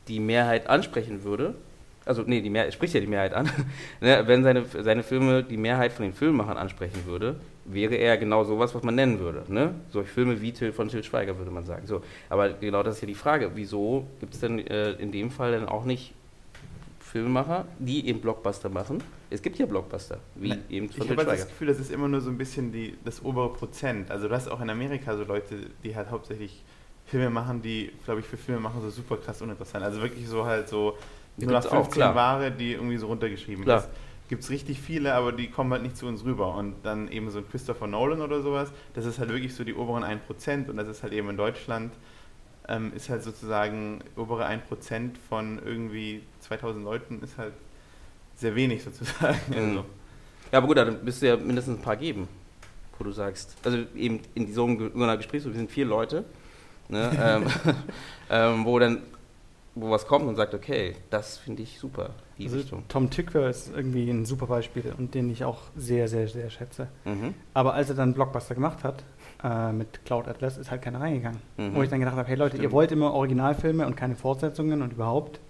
die 0.08 0.20
Mehrheit 0.20 0.68
ansprechen 0.68 1.24
würde, 1.24 1.54
also 2.06 2.22
nee, 2.26 2.40
die 2.40 2.50
Mehrheit, 2.50 2.72
spricht 2.74 2.94
ja 2.94 3.00
die 3.00 3.06
Mehrheit 3.06 3.34
an, 3.34 3.48
ne, 4.00 4.22
wenn 4.26 4.42
seine, 4.42 4.64
seine 4.66 5.02
Filme 5.02 5.42
die 5.42 5.56
Mehrheit 5.56 5.92
von 5.92 6.04
den 6.04 6.12
Filmemachern 6.14 6.56
ansprechen 6.56 7.06
würde, 7.06 7.36
wäre 7.64 7.94
er 7.94 8.16
genau 8.18 8.44
sowas, 8.44 8.74
was 8.74 8.82
man 8.82 8.94
nennen 8.94 9.18
würde. 9.20 9.44
Ne? 9.48 9.74
Solche 9.90 10.10
Filme 10.10 10.40
wie 10.40 10.52
Till 10.52 10.72
von 10.72 10.88
Till 10.88 11.02
Schweiger, 11.02 11.38
würde 11.38 11.50
man 11.50 11.64
sagen. 11.64 11.86
So, 11.86 12.02
aber 12.28 12.50
genau 12.50 12.82
das 12.82 12.96
ist 12.96 13.00
ja 13.00 13.06
die 13.06 13.14
Frage, 13.14 13.52
wieso 13.54 14.06
gibt 14.20 14.34
es 14.34 14.40
denn 14.40 14.58
äh, 14.66 14.92
in 14.92 15.12
dem 15.12 15.30
Fall 15.30 15.52
dann 15.52 15.66
auch 15.66 15.84
nicht 15.84 16.12
Filmemacher, 17.00 17.66
die 17.78 18.06
eben 18.08 18.20
Blockbuster 18.20 18.68
machen? 18.68 19.02
Es 19.30 19.40
gibt 19.40 19.58
ja 19.58 19.66
Blockbuster, 19.66 20.18
wie 20.34 20.48
Ne, 20.50 20.58
eben 20.68 20.86
Ich 20.86 20.96
von 20.96 21.08
habe 21.08 21.16
halt 21.16 21.28
Schweiger. 21.28 21.42
das 21.42 21.48
Gefühl, 21.48 21.66
das 21.68 21.78
ist 21.78 21.90
immer 21.90 22.08
nur 22.08 22.20
so 22.20 22.28
ein 22.28 22.36
bisschen 22.36 22.72
die, 22.72 22.96
das 23.04 23.24
obere 23.24 23.52
Prozent. 23.52 24.10
Also 24.10 24.28
du 24.28 24.34
hast 24.34 24.48
auch 24.48 24.60
in 24.60 24.68
Amerika 24.68 25.16
so 25.16 25.24
Leute, 25.24 25.56
die 25.82 25.94
halt 25.96 26.10
hauptsächlich 26.10 26.62
Filme 27.06 27.30
machen, 27.30 27.62
die, 27.62 27.92
glaube 28.04 28.20
ich, 28.20 28.26
für 28.26 28.36
Filme 28.36 28.60
machen 28.60 28.80
so 28.82 28.90
super 28.90 29.16
krass 29.16 29.40
uninteressant. 29.42 29.84
Also 29.84 30.02
wirklich 30.02 30.26
so 30.28 30.44
halt 30.44 30.68
so 30.68 30.96
nur 31.36 31.52
nach 31.52 31.60
gibt's 31.62 31.66
auch, 31.74 31.82
15 31.84 31.94
klar. 31.94 32.14
Ware, 32.14 32.50
die 32.52 32.72
irgendwie 32.72 32.96
so 32.96 33.06
runtergeschrieben 33.08 33.64
Klar. 33.64 33.78
ist. 33.78 33.88
Gibt 34.28 34.42
es 34.42 34.50
richtig 34.50 34.80
viele, 34.80 35.14
aber 35.14 35.32
die 35.32 35.48
kommen 35.50 35.70
halt 35.72 35.82
nicht 35.82 35.96
zu 35.96 36.06
uns 36.06 36.24
rüber. 36.24 36.54
Und 36.54 36.74
dann 36.82 37.08
eben 37.08 37.30
so 37.30 37.38
ein 37.38 37.44
Christopher 37.50 37.86
Nolan 37.86 38.22
oder 38.22 38.40
sowas, 38.40 38.70
das 38.94 39.04
ist 39.04 39.18
halt 39.18 39.28
wirklich 39.30 39.54
so 39.54 39.64
die 39.64 39.74
oberen 39.74 40.02
1% 40.04 40.68
und 40.70 40.76
das 40.76 40.88
ist 40.88 41.02
halt 41.02 41.12
eben 41.12 41.28
in 41.30 41.36
Deutschland, 41.36 41.92
ähm, 42.68 42.92
ist 42.96 43.10
halt 43.10 43.22
sozusagen 43.22 44.00
obere 44.16 44.46
1% 44.46 45.10
von 45.28 45.60
irgendwie 45.64 46.22
2000 46.40 46.82
Leuten 46.84 47.20
ist 47.22 47.36
halt 47.36 47.52
sehr 48.36 48.54
wenig 48.54 48.82
sozusagen. 48.82 49.38
Mhm. 49.48 49.54
Also, 49.54 49.84
Ja, 50.52 50.58
aber 50.58 50.66
gut, 50.68 50.76
dann 50.78 51.04
müsst 51.04 51.20
du 51.20 51.26
ja 51.26 51.36
mindestens 51.36 51.78
ein 51.78 51.82
paar 51.82 51.96
geben, 51.96 52.26
wo 52.98 53.04
du 53.04 53.12
sagst. 53.12 53.56
Also 53.64 53.78
eben 53.94 54.20
in 54.34 54.52
so 54.54 54.64
einem- 54.64 54.90
so 54.94 55.02
einer 55.02 55.16
Gesprächsrunde, 55.18 55.56
wir 55.56 55.60
sind 55.60 55.70
vier 55.70 55.84
Leute, 55.84 56.24
ne, 56.88 57.10
ähm, 57.20 57.46
ähm, 58.30 58.64
wo 58.64 58.78
dann 58.78 59.02
wo 59.74 59.90
was 59.90 60.06
kommt 60.06 60.26
und 60.26 60.36
sagt, 60.36 60.54
okay, 60.54 60.94
das 61.10 61.38
finde 61.38 61.62
ich 61.62 61.78
super, 61.78 62.10
die 62.38 62.44
Also 62.44 62.56
Richtung. 62.56 62.84
Tom 62.88 63.10
Tykwer 63.10 63.48
ist 63.48 63.72
irgendwie 63.74 64.08
ein 64.08 64.24
super 64.24 64.46
Beispiel 64.46 64.94
und 64.96 65.14
den 65.14 65.28
ich 65.30 65.44
auch 65.44 65.62
sehr, 65.76 66.08
sehr, 66.08 66.28
sehr 66.28 66.50
schätze. 66.50 66.88
Mhm. 67.04 67.34
Aber 67.54 67.74
als 67.74 67.88
er 67.88 67.96
dann 67.96 68.14
Blockbuster 68.14 68.54
gemacht 68.54 68.84
hat, 68.84 69.04
äh, 69.42 69.72
mit 69.72 70.04
Cloud 70.04 70.28
Atlas, 70.28 70.58
ist 70.58 70.70
halt 70.70 70.82
keiner 70.82 71.00
reingegangen. 71.00 71.40
Mhm. 71.56 71.74
Wo 71.74 71.82
ich 71.82 71.90
dann 71.90 71.98
gedacht 72.00 72.16
habe, 72.16 72.28
hey 72.28 72.36
Leute, 72.36 72.56
ihr 72.56 72.60
Stimmt. 72.62 72.72
wollt 72.72 72.92
immer 72.92 73.12
Originalfilme 73.12 73.86
und 73.86 73.96
keine 73.96 74.14
Fortsetzungen 74.14 74.80
und 74.82 74.92
überhaupt. 74.92 75.40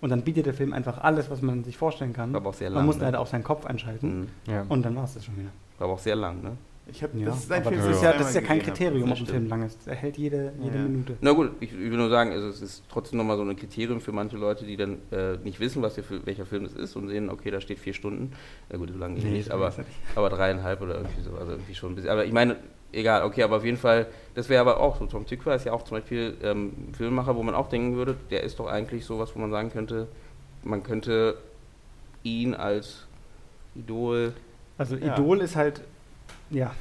Und 0.00 0.10
dann 0.10 0.22
bietet 0.22 0.46
der 0.46 0.54
Film 0.54 0.72
einfach 0.72 0.98
alles, 0.98 1.30
was 1.30 1.42
man 1.42 1.64
sich 1.64 1.76
vorstellen 1.76 2.12
kann. 2.12 2.32
War 2.32 2.40
aber 2.40 2.50
auch 2.50 2.54
sehr 2.54 2.70
man 2.70 2.78
lang. 2.78 2.86
muss 2.86 2.96
ne? 2.96 3.04
leider 3.04 3.20
auch 3.20 3.26
seinen 3.26 3.44
Kopf 3.44 3.64
einschalten. 3.66 4.20
Mhm. 4.20 4.28
Ja. 4.52 4.66
Und 4.68 4.82
dann 4.84 4.96
war 4.96 5.04
es 5.04 5.14
das 5.14 5.24
schon 5.24 5.36
wieder. 5.36 5.50
War 5.78 5.86
aber 5.86 5.94
auch 5.94 5.98
sehr 6.00 6.16
lang, 6.16 6.42
ne? 6.42 6.56
Ich 6.92 7.02
habe 7.02 7.18
Ja, 7.18 7.26
das 7.26 7.38
ist 7.44 7.50
ein 7.52 7.62
Film, 7.64 7.76
das, 7.76 7.86
ist 7.96 8.02
ja, 8.02 8.12
das 8.12 8.28
ist 8.28 8.34
ja 8.34 8.40
kein 8.42 8.58
hab. 8.58 8.66
Kriterium, 8.66 9.10
ob 9.10 9.18
ein. 9.18 9.26
Film 9.26 9.48
lang 9.48 9.62
ist. 9.64 9.86
Er 9.88 9.94
hält 9.96 10.16
jede, 10.18 10.52
jede 10.60 10.76
Ja. 10.76 10.82
Minute. 10.84 11.16
Na 11.20 11.32
gut, 11.32 11.50
ich, 11.60 11.72
ich 11.72 11.78
will 11.90 11.96
nur 11.96 12.10
sagen, 12.10 12.30
also 12.32 12.48
es 12.48 12.62
ist 12.62 12.84
trotzdem 12.90 13.18
nochmal 13.18 13.36
so 13.36 13.42
ein 13.42 13.56
Kriterium 13.56 14.00
für 14.00 14.12
manche 14.12 14.36
Leute, 14.36 14.64
die 14.64 14.76
dann 14.76 14.98
äh, 15.10 15.36
nicht 15.42 15.58
wissen, 15.60 15.82
was 15.82 15.94
der, 15.94 16.04
welcher 16.24 16.46
Film 16.46 16.64
es 16.64 16.74
ist 16.74 16.94
und 16.96 17.08
sehen, 17.08 17.30
okay, 17.30 17.50
da 17.50 17.60
steht 17.60 17.78
vier 17.78 17.94
Stunden. 17.94 18.32
Na 18.70 18.78
gut, 18.78 18.90
so 18.92 18.98
lange 18.98 19.18
eh 19.18 19.24
nicht, 19.24 19.50
aber 19.50 19.68
ist 19.68 19.78
er 19.78 19.84
nicht. 19.84 19.96
aber 20.14 20.30
dreieinhalb 20.30 20.80
oder 20.80 20.96
irgendwie 20.96 21.22
so, 21.22 21.34
also 21.36 21.52
irgendwie 21.52 21.74
schon 21.74 21.92
ein 21.92 21.94
bisschen. 21.96 22.10
Aber 22.10 22.24
ich 22.24 22.32
meine, 22.32 22.56
egal, 22.92 23.24
okay, 23.24 23.42
aber 23.42 23.56
auf 23.56 23.64
jeden 23.64 23.78
Fall, 23.78 24.06
das 24.34 24.48
wäre 24.48 24.60
aber 24.60 24.78
auch 24.80 24.98
so. 24.98 25.06
Tom 25.06 25.26
Tykwer 25.26 25.54
ist 25.56 25.64
ja 25.64 25.72
auch 25.72 25.82
zum 25.84 25.96
Beispiel 25.98 26.36
ähm, 26.42 26.72
Filmemacher, 26.96 27.34
wo 27.36 27.42
man 27.42 27.54
auch 27.54 27.68
denken 27.68 27.96
würde, 27.96 28.16
der 28.30 28.42
ist 28.42 28.58
doch 28.58 28.66
eigentlich 28.66 29.04
sowas, 29.04 29.30
wo 29.34 29.38
man 29.40 29.50
sagen 29.50 29.70
könnte, 29.70 30.08
man 30.62 30.82
könnte 30.82 31.36
ihn 32.22 32.54
als 32.54 33.06
Idol. 33.74 34.32
Also 34.78 34.96
Ja. 34.96 35.14
Idol 35.14 35.40
ist 35.40 35.56
halt, 35.56 35.80
ja. 36.52 36.72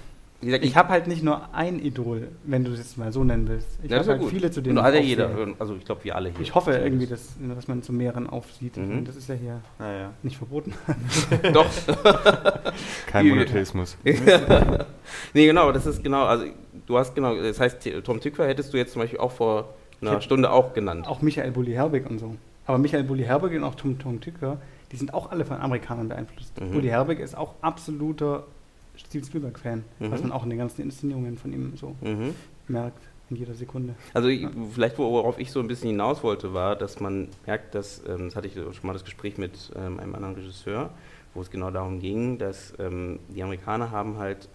Gesagt, 0.43 0.65
Ich 0.65 0.75
habe 0.75 0.89
halt 0.89 1.05
nicht 1.05 1.21
nur 1.21 1.53
ein 1.53 1.77
Idol, 1.77 2.29
wenn 2.45 2.63
du 2.63 2.71
es 2.71 2.79
jetzt 2.79 2.97
mal 2.97 3.11
so 3.13 3.23
nennen 3.23 3.47
willst. 3.47 3.77
Ich 3.83 3.91
Ja, 3.91 3.97
habe 3.97 4.05
ja 4.07 4.11
halt 4.13 4.21
gut. 4.21 4.31
viele, 4.31 4.49
zu 4.49 4.59
Und 4.59 4.63
denen 4.65 4.75
da 4.77 4.83
hat 4.83 4.95
ja 4.95 4.99
ich 4.99 5.05
jeder, 5.09 5.29
also 5.59 5.75
ich 5.75 5.85
glaube, 5.85 6.03
wir 6.03 6.15
alle 6.15 6.29
hier. 6.29 6.41
Ich 6.41 6.55
hoffe 6.55 6.71
Zumindest. 6.71 6.87
irgendwie, 6.87 7.05
dass, 7.45 7.55
dass 7.57 7.67
man 7.67 7.83
zu 7.83 7.93
mehreren 7.93 8.27
aufsieht. 8.27 8.75
Mhm. 8.75 8.97
Und 8.99 9.07
das 9.07 9.15
ist 9.17 9.29
ja 9.29 9.35
hier 9.35 9.61
Naja. 9.77 10.09
nicht 10.23 10.37
verboten. 10.37 10.73
Doch. 11.53 11.67
Kein 13.07 13.27
Monotheismus. 13.29 13.97
nee, 15.33 15.45
genau, 15.45 15.71
das 15.71 15.85
ist 15.85 16.03
genau, 16.03 16.23
also 16.25 16.45
du 16.87 16.97
hast 16.97 17.13
genau, 17.15 17.35
das 17.35 17.59
heißt, 17.59 17.87
Tom 18.03 18.19
Tykwer 18.19 18.47
hättest 18.47 18.73
du 18.73 18.77
jetzt 18.77 18.93
zum 18.93 19.01
Beispiel 19.01 19.19
auch 19.19 19.31
vor 19.31 19.73
einer 20.01 20.11
hätte- 20.13 20.21
Stunde 20.23 20.51
auch 20.51 20.73
genannt. 20.73 21.07
auch 21.07 21.21
Michael 21.21 21.51
Bulli-Herbig 21.51 22.09
und 22.09 22.19
so. 22.19 22.35
Aber 22.65 22.77
Michael 22.77 23.03
Bulli-Herbig 23.03 23.53
und 23.53 23.63
auch 23.63 23.75
Tom, 23.75 23.99
Tom 23.99 24.21
Tykwer, 24.21 24.57
die 24.91 24.95
sind 24.97 25.13
auch 25.13 25.31
alle 25.31 25.45
von 25.45 25.57
Amerikanern 25.57 26.09
beeinflusst. 26.09 26.59
Mhm. 26.59 26.71
Bulli-Herbig 26.71 27.19
ist 27.19 27.37
auch 27.37 27.55
absoluter 27.61 28.45
Steven 29.07 29.25
Spielberg-Fan, 29.25 29.83
Mhm. 29.99 30.11
was 30.11 30.21
man 30.21 30.31
auch 30.31 30.43
in 30.43 30.49
den 30.49 30.59
ganzen 30.59 30.81
Inszenierungen 30.81 31.37
von 31.37 31.51
ihm 31.53 31.73
so 31.75 31.95
Mhm. 32.01 32.33
merkt, 32.67 32.99
in 33.29 33.35
jeder 33.37 33.53
Sekunde. 33.53 33.95
Also 34.13 34.27
ich- 34.29 34.47
vielleicht 34.73 34.97
worauf 34.97 35.39
ich 35.39 35.51
so 35.51 35.59
ein 35.59 35.67
bisschen 35.67 35.89
hinaus 35.89 36.23
wollte, 36.23 36.53
war, 36.53 36.75
dass 36.75 36.99
man 36.99 37.29
merkt, 37.45 37.75
dass, 37.75 38.01
ähm, 38.07 38.25
das 38.25 38.35
hatte 38.35 38.47
ich 38.47 38.53
schon 38.53 38.73
mal 38.83 38.93
das 38.93 39.03
Gespräch 39.05 39.37
mit 39.37 39.71
ähm, 39.75 39.99
einem 39.99 40.15
anderen 40.15 40.35
Regisseur, 40.35 40.89
wo 41.33 41.41
es 41.41 41.49
genau 41.49 41.71
darum 41.71 41.99
ging, 41.99 42.37
dass 42.37 42.73
ähm, 42.79 43.19
die 43.29 43.41
Amerikaner 43.41 43.91
haben 43.91 44.17
halt, 44.17 44.49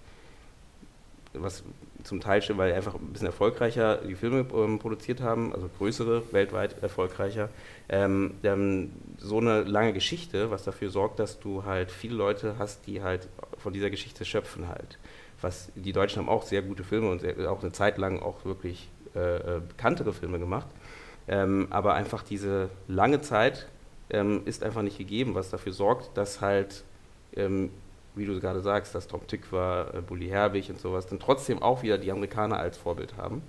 was 1.33 1.63
zum 2.07 2.21
Teil 2.21 2.41
stimmt, 2.43 2.59
weil 2.59 2.73
einfach 2.73 2.95
ein 2.95 3.13
bisschen 3.13 3.27
erfolgreicher 3.27 3.97
die 3.97 4.15
Filme 4.15 4.47
ähm, 4.55 4.79
produziert 4.79 5.21
haben, 5.21 5.53
also 5.53 5.69
größere, 5.79 6.23
weltweit 6.33 6.83
erfolgreicher, 6.83 7.49
ähm, 7.89 8.35
so 9.19 9.39
eine 9.39 9.63
lange 9.63 9.93
Geschichte, 9.93 10.51
was 10.51 10.65
dafür 10.65 10.91
sorgt, 10.91 11.19
dass 11.19 11.41
du 11.41 11.65
halt 11.65 11.91
viele 11.91 12.15
Leute 12.15 12.57
hast, 12.59 12.87
die 12.87 13.03
halt 13.03 13.29
von 13.59 13.73
dieser 13.73 13.91
Geschichte 13.91 14.25
schöpfen 14.25 14.69
halt. 14.69 14.99
Was 15.41 15.71
die 15.75 15.93
Deutschen 15.93 16.23
haben 16.23 16.29
auch 16.29 16.45
sehr 16.45 16.63
gute 16.63 16.85
Filme 16.85 17.11
und 17.11 17.21
sehr, 17.21 17.51
auch 17.51 17.63
eine 17.63 17.73
Zeit 17.73 17.99
lang 17.99 18.21
auch 18.23 18.45
wirklich 18.45 18.89
äh, 19.15 19.37
äh, 19.57 19.61
bekanntere 19.67 20.13
Filme 20.13 20.39
gemacht. 20.39 20.67
Ähm, 21.29 21.67
aber 21.71 21.95
einfach 21.95 22.23
diese 22.23 22.69
lange 22.87 23.21
Zeit 23.21 23.67
ähm, 24.11 24.43
ist 24.45 24.63
einfach 24.63 24.83
nicht 24.83 24.99
gegeben, 24.99 25.35
was 25.35 25.51
dafür 25.51 25.73
sorgt, 25.73 26.17
dass 26.17 26.41
halt, 26.41 26.85
ähm, 27.35 27.71
wie 28.17 28.25
du 28.27 28.41
gerade 28.41 28.61
sagst, 28.61 28.95
dass 28.95 29.07
Tom 29.07 29.27
Tykwer, 29.27 29.93
äh, 29.95 30.01
Bully 30.01 30.29
Herbig 30.29 30.71
und 30.71 30.81
sowas, 30.81 31.07
dann 31.07 31.19
trotzdem 31.21 31.63
auch 31.63 31.83
wieder 31.83 31.99
die 31.99 32.11
Amerikaner 32.11 32.59
als 32.59 32.77
Vorbild 32.77 33.17
haben 33.17 33.43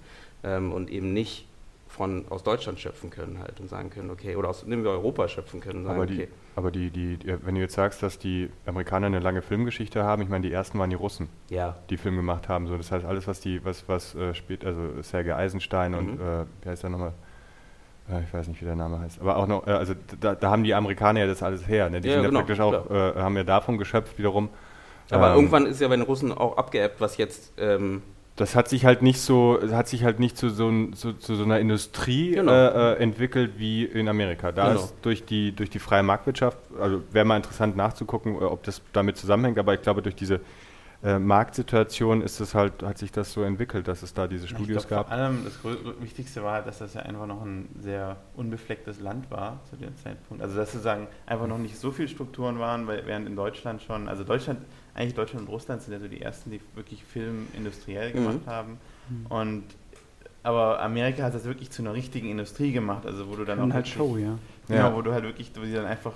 ähm, 0.44 0.72
und 0.72 0.90
eben 0.90 1.14
nicht 1.14 1.48
von 1.90 2.26
aus 2.30 2.44
Deutschland 2.44 2.80
schöpfen 2.80 3.10
können 3.10 3.40
halt 3.40 3.62
und 3.62 3.70
sagen 3.70 3.90
können, 3.90 4.12
okay, 4.12 4.36
oder 4.36 4.50
aus 4.50 4.66
nehmen 4.66 4.84
wir 4.84 4.92
Europa 4.92 5.28
schöpfen 5.30 5.62
können 5.62 5.80
und 5.80 5.86
sagen, 5.86 5.96
Aber 5.96 6.06
die, 6.06 6.24
okay, 6.24 6.28
aber 6.56 6.70
die, 6.70 6.90
die, 6.90 7.18
wenn 7.44 7.56
du 7.56 7.62
jetzt 7.62 7.76
sagst, 7.76 8.04
dass 8.04 8.20
die 8.20 8.50
Amerikaner 8.66 9.08
eine 9.08 9.20
lange 9.20 9.42
Filmgeschichte 9.42 10.04
haben, 10.04 10.22
ich 10.22 10.28
meine, 10.28 10.46
die 10.46 10.52
ersten 10.54 10.78
waren 10.80 10.90
die 10.90 10.98
Russen, 10.98 11.30
ja, 11.50 11.78
die 11.90 11.96
Film 11.98 12.18
gemacht 12.18 12.50
haben. 12.50 12.68
So, 12.68 12.76
das 12.76 12.92
heißt, 12.92 13.06
alles, 13.06 13.26
was 13.28 13.40
die, 13.40 13.64
was, 13.64 13.88
was 13.88 14.16
äh, 14.16 14.34
spät, 14.34 14.66
also 14.66 15.02
Sergei 15.02 15.36
Eisenstein 15.36 15.96
und 15.96 16.16
Mhm. 16.16 16.22
äh, 16.22 16.46
wie 16.62 16.70
heißt 16.70 16.84
der 16.84 16.90
nochmal? 16.90 17.14
Ich 18.26 18.34
weiß 18.34 18.48
nicht, 18.48 18.62
wie 18.62 18.66
der 18.66 18.76
Name 18.76 19.00
heißt. 19.00 19.20
Aber 19.20 19.36
auch 19.38 19.48
noch, 19.48 19.68
äh, 19.68 19.72
also 19.72 19.94
da, 20.20 20.34
da 20.36 20.50
haben 20.50 20.64
die 20.64 20.74
Amerikaner 20.74 21.20
ja 21.22 21.28
das 21.28 21.44
alles 21.44 21.68
her. 21.68 21.90
Ne? 21.90 22.00
Die 22.02 22.10
Ja, 22.10 22.14
sind 22.14 22.24
ja 22.24 22.30
genau, 22.30 22.40
praktisch 22.40 22.60
auch, 22.62 22.90
äh, 22.90 23.16
haben 23.16 23.36
ja 23.36 23.44
davon 23.44 23.78
geschöpft 23.78 24.18
wiederum. 24.18 24.50
aber 25.10 25.34
Ähm, 25.34 25.36
irgendwann 25.36 25.66
ist 25.66 25.82
ja 25.82 25.88
bei 25.88 25.96
den 25.96 26.06
Russen 26.06 26.32
auch 26.32 26.58
abgeebbt, 26.58 27.02
was 27.02 27.18
jetzt 27.18 27.54
ähm, 27.58 28.02
Das 28.36 28.56
hat 28.56 28.70
sich 28.70 28.86
halt 28.86 29.02
nicht 29.02 29.20
so, 29.20 29.60
hat 29.72 29.88
sich 29.88 30.04
halt 30.04 30.20
nicht 30.20 30.38
zu 30.38 30.50
so, 30.50 30.72
zu, 30.92 31.14
zu 31.14 31.36
so 31.36 31.44
einer 31.44 31.60
Industrie 31.60 32.36
Genau. 32.36 32.52
äh, 32.52 32.94
äh, 32.94 32.98
entwickelt 33.00 33.54
wie 33.58 33.84
in 33.84 34.08
Amerika. 34.08 34.52
Da 34.52 34.68
Genau. 34.68 34.76
ist 34.76 34.96
durch 35.02 35.26
die, 35.26 35.54
durch 35.54 35.72
die 35.72 35.80
freie 35.80 36.04
Marktwirtschaft, 36.04 36.58
also 36.80 37.02
wäre 37.12 37.26
mal 37.26 37.38
interessant 37.38 37.76
nachzugucken, 37.76 38.36
äh, 38.36 38.44
ob 38.46 38.62
das 38.64 38.82
damit 38.94 39.18
zusammenhängt, 39.18 39.58
aber 39.58 39.74
ich 39.74 39.82
glaube 39.82 40.04
durch 40.04 40.16
diese 40.16 40.40
äh, 41.04 41.20
Marktsituation 41.20 42.22
ist 42.22 42.40
es 42.40 42.56
halt, 42.56 42.82
hat 42.84 42.98
sich 42.98 43.12
das 43.12 43.32
so 43.32 43.44
entwickelt, 43.44 43.88
dass 43.88 44.02
es 44.04 44.14
da 44.14 44.28
diese 44.28 44.48
Studios 44.48 44.84
ich 44.84 44.88
glaub, 44.88 45.08
gab. 45.08 45.08
Vor 45.10 45.18
allem 45.18 45.44
das 45.46 45.60
Wichtigste 46.02 46.44
war, 46.44 46.62
dass 46.64 46.80
das 46.80 46.96
ja 46.96 47.02
einfach 47.02 47.28
noch 47.28 47.44
ein 47.44 47.70
sehr 47.80 48.18
unbeflecktes 48.36 49.00
Land 49.00 49.30
war 49.30 49.60
zu 49.70 49.76
dem 49.76 49.96
Zeitpunkt. 49.98 50.42
Also 50.44 50.56
dass 50.56 50.72
sozusagen 50.72 51.08
einfach 51.26 51.48
noch 51.48 51.60
nicht 51.60 51.78
so 51.78 51.92
viele 51.92 52.08
Strukturen 52.08 52.58
waren, 52.60 52.88
weil 52.88 53.06
während 53.06 53.28
in 53.28 53.36
Deutschland 53.36 53.82
schon, 53.84 54.08
also 54.10 54.24
Deutschland, 54.24 54.60
eigentlich 54.96 55.14
Deutschland 55.14 55.48
und 55.48 55.54
Russland 55.54 55.82
sind 55.84 55.94
ja 55.94 56.00
so 56.00 56.08
die 56.08 56.22
ersten, 56.22 56.50
die 56.52 56.62
wirklich 56.76 57.04
Film 57.04 57.48
industriell 57.56 58.12
gemacht 58.12 58.40
haben. 58.48 58.78
Und 59.30 59.64
aber 60.44 60.80
Amerika 60.82 61.24
hat 61.24 61.34
das 61.36 61.44
wirklich 61.44 61.72
zu 61.72 61.82
einer 61.82 61.94
richtigen 61.94 62.30
Industrie 62.30 62.72
gemacht, 62.72 63.06
also 63.06 63.28
wo 63.30 63.36
du 63.36 63.44
dann 63.44 63.60
auch 63.60 63.64
halt 63.74 63.86
wirklich- 63.86 63.94
Show, 63.94 64.18
ja. 64.18 64.38
Genau, 64.68 64.80
Ja. 64.90 64.96
wo 64.96 65.02
du 65.02 65.12
halt 65.12 65.24
wirklich, 65.24 65.52
wo 65.56 65.62
die 65.62 65.74
dann 65.74 65.86
einfach 65.86 66.14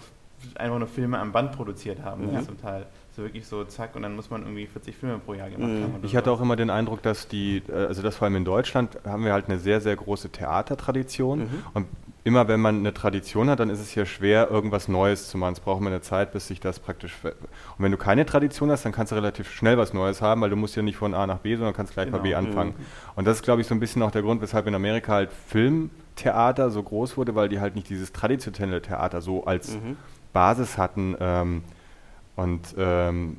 einfach 0.55 0.79
nur 0.79 0.87
Filme 0.87 1.19
am 1.19 1.31
Band 1.31 1.51
produziert 1.51 2.01
haben, 2.01 2.33
Ja. 2.33 2.41
zum 2.41 2.59
Teil. 2.59 2.85
So 3.13 3.23
wirklich 3.23 3.45
so 3.45 3.63
zack 3.65 3.95
und 3.97 4.03
dann 4.03 4.15
muss 4.15 4.29
man 4.29 4.41
irgendwie 4.43 4.65
40 4.67 4.95
Filme 4.95 5.19
pro 5.19 5.33
Jahr 5.33 5.49
gemacht 5.49 5.69
Mhm. 5.69 5.83
haben. 5.83 5.95
oder 5.95 6.03
Ich 6.05 6.15
hatte 6.15 6.29
so. 6.29 6.33
auch 6.35 6.41
immer 6.41 6.55
den 6.55 6.69
Eindruck, 6.69 7.01
dass 7.01 7.27
die, 7.27 7.61
äh, 7.67 7.73
also 7.87 8.01
das 8.01 8.15
vor 8.15 8.25
allem 8.25 8.37
in 8.37 8.45
Deutschland, 8.45 8.97
haben 9.05 9.25
wir 9.25 9.33
halt 9.33 9.47
eine 9.49 9.59
sehr, 9.59 9.81
sehr 9.81 9.95
große 9.97 10.29
Theatertradition. 10.29 11.39
Mhm. 11.39 11.49
Und 11.73 11.87
immer 12.23 12.47
wenn 12.47 12.61
man 12.61 12.77
eine 12.77 12.93
Tradition 12.93 13.49
hat, 13.49 13.59
dann 13.59 13.69
ist 13.69 13.81
es 13.81 13.93
ja 13.95 14.05
schwer, 14.05 14.49
irgendwas 14.49 14.87
Neues 14.87 15.27
zu 15.29 15.37
machen. 15.37 15.53
Es 15.53 15.59
braucht 15.59 15.81
immer 15.81 15.89
eine 15.89 15.99
Zeit, 16.01 16.31
bis 16.31 16.47
sich 16.47 16.61
das 16.61 16.79
praktisch. 16.79 17.11
ver- 17.13 17.33
Und 17.77 17.83
wenn 17.83 17.91
du 17.91 17.97
keine 17.97 18.25
Tradition 18.25 18.71
hast, 18.71 18.85
dann 18.85 18.93
kannst 18.93 19.11
du 19.11 19.15
relativ 19.17 19.51
schnell 19.51 19.77
was 19.77 19.93
Neues 19.93 20.21
haben, 20.21 20.39
weil 20.39 20.49
du 20.49 20.55
musst 20.55 20.77
ja 20.77 20.81
nicht 20.81 20.95
von 20.97 21.13
A 21.13 21.27
nach 21.27 21.39
B, 21.39 21.55
sondern 21.57 21.73
kannst 21.73 21.91
gleich 21.93 22.09
bei 22.11 22.19
B 22.19 22.29
Genau. 22.29 22.39
anfangen. 22.39 22.75
Und 23.17 23.25
das 23.27 23.37
ist, 23.37 23.43
glaube 23.43 23.59
ich, 23.59 23.67
so 23.67 23.75
ein 23.75 23.81
bisschen 23.81 24.03
auch 24.03 24.11
der 24.11 24.21
Grund, 24.21 24.41
weshalb 24.41 24.67
in 24.67 24.75
Amerika 24.75 25.13
halt 25.13 25.31
Filmtheater 25.47 26.69
so 26.69 26.81
groß 26.81 27.17
wurde, 27.17 27.35
weil 27.35 27.49
die 27.49 27.59
halt 27.59 27.75
nicht 27.75 27.89
dieses 27.89 28.13
traditionelle 28.13 28.81
Theater 28.81 29.19
so 29.21 29.43
als 29.45 29.73
Mhm. 29.75 29.97
Basis 30.31 30.77
hatten. 30.77 31.15
Ähm, 31.19 31.63
und 32.35 32.61
ähm, 32.77 33.37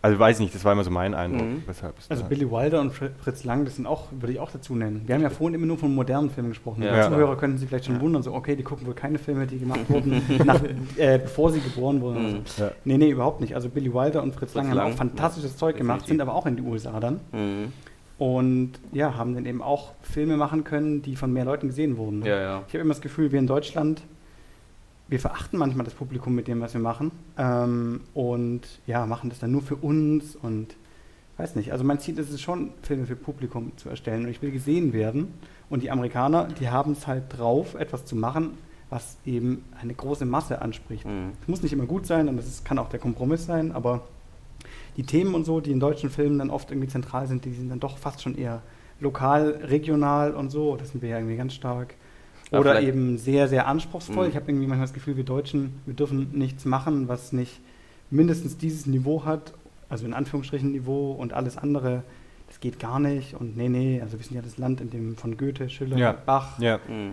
also 0.00 0.18
weiß 0.18 0.36
ich 0.36 0.42
nicht, 0.42 0.54
das 0.54 0.64
war 0.64 0.72
immer 0.72 0.84
so 0.84 0.90
mein 0.90 1.14
Eindruck, 1.14 1.42
Mhm. 1.46 1.62
Also 2.08 2.24
Billy 2.24 2.50
Wilder 2.50 2.80
und 2.80 2.92
Fr- 2.92 3.10
Fritz 3.22 3.44
Lang, 3.44 3.64
das 3.64 3.76
sind 3.76 3.86
auch, 3.86 4.06
würde 4.12 4.32
ich 4.32 4.40
auch 4.40 4.50
dazu 4.50 4.74
nennen. 4.74 5.02
Wir 5.06 5.14
haben 5.14 5.22
ja 5.22 5.30
vorhin 5.30 5.54
immer 5.54 5.66
nur 5.66 5.78
von 5.78 5.94
modernen 5.94 6.30
Filmen 6.30 6.50
gesprochen. 6.50 6.82
Ja, 6.82 6.96
die. 6.96 7.08
Zuhörer 7.08 7.36
können 7.36 7.58
sich 7.58 7.68
vielleicht 7.68 7.86
schon 7.86 8.00
wundern, 8.00 8.22
so, 8.22 8.32
okay, 8.32 8.56
die 8.56 8.62
gucken 8.62 8.86
wohl 8.86 8.94
keine 8.94 9.18
Filme, 9.18 9.46
die 9.46 9.58
gemacht 9.58 9.88
wurden, 9.88 10.22
nach, 10.44 10.60
äh, 10.96 11.18
bevor 11.18 11.50
sie 11.52 11.60
geboren 11.60 12.00
wurden. 12.00 12.20
Mhm. 12.30 12.36
Also. 12.44 12.62
Ja. 12.64 12.70
Nee, 12.84 12.98
nee, 12.98 13.10
überhaupt 13.10 13.40
nicht. 13.40 13.54
Also 13.54 13.68
Billy 13.68 13.92
Wilder 13.92 14.22
und 14.22 14.30
Fritz, 14.34 14.52
Fritz 14.52 14.54
Lang 14.54 14.70
haben 14.70 14.76
Lang, 14.76 14.92
auch 14.92 14.96
fantastisches 14.96 15.56
Zeug 15.56 15.76
gemacht, 15.76 16.06
sind 16.06 16.20
aber 16.20 16.34
auch 16.34 16.46
in 16.46 16.56
die 16.56 16.62
USA 16.62 16.98
dann. 17.00 17.20
Mhm. 17.32 17.72
Und 18.18 18.72
ja, 18.92 19.16
haben 19.16 19.34
dann 19.34 19.46
eben 19.46 19.62
auch 19.62 19.92
Filme 20.02 20.36
machen 20.36 20.62
können, 20.64 21.02
die 21.02 21.16
von 21.16 21.32
mehr 21.32 21.44
Leuten 21.44 21.68
gesehen 21.68 21.96
wurden. 21.96 22.24
Ja, 22.24 22.40
ja. 22.40 22.62
Ich 22.68 22.74
habe 22.74 22.82
immer 22.82 22.94
das 22.94 23.00
Gefühl, 23.00 23.32
wir 23.32 23.38
in 23.40 23.46
Deutschland, 23.48 24.02
wir 25.12 25.20
verachten 25.20 25.58
manchmal 25.58 25.84
das 25.84 25.92
Publikum 25.92 26.34
mit 26.34 26.48
dem, 26.48 26.62
was 26.62 26.72
wir 26.72 26.80
machen. 26.80 27.12
Ähm, 27.36 28.00
und 28.14 28.62
ja, 28.86 29.04
machen 29.04 29.28
das 29.28 29.40
dann 29.40 29.52
nur 29.52 29.60
für 29.60 29.76
uns 29.76 30.34
und 30.34 30.74
weiß 31.36 31.54
nicht. 31.54 31.70
Also 31.70 31.84
mein 31.84 32.00
Ziel 32.00 32.18
ist 32.18 32.30
es 32.30 32.40
schon, 32.40 32.70
Filme 32.80 33.04
für 33.04 33.14
Publikum 33.14 33.76
zu 33.76 33.90
erstellen. 33.90 34.24
Und 34.24 34.30
ich 34.30 34.40
will 34.40 34.50
gesehen 34.50 34.94
werden. 34.94 35.34
Und 35.68 35.82
die 35.82 35.90
Amerikaner, 35.90 36.48
die 36.58 36.70
haben 36.70 36.92
es 36.92 37.06
halt 37.06 37.24
drauf, 37.28 37.74
etwas 37.74 38.06
zu 38.06 38.16
machen, 38.16 38.56
was 38.88 39.18
eben 39.26 39.64
eine 39.78 39.92
große 39.92 40.24
Masse 40.24 40.62
anspricht. 40.62 41.04
Mhm. 41.04 41.32
Es 41.42 41.48
muss 41.48 41.62
nicht 41.62 41.74
immer 41.74 41.86
gut 41.86 42.06
sein 42.06 42.26
und 42.28 42.38
ist, 42.38 42.64
kann 42.64 42.78
auch 42.78 42.88
der 42.88 42.98
Kompromiss 42.98 43.44
sein, 43.44 43.72
aber 43.72 44.06
die 44.96 45.02
Themen 45.02 45.34
und 45.34 45.44
so, 45.44 45.60
die 45.60 45.72
in 45.72 45.80
deutschen 45.80 46.08
Filmen 46.08 46.38
dann 46.38 46.48
oft 46.48 46.70
irgendwie 46.70 46.88
zentral 46.88 47.26
sind, 47.26 47.44
die 47.44 47.52
sind 47.52 47.68
dann 47.68 47.80
doch 47.80 47.98
fast 47.98 48.22
schon 48.22 48.34
eher 48.34 48.62
lokal, 48.98 49.60
regional 49.62 50.32
und 50.34 50.48
so. 50.48 50.76
Das 50.76 50.92
sind 50.92 51.02
wir 51.02 51.10
ja 51.10 51.18
irgendwie 51.18 51.36
ganz 51.36 51.52
stark. 51.52 51.96
Ja, 52.52 52.60
Oder 52.60 52.82
eben 52.82 53.16
sehr, 53.18 53.48
sehr 53.48 53.66
anspruchsvoll. 53.66 54.24
Mhm. 54.26 54.30
Ich 54.30 54.36
habe 54.36 54.50
irgendwie 54.50 54.66
manchmal 54.66 54.86
das 54.86 54.92
Gefühl, 54.94 55.16
wir 55.16 55.24
Deutschen, 55.24 55.80
wir 55.86 55.94
dürfen 55.94 56.30
nichts 56.32 56.64
machen, 56.66 57.08
was 57.08 57.32
nicht 57.32 57.60
mindestens 58.10 58.58
dieses 58.58 58.86
Niveau 58.86 59.24
hat, 59.24 59.54
also 59.88 60.04
in 60.04 60.12
Anführungsstrichen 60.12 60.70
Niveau 60.70 61.12
und 61.12 61.32
alles 61.32 61.56
andere, 61.56 62.02
das 62.48 62.60
geht 62.60 62.78
gar 62.78 63.00
nicht. 63.00 63.34
Und 63.34 63.56
nee, 63.56 63.68
nee, 63.70 64.00
also 64.02 64.18
wir 64.18 64.24
sind 64.24 64.36
ja 64.36 64.42
das 64.42 64.58
Land, 64.58 64.80
in 64.82 64.90
dem 64.90 65.16
von 65.16 65.36
Goethe, 65.38 65.70
Schiller, 65.70 65.96
Ja. 65.96 66.12
Bach, 66.12 66.58
Ja, 66.58 66.78
Mhm. 66.88 67.12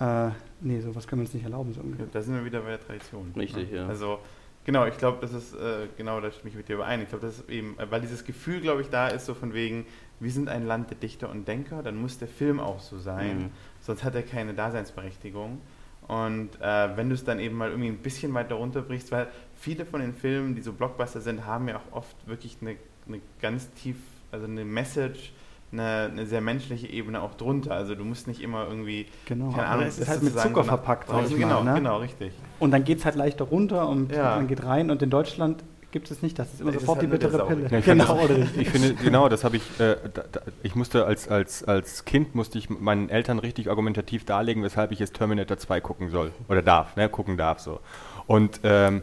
äh, 0.00 0.30
nee, 0.62 0.80
sowas 0.80 1.06
können 1.06 1.20
wir 1.20 1.26
uns 1.26 1.34
nicht 1.34 1.44
erlauben. 1.44 1.72
So 1.74 1.80
Ja, 1.80 1.84
ungefähr. 1.84 2.06
Da 2.10 2.22
sind 2.22 2.34
wir 2.34 2.44
wieder 2.44 2.60
bei 2.62 2.70
der 2.70 2.80
Tradition. 2.80 3.32
Richtig, 3.36 3.70
ja. 3.70 3.86
Also, 3.86 4.18
genau, 4.64 4.86
ich 4.86 4.96
glaube, 4.98 5.18
das 5.20 5.32
ist, 5.32 5.54
äh, 5.54 5.88
genau, 5.96 6.20
da 6.20 6.30
stimme 6.30 6.50
ich 6.50 6.56
mit 6.56 6.68
dir 6.68 6.74
überein. 6.74 7.00
Ich 7.02 7.08
glaube, 7.08 7.26
das 7.26 7.38
ist 7.38 7.48
eben, 7.50 7.78
äh, 7.78 7.90
weil 7.90 8.00
dieses 8.00 8.24
Gefühl, 8.24 8.60
glaube 8.60 8.82
ich, 8.82 8.88
da 8.90 9.08
ist, 9.08 9.26
so 9.26 9.34
von 9.34 9.52
wegen, 9.54 9.86
wir 10.20 10.30
sind 10.30 10.48
ein 10.48 10.66
Land 10.66 10.90
der 10.90 10.96
Dichter 10.98 11.28
und 11.30 11.46
Denker, 11.48 11.82
dann 11.82 11.96
muss 11.96 12.18
der 12.18 12.28
Film 12.28 12.60
auch 12.60 12.80
so 12.80 12.98
sein, 12.98 13.38
Mhm. 13.38 13.50
sonst 13.80 14.04
hat 14.04 14.14
er 14.14 14.22
keine 14.22 14.54
Daseinsberechtigung. 14.54 15.60
Und 16.06 16.60
äh, 16.60 16.96
wenn 16.96 17.08
du 17.08 17.14
es 17.14 17.24
dann 17.24 17.40
eben 17.40 17.56
mal 17.56 17.70
irgendwie 17.70 17.88
ein 17.88 17.98
bisschen 17.98 18.34
weiter 18.34 18.56
runterbrichst, 18.56 19.10
weil 19.10 19.28
viele 19.54 19.86
von 19.86 20.00
den 20.00 20.12
Filmen, 20.14 20.54
die 20.54 20.60
so 20.60 20.72
Blockbuster 20.72 21.20
sind, 21.22 21.46
haben 21.46 21.66
ja 21.68 21.76
auch 21.76 21.96
oft 21.96 22.16
wirklich 22.26 22.58
eine, 22.60 22.76
eine 23.08 23.20
ganz 23.40 23.72
tief, 23.72 23.96
also 24.30 24.44
eine 24.46 24.64
Message, 24.66 25.32
eine, 25.78 26.10
eine 26.10 26.26
sehr 26.26 26.40
menschliche 26.40 26.86
Ebene 26.88 27.20
auch 27.22 27.34
drunter. 27.34 27.72
Also 27.72 27.94
du 27.94 28.04
musst 28.04 28.26
nicht 28.26 28.40
immer 28.40 28.66
irgendwie, 28.66 29.06
Genau, 29.26 29.50
keine 29.50 29.66
Ahnung, 29.66 29.86
es 29.86 29.98
ist 29.98 30.08
halt 30.08 30.22
mit 30.22 30.38
Zucker 30.38 30.64
verpackt, 30.64 31.08
sag 31.08 31.24
ich 31.24 31.30
mal, 31.32 31.36
Genau, 31.36 31.62
ne? 31.62 31.74
genau, 31.74 31.98
richtig. 31.98 32.32
Und 32.58 32.70
dann 32.70 32.84
geht 32.84 32.98
es 32.98 33.04
halt 33.04 33.16
leichter 33.16 33.44
runter 33.44 33.88
und 33.88 34.12
Ja. 34.12 34.36
man 34.36 34.46
geht 34.46 34.64
rein. 34.64 34.90
Und 34.90 35.02
in 35.02 35.10
Deutschland 35.10 35.62
gibt 35.94 36.10
es 36.10 36.22
nicht 36.22 36.38
das. 36.38 36.52
Ist 36.52 36.60
immer 36.60 36.70
Es 36.70 36.76
ist 36.76 36.80
sofort 36.82 36.98
halt 36.98 37.06
die 37.06 37.10
bittere 37.10 37.46
Pille. 37.46 37.68
Ja, 37.70 37.78
ich 37.78 37.84
genau, 37.84 38.16
finde 38.16 38.48
Ich 38.60 38.68
finde, 38.68 38.94
genau, 38.94 39.28
das 39.28 39.44
habe 39.44 39.56
ich, 39.56 39.62
äh, 39.78 39.96
da, 40.12 40.24
da, 40.32 40.40
ich 40.62 40.74
musste 40.74 41.06
als, 41.06 41.28
als, 41.28 41.62
als 41.62 42.04
Kind, 42.04 42.34
musste 42.34 42.58
ich 42.58 42.68
meinen 42.68 43.10
Eltern 43.10 43.38
richtig 43.38 43.70
argumentativ 43.70 44.24
darlegen, 44.24 44.62
weshalb 44.64 44.90
ich 44.90 44.98
jetzt 44.98 45.14
Terminator 45.14 45.56
2 45.56 45.80
gucken 45.80 46.10
soll, 46.10 46.32
oder 46.48 46.62
darf, 46.62 46.96
ne, 46.96 47.08
gucken 47.08 47.36
darf, 47.36 47.60
so. 47.60 47.78
Und 48.26 48.60
ähm, 48.64 49.02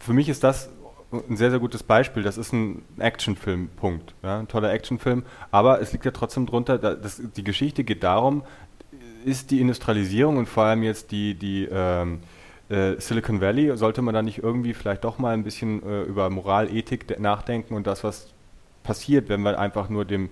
für 0.00 0.14
mich 0.14 0.28
ist 0.30 0.42
das 0.42 0.70
ein 1.28 1.36
sehr, 1.36 1.50
sehr 1.50 1.60
gutes 1.60 1.82
Beispiel. 1.82 2.22
Das 2.22 2.38
ist 2.38 2.52
ein 2.52 2.82
Actionfilm, 2.98 3.68
Punkt. 3.76 4.14
Ja, 4.22 4.38
ein 4.38 4.48
toller 4.48 4.72
Actionfilm, 4.72 5.24
aber 5.50 5.80
es 5.80 5.92
liegt 5.92 6.04
ja 6.04 6.10
trotzdem 6.10 6.46
drunter, 6.46 6.78
da, 6.78 6.94
das, 6.94 7.20
die 7.36 7.44
Geschichte 7.44 7.84
geht 7.84 8.02
darum, 8.02 8.42
ist 9.24 9.50
die 9.50 9.60
Industrialisierung 9.60 10.36
und 10.36 10.46
vor 10.48 10.64
allem 10.64 10.82
jetzt 10.82 11.10
die, 11.10 11.34
die 11.34 11.68
ähm, 11.70 12.20
äh, 12.68 12.94
Silicon 12.98 13.40
Valley, 13.40 13.76
sollte 13.76 14.02
man 14.02 14.14
da 14.14 14.22
nicht 14.22 14.42
irgendwie 14.42 14.74
vielleicht 14.74 15.04
doch 15.04 15.18
mal 15.18 15.32
ein 15.34 15.44
bisschen 15.44 15.82
äh, 15.82 16.02
über 16.02 16.28
Moral, 16.30 16.70
Ethik 16.74 17.06
de- 17.08 17.18
nachdenken 17.20 17.74
und 17.74 17.86
das, 17.86 18.04
was 18.04 18.28
passiert, 18.82 19.28
wenn 19.28 19.40
man 19.40 19.54
einfach 19.54 19.88
nur 19.88 20.04
dem, 20.04 20.28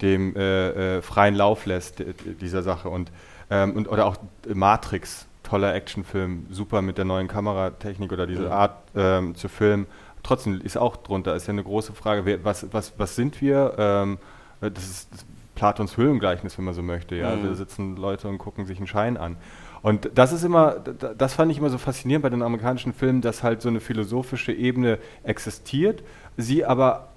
dem 0.00 0.34
äh, 0.36 0.96
äh, 0.96 1.02
freien 1.02 1.34
Lauf 1.34 1.66
lässt, 1.66 2.02
dieser 2.40 2.62
Sache. 2.62 2.88
Und, 2.88 3.12
ähm, 3.50 3.76
und, 3.76 3.88
oder 3.88 4.06
auch 4.06 4.16
Matrix, 4.52 5.26
toller 5.42 5.74
Actionfilm, 5.74 6.46
super 6.50 6.80
mit 6.80 6.96
der 6.96 7.04
neuen 7.04 7.28
Kameratechnik 7.28 8.10
oder 8.12 8.26
diese. 8.26 8.50
Art 8.52 8.78
ähm, 8.94 9.34
zu 9.34 9.48
filmen. 9.48 9.86
Trotzdem 10.22 10.60
ist 10.60 10.76
auch 10.76 10.96
drunter, 10.96 11.34
ist 11.34 11.46
ja 11.46 11.52
eine 11.52 11.64
große 11.64 11.92
Frage, 11.92 12.40
was, 12.44 12.66
was, 12.72 12.92
was 12.98 13.16
sind 13.16 13.40
wir? 13.40 13.74
Ähm, 13.78 14.18
äh, 14.60 14.70
das 14.70 14.84
ist 14.84 15.26
Platons 15.54 15.96
Höhlengleichnis, 15.96 16.56
wenn 16.56 16.64
man 16.64 16.74
so 16.74 16.82
möchte. 16.82 17.16
Ja? 17.16 17.36
Mhm. 17.36 17.44
Da 17.44 17.54
sitzen 17.54 17.96
Leute 17.96 18.28
und 18.28 18.38
gucken 18.38 18.64
sich 18.66 18.78
einen 18.78 18.86
Schein 18.86 19.16
an. 19.16 19.36
Und 19.82 20.10
das 20.14 20.32
ist 20.32 20.44
immer, 20.44 20.76
das 21.16 21.34
fand 21.34 21.50
ich 21.50 21.58
immer 21.58 21.70
so 21.70 21.78
faszinierend 21.78 22.22
bei 22.22 22.28
den 22.30 22.42
amerikanischen 22.42 22.92
Filmen, 22.92 23.22
dass 23.22 23.42
halt 23.42 23.62
so 23.62 23.68
eine 23.68 23.80
philosophische 23.80 24.52
Ebene 24.52 24.98
existiert, 25.22 26.02
sie 26.36 26.64
aber, 26.64 27.08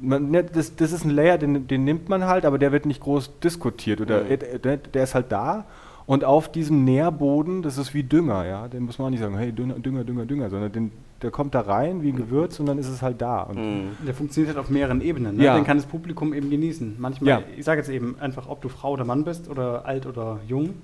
man, 0.00 0.30
ne, 0.30 0.42
das, 0.42 0.74
das 0.76 0.92
ist 0.92 1.04
ein 1.04 1.10
Layer, 1.10 1.36
den, 1.36 1.66
den 1.66 1.84
nimmt 1.84 2.08
man 2.08 2.24
halt, 2.24 2.46
aber 2.46 2.58
der 2.58 2.72
wird 2.72 2.86
nicht 2.86 3.00
groß 3.02 3.40
diskutiert 3.40 4.00
oder 4.00 4.24
Mhm. 4.24 4.60
der, 4.62 4.76
der 4.78 5.02
ist 5.04 5.14
halt 5.14 5.30
da 5.30 5.66
und 6.06 6.24
auf 6.24 6.50
diesem 6.50 6.84
Nährboden, 6.84 7.62
das 7.62 7.78
ist 7.78 7.94
wie 7.94 8.02
Dünger, 8.02 8.46
ja, 8.46 8.68
den 8.68 8.84
muss 8.84 8.98
man 8.98 9.06
auch 9.06 9.10
nicht 9.10 9.20
sagen, 9.20 9.36
hey, 9.36 9.52
Dünger, 9.52 9.74
Dünger, 9.74 10.04
Dünger, 10.04 10.24
Dünger, 10.24 10.50
sondern 10.50 10.72
den, 10.72 10.92
der 11.22 11.30
kommt 11.30 11.54
da 11.54 11.60
rein 11.60 12.02
wie 12.02 12.08
ein 12.10 12.16
Gewürz 12.16 12.58
und 12.60 12.66
dann 12.66 12.78
ist 12.78 12.88
es 12.88 13.00
halt 13.02 13.20
da. 13.22 13.42
Und 13.42 13.56
Mhm. 13.56 13.90
Der 14.06 14.14
funktioniert 14.14 14.54
halt 14.54 14.64
auf 14.64 14.70
mehreren 14.70 15.00
Ebenen. 15.00 15.36
Ne? 15.36 15.44
Ja. 15.44 15.54
Den 15.54 15.64
kann 15.64 15.76
das 15.76 15.86
Publikum 15.86 16.34
eben 16.34 16.50
genießen. 16.50 16.96
Manchmal, 16.98 17.28
Ja. 17.28 17.42
ich 17.56 17.64
sage 17.64 17.80
jetzt 17.80 17.90
eben 17.90 18.16
einfach, 18.20 18.48
ob 18.48 18.60
du 18.62 18.68
Frau 18.68 18.92
oder 18.92 19.04
Mann 19.04 19.24
bist 19.24 19.48
oder 19.48 19.84
alt 19.86 20.06
oder 20.06 20.40
jung. 20.48 20.74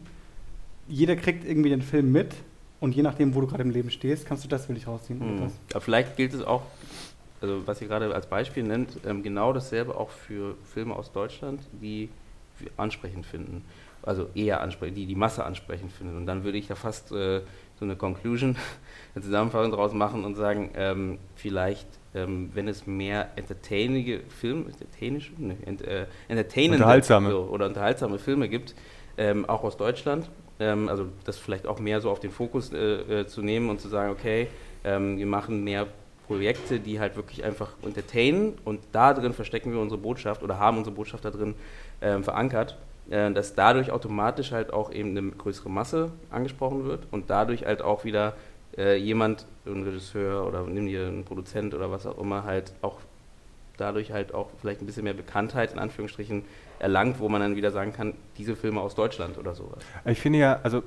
Jeder 0.88 1.16
kriegt 1.16 1.44
irgendwie 1.44 1.68
den 1.70 1.82
Film 1.82 2.12
mit 2.12 2.34
und 2.80 2.94
je 2.94 3.02
nachdem, 3.02 3.34
wo 3.34 3.40
du 3.40 3.46
gerade 3.46 3.62
im 3.62 3.70
Leben 3.70 3.90
stehst, 3.90 4.26
kannst 4.26 4.44
du 4.44 4.48
das 4.48 4.66
für 4.66 4.74
dich 4.74 4.86
rausziehen. 4.86 5.20
oder 5.20 5.30
Mhm. 5.32 5.40
das. 5.40 5.52
Aber 5.72 5.80
vielleicht 5.80 6.16
gilt 6.16 6.32
es 6.34 6.42
auch, 6.42 6.62
also 7.40 7.66
was 7.66 7.80
ihr 7.82 7.88
gerade 7.88 8.14
als 8.14 8.26
Beispiel 8.26 8.62
nennt, 8.62 8.98
ähm, 9.06 9.22
genau 9.22 9.52
dasselbe 9.52 9.96
auch 9.96 10.10
für 10.10 10.54
Filme 10.72 10.94
aus 10.96 11.12
Deutschland, 11.12 11.60
die 11.82 12.08
wir 12.58 12.70
ansprechend 12.76 13.26
finden. 13.26 13.64
Also 14.02 14.28
eher 14.34 14.60
ansprechend, 14.62 14.96
die 14.96 15.06
die 15.06 15.14
Masse 15.16 15.44
ansprechend 15.44 15.92
findet. 15.92 16.16
Und 16.16 16.26
dann 16.26 16.44
würde 16.44 16.56
ich 16.56 16.68
da 16.68 16.74
fast 16.76 17.12
äh, 17.12 17.40
so 17.78 17.84
eine 17.84 17.96
Conclusion, 17.96 18.56
eine 19.14 19.24
Zusammenfassung 19.24 19.70
daraus 19.70 19.92
machen 19.92 20.24
und 20.24 20.34
sagen, 20.34 20.70
ähm, 20.74 21.18
vielleicht, 21.36 21.86
ähm, 22.14 22.50
wenn 22.54 22.68
es 22.68 22.86
mehr 22.86 23.28
entertainige 23.36 24.20
Filme, 24.28 24.66
entertainische, 24.66 25.32
ne, 25.38 25.56
ent, 25.64 25.82
äh, 25.82 26.06
entertainende 26.28 26.78
Unterhaltsame. 26.78 27.30
so, 27.30 27.40
oder 27.50 27.66
unterhaltsame 27.66 28.18
Filme 28.18 28.48
gibt, 28.48 28.74
ähm, 29.16 29.48
auch 29.48 29.62
aus 29.64 29.76
Deutschland, 29.76 30.28
ähm, 30.60 30.88
also 30.88 31.06
das 31.24 31.38
vielleicht 31.38 31.66
auch 31.66 31.78
mehr 31.78 32.00
so 32.00 32.10
auf 32.10 32.20
den 32.20 32.30
Fokus 32.30 32.72
äh, 32.72 33.20
äh, 33.20 33.26
zu 33.26 33.42
nehmen 33.42 33.70
und 33.70 33.80
zu 33.80 33.88
sagen, 33.88 34.12
okay, 34.12 34.48
ähm, 34.84 35.18
wir 35.18 35.26
machen 35.26 35.64
mehr 35.64 35.86
Projekte, 36.26 36.78
die 36.78 37.00
halt 37.00 37.16
wirklich 37.16 37.42
einfach 37.42 37.72
entertainen 37.82 38.54
und 38.64 38.80
da 38.92 39.14
drin 39.14 39.32
verstecken 39.32 39.72
wir 39.72 39.80
unsere 39.80 40.00
Botschaft 40.00 40.42
oder 40.42 40.58
haben 40.58 40.76
unsere 40.76 40.94
Botschaft 40.94 41.24
da 41.24 41.30
drin 41.30 41.54
ähm, 42.02 42.22
verankert, 42.22 42.76
äh, 43.10 43.30
dass 43.32 43.54
dadurch 43.54 43.90
automatisch 43.90 44.52
halt 44.52 44.72
auch 44.72 44.92
eben 44.92 45.16
eine 45.16 45.30
größere 45.30 45.70
Masse 45.70 46.12
angesprochen 46.30 46.84
wird 46.84 47.06
und 47.10 47.30
dadurch 47.30 47.64
halt 47.64 47.82
auch 47.82 48.04
wieder 48.04 48.34
äh, 48.76 48.96
jemand, 48.96 49.46
ein 49.66 49.82
Regisseur 49.82 50.46
oder 50.46 50.62
nimm 50.62 50.86
dir 50.86 51.06
einen 51.06 51.24
Produzent 51.24 51.74
oder 51.74 51.90
was 51.90 52.06
auch 52.06 52.18
immer, 52.18 52.44
halt 52.44 52.72
auch 52.82 52.98
dadurch 53.76 54.12
halt 54.12 54.34
auch 54.34 54.48
vielleicht 54.60 54.82
ein 54.82 54.86
bisschen 54.86 55.04
mehr 55.04 55.14
Bekanntheit 55.14 55.72
in 55.72 55.78
Anführungsstrichen 55.78 56.44
erlangt, 56.78 57.18
wo 57.20 57.28
man 57.28 57.40
dann 57.40 57.56
wieder 57.56 57.70
sagen 57.70 57.92
kann, 57.92 58.14
diese 58.36 58.56
Filme 58.56 58.80
aus 58.80 58.94
Deutschland 58.94 59.38
oder 59.38 59.54
sowas. 59.54 59.78
Ich 60.04 60.20
finde 60.20 60.40
ja, 60.40 60.60
also 60.62 60.82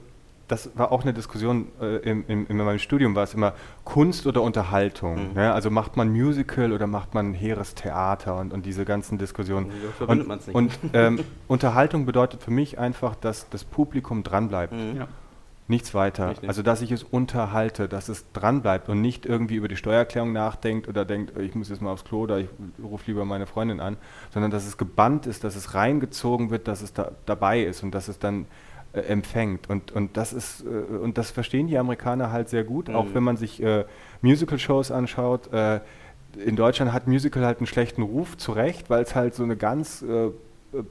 das 0.52 0.70
war 0.76 0.92
auch 0.92 1.04
eine 1.04 1.14
Diskussion 1.14 1.70
äh, 1.82 1.98
im, 1.98 2.26
im, 2.28 2.46
in 2.48 2.58
meinem 2.58 2.78
Studium, 2.78 3.16
war 3.16 3.24
es 3.24 3.34
immer 3.34 3.54
Kunst 3.86 4.28
oder 4.28 4.42
Unterhaltung. 4.42 5.30
Mhm. 5.30 5.34
Ne? 5.36 5.54
Also 5.54 5.72
macht 5.72 5.96
man 5.96 6.10
Musical 6.10 6.74
oder 6.74 6.88
macht 6.88 7.14
man 7.14 7.34
hehres 7.34 7.74
Theater 7.74 8.38
und, 8.38 8.52
und 8.52 8.66
diese 8.66 8.84
ganzen 8.84 9.18
Diskussionen. 9.18 9.72
Wieso 9.74 9.92
verbindet 9.94 10.28
Und, 10.28 10.48
nicht? 10.48 10.56
und 10.56 10.94
ähm, 10.94 11.20
Unterhaltung 11.48 12.06
bedeutet 12.06 12.44
für 12.44 12.52
mich 12.52 12.78
einfach, 12.78 13.16
dass 13.16 13.48
das 13.50 13.64
Publikum 13.64 14.24
dranbleibt. 14.24 14.74
Mhm. 14.74 14.98
Ja. 14.98 15.08
Nichts 15.70 15.94
weiter. 15.94 16.32
Richtig. 16.32 16.50
Also, 16.50 16.64
dass 16.64 16.82
ich 16.82 16.92
es 16.92 17.02
unterhalte, 17.02 17.88
dass 17.88 18.10
es 18.10 18.26
dranbleibt 18.34 18.90
und 18.90 19.00
nicht 19.00 19.26
irgendwie 19.26 19.56
über 19.56 19.70
die 19.70 19.78
Steuererklärung 19.78 20.34
nachdenkt 20.34 20.90
oder 20.90 21.06
denkt, 21.06 21.38
ich 21.38 21.56
muss 21.56 21.70
jetzt 21.70 21.82
mal 21.82 21.94
aufs 21.94 22.04
Klo 22.04 22.24
oder 22.24 22.40
ich 22.40 22.50
rufe 22.84 23.06
lieber 23.08 23.24
meine 23.24 23.48
Freundin 23.48 23.80
an, 23.80 23.96
sondern 24.34 24.52
dass 24.52 24.68
es 24.68 24.78
gebannt 24.78 25.28
ist, 25.28 25.46
dass 25.46 25.56
es 25.56 25.74
reingezogen 25.74 26.50
wird, 26.50 26.68
dass 26.68 26.82
es 26.82 26.92
da, 26.92 27.12
dabei 27.26 27.62
ist 27.62 27.84
und 27.84 27.96
dass 27.96 28.10
es 28.10 28.20
dann 28.20 28.48
äh, 28.94 29.00
empfängt. 29.02 29.70
Und, 29.70 29.92
und, 29.92 30.18
das 30.18 30.34
ist, 30.34 30.64
äh, 30.66 30.68
und 30.96 31.18
das 31.18 31.32
verstehen 31.32 31.68
die 31.68 31.78
Amerikaner 31.78 32.32
halt 32.32 32.50
sehr 32.50 32.64
gut, 32.64 32.90
auch 32.90 33.06
Mhm. 33.06 33.14
wenn 33.16 33.24
man 33.24 33.38
sich 33.38 33.62
äh, 33.62 33.86
Musical-Shows 34.22 34.92
anschaut. 34.92 35.52
Äh, 35.54 35.80
in 36.46 36.56
Deutschland 36.56 36.94
hat 36.94 37.08
Musical 37.08 37.46
halt 37.46 37.58
einen 37.60 37.68
schlechten 37.68 38.02
Ruf, 38.04 38.38
zu 38.38 38.54
Recht, 38.54 38.90
weil 38.90 39.04
es 39.04 39.16
halt 39.16 39.36
so 39.36 39.44
eine 39.44 39.58
ganz 39.58 40.02
äh, 40.02 40.30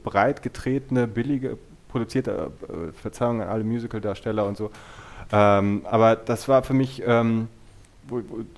breit 0.03 0.43
getretene, 0.43 1.07
billige, 1.07 1.57
produzierte, 1.89 2.51
äh, 2.69 2.91
Verzeihung 2.93 3.41
an 3.41 3.49
alle 3.49 3.63
Musical-Darsteller 3.63 4.45
und 4.45 4.55
so. 4.57 4.69
Ähm, 5.31 5.81
aber 5.89 6.15
das 6.15 6.47
war 6.47 6.61
für 6.63 6.73
mich, 6.73 7.01
ähm, 7.05 7.47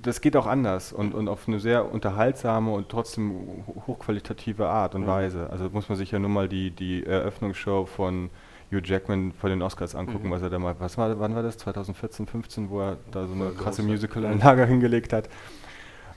das 0.01 0.21
geht 0.21 0.35
auch 0.35 0.47
anders 0.47 0.91
und, 0.91 1.13
und 1.13 1.27
auf 1.27 1.47
eine 1.47 1.59
sehr 1.59 1.91
unterhaltsame 1.91 2.71
und 2.71 2.89
trotzdem 2.89 3.31
ho- 3.67 3.83
hochqualitative 3.87 4.67
Art 4.67 4.95
und 4.95 5.01
Mhm. 5.03 5.07
Weise. 5.07 5.49
Also 5.51 5.69
muss 5.71 5.87
man 5.89 5.97
sich 5.97 6.11
ja 6.11 6.19
nur 6.19 6.29
mal 6.29 6.49
die, 6.49 6.71
die 6.71 7.05
Eröffnungsshow 7.05 7.85
von 7.85 8.29
Hugh 8.73 8.81
Jackman 8.83 9.31
vor 9.33 9.49
den 9.49 9.61
Oscars 9.61 9.95
angucken, 9.95 10.27
Mhm. 10.27 10.31
was 10.31 10.41
er 10.41 10.49
da 10.49 10.59
mal, 10.59 10.75
was 10.79 10.97
war, 10.97 11.19
wann 11.19 11.35
war 11.35 11.43
das? 11.43 11.57
2014, 11.57 12.25
15, 12.27 12.69
wo 12.69 12.81
er 12.81 12.97
da 13.11 13.25
so 13.27 13.33
eine 13.33 13.45
Voll 13.51 13.55
krasse. 13.55 13.83
Musical-Einlage 13.83 14.65
hingelegt 14.65 15.13
hat. 15.13 15.29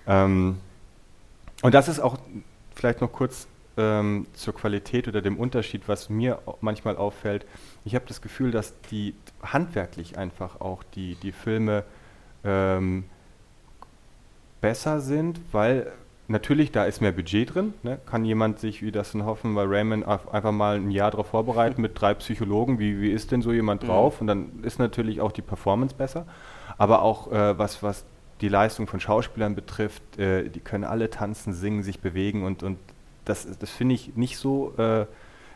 Ähm, 0.06 0.58
und 1.62 1.74
das 1.74 1.88
ist 1.88 2.00
auch 2.00 2.18
vielleicht 2.74 3.00
noch 3.00 3.12
kurz 3.12 3.46
ähm, 3.78 4.26
zur 4.32 4.54
Qualität 4.54 5.06
oder 5.08 5.20
dem 5.20 5.36
Unterschied, 5.38 5.82
was 5.86 6.08
mir 6.08 6.38
manchmal 6.60 6.96
auffällt. 6.96 7.44
Ich 7.84 7.94
habe 7.94 8.04
das 8.08 8.22
Gefühl, 8.22 8.50
dass 8.50 8.72
die 8.90 9.14
handwerklich 9.42 10.16
einfach 10.16 10.60
auch 10.60 10.82
die, 10.94 11.14
die 11.16 11.32
Filme 11.32 11.84
ähm, 12.44 13.04
besser 14.60 15.00
sind, 15.00 15.40
weil 15.52 15.92
natürlich 16.28 16.72
da 16.72 16.84
ist 16.84 17.00
mehr 17.00 17.12
Budget 17.12 17.54
drin. 17.54 17.74
Ne? 17.82 17.98
Kann 18.06 18.24
jemand 18.24 18.58
sich, 18.60 18.82
wie 18.82 18.92
das 18.92 19.14
in 19.14 19.24
Hoffen 19.24 19.54
bei 19.54 19.64
Raymond, 19.64 20.06
einfach 20.06 20.52
mal 20.52 20.76
ein 20.76 20.90
Jahr 20.90 21.10
darauf 21.10 21.28
vorbereiten 21.28 21.80
mit 21.82 22.00
drei 22.00 22.14
Psychologen, 22.14 22.78
wie, 22.78 23.00
wie 23.00 23.10
ist 23.10 23.32
denn 23.32 23.42
so 23.42 23.52
jemand 23.52 23.82
Mhm. 23.82 23.86
drauf? 23.86 24.20
Und 24.20 24.26
dann 24.26 24.50
ist 24.62 24.78
natürlich 24.78 25.20
auch 25.20 25.32
die 25.32 25.42
Performance 25.42 25.94
besser. 25.94 26.26
Aber 26.78 27.02
auch 27.02 27.30
äh, 27.32 27.58
was, 27.58 27.82
was 27.82 28.04
die 28.40 28.48
Leistung 28.48 28.86
von 28.86 29.00
Schauspielern 29.00 29.54
betrifft, 29.54 30.18
äh, 30.18 30.48
die 30.48 30.60
können 30.60 30.84
alle 30.84 31.08
tanzen, 31.10 31.52
singen, 31.54 31.82
sich 31.82 32.00
bewegen 32.00 32.44
und, 32.44 32.62
und 32.62 32.78
das, 33.24 33.48
das 33.58 33.70
finde 33.70 33.94
ich 33.94 34.16
nicht 34.16 34.36
so 34.36 34.74
äh, 34.78 35.06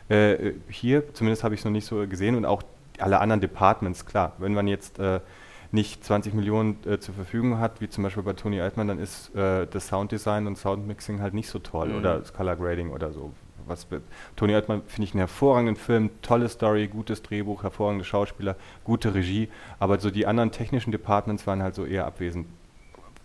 äh, 0.08 0.54
hier, 0.68 1.12
zumindest 1.14 1.44
habe 1.44 1.54
ich 1.54 1.60
es 1.60 1.64
noch 1.64 1.72
nicht 1.72 1.86
so 1.86 2.06
gesehen 2.06 2.36
und 2.36 2.44
auch 2.44 2.62
alle 2.98 3.20
anderen 3.20 3.40
Departments, 3.40 4.06
klar. 4.06 4.32
Wenn 4.38 4.54
man 4.54 4.66
jetzt 4.66 4.98
äh, 4.98 5.20
nicht 5.72 6.04
20 6.04 6.34
Millionen 6.34 6.76
äh, 6.86 6.98
zur 6.98 7.14
Verfügung 7.14 7.58
hat, 7.58 7.80
wie 7.80 7.88
zum 7.88 8.02
Beispiel 8.04 8.22
bei 8.22 8.32
Tony 8.32 8.60
Altman, 8.60 8.88
dann 8.88 8.98
ist 8.98 9.34
äh, 9.36 9.66
das 9.66 9.86
Sounddesign 9.88 10.46
und 10.46 10.56
Soundmixing 10.58 11.20
halt 11.20 11.32
nicht 11.34 11.48
so 11.48 11.58
toll 11.60 11.88
Mhm. 11.88 11.98
oder 11.98 12.18
das 12.18 12.32
Color 12.32 12.56
Grading 12.56 12.90
oder 12.90 13.12
so. 13.12 13.32
Was, 13.66 13.84
be- 13.84 14.02
Tony 14.34 14.54
Altman 14.54 14.82
finde 14.88 15.04
ich 15.04 15.12
einen 15.14 15.20
hervorragenden 15.20 15.76
Film, 15.76 16.10
tolle 16.22 16.48
Story, 16.48 16.88
gutes 16.88 17.22
Drehbuch, 17.22 17.62
hervorragende 17.62 18.04
Schauspieler, 18.04 18.56
gute 18.84 19.14
Regie, 19.14 19.48
aber 19.78 20.00
so 20.00 20.10
die 20.10 20.26
anderen 20.26 20.50
technischen 20.50 20.90
Departments 20.90 21.46
waren 21.46 21.62
halt 21.62 21.76
so 21.76 21.84
eher 21.84 22.04
abwesend. 22.06 22.46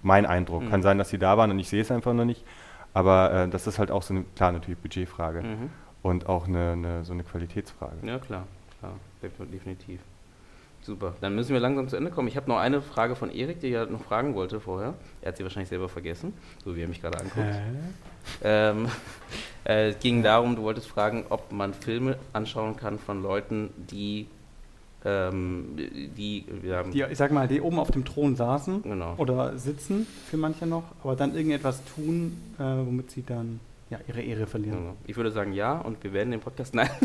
Mein 0.04 0.28
Eindruck. 0.28 0.62
Mhm. 0.64 0.70
Kann 0.70 0.82
sein, 0.84 1.00
dass 1.00 1.10
sie 1.10 1.18
da 1.18 1.38
waren 1.38 1.50
und 1.50 1.58
ich 1.58 1.68
sehe 1.70 1.82
es 1.82 1.90
einfach 1.90 2.14
noch 2.14 2.26
nicht, 2.26 2.44
aber 2.94 3.32
äh, 3.34 3.48
das 3.50 3.66
ist 3.66 3.80
halt 3.80 3.90
auch 3.90 4.04
so 4.04 4.14
eine, 4.14 4.24
klar, 4.36 4.52
natürlich 4.52 4.78
Budgetfrage 4.78 5.42
Mhm. 5.42 5.70
und 6.04 6.28
auch 6.30 6.48
eine, 6.48 6.74
eine, 6.74 7.04
so 7.06 7.14
eine 7.14 7.24
Qualitätsfrage. 7.24 7.96
Ja, 8.04 8.20
klar, 8.20 8.44
klar, 8.80 8.94
def- 9.24 9.52
definitiv. 9.52 10.00
Super, 10.86 11.16
dann 11.20 11.34
müssen 11.34 11.52
wir 11.52 11.60
langsam 11.60 11.88
zu 11.90 11.96
Ende 11.96 12.12
kommen. 12.12 12.28
Ich 12.28 12.38
habe 12.38 12.48
noch 12.48 12.58
eine 12.58 12.80
Frage 12.80 13.16
von 13.16 13.32
Erik, 13.32 13.60
die 13.60 13.72
er 13.72 13.88
noch 13.88 14.04
fragen 14.04 14.36
wollte 14.36 14.60
vorher. 14.60 14.94
Er 15.24 15.30
hat 15.30 15.38
sie 15.38 15.42
wahrscheinlich 15.42 15.70
selber 15.70 15.90
vergessen, 15.90 16.32
so 16.64 16.76
wie 16.76 16.84
er 16.84 16.88
mich 16.88 17.02
gerade 17.02 17.20
anguckt. 17.20 17.56
Ähm, 18.44 18.88
äh, 19.66 19.90
es 19.90 20.00
ging 20.00 20.22
darum, 20.22 20.56
du 20.56 20.62
wolltest 20.62 20.86
fragen, 20.88 21.26
ob 21.30 21.52
man 21.52 21.74
Filme 21.74 22.20
anschauen 22.34 22.78
kann 22.78 23.00
von 23.00 23.24
Leuten, 23.24 23.72
die, 23.90 24.28
ähm, 25.04 25.76
die, 25.76 26.46
ja, 26.62 26.84
Die, 26.84 27.02
ich 27.02 27.18
sag 27.18 27.32
mal, 27.32 27.48
die 27.48 27.62
oben 27.62 27.80
auf 27.80 27.90
dem 27.90 28.06
Thron 28.06 28.36
saßen 28.36 28.84
genau. 28.84 29.16
oder 29.18 29.58
sitzen, 29.58 30.06
für 30.30 30.38
manche 30.38 30.68
noch, 30.68 30.84
aber 31.04 31.16
dann 31.16 31.34
irgendetwas 31.36 31.82
tun, 31.96 32.38
äh, 32.60 32.62
womit 32.62 33.10
sie 33.10 33.24
dann 33.24 33.60
ja, 33.96 34.00
ihre 34.08 34.22
Ehre 34.22 34.48
verlieren. 34.48 34.94
Ich 35.08 35.16
würde 35.16 35.32
sagen 35.32 35.54
ja 35.54 35.78
und 35.78 36.04
wir 36.04 36.14
werden 36.14 36.32
den 36.32 36.40
Podcast. 36.40 36.76
Nein. 36.76 36.90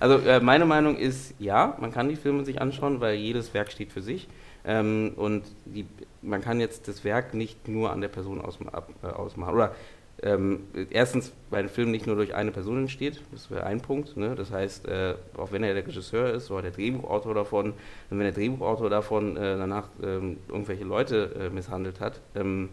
also 0.00 0.18
äh, 0.18 0.40
meine 0.40 0.64
Meinung 0.64 0.96
ist 0.96 1.34
ja, 1.38 1.76
man 1.80 1.92
kann 1.92 2.08
die 2.08 2.16
Filme 2.16 2.44
sich 2.44 2.60
anschauen, 2.60 3.00
weil 3.00 3.14
jedes 3.14 3.54
Werk 3.54 3.70
steht 3.70 3.92
für 3.92 4.02
sich. 4.02 4.28
Ähm, 4.64 5.12
und 5.16 5.44
die, 5.64 5.86
man 6.22 6.40
kann 6.40 6.60
jetzt 6.60 6.88
das 6.88 7.04
Werk 7.04 7.34
nicht 7.34 7.68
nur 7.68 7.92
an 7.92 8.00
der 8.00 8.08
Person 8.08 8.40
ausma 8.40 8.70
ab, 8.70 8.88
äh, 9.02 9.06
ausmachen. 9.06 9.54
Oder 9.54 9.74
ähm, 10.22 10.64
erstens, 10.90 11.32
weil 11.50 11.64
ein 11.64 11.68
Film 11.68 11.90
nicht 11.90 12.06
nur 12.06 12.16
durch 12.16 12.34
eine 12.34 12.50
Person 12.50 12.78
entsteht, 12.78 13.20
das 13.32 13.50
wäre 13.50 13.64
ein 13.64 13.80
Punkt. 13.80 14.16
Ne? 14.16 14.34
Das 14.34 14.50
heißt, 14.50 14.88
äh, 14.88 15.14
auch 15.36 15.52
wenn 15.52 15.62
er 15.62 15.74
der 15.74 15.86
Regisseur 15.86 16.32
ist 16.32 16.50
oder 16.50 16.62
der 16.62 16.70
Drehbuchautor 16.70 17.34
davon, 17.34 17.70
und 17.70 17.74
wenn 18.10 18.20
der 18.20 18.32
Drehbuchautor 18.32 18.88
davon 18.88 19.36
äh, 19.36 19.58
danach 19.58 19.88
ähm, 20.02 20.38
irgendwelche 20.48 20.84
Leute 20.84 21.30
äh, 21.38 21.50
misshandelt 21.50 22.00
hat, 22.00 22.20
ähm, 22.34 22.70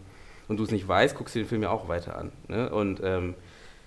und 0.52 0.58
du 0.58 0.64
es 0.64 0.70
nicht 0.70 0.86
weißt, 0.86 1.16
guckst 1.16 1.34
du 1.34 1.38
den 1.40 1.48
Film 1.48 1.62
ja 1.62 1.70
auch 1.70 1.88
weiter 1.88 2.16
an. 2.18 2.30
Ne? 2.48 2.68
Und, 2.70 3.00
ähm, 3.02 3.34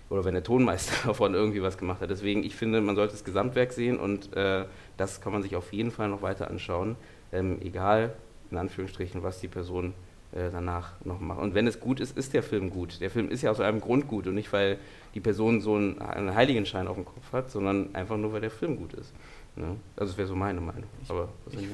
oder 0.09 0.26
wenn 0.26 0.34
der 0.34 0.43
Tonmeister 0.43 0.95
davon 1.07 1.34
irgendwie 1.36 1.61
was 1.61 1.78
gemacht 1.78 2.01
hat. 2.01 2.09
Deswegen, 2.09 2.43
ich 2.43 2.55
finde, 2.55 2.82
man 2.82 2.95
sollte 2.95 3.13
das 3.13 3.24
Gesamtwerk 3.24 3.72
sehen 3.72 3.97
und 3.99 4.36
äh, 4.36 4.66
das 4.97 5.22
kann 5.22 5.32
man 5.32 5.43
sich 5.43 5.55
auf 5.55 5.72
jeden 5.74 5.91
Fall 5.91 6.09
noch 6.09 6.22
weiter 6.24 6.49
anschauen. 6.49 6.95
Ähm, 7.32 7.59
egal, 7.61 8.13
in 8.49 8.57
Anführungsstrichen, 8.57 9.22
was 9.22 9.39
die 9.41 9.47
Person 9.47 9.93
äh, 10.32 10.49
danach 10.51 10.93
noch 11.03 11.20
macht. 11.20 11.39
Und 11.39 11.53
wenn 11.53 11.68
es 11.68 11.80
gut 11.80 11.99
ist, 11.99 12.18
ist 12.18 12.34
der 12.34 12.41
Film 12.43 12.70
gut. 12.72 12.99
Der 12.99 13.09
Film 13.11 13.30
ist 13.30 13.41
ja 13.43 13.51
aus 13.51 13.59
einem 13.59 13.80
Grund 13.82 14.07
gut 14.07 14.26
und 14.28 14.34
nicht, 14.36 14.51
weil 14.51 14.78
die 15.13 15.20
Person 15.20 15.61
so 15.61 15.76
einen, 15.76 15.99
einen 16.01 16.34
Heiligenschein 16.34 16.88
auf 16.88 16.95
dem 16.95 17.05
Kopf 17.05 17.32
hat, 17.32 17.51
sondern 17.51 17.93
einfach 17.93 18.18
nur, 18.18 18.34
weil 18.34 18.41
der 18.41 18.51
Film 18.51 18.76
gut 18.78 18.93
ist. 18.93 19.13
Ne? 19.55 19.76
Also 19.95 20.11
das 20.11 20.18
wäre 20.18 20.28
so 20.28 20.36
meine 20.36 20.61
Meinung. 20.61 20.89
Aber 21.09 21.30
was 21.45 21.53
ich- 21.53 21.61
ich? 21.61 21.68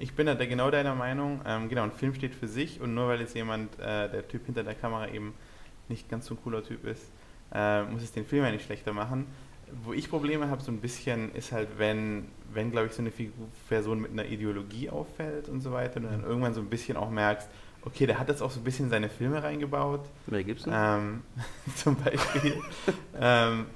Ich 0.00 0.14
bin 0.14 0.26
da 0.26 0.34
der- 0.34 0.46
genau 0.46 0.70
deiner 0.70 0.94
Meinung. 0.94 1.40
Ähm, 1.46 1.68
genau, 1.68 1.82
ein 1.82 1.92
Film 1.92 2.14
steht 2.14 2.34
für 2.34 2.48
sich 2.48 2.80
und 2.80 2.94
nur 2.94 3.08
weil 3.08 3.20
jetzt 3.20 3.34
jemand, 3.34 3.78
äh, 3.78 4.08
der 4.10 4.26
Typ 4.26 4.46
hinter 4.46 4.64
der 4.64 4.74
Kamera 4.74 5.08
eben 5.08 5.34
nicht 5.88 6.08
ganz 6.08 6.26
so 6.26 6.34
ein 6.34 6.38
cooler 6.42 6.64
Typ 6.64 6.84
ist, 6.86 7.10
äh, 7.52 7.82
muss 7.82 8.02
es 8.02 8.12
den 8.12 8.24
Film 8.24 8.44
ja 8.44 8.50
nicht 8.50 8.64
schlechter 8.64 8.92
machen. 8.92 9.26
Wo 9.84 9.92
ich 9.92 10.08
Probleme 10.10 10.48
habe, 10.48 10.62
so 10.62 10.72
ein 10.72 10.80
bisschen, 10.80 11.32
ist 11.34 11.52
halt, 11.52 11.68
wenn, 11.76 12.26
wenn 12.52 12.70
glaube 12.72 12.86
ich, 12.88 12.92
so 12.92 13.02
eine 13.02 13.10
Figur, 13.12 13.46
Person 13.68 14.00
mit 14.00 14.10
einer 14.10 14.24
Ideologie 14.24 14.90
auffällt 14.90 15.48
und 15.48 15.60
so 15.60 15.70
weiter 15.70 15.98
und 15.98 16.04
dann 16.10 16.24
irgendwann 16.24 16.54
so 16.54 16.60
ein 16.60 16.68
bisschen 16.70 16.96
auch 16.96 17.10
merkst, 17.10 17.48
okay, 17.82 18.06
der 18.06 18.18
hat 18.18 18.28
das 18.28 18.42
auch 18.42 18.50
so 18.50 18.58
ein 18.60 18.64
bisschen 18.64 18.86
in 18.86 18.90
seine 18.90 19.08
Filme 19.08 19.42
reingebaut. 19.42 20.00
Wer 20.26 20.42
gibt's 20.44 20.64
denn? 20.64 20.72
Ähm, 20.74 21.22
zum 21.76 21.94
Beispiel. 21.96 22.54
ähm, 23.20 23.66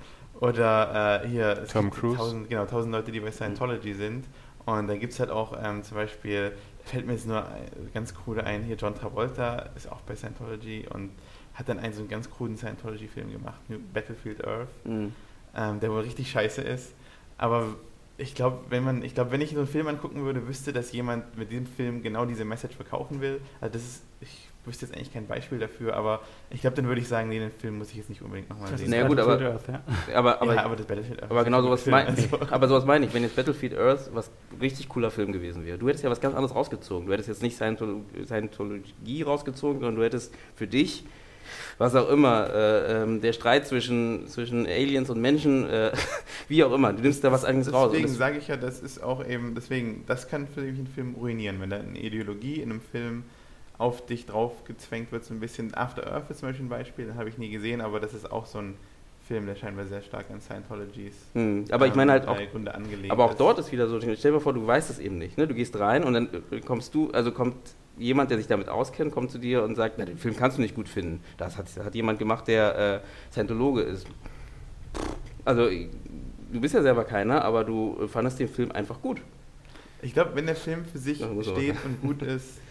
oder 0.41 1.23
äh, 1.23 1.29
hier, 1.29 1.65
Tom 1.71 1.91
Cruise. 1.91 2.17
Tausend, 2.17 2.49
genau, 2.49 2.65
tausend 2.67 2.93
Leute, 2.93 3.13
die 3.13 3.21
bei 3.21 3.31
Scientology 3.31 3.95
sind. 3.95 4.25
Und 4.67 4.89
da 4.89 4.97
gibt 4.97 5.13
es 5.13 5.21
halt 5.21 5.31
auch 5.31 5.57
ähm, 5.63 5.83
zum 5.83 5.97
Beispiel, 5.97 6.53
fällt 6.85 7.07
mir 7.07 7.13
jetzt 7.13 7.27
nur 7.27 7.47
ganz 7.93 8.15
cool 8.27 8.41
ein, 8.41 8.63
hier 8.63 8.77
John 8.77 8.95
Travolta 8.95 9.71
ist 9.77 9.91
auch 9.91 10.01
bei 10.03 10.17
Scientology 10.17 10.87
und 10.93 11.11
hat 11.55 11.69
dann 11.69 11.79
einen 11.79 11.93
so 11.93 12.01
einen 12.01 12.09
ganz 12.09 12.31
kruden 12.31 12.57
Scientology-Film 12.57 13.31
gemacht, 13.31 13.61
New 13.69 13.79
Battlefield 13.93 14.45
Earth, 14.47 14.69
Mhm. 14.85 15.13
ähm, 15.55 15.81
der 15.81 15.91
wohl 15.91 16.01
richtig 16.01 16.31
scheiße 16.31 16.63
ist. 16.63 16.93
Aber 17.39 17.75
ich 18.17 18.35
glaube, 18.35 18.59
wenn 18.71 18.85
man, 18.85 19.03
ich 19.03 19.15
glaube, 19.15 19.31
wenn 19.33 19.41
ich 19.41 19.51
so 19.51 19.59
einen 19.59 19.67
Film 19.67 19.87
angucken 19.89 20.25
würde, 20.25 20.47
wüsste, 20.49 20.73
dass 20.73 20.93
jemand 20.93 21.37
mit 21.37 21.51
diesem 21.51 21.67
Film 21.67 22.03
genau 22.03 22.25
diese 22.25 22.45
Message 22.45 22.77
verkaufen 22.77 23.21
will. 23.21 23.41
Also 23.61 23.75
das 23.75 23.83
ist, 23.83 24.03
ich 24.21 24.49
wüsste 24.67 24.87
jetzt 24.87 24.95
eigentlich 24.95 25.13
kein 25.13 25.27
Beispiel 25.27 25.59
dafür, 25.59 25.95
aber 25.95 26.23
ich 26.51 26.61
glaube, 26.63 26.77
dann 26.77 26.87
würde 26.87 27.01
ich 27.01 27.09
sagen, 27.09 27.29
nee, 27.29 27.39
den 27.39 27.51
Film 27.51 27.79
muss 27.79 27.91
ich 27.91 27.97
jetzt 27.97 28.09
nicht 28.09 28.23
unbedingt 28.23 28.49
nochmal 28.51 28.71
Das 28.71 28.81
sehen. 28.81 28.87
ist 28.87 28.91
Naja, 28.93 29.07
gut, 29.09 29.17
Battlefield 29.17 29.43
aber- 29.43 29.55
Earth, 29.55 29.69
ja. 30.09 30.17
Aber, 30.19 30.43
aber, 30.43 30.55
ja, 30.55 30.65
aber 30.65 30.77
das 30.77 30.87
Battlefield 30.87 31.23
Earth 31.23 31.31
Aber 31.31 31.45
genau 31.45 31.63
sowas, 31.63 31.87
mein, 31.87 32.07
also. 32.07 32.29
aber 32.51 32.69
sowas 32.69 32.85
meine 32.85 33.07
ich, 33.07 33.15
wenn 33.15 33.23
jetzt 33.23 33.37
Battlefield 33.37 33.75
Earth 33.79 34.11
was 34.15 34.31
richtig 34.61 34.89
cooler 34.89 35.11
Film 35.11 35.33
gewesen 35.33 35.65
wäre. 35.67 35.79
Du 35.79 35.89
hättest 35.89 36.05
ja 36.05 36.11
was 36.11 36.21
ganz 36.21 36.35
anderes 36.35 36.55
rausgezogen. 36.55 37.07
Du 37.07 37.13
hättest 37.13 37.29
jetzt 37.29 37.43
nicht 37.43 37.61
Scientolo- 37.61 38.03
Scientologie 38.25 39.23
rausgezogen, 39.23 39.81
sondern 39.81 39.97
du 39.97 40.05
hättest 40.05 40.35
für 40.55 40.67
dich, 40.67 41.05
was 41.77 41.95
auch 41.95 42.09
immer, 42.09 42.49
äh, 42.55 43.03
ähm, 43.03 43.21
der 43.21 43.33
Streit 43.35 43.67
zwischen, 43.67 44.27
zwischen 44.29 44.67
Aliens 44.67 45.11
und 45.11 45.21
Menschen, 45.21 45.69
äh, 45.69 45.93
wie 46.49 46.65
auch 46.65 46.73
immer, 46.73 46.93
du 46.93 47.03
nimmst 47.03 47.23
da 47.23 47.31
was 47.33 47.45
eigenes 47.45 47.73
raus. 47.73 47.91
Deswegen 47.93 48.09
sage 48.09 48.39
ich 48.39 48.49
ja, 48.49 48.57
das 48.57 48.81
ist 48.81 49.03
auch 49.03 49.27
eben, 49.27 49.55
deswegen, 49.55 50.05
das 50.07 50.27
kann 50.29 50.49
für 50.49 50.63
mich 50.63 50.79
einen 50.79 50.87
Film 50.87 51.15
ruinieren, 51.15 51.61
wenn 51.61 51.71
da 51.71 51.77
eine 51.77 51.99
Ideologie 51.99 52.61
in 52.61 52.71
einem 52.71 52.81
Film 52.81 53.25
auf 53.79 54.07
dich 54.07 54.27
drauf 54.27 54.65
gezwängt 54.65 55.13
wird, 55.13 55.25
so 55.25 55.35
ein 55.35 55.41
bisschen. 55.41 55.75
After 55.75 56.07
Earth 56.13 56.31
ist 56.31 56.41
zum 56.41 56.49
Beispiel 56.49 56.67
ein 56.67 56.71
Beispiel, 56.71 57.07
den 57.07 57.17
habe 57.17 57.29
ich 57.29 57.39
nie 57.39 57.51
gesehen, 57.51 57.81
aber 57.81 58.01
das 58.01 58.15
ist 58.15 58.31
auch 58.31 58.47
so 58.47 58.59
ein 58.59 58.75
Film, 59.27 59.47
der 59.47 59.57
scheinbar 59.57 59.87
sehr 59.87 60.03
stark 60.03 60.27
an 60.31 60.41
Scientologies. 60.41 61.15
Hm, 61.33 61.65
aber 61.71 61.87
ich 61.87 61.95
meine 61.95 62.13
halt 62.13 62.29
auch, 62.29 62.39
aber 63.09 63.25
auch 63.25 63.31
ist. 63.31 63.41
dort 63.41 63.59
ist 63.59 63.73
wieder 63.73 63.89
so, 63.89 63.99
stell 64.01 64.33
dir 64.33 64.41
vor, 64.41 64.53
du 64.53 64.67
weißt 64.67 64.91
es 64.91 64.99
eben 64.99 65.19
nicht. 65.19 65.39
Ne? 65.39 65.47
Du 65.47 65.55
gehst 65.55 65.79
rein 65.79 66.05
und 66.05 66.13
dann 66.13 66.29
äh, 66.51 66.61
kommst 66.61 66.95
du, 66.95 67.11
also 67.11 67.33
kommt 67.33 67.57
jemand, 67.97 68.31
der 68.31 68.39
sich 68.39 68.47
damit 68.47 68.69
auskennt, 68.69 69.13
kommt 69.13 69.31
zu 69.31 69.39
dir 69.39 69.63
und 69.63 69.77
sagt, 69.77 69.95
na, 69.99 70.05
den 70.05 70.19
Film 70.19 70.37
kannst 70.37 70.59
du 70.59 70.63
nicht 70.63 70.75
gut 70.75 70.89
finden. 70.89 71.21
Das 71.39 71.57
hat, 71.57 71.67
hat 71.83 71.95
jemand 71.95 72.19
gemacht, 72.19 72.47
der 72.49 73.03
äh, 73.03 73.33
Scientologe 73.33 73.83
ist. 73.83 74.07
Also, 75.45 75.69
du 75.69 76.61
bist 76.61 76.75
ja 76.75 76.83
selber 76.83 77.05
keiner, 77.05 77.45
aber 77.45 77.65
du 77.65 78.07
fandest 78.09 78.41
den 78.41 78.49
Film 78.49 78.73
einfach 78.73 79.01
gut. 79.01 79.21
Ich 80.03 80.13
glaube, 80.13 80.33
wenn 80.35 80.47
der 80.47 80.57
Film 80.57 80.85
für 80.85 80.99
sich 80.99 81.17
steht 81.17 81.77
und 81.85 82.03
gut 82.03 82.23
ist, 82.23 82.59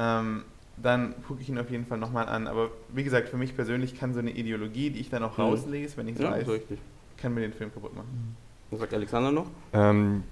ähm, 0.00 0.44
dann 0.78 1.14
gucke 1.28 1.42
ich 1.42 1.48
ihn 1.50 1.58
auf 1.58 1.70
jeden 1.70 1.84
Fall 1.84 1.98
nochmal 1.98 2.26
an. 2.26 2.46
Aber 2.46 2.70
wie 2.88 3.04
gesagt, 3.04 3.28
für 3.28 3.36
mich 3.36 3.54
persönlich 3.54 3.98
kann 3.98 4.14
so 4.14 4.18
eine 4.20 4.30
Ideologie, 4.30 4.88
die 4.90 5.00
ich 5.00 5.10
dann 5.10 5.22
auch 5.22 5.36
Mhm. 5.36 5.44
rauslese, 5.44 5.96
wenn 5.98 6.08
ich 6.08 6.14
es 6.16 6.22
Ja, 6.22 6.30
weiß, 6.30 6.46
so 6.46 6.52
richtig. 6.52 6.78
kann 7.18 7.34
mir 7.34 7.42
den 7.42 7.52
Film 7.52 7.72
kaputt 7.72 7.94
machen. 7.94 8.36
Was 8.70 8.80
sagt 8.80 8.94
Alexander 8.94 9.30
noch? 9.30 9.46
Ähm, 9.74 10.22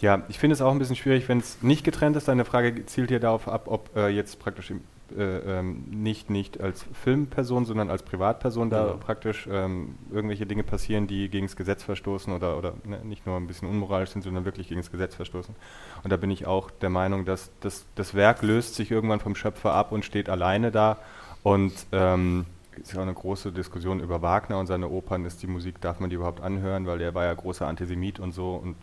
ja, 0.00 0.22
ich 0.28 0.38
finde 0.38 0.54
es 0.54 0.62
auch 0.62 0.72
ein 0.72 0.78
bisschen 0.78 0.96
schwierig, 0.96 1.28
wenn 1.28 1.38
es 1.38 1.62
nicht 1.62 1.84
getrennt 1.84 2.16
ist. 2.16 2.28
Deine 2.28 2.44
Frage 2.46 2.86
zielt 2.86 3.10
hier 3.10 3.20
darauf 3.20 3.46
ab, 3.46 3.64
ob 3.66 3.94
äh, 3.94 4.08
jetzt 4.08 4.38
praktisch 4.38 4.70
im, 4.70 4.80
äh, 5.16 5.58
ähm, 5.58 5.84
nicht, 5.90 6.30
nicht 6.30 6.60
als 6.60 6.84
Filmperson, 6.92 7.64
sondern 7.64 7.90
als 7.90 8.02
Privatperson 8.02 8.70
da 8.70 8.86
Ja. 8.88 8.92
praktisch 8.94 9.48
ähm, 9.50 9.96
irgendwelche 10.10 10.46
Dinge 10.46 10.62
passieren, 10.62 11.06
die 11.06 11.28
gegen 11.28 11.46
das 11.46 11.56
Gesetz 11.56 11.82
verstoßen 11.82 12.32
oder, 12.32 12.56
oder 12.58 12.74
ne, 12.84 13.00
nicht 13.04 13.26
nur 13.26 13.36
ein 13.36 13.46
bisschen 13.46 13.68
unmoralisch 13.68 14.10
sind, 14.10 14.22
sondern 14.22 14.44
wirklich 14.44 14.68
gegen 14.68 14.80
das 14.80 14.90
Gesetz 14.90 15.14
verstoßen. 15.14 15.54
Und 16.02 16.10
da 16.10 16.16
bin 16.16 16.30
ich 16.30 16.46
auch 16.46 16.70
der 16.70 16.90
Meinung, 16.90 17.24
dass 17.24 17.50
das, 17.60 17.86
das 17.94 18.14
Werk 18.14 18.42
löst 18.42 18.74
sich 18.74 18.90
irgendwann 18.90 19.20
vom 19.20 19.34
Schöpfer 19.34 19.72
ab 19.74 19.92
und 19.92 20.04
steht 20.04 20.28
alleine 20.28 20.70
da. 20.70 20.98
Und 21.42 21.72
ähm, 21.92 22.46
es 22.72 22.88
ist 22.88 22.92
ja 22.94 22.98
auch 22.98 23.02
eine 23.02 23.14
große 23.14 23.52
Diskussion 23.52 24.00
über 24.00 24.20
Wagner 24.22 24.58
und 24.58 24.66
seine 24.66 24.88
Opern. 24.88 25.24
Ist 25.24 25.42
die 25.42 25.46
Musik, 25.46 25.80
darf 25.80 26.00
man 26.00 26.10
die 26.10 26.16
überhaupt 26.16 26.40
anhören? 26.40 26.86
Weil 26.86 26.98
der 26.98 27.14
war 27.14 27.24
ja 27.24 27.34
großer 27.34 27.66
Antisemit 27.66 28.18
und 28.18 28.32
so. 28.32 28.54
Und 28.56 28.76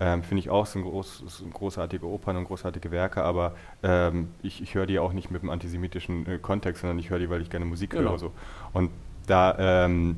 ähm, 0.00 0.22
finde 0.22 0.40
ich 0.40 0.50
auch, 0.50 0.66
sind, 0.66 0.82
groß, 0.82 1.22
sind 1.38 1.52
großartige 1.54 2.06
Opern 2.06 2.36
und 2.36 2.44
großartige 2.46 2.90
Werke, 2.90 3.22
aber 3.22 3.54
ähm, 3.82 4.28
ich, 4.42 4.60
ich 4.62 4.74
höre 4.74 4.86
die 4.86 4.98
auch 4.98 5.12
nicht 5.12 5.30
mit 5.30 5.42
einem 5.42 5.50
antisemitischen 5.50 6.26
äh, 6.26 6.38
Kontext, 6.38 6.80
sondern 6.82 6.98
ich 6.98 7.10
höre 7.10 7.18
die, 7.18 7.30
weil 7.30 7.42
ich 7.42 7.50
gerne 7.50 7.64
Musik 7.64 7.90
Genau. 7.90 8.10
höre. 8.10 8.18
So. 8.18 8.32
Und 8.72 8.90
da 9.26 9.56
ähm, 9.58 10.16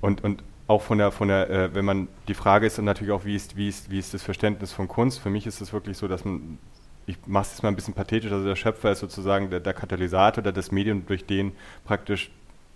und, 0.00 0.22
und 0.22 0.42
auch 0.68 0.82
von 0.82 0.98
der, 0.98 1.10
von 1.10 1.28
der 1.28 1.50
äh, 1.50 1.74
wenn 1.74 1.84
man, 1.84 2.08
die 2.28 2.34
Frage 2.34 2.66
ist 2.66 2.78
dann 2.78 2.84
natürlich 2.84 3.12
auch, 3.12 3.24
wie 3.24 3.34
ist, 3.34 3.56
wie, 3.56 3.68
ist, 3.68 3.90
wie 3.90 3.98
ist 3.98 4.14
das 4.14 4.22
Verständnis 4.22 4.72
von 4.72 4.86
Kunst? 4.86 5.18
Für 5.18 5.30
mich 5.30 5.46
ist 5.46 5.60
es 5.60 5.72
wirklich 5.72 5.96
so, 5.96 6.08
dass 6.08 6.24
man, 6.24 6.58
ich 7.06 7.16
mache 7.26 7.44
es 7.44 7.52
jetzt 7.52 7.62
mal 7.62 7.70
ein 7.70 7.74
bisschen 7.74 7.94
pathetisch, 7.94 8.30
also 8.30 8.44
der 8.46 8.56
Schöpfer 8.56 8.92
ist 8.92 9.00
sozusagen 9.00 9.50
der, 9.50 9.60
der 9.60 9.72
Katalysator 9.72 10.42
oder 10.42 10.52
das 10.52 10.70
Medium, 10.70 11.06
durch 11.06 11.24
den 11.24 11.52
praktisch 11.84 12.30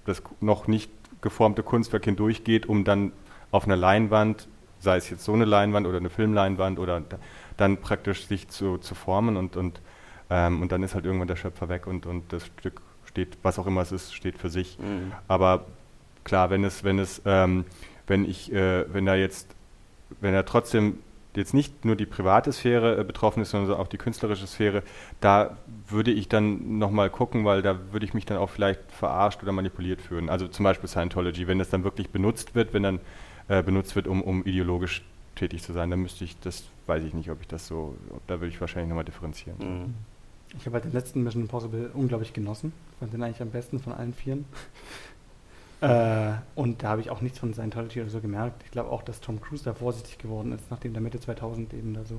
das 0.07 0.23
noch 0.41 0.67
nicht 0.67 0.91
geformte 1.21 1.63
Kunstwerk 1.63 2.07
hindurchgeht, 2.07 2.67
um 2.67 2.85
dann 2.85 3.13
auf 3.51 3.67
einer 3.67 3.77
Leinwand, 3.77 4.49
sei 4.83 4.97
es 4.97 5.09
jetzt 5.09 5.25
so 5.25 5.33
eine 5.33 5.45
Leinwand 5.45 5.87
oder 5.87 5.99
eine 5.99 6.11
Filmleinwand 6.11 6.79
oder 6.79 7.01
da, 7.01 7.19
dann 7.57 7.77
praktisch 7.79 8.27
sich 8.27 8.49
zu, 8.49 8.79
zu 8.79 8.95
formen 8.95 9.37
und, 9.37 9.57
und, 9.57 9.81
ähm, 10.29 10.61
und 10.61 10.73
dann 10.73 10.83
ist 10.83 10.95
halt 10.95 11.07
irgendwann 11.07 11.29
der 11.29 11.37
Schöpfer 11.37 11.69
weg 11.69 11.87
und, 11.87 12.05
und 12.05 12.33
das 12.33 12.47
Stück 12.47 12.83
steht, 13.07 13.39
was 13.43 13.59
auch 13.59 13.67
immer 13.67 13.83
es 13.83 13.93
ist, 13.93 14.15
steht 14.15 14.39
für 14.39 14.51
sich. 14.51 14.79
Mhm. 14.79 15.13
Aber 15.29 15.67
klar, 16.25 16.51
wenn 16.51 16.65
es, 16.65 16.83
wenn 16.83 16.99
es, 16.99 17.23
ähm, 17.25 17.65
wenn 18.07 18.25
ich, 18.25 18.53
äh, 18.53 18.93
wenn 18.93 19.07
da 19.07 19.15
jetzt, 19.15 19.55
wenn 20.21 20.35
er 20.35 20.45
trotzdem 20.45 20.99
jetzt 21.37 21.55
nicht 21.55 21.85
nur 21.85 21.97
die 21.97 22.05
private 22.05 22.53
Sphäre 22.53 22.99
äh, 22.99 23.05
betroffen 23.05 23.43
ist, 23.43 23.51
sondern 23.51 23.79
auch 23.79 23.89
die 23.89 23.99
künstlerische 23.99 24.47
Sphäre, 24.47 24.83
da 25.21 25.57
würde 25.89 26.11
ich 26.11 26.29
dann 26.29 26.79
nochmal 26.79 27.09
gucken, 27.09 27.45
weil 27.45 27.63
da 27.63 27.79
würde 27.93 28.05
ich 28.05 28.15
mich 28.15 28.27
dann 28.27 28.39
auch 28.39 28.51
vielleicht 28.51 28.81
verarscht 28.91 29.43
oder 29.43 29.53
manipuliert 29.53 30.03
fühlen. 30.03 30.29
Also 30.29 30.49
zum 30.49 30.65
Beispiel 30.65 30.89
Scientology, 30.89 31.47
wenn 31.47 31.59
das 31.59 31.71
dann 31.71 31.85
wirklich 31.85 32.11
benutzt 32.11 32.55
wird, 32.55 32.75
wenn 32.75 32.83
dann 32.83 33.01
äh, 33.49 33.63
benutzt 33.63 33.95
wird, 33.97 34.07
um, 34.07 34.23
um 34.23 34.45
ideologisch 34.45 35.03
tätig 35.35 35.63
zu 35.63 35.73
sein, 35.73 35.91
dann 35.91 36.01
müsste 36.01 36.25
ich, 36.25 36.39
das 36.41 36.65
weiß 36.87 37.05
ich 37.05 37.15
nicht, 37.15 37.31
ob 37.31 37.41
ich 37.41 37.49
das 37.49 37.67
so, 37.67 37.97
da 38.27 38.41
würde 38.41 38.49
ich 38.49 38.61
wahrscheinlich 38.61 38.89
nochmal 38.89 39.05
differenzieren. 39.05 39.59
Mhm. 39.59 39.95
Ich 40.59 40.67
habe 40.67 40.75
halt 40.75 40.85
den 40.85 40.93
letzten 40.93 41.23
Mission 41.23 41.43
Impossible 41.43 41.91
unglaublich 41.95 42.33
genossen. 42.33 42.73
Fand 43.01 43.13
den 43.13 43.23
eigentlich 43.23 43.41
am 43.41 43.51
besten 43.51 43.79
von 43.81 43.95
allen 43.95 44.13
Vieren. 44.13 44.45
äh, 45.81 46.33
und 46.55 46.83
da 46.83 46.91
habe 46.91 47.01
ich 47.01 47.11
auch 47.11 47.23
nichts 47.23 47.39
von 47.39 47.55
Scientology 47.55 48.03
oder 48.03 48.11
so 48.11 48.21
gemerkt. 48.21 48.63
Ich 48.65 48.71
glaube 48.71 48.91
auch, 48.91 49.03
dass 49.03 49.21
Tom 49.21 49.41
Cruise 49.41 49.65
da 49.65 49.73
vorsichtig 49.73 50.19
geworden 50.19 50.53
ist, 50.53 50.71
nachdem 50.71 50.93
der 50.93 51.01
Mitte 51.01 51.19
2000 51.21 51.73
eben 51.73 51.95
da 51.95 52.05
so 52.05 52.17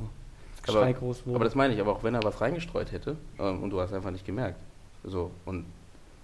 Aber- 0.63 0.80
Schrei 0.80 0.93
groß 0.93 1.28
wurde. 1.28 1.36
Aber 1.36 1.45
das 1.45 1.55
meine 1.55 1.74
ich, 1.76 1.80
aber 1.80 1.91
auch 1.91 2.03
wenn 2.03 2.15
er 2.15 2.24
was 2.24 2.41
reingestreut 2.41 2.91
hätte 2.91 3.17
ähm, 3.38 3.61
und 3.61 3.69
du 3.69 3.80
hast 3.80 3.93
einfach 3.93 4.11
nicht 4.11 4.26
gemerkt. 4.26 4.59
So, 5.03 5.32
und 5.45 5.65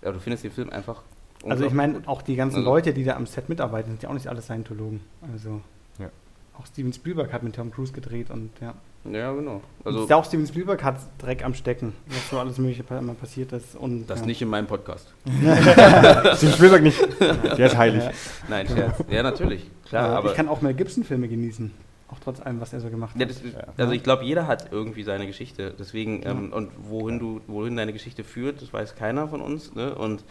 ja, 0.01 0.11
du 0.11 0.19
findest 0.19 0.43
den 0.43 0.51
Film 0.51 0.69
einfach. 0.69 1.03
Also 1.47 1.65
ich 1.65 1.73
meine, 1.73 2.01
auch 2.05 2.21
die 2.21 2.35
ganzen 2.35 2.57
Also- 2.57 2.69
Leute, 2.69 2.93
die 2.93 3.03
da 3.03 3.15
am 3.15 3.25
Set 3.25 3.49
mitarbeiten, 3.49 3.91
sind 3.91 4.03
ja 4.03 4.09
auch 4.09 4.13
nicht 4.13 4.27
alle 4.27 4.41
Scientologen. 4.41 4.99
Also 5.33 5.61
Ja. 5.99 6.09
auch 6.57 6.65
Steven 6.65 6.91
Spielberg 6.93 7.31
hat 7.33 7.43
mit 7.43 7.55
Tom 7.55 7.71
Cruise 7.71 7.93
gedreht 7.93 8.29
und 8.29 8.49
ja. 8.61 8.73
Ja, 9.09 9.31
genau. 9.31 9.61
Also 9.85 10.01
Also 10.01 10.13
auch 10.15 10.25
Steven 10.25 10.45
Spielberg 10.45 10.83
hat 10.83 10.97
Dreck 11.19 11.45
am 11.45 11.53
Stecken, 11.53 11.93
was 12.07 12.29
so 12.29 12.37
alles 12.39 12.57
mögliche 12.57 12.83
immer 12.93 13.13
passiert 13.13 13.53
ist. 13.53 13.75
Und, 13.77 14.07
das 14.07 14.19
ja. 14.19 14.25
nicht 14.25 14.41
in 14.41 14.49
meinem 14.49 14.67
Podcast. 14.67 15.13
Steven 15.25 16.53
Spielberg 16.53 16.83
nicht, 16.83 16.99
der 17.19 17.59
ist 17.67 17.77
heilig. 17.77 18.03
Ja. 18.03 18.11
Nein, 18.49 18.67
Scherz. 18.67 19.03
Ja, 19.09 19.23
natürlich. 19.23 19.69
Klar, 19.87 20.09
Ja, 20.11 20.17
aber. 20.17 20.29
ich 20.31 20.35
kann 20.35 20.49
auch 20.49 20.61
Mel 20.61 20.73
Gibson-Filme 20.73 21.27
genießen. 21.29 21.71
Auch 22.11 22.19
trotz 22.19 22.41
allem, 22.41 22.59
was 22.59 22.73
er 22.73 22.79
so 22.81 22.89
gemacht 22.89 23.15
Ja, 23.15 23.21
hat. 23.21 23.29
das, 23.29 23.41
also 23.77 23.93
ich 23.93 24.01
glaube, 24.03 24.23
jeder 24.25 24.47
hat 24.47 24.69
irgendwie 24.71 25.03
seine 25.03 25.27
Geschichte. 25.27 25.73
Deswegen, 25.77 26.23
Ja. 26.23 26.31
ähm, 26.31 26.51
und 26.51 26.71
wohin 26.89 27.19
du, 27.19 27.39
wohin 27.47 27.77
deine 27.77 27.93
Geschichte 27.93 28.23
führt, 28.23 28.61
das 28.61 28.73
weiß 28.73 28.95
keiner 28.95 29.27
von 29.27 29.41
uns. 29.41 29.75
Ne? 29.75 29.93
Und 29.95 30.23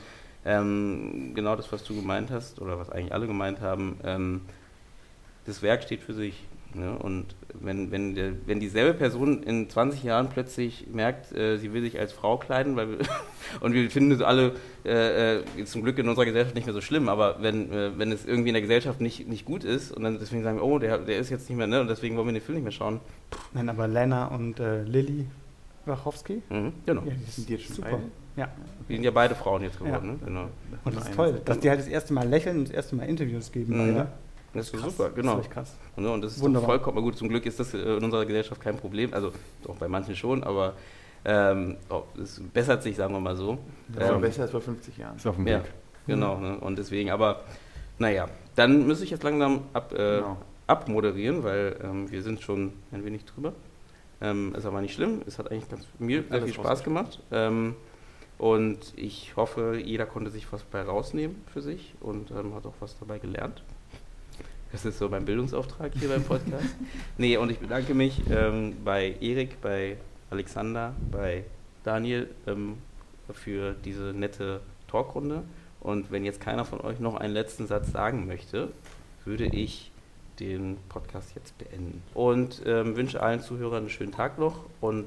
ähm, 0.45 1.33
genau 1.35 1.57
das, 1.57 1.71
was 1.73 1.85
du 1.85 1.95
gemeint 1.95 2.31
hast, 2.31 2.61
oder 2.61 2.79
was 2.79 2.91
eigentlich 2.91 3.13
alle 3.13 3.27
gemeint 3.27 3.61
haben, 3.61 3.99
ähm, 4.05 4.41
das 5.47 5.63
Werk 5.63 5.83
steht 5.83 6.03
für 6.03 6.15
sich. 6.15 6.45
Ne? 6.75 6.99
Und 6.99 7.35
wenn, 7.55 7.91
wenn, 7.91 8.15
der, 8.15 8.33
wenn 8.45 8.61
dieselbe 8.61 8.93
Person 8.93 9.43
in 9.43 9.71
20 9.71 10.03
Jahren 10.03 10.29
plötzlich 10.29 10.87
merkt, 10.93 11.33
äh, 11.33 11.57
sie 11.57 11.73
will 11.73 11.81
sich 11.81 11.99
als 11.99 12.13
Frau 12.13 12.37
kleiden, 12.37 12.77
weil 12.77 12.91
wir, 12.91 12.99
und 13.61 13.73
wir 13.73 13.91
finden 13.91 14.13
es 14.13 14.21
alle 14.21 14.53
äh, 14.85 15.39
äh, 15.39 15.65
zum 15.65 15.83
Glück 15.83 15.99
in 15.99 16.09
unserer 16.09 16.27
Gesellschaft 16.27 16.55
nicht 16.55 16.67
mehr 16.67 16.75
so 16.75 16.83
schlimm, 16.83 17.09
aber 17.09 17.37
wenn, 17.41 17.73
äh, 17.73 17.99
wenn 17.99 18.13
es 18.13 18.27
irgendwie 18.27 18.51
in 18.51 18.55
der 18.55 18.61
Gesellschaft 18.63 19.01
nicht, 19.01 19.27
nicht 19.27 19.47
gut 19.47 19.65
ist 19.65 19.93
und 19.93 20.03
dann 20.03 20.19
deswegen 20.19 20.43
sagen 20.43 20.59
wir, 20.59 20.65
oh, 20.65 20.79
der, 20.79 20.99
der 20.99 21.19
ist 21.19 21.31
jetzt 21.31 21.49
nicht 21.49 21.57
mehr, 21.57 21.67
ne? 21.67 21.81
und 21.81 21.89
deswegen 21.89 22.17
wollen 22.19 22.27
wir 22.27 22.35
den 22.35 22.43
Film 22.43 22.57
nicht 22.57 22.65
mehr 22.65 22.73
schauen. 22.73 23.01
Nein, 23.55 23.71
aber 23.71 23.89
Lena 23.89 24.27
und 24.27 24.61
äh, 24.61 24.83
Lilly 24.83 25.27
Wachowski, 25.87 26.43
Mhm, 26.51 26.73
genau. 26.85 27.03
ja, 27.07 27.13
die 27.13 27.31
Sind 27.31 27.49
die 27.49 27.53
jetzt 27.55 27.65
schon 27.65 27.77
super. 27.77 27.89
beide? 27.93 28.03
Ja, 28.39 28.49
Die 28.89 28.95
sind 28.95 29.03
ja 29.05 29.11
beide 29.11 29.35
Frauen 29.35 29.63
jetzt 29.63 29.79
geworden, 29.79 30.07
Ja. 30.07 30.13
ne? 30.13 30.19
Genau. 30.25 30.49
und 30.85 30.97
das 30.97 31.09
ist 31.09 31.15
toll, 31.17 31.41
dass 31.45 31.59
die 31.59 31.69
halt 31.69 31.81
das 31.81 31.89
erste 31.89 32.13
Mal 32.15 32.29
lächeln 32.29 32.59
und 32.59 32.69
das 32.69 32.75
erste 32.75 32.95
Mal 32.97 33.05
Interviews 33.09 33.51
geben. 33.51 33.75
Mhm. 33.75 33.95
beide. 33.95 34.09
Das 34.55 34.67
ist 34.71 34.81
Krass, 34.81 34.97
super, 34.97 35.11
genau. 35.11 35.33
Das 35.37 35.41
ist 35.41 35.45
echt 35.47 35.53
krass. 35.55 35.77
Und, 35.97 36.07
und 36.07 36.23
das 36.23 36.37
ist 36.37 36.43
Wunderbar. 36.43 36.69
doch 36.69 36.75
vollkommen 36.85 37.03
gut. 37.05 37.17
Zum 37.19 37.29
Glück 37.29 37.45
ist 37.45 37.61
das 37.61 37.75
äh, 37.75 37.79
in 37.97 38.05
unserer 38.05 38.25
Gesellschaft 38.25 38.61
kein 38.61 38.77
Problem. 38.77 39.13
Also 39.13 39.33
doch 39.63 39.77
bei 39.77 39.89
manchen 39.89 40.17
schon, 40.17 40.43
aber 40.43 40.73
ähm, 41.25 41.77
oh, 41.91 42.03
es 42.21 42.41
bessert 42.55 42.83
sich, 42.83 42.97
sagen 42.97 43.13
wir 43.13 43.21
mal 43.21 43.37
so. 43.37 43.59
War 43.89 44.13
Ähm, 44.15 44.21
besser 44.23 44.43
als 44.43 44.51
vor 44.53 44.61
50 44.63 44.97
Jahren. 44.97 45.17
Ist 45.17 45.27
auf 45.27 45.37
dem 45.37 45.47
Ja, 45.47 45.59
Weg. 45.59 45.65
genau. 46.07 46.39
Ne? 46.39 46.57
Und 46.61 46.79
deswegen, 46.79 47.11
aber 47.11 47.43
naja, 47.99 48.27
dann 48.55 48.87
muss 48.87 49.03
ich 49.03 49.11
jetzt 49.11 49.23
langsam 49.25 49.63
ab, 49.75 49.93
äh, 49.93 49.97
Genau. 50.21 50.37
abmoderieren, 50.67 51.43
weil 51.45 51.77
ähm, 51.83 52.11
wir 52.11 52.23
sind 52.23 52.41
schon 52.41 52.73
ein 52.93 53.05
wenig 53.05 53.25
drüber. 53.27 53.53
Ähm, 54.21 54.55
ist 54.57 54.65
aber 54.65 54.81
nicht 54.81 54.95
schlimm. 54.95 55.23
Es 55.27 55.39
hat 55.39 55.51
eigentlich 55.51 55.69
ganz, 55.69 55.85
mir 55.99 56.25
sehr 56.29 56.43
viel 56.43 56.55
Spaß 56.55 56.83
gemacht. 56.85 57.21
Ähm, 57.31 57.75
und 58.39 58.93
ich 58.97 59.37
hoffe, 59.37 59.81
jeder 59.85 60.07
konnte 60.07 60.31
sich 60.31 60.51
was 60.53 60.63
bei 60.63 60.81
rausnehmen 60.83 61.43
für 61.53 61.61
sich 61.61 61.95
und 62.01 62.31
ähm, 62.31 62.55
hat 62.55 62.67
auch 62.67 62.75
was 62.81 62.97
dabei 62.99 63.19
gelernt. 63.19 63.63
Das 64.71 64.85
ist 64.85 64.99
so 64.99 65.09
mein 65.09 65.25
Bildungsauftrag 65.25 65.93
hier 65.99 66.09
beim 66.09 66.23
Podcast. 66.23 66.77
nee, 67.19 67.37
und 67.37 67.51
ich 67.51 67.59
bedanke 67.59 67.95
mich 67.95 68.23
ähm, 68.31 68.77
bei 68.85 69.17
Erik, 69.21 69.61
bei 69.61 69.97
Alexander, 70.31 70.95
bei 71.11 71.45
Daniel 71.83 72.29
ähm, 72.47 72.79
für 73.33 73.75
diese 73.85 74.13
nette 74.13 74.61
Talkrunde. 74.89 75.43
Und 75.81 76.11
wenn 76.11 76.25
jetzt 76.25 76.41
keiner 76.41 76.65
von 76.65 76.81
euch 76.81 77.01
noch 77.01 77.17
einen 77.17 77.35
letzten 77.35 77.67
Satz 77.67 77.91
sagen 77.93 78.27
möchte, 78.27 78.69
würde 79.25 79.47
ich 79.47 79.91
den 80.39 80.77
Podcast 80.89 81.35
jetzt 81.35 81.57
beenden. 81.59 82.03
Und 82.15 82.63
ähm, 82.67 82.97
wünsche 82.97 83.23
allen 83.23 83.41
Zuhörern 83.41 83.79
einen 83.79 83.91
schönen 83.91 84.13
Tag 84.13 84.39
noch 84.39 84.65
und 84.81 85.07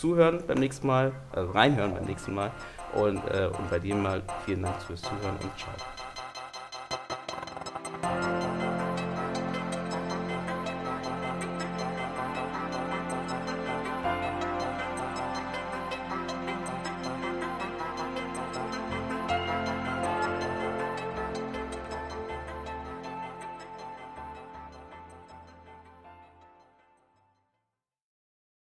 Zuhören 0.00 0.42
beim 0.46 0.58
nächsten 0.58 0.86
Mal, 0.86 1.12
also 1.32 1.52
reinhören 1.52 1.92
beim 1.92 2.04
nächsten 2.04 2.32
Mal. 2.34 2.50
Und, 2.94 3.18
äh, 3.28 3.46
und 3.46 3.68
bei 3.68 3.78
dem 3.78 4.02
mal 4.02 4.22
vielen 4.46 4.62
Dank 4.62 4.80
fürs 4.80 5.02
Zuhören 5.02 5.36
und 5.42 5.50
ciao. 5.58 5.74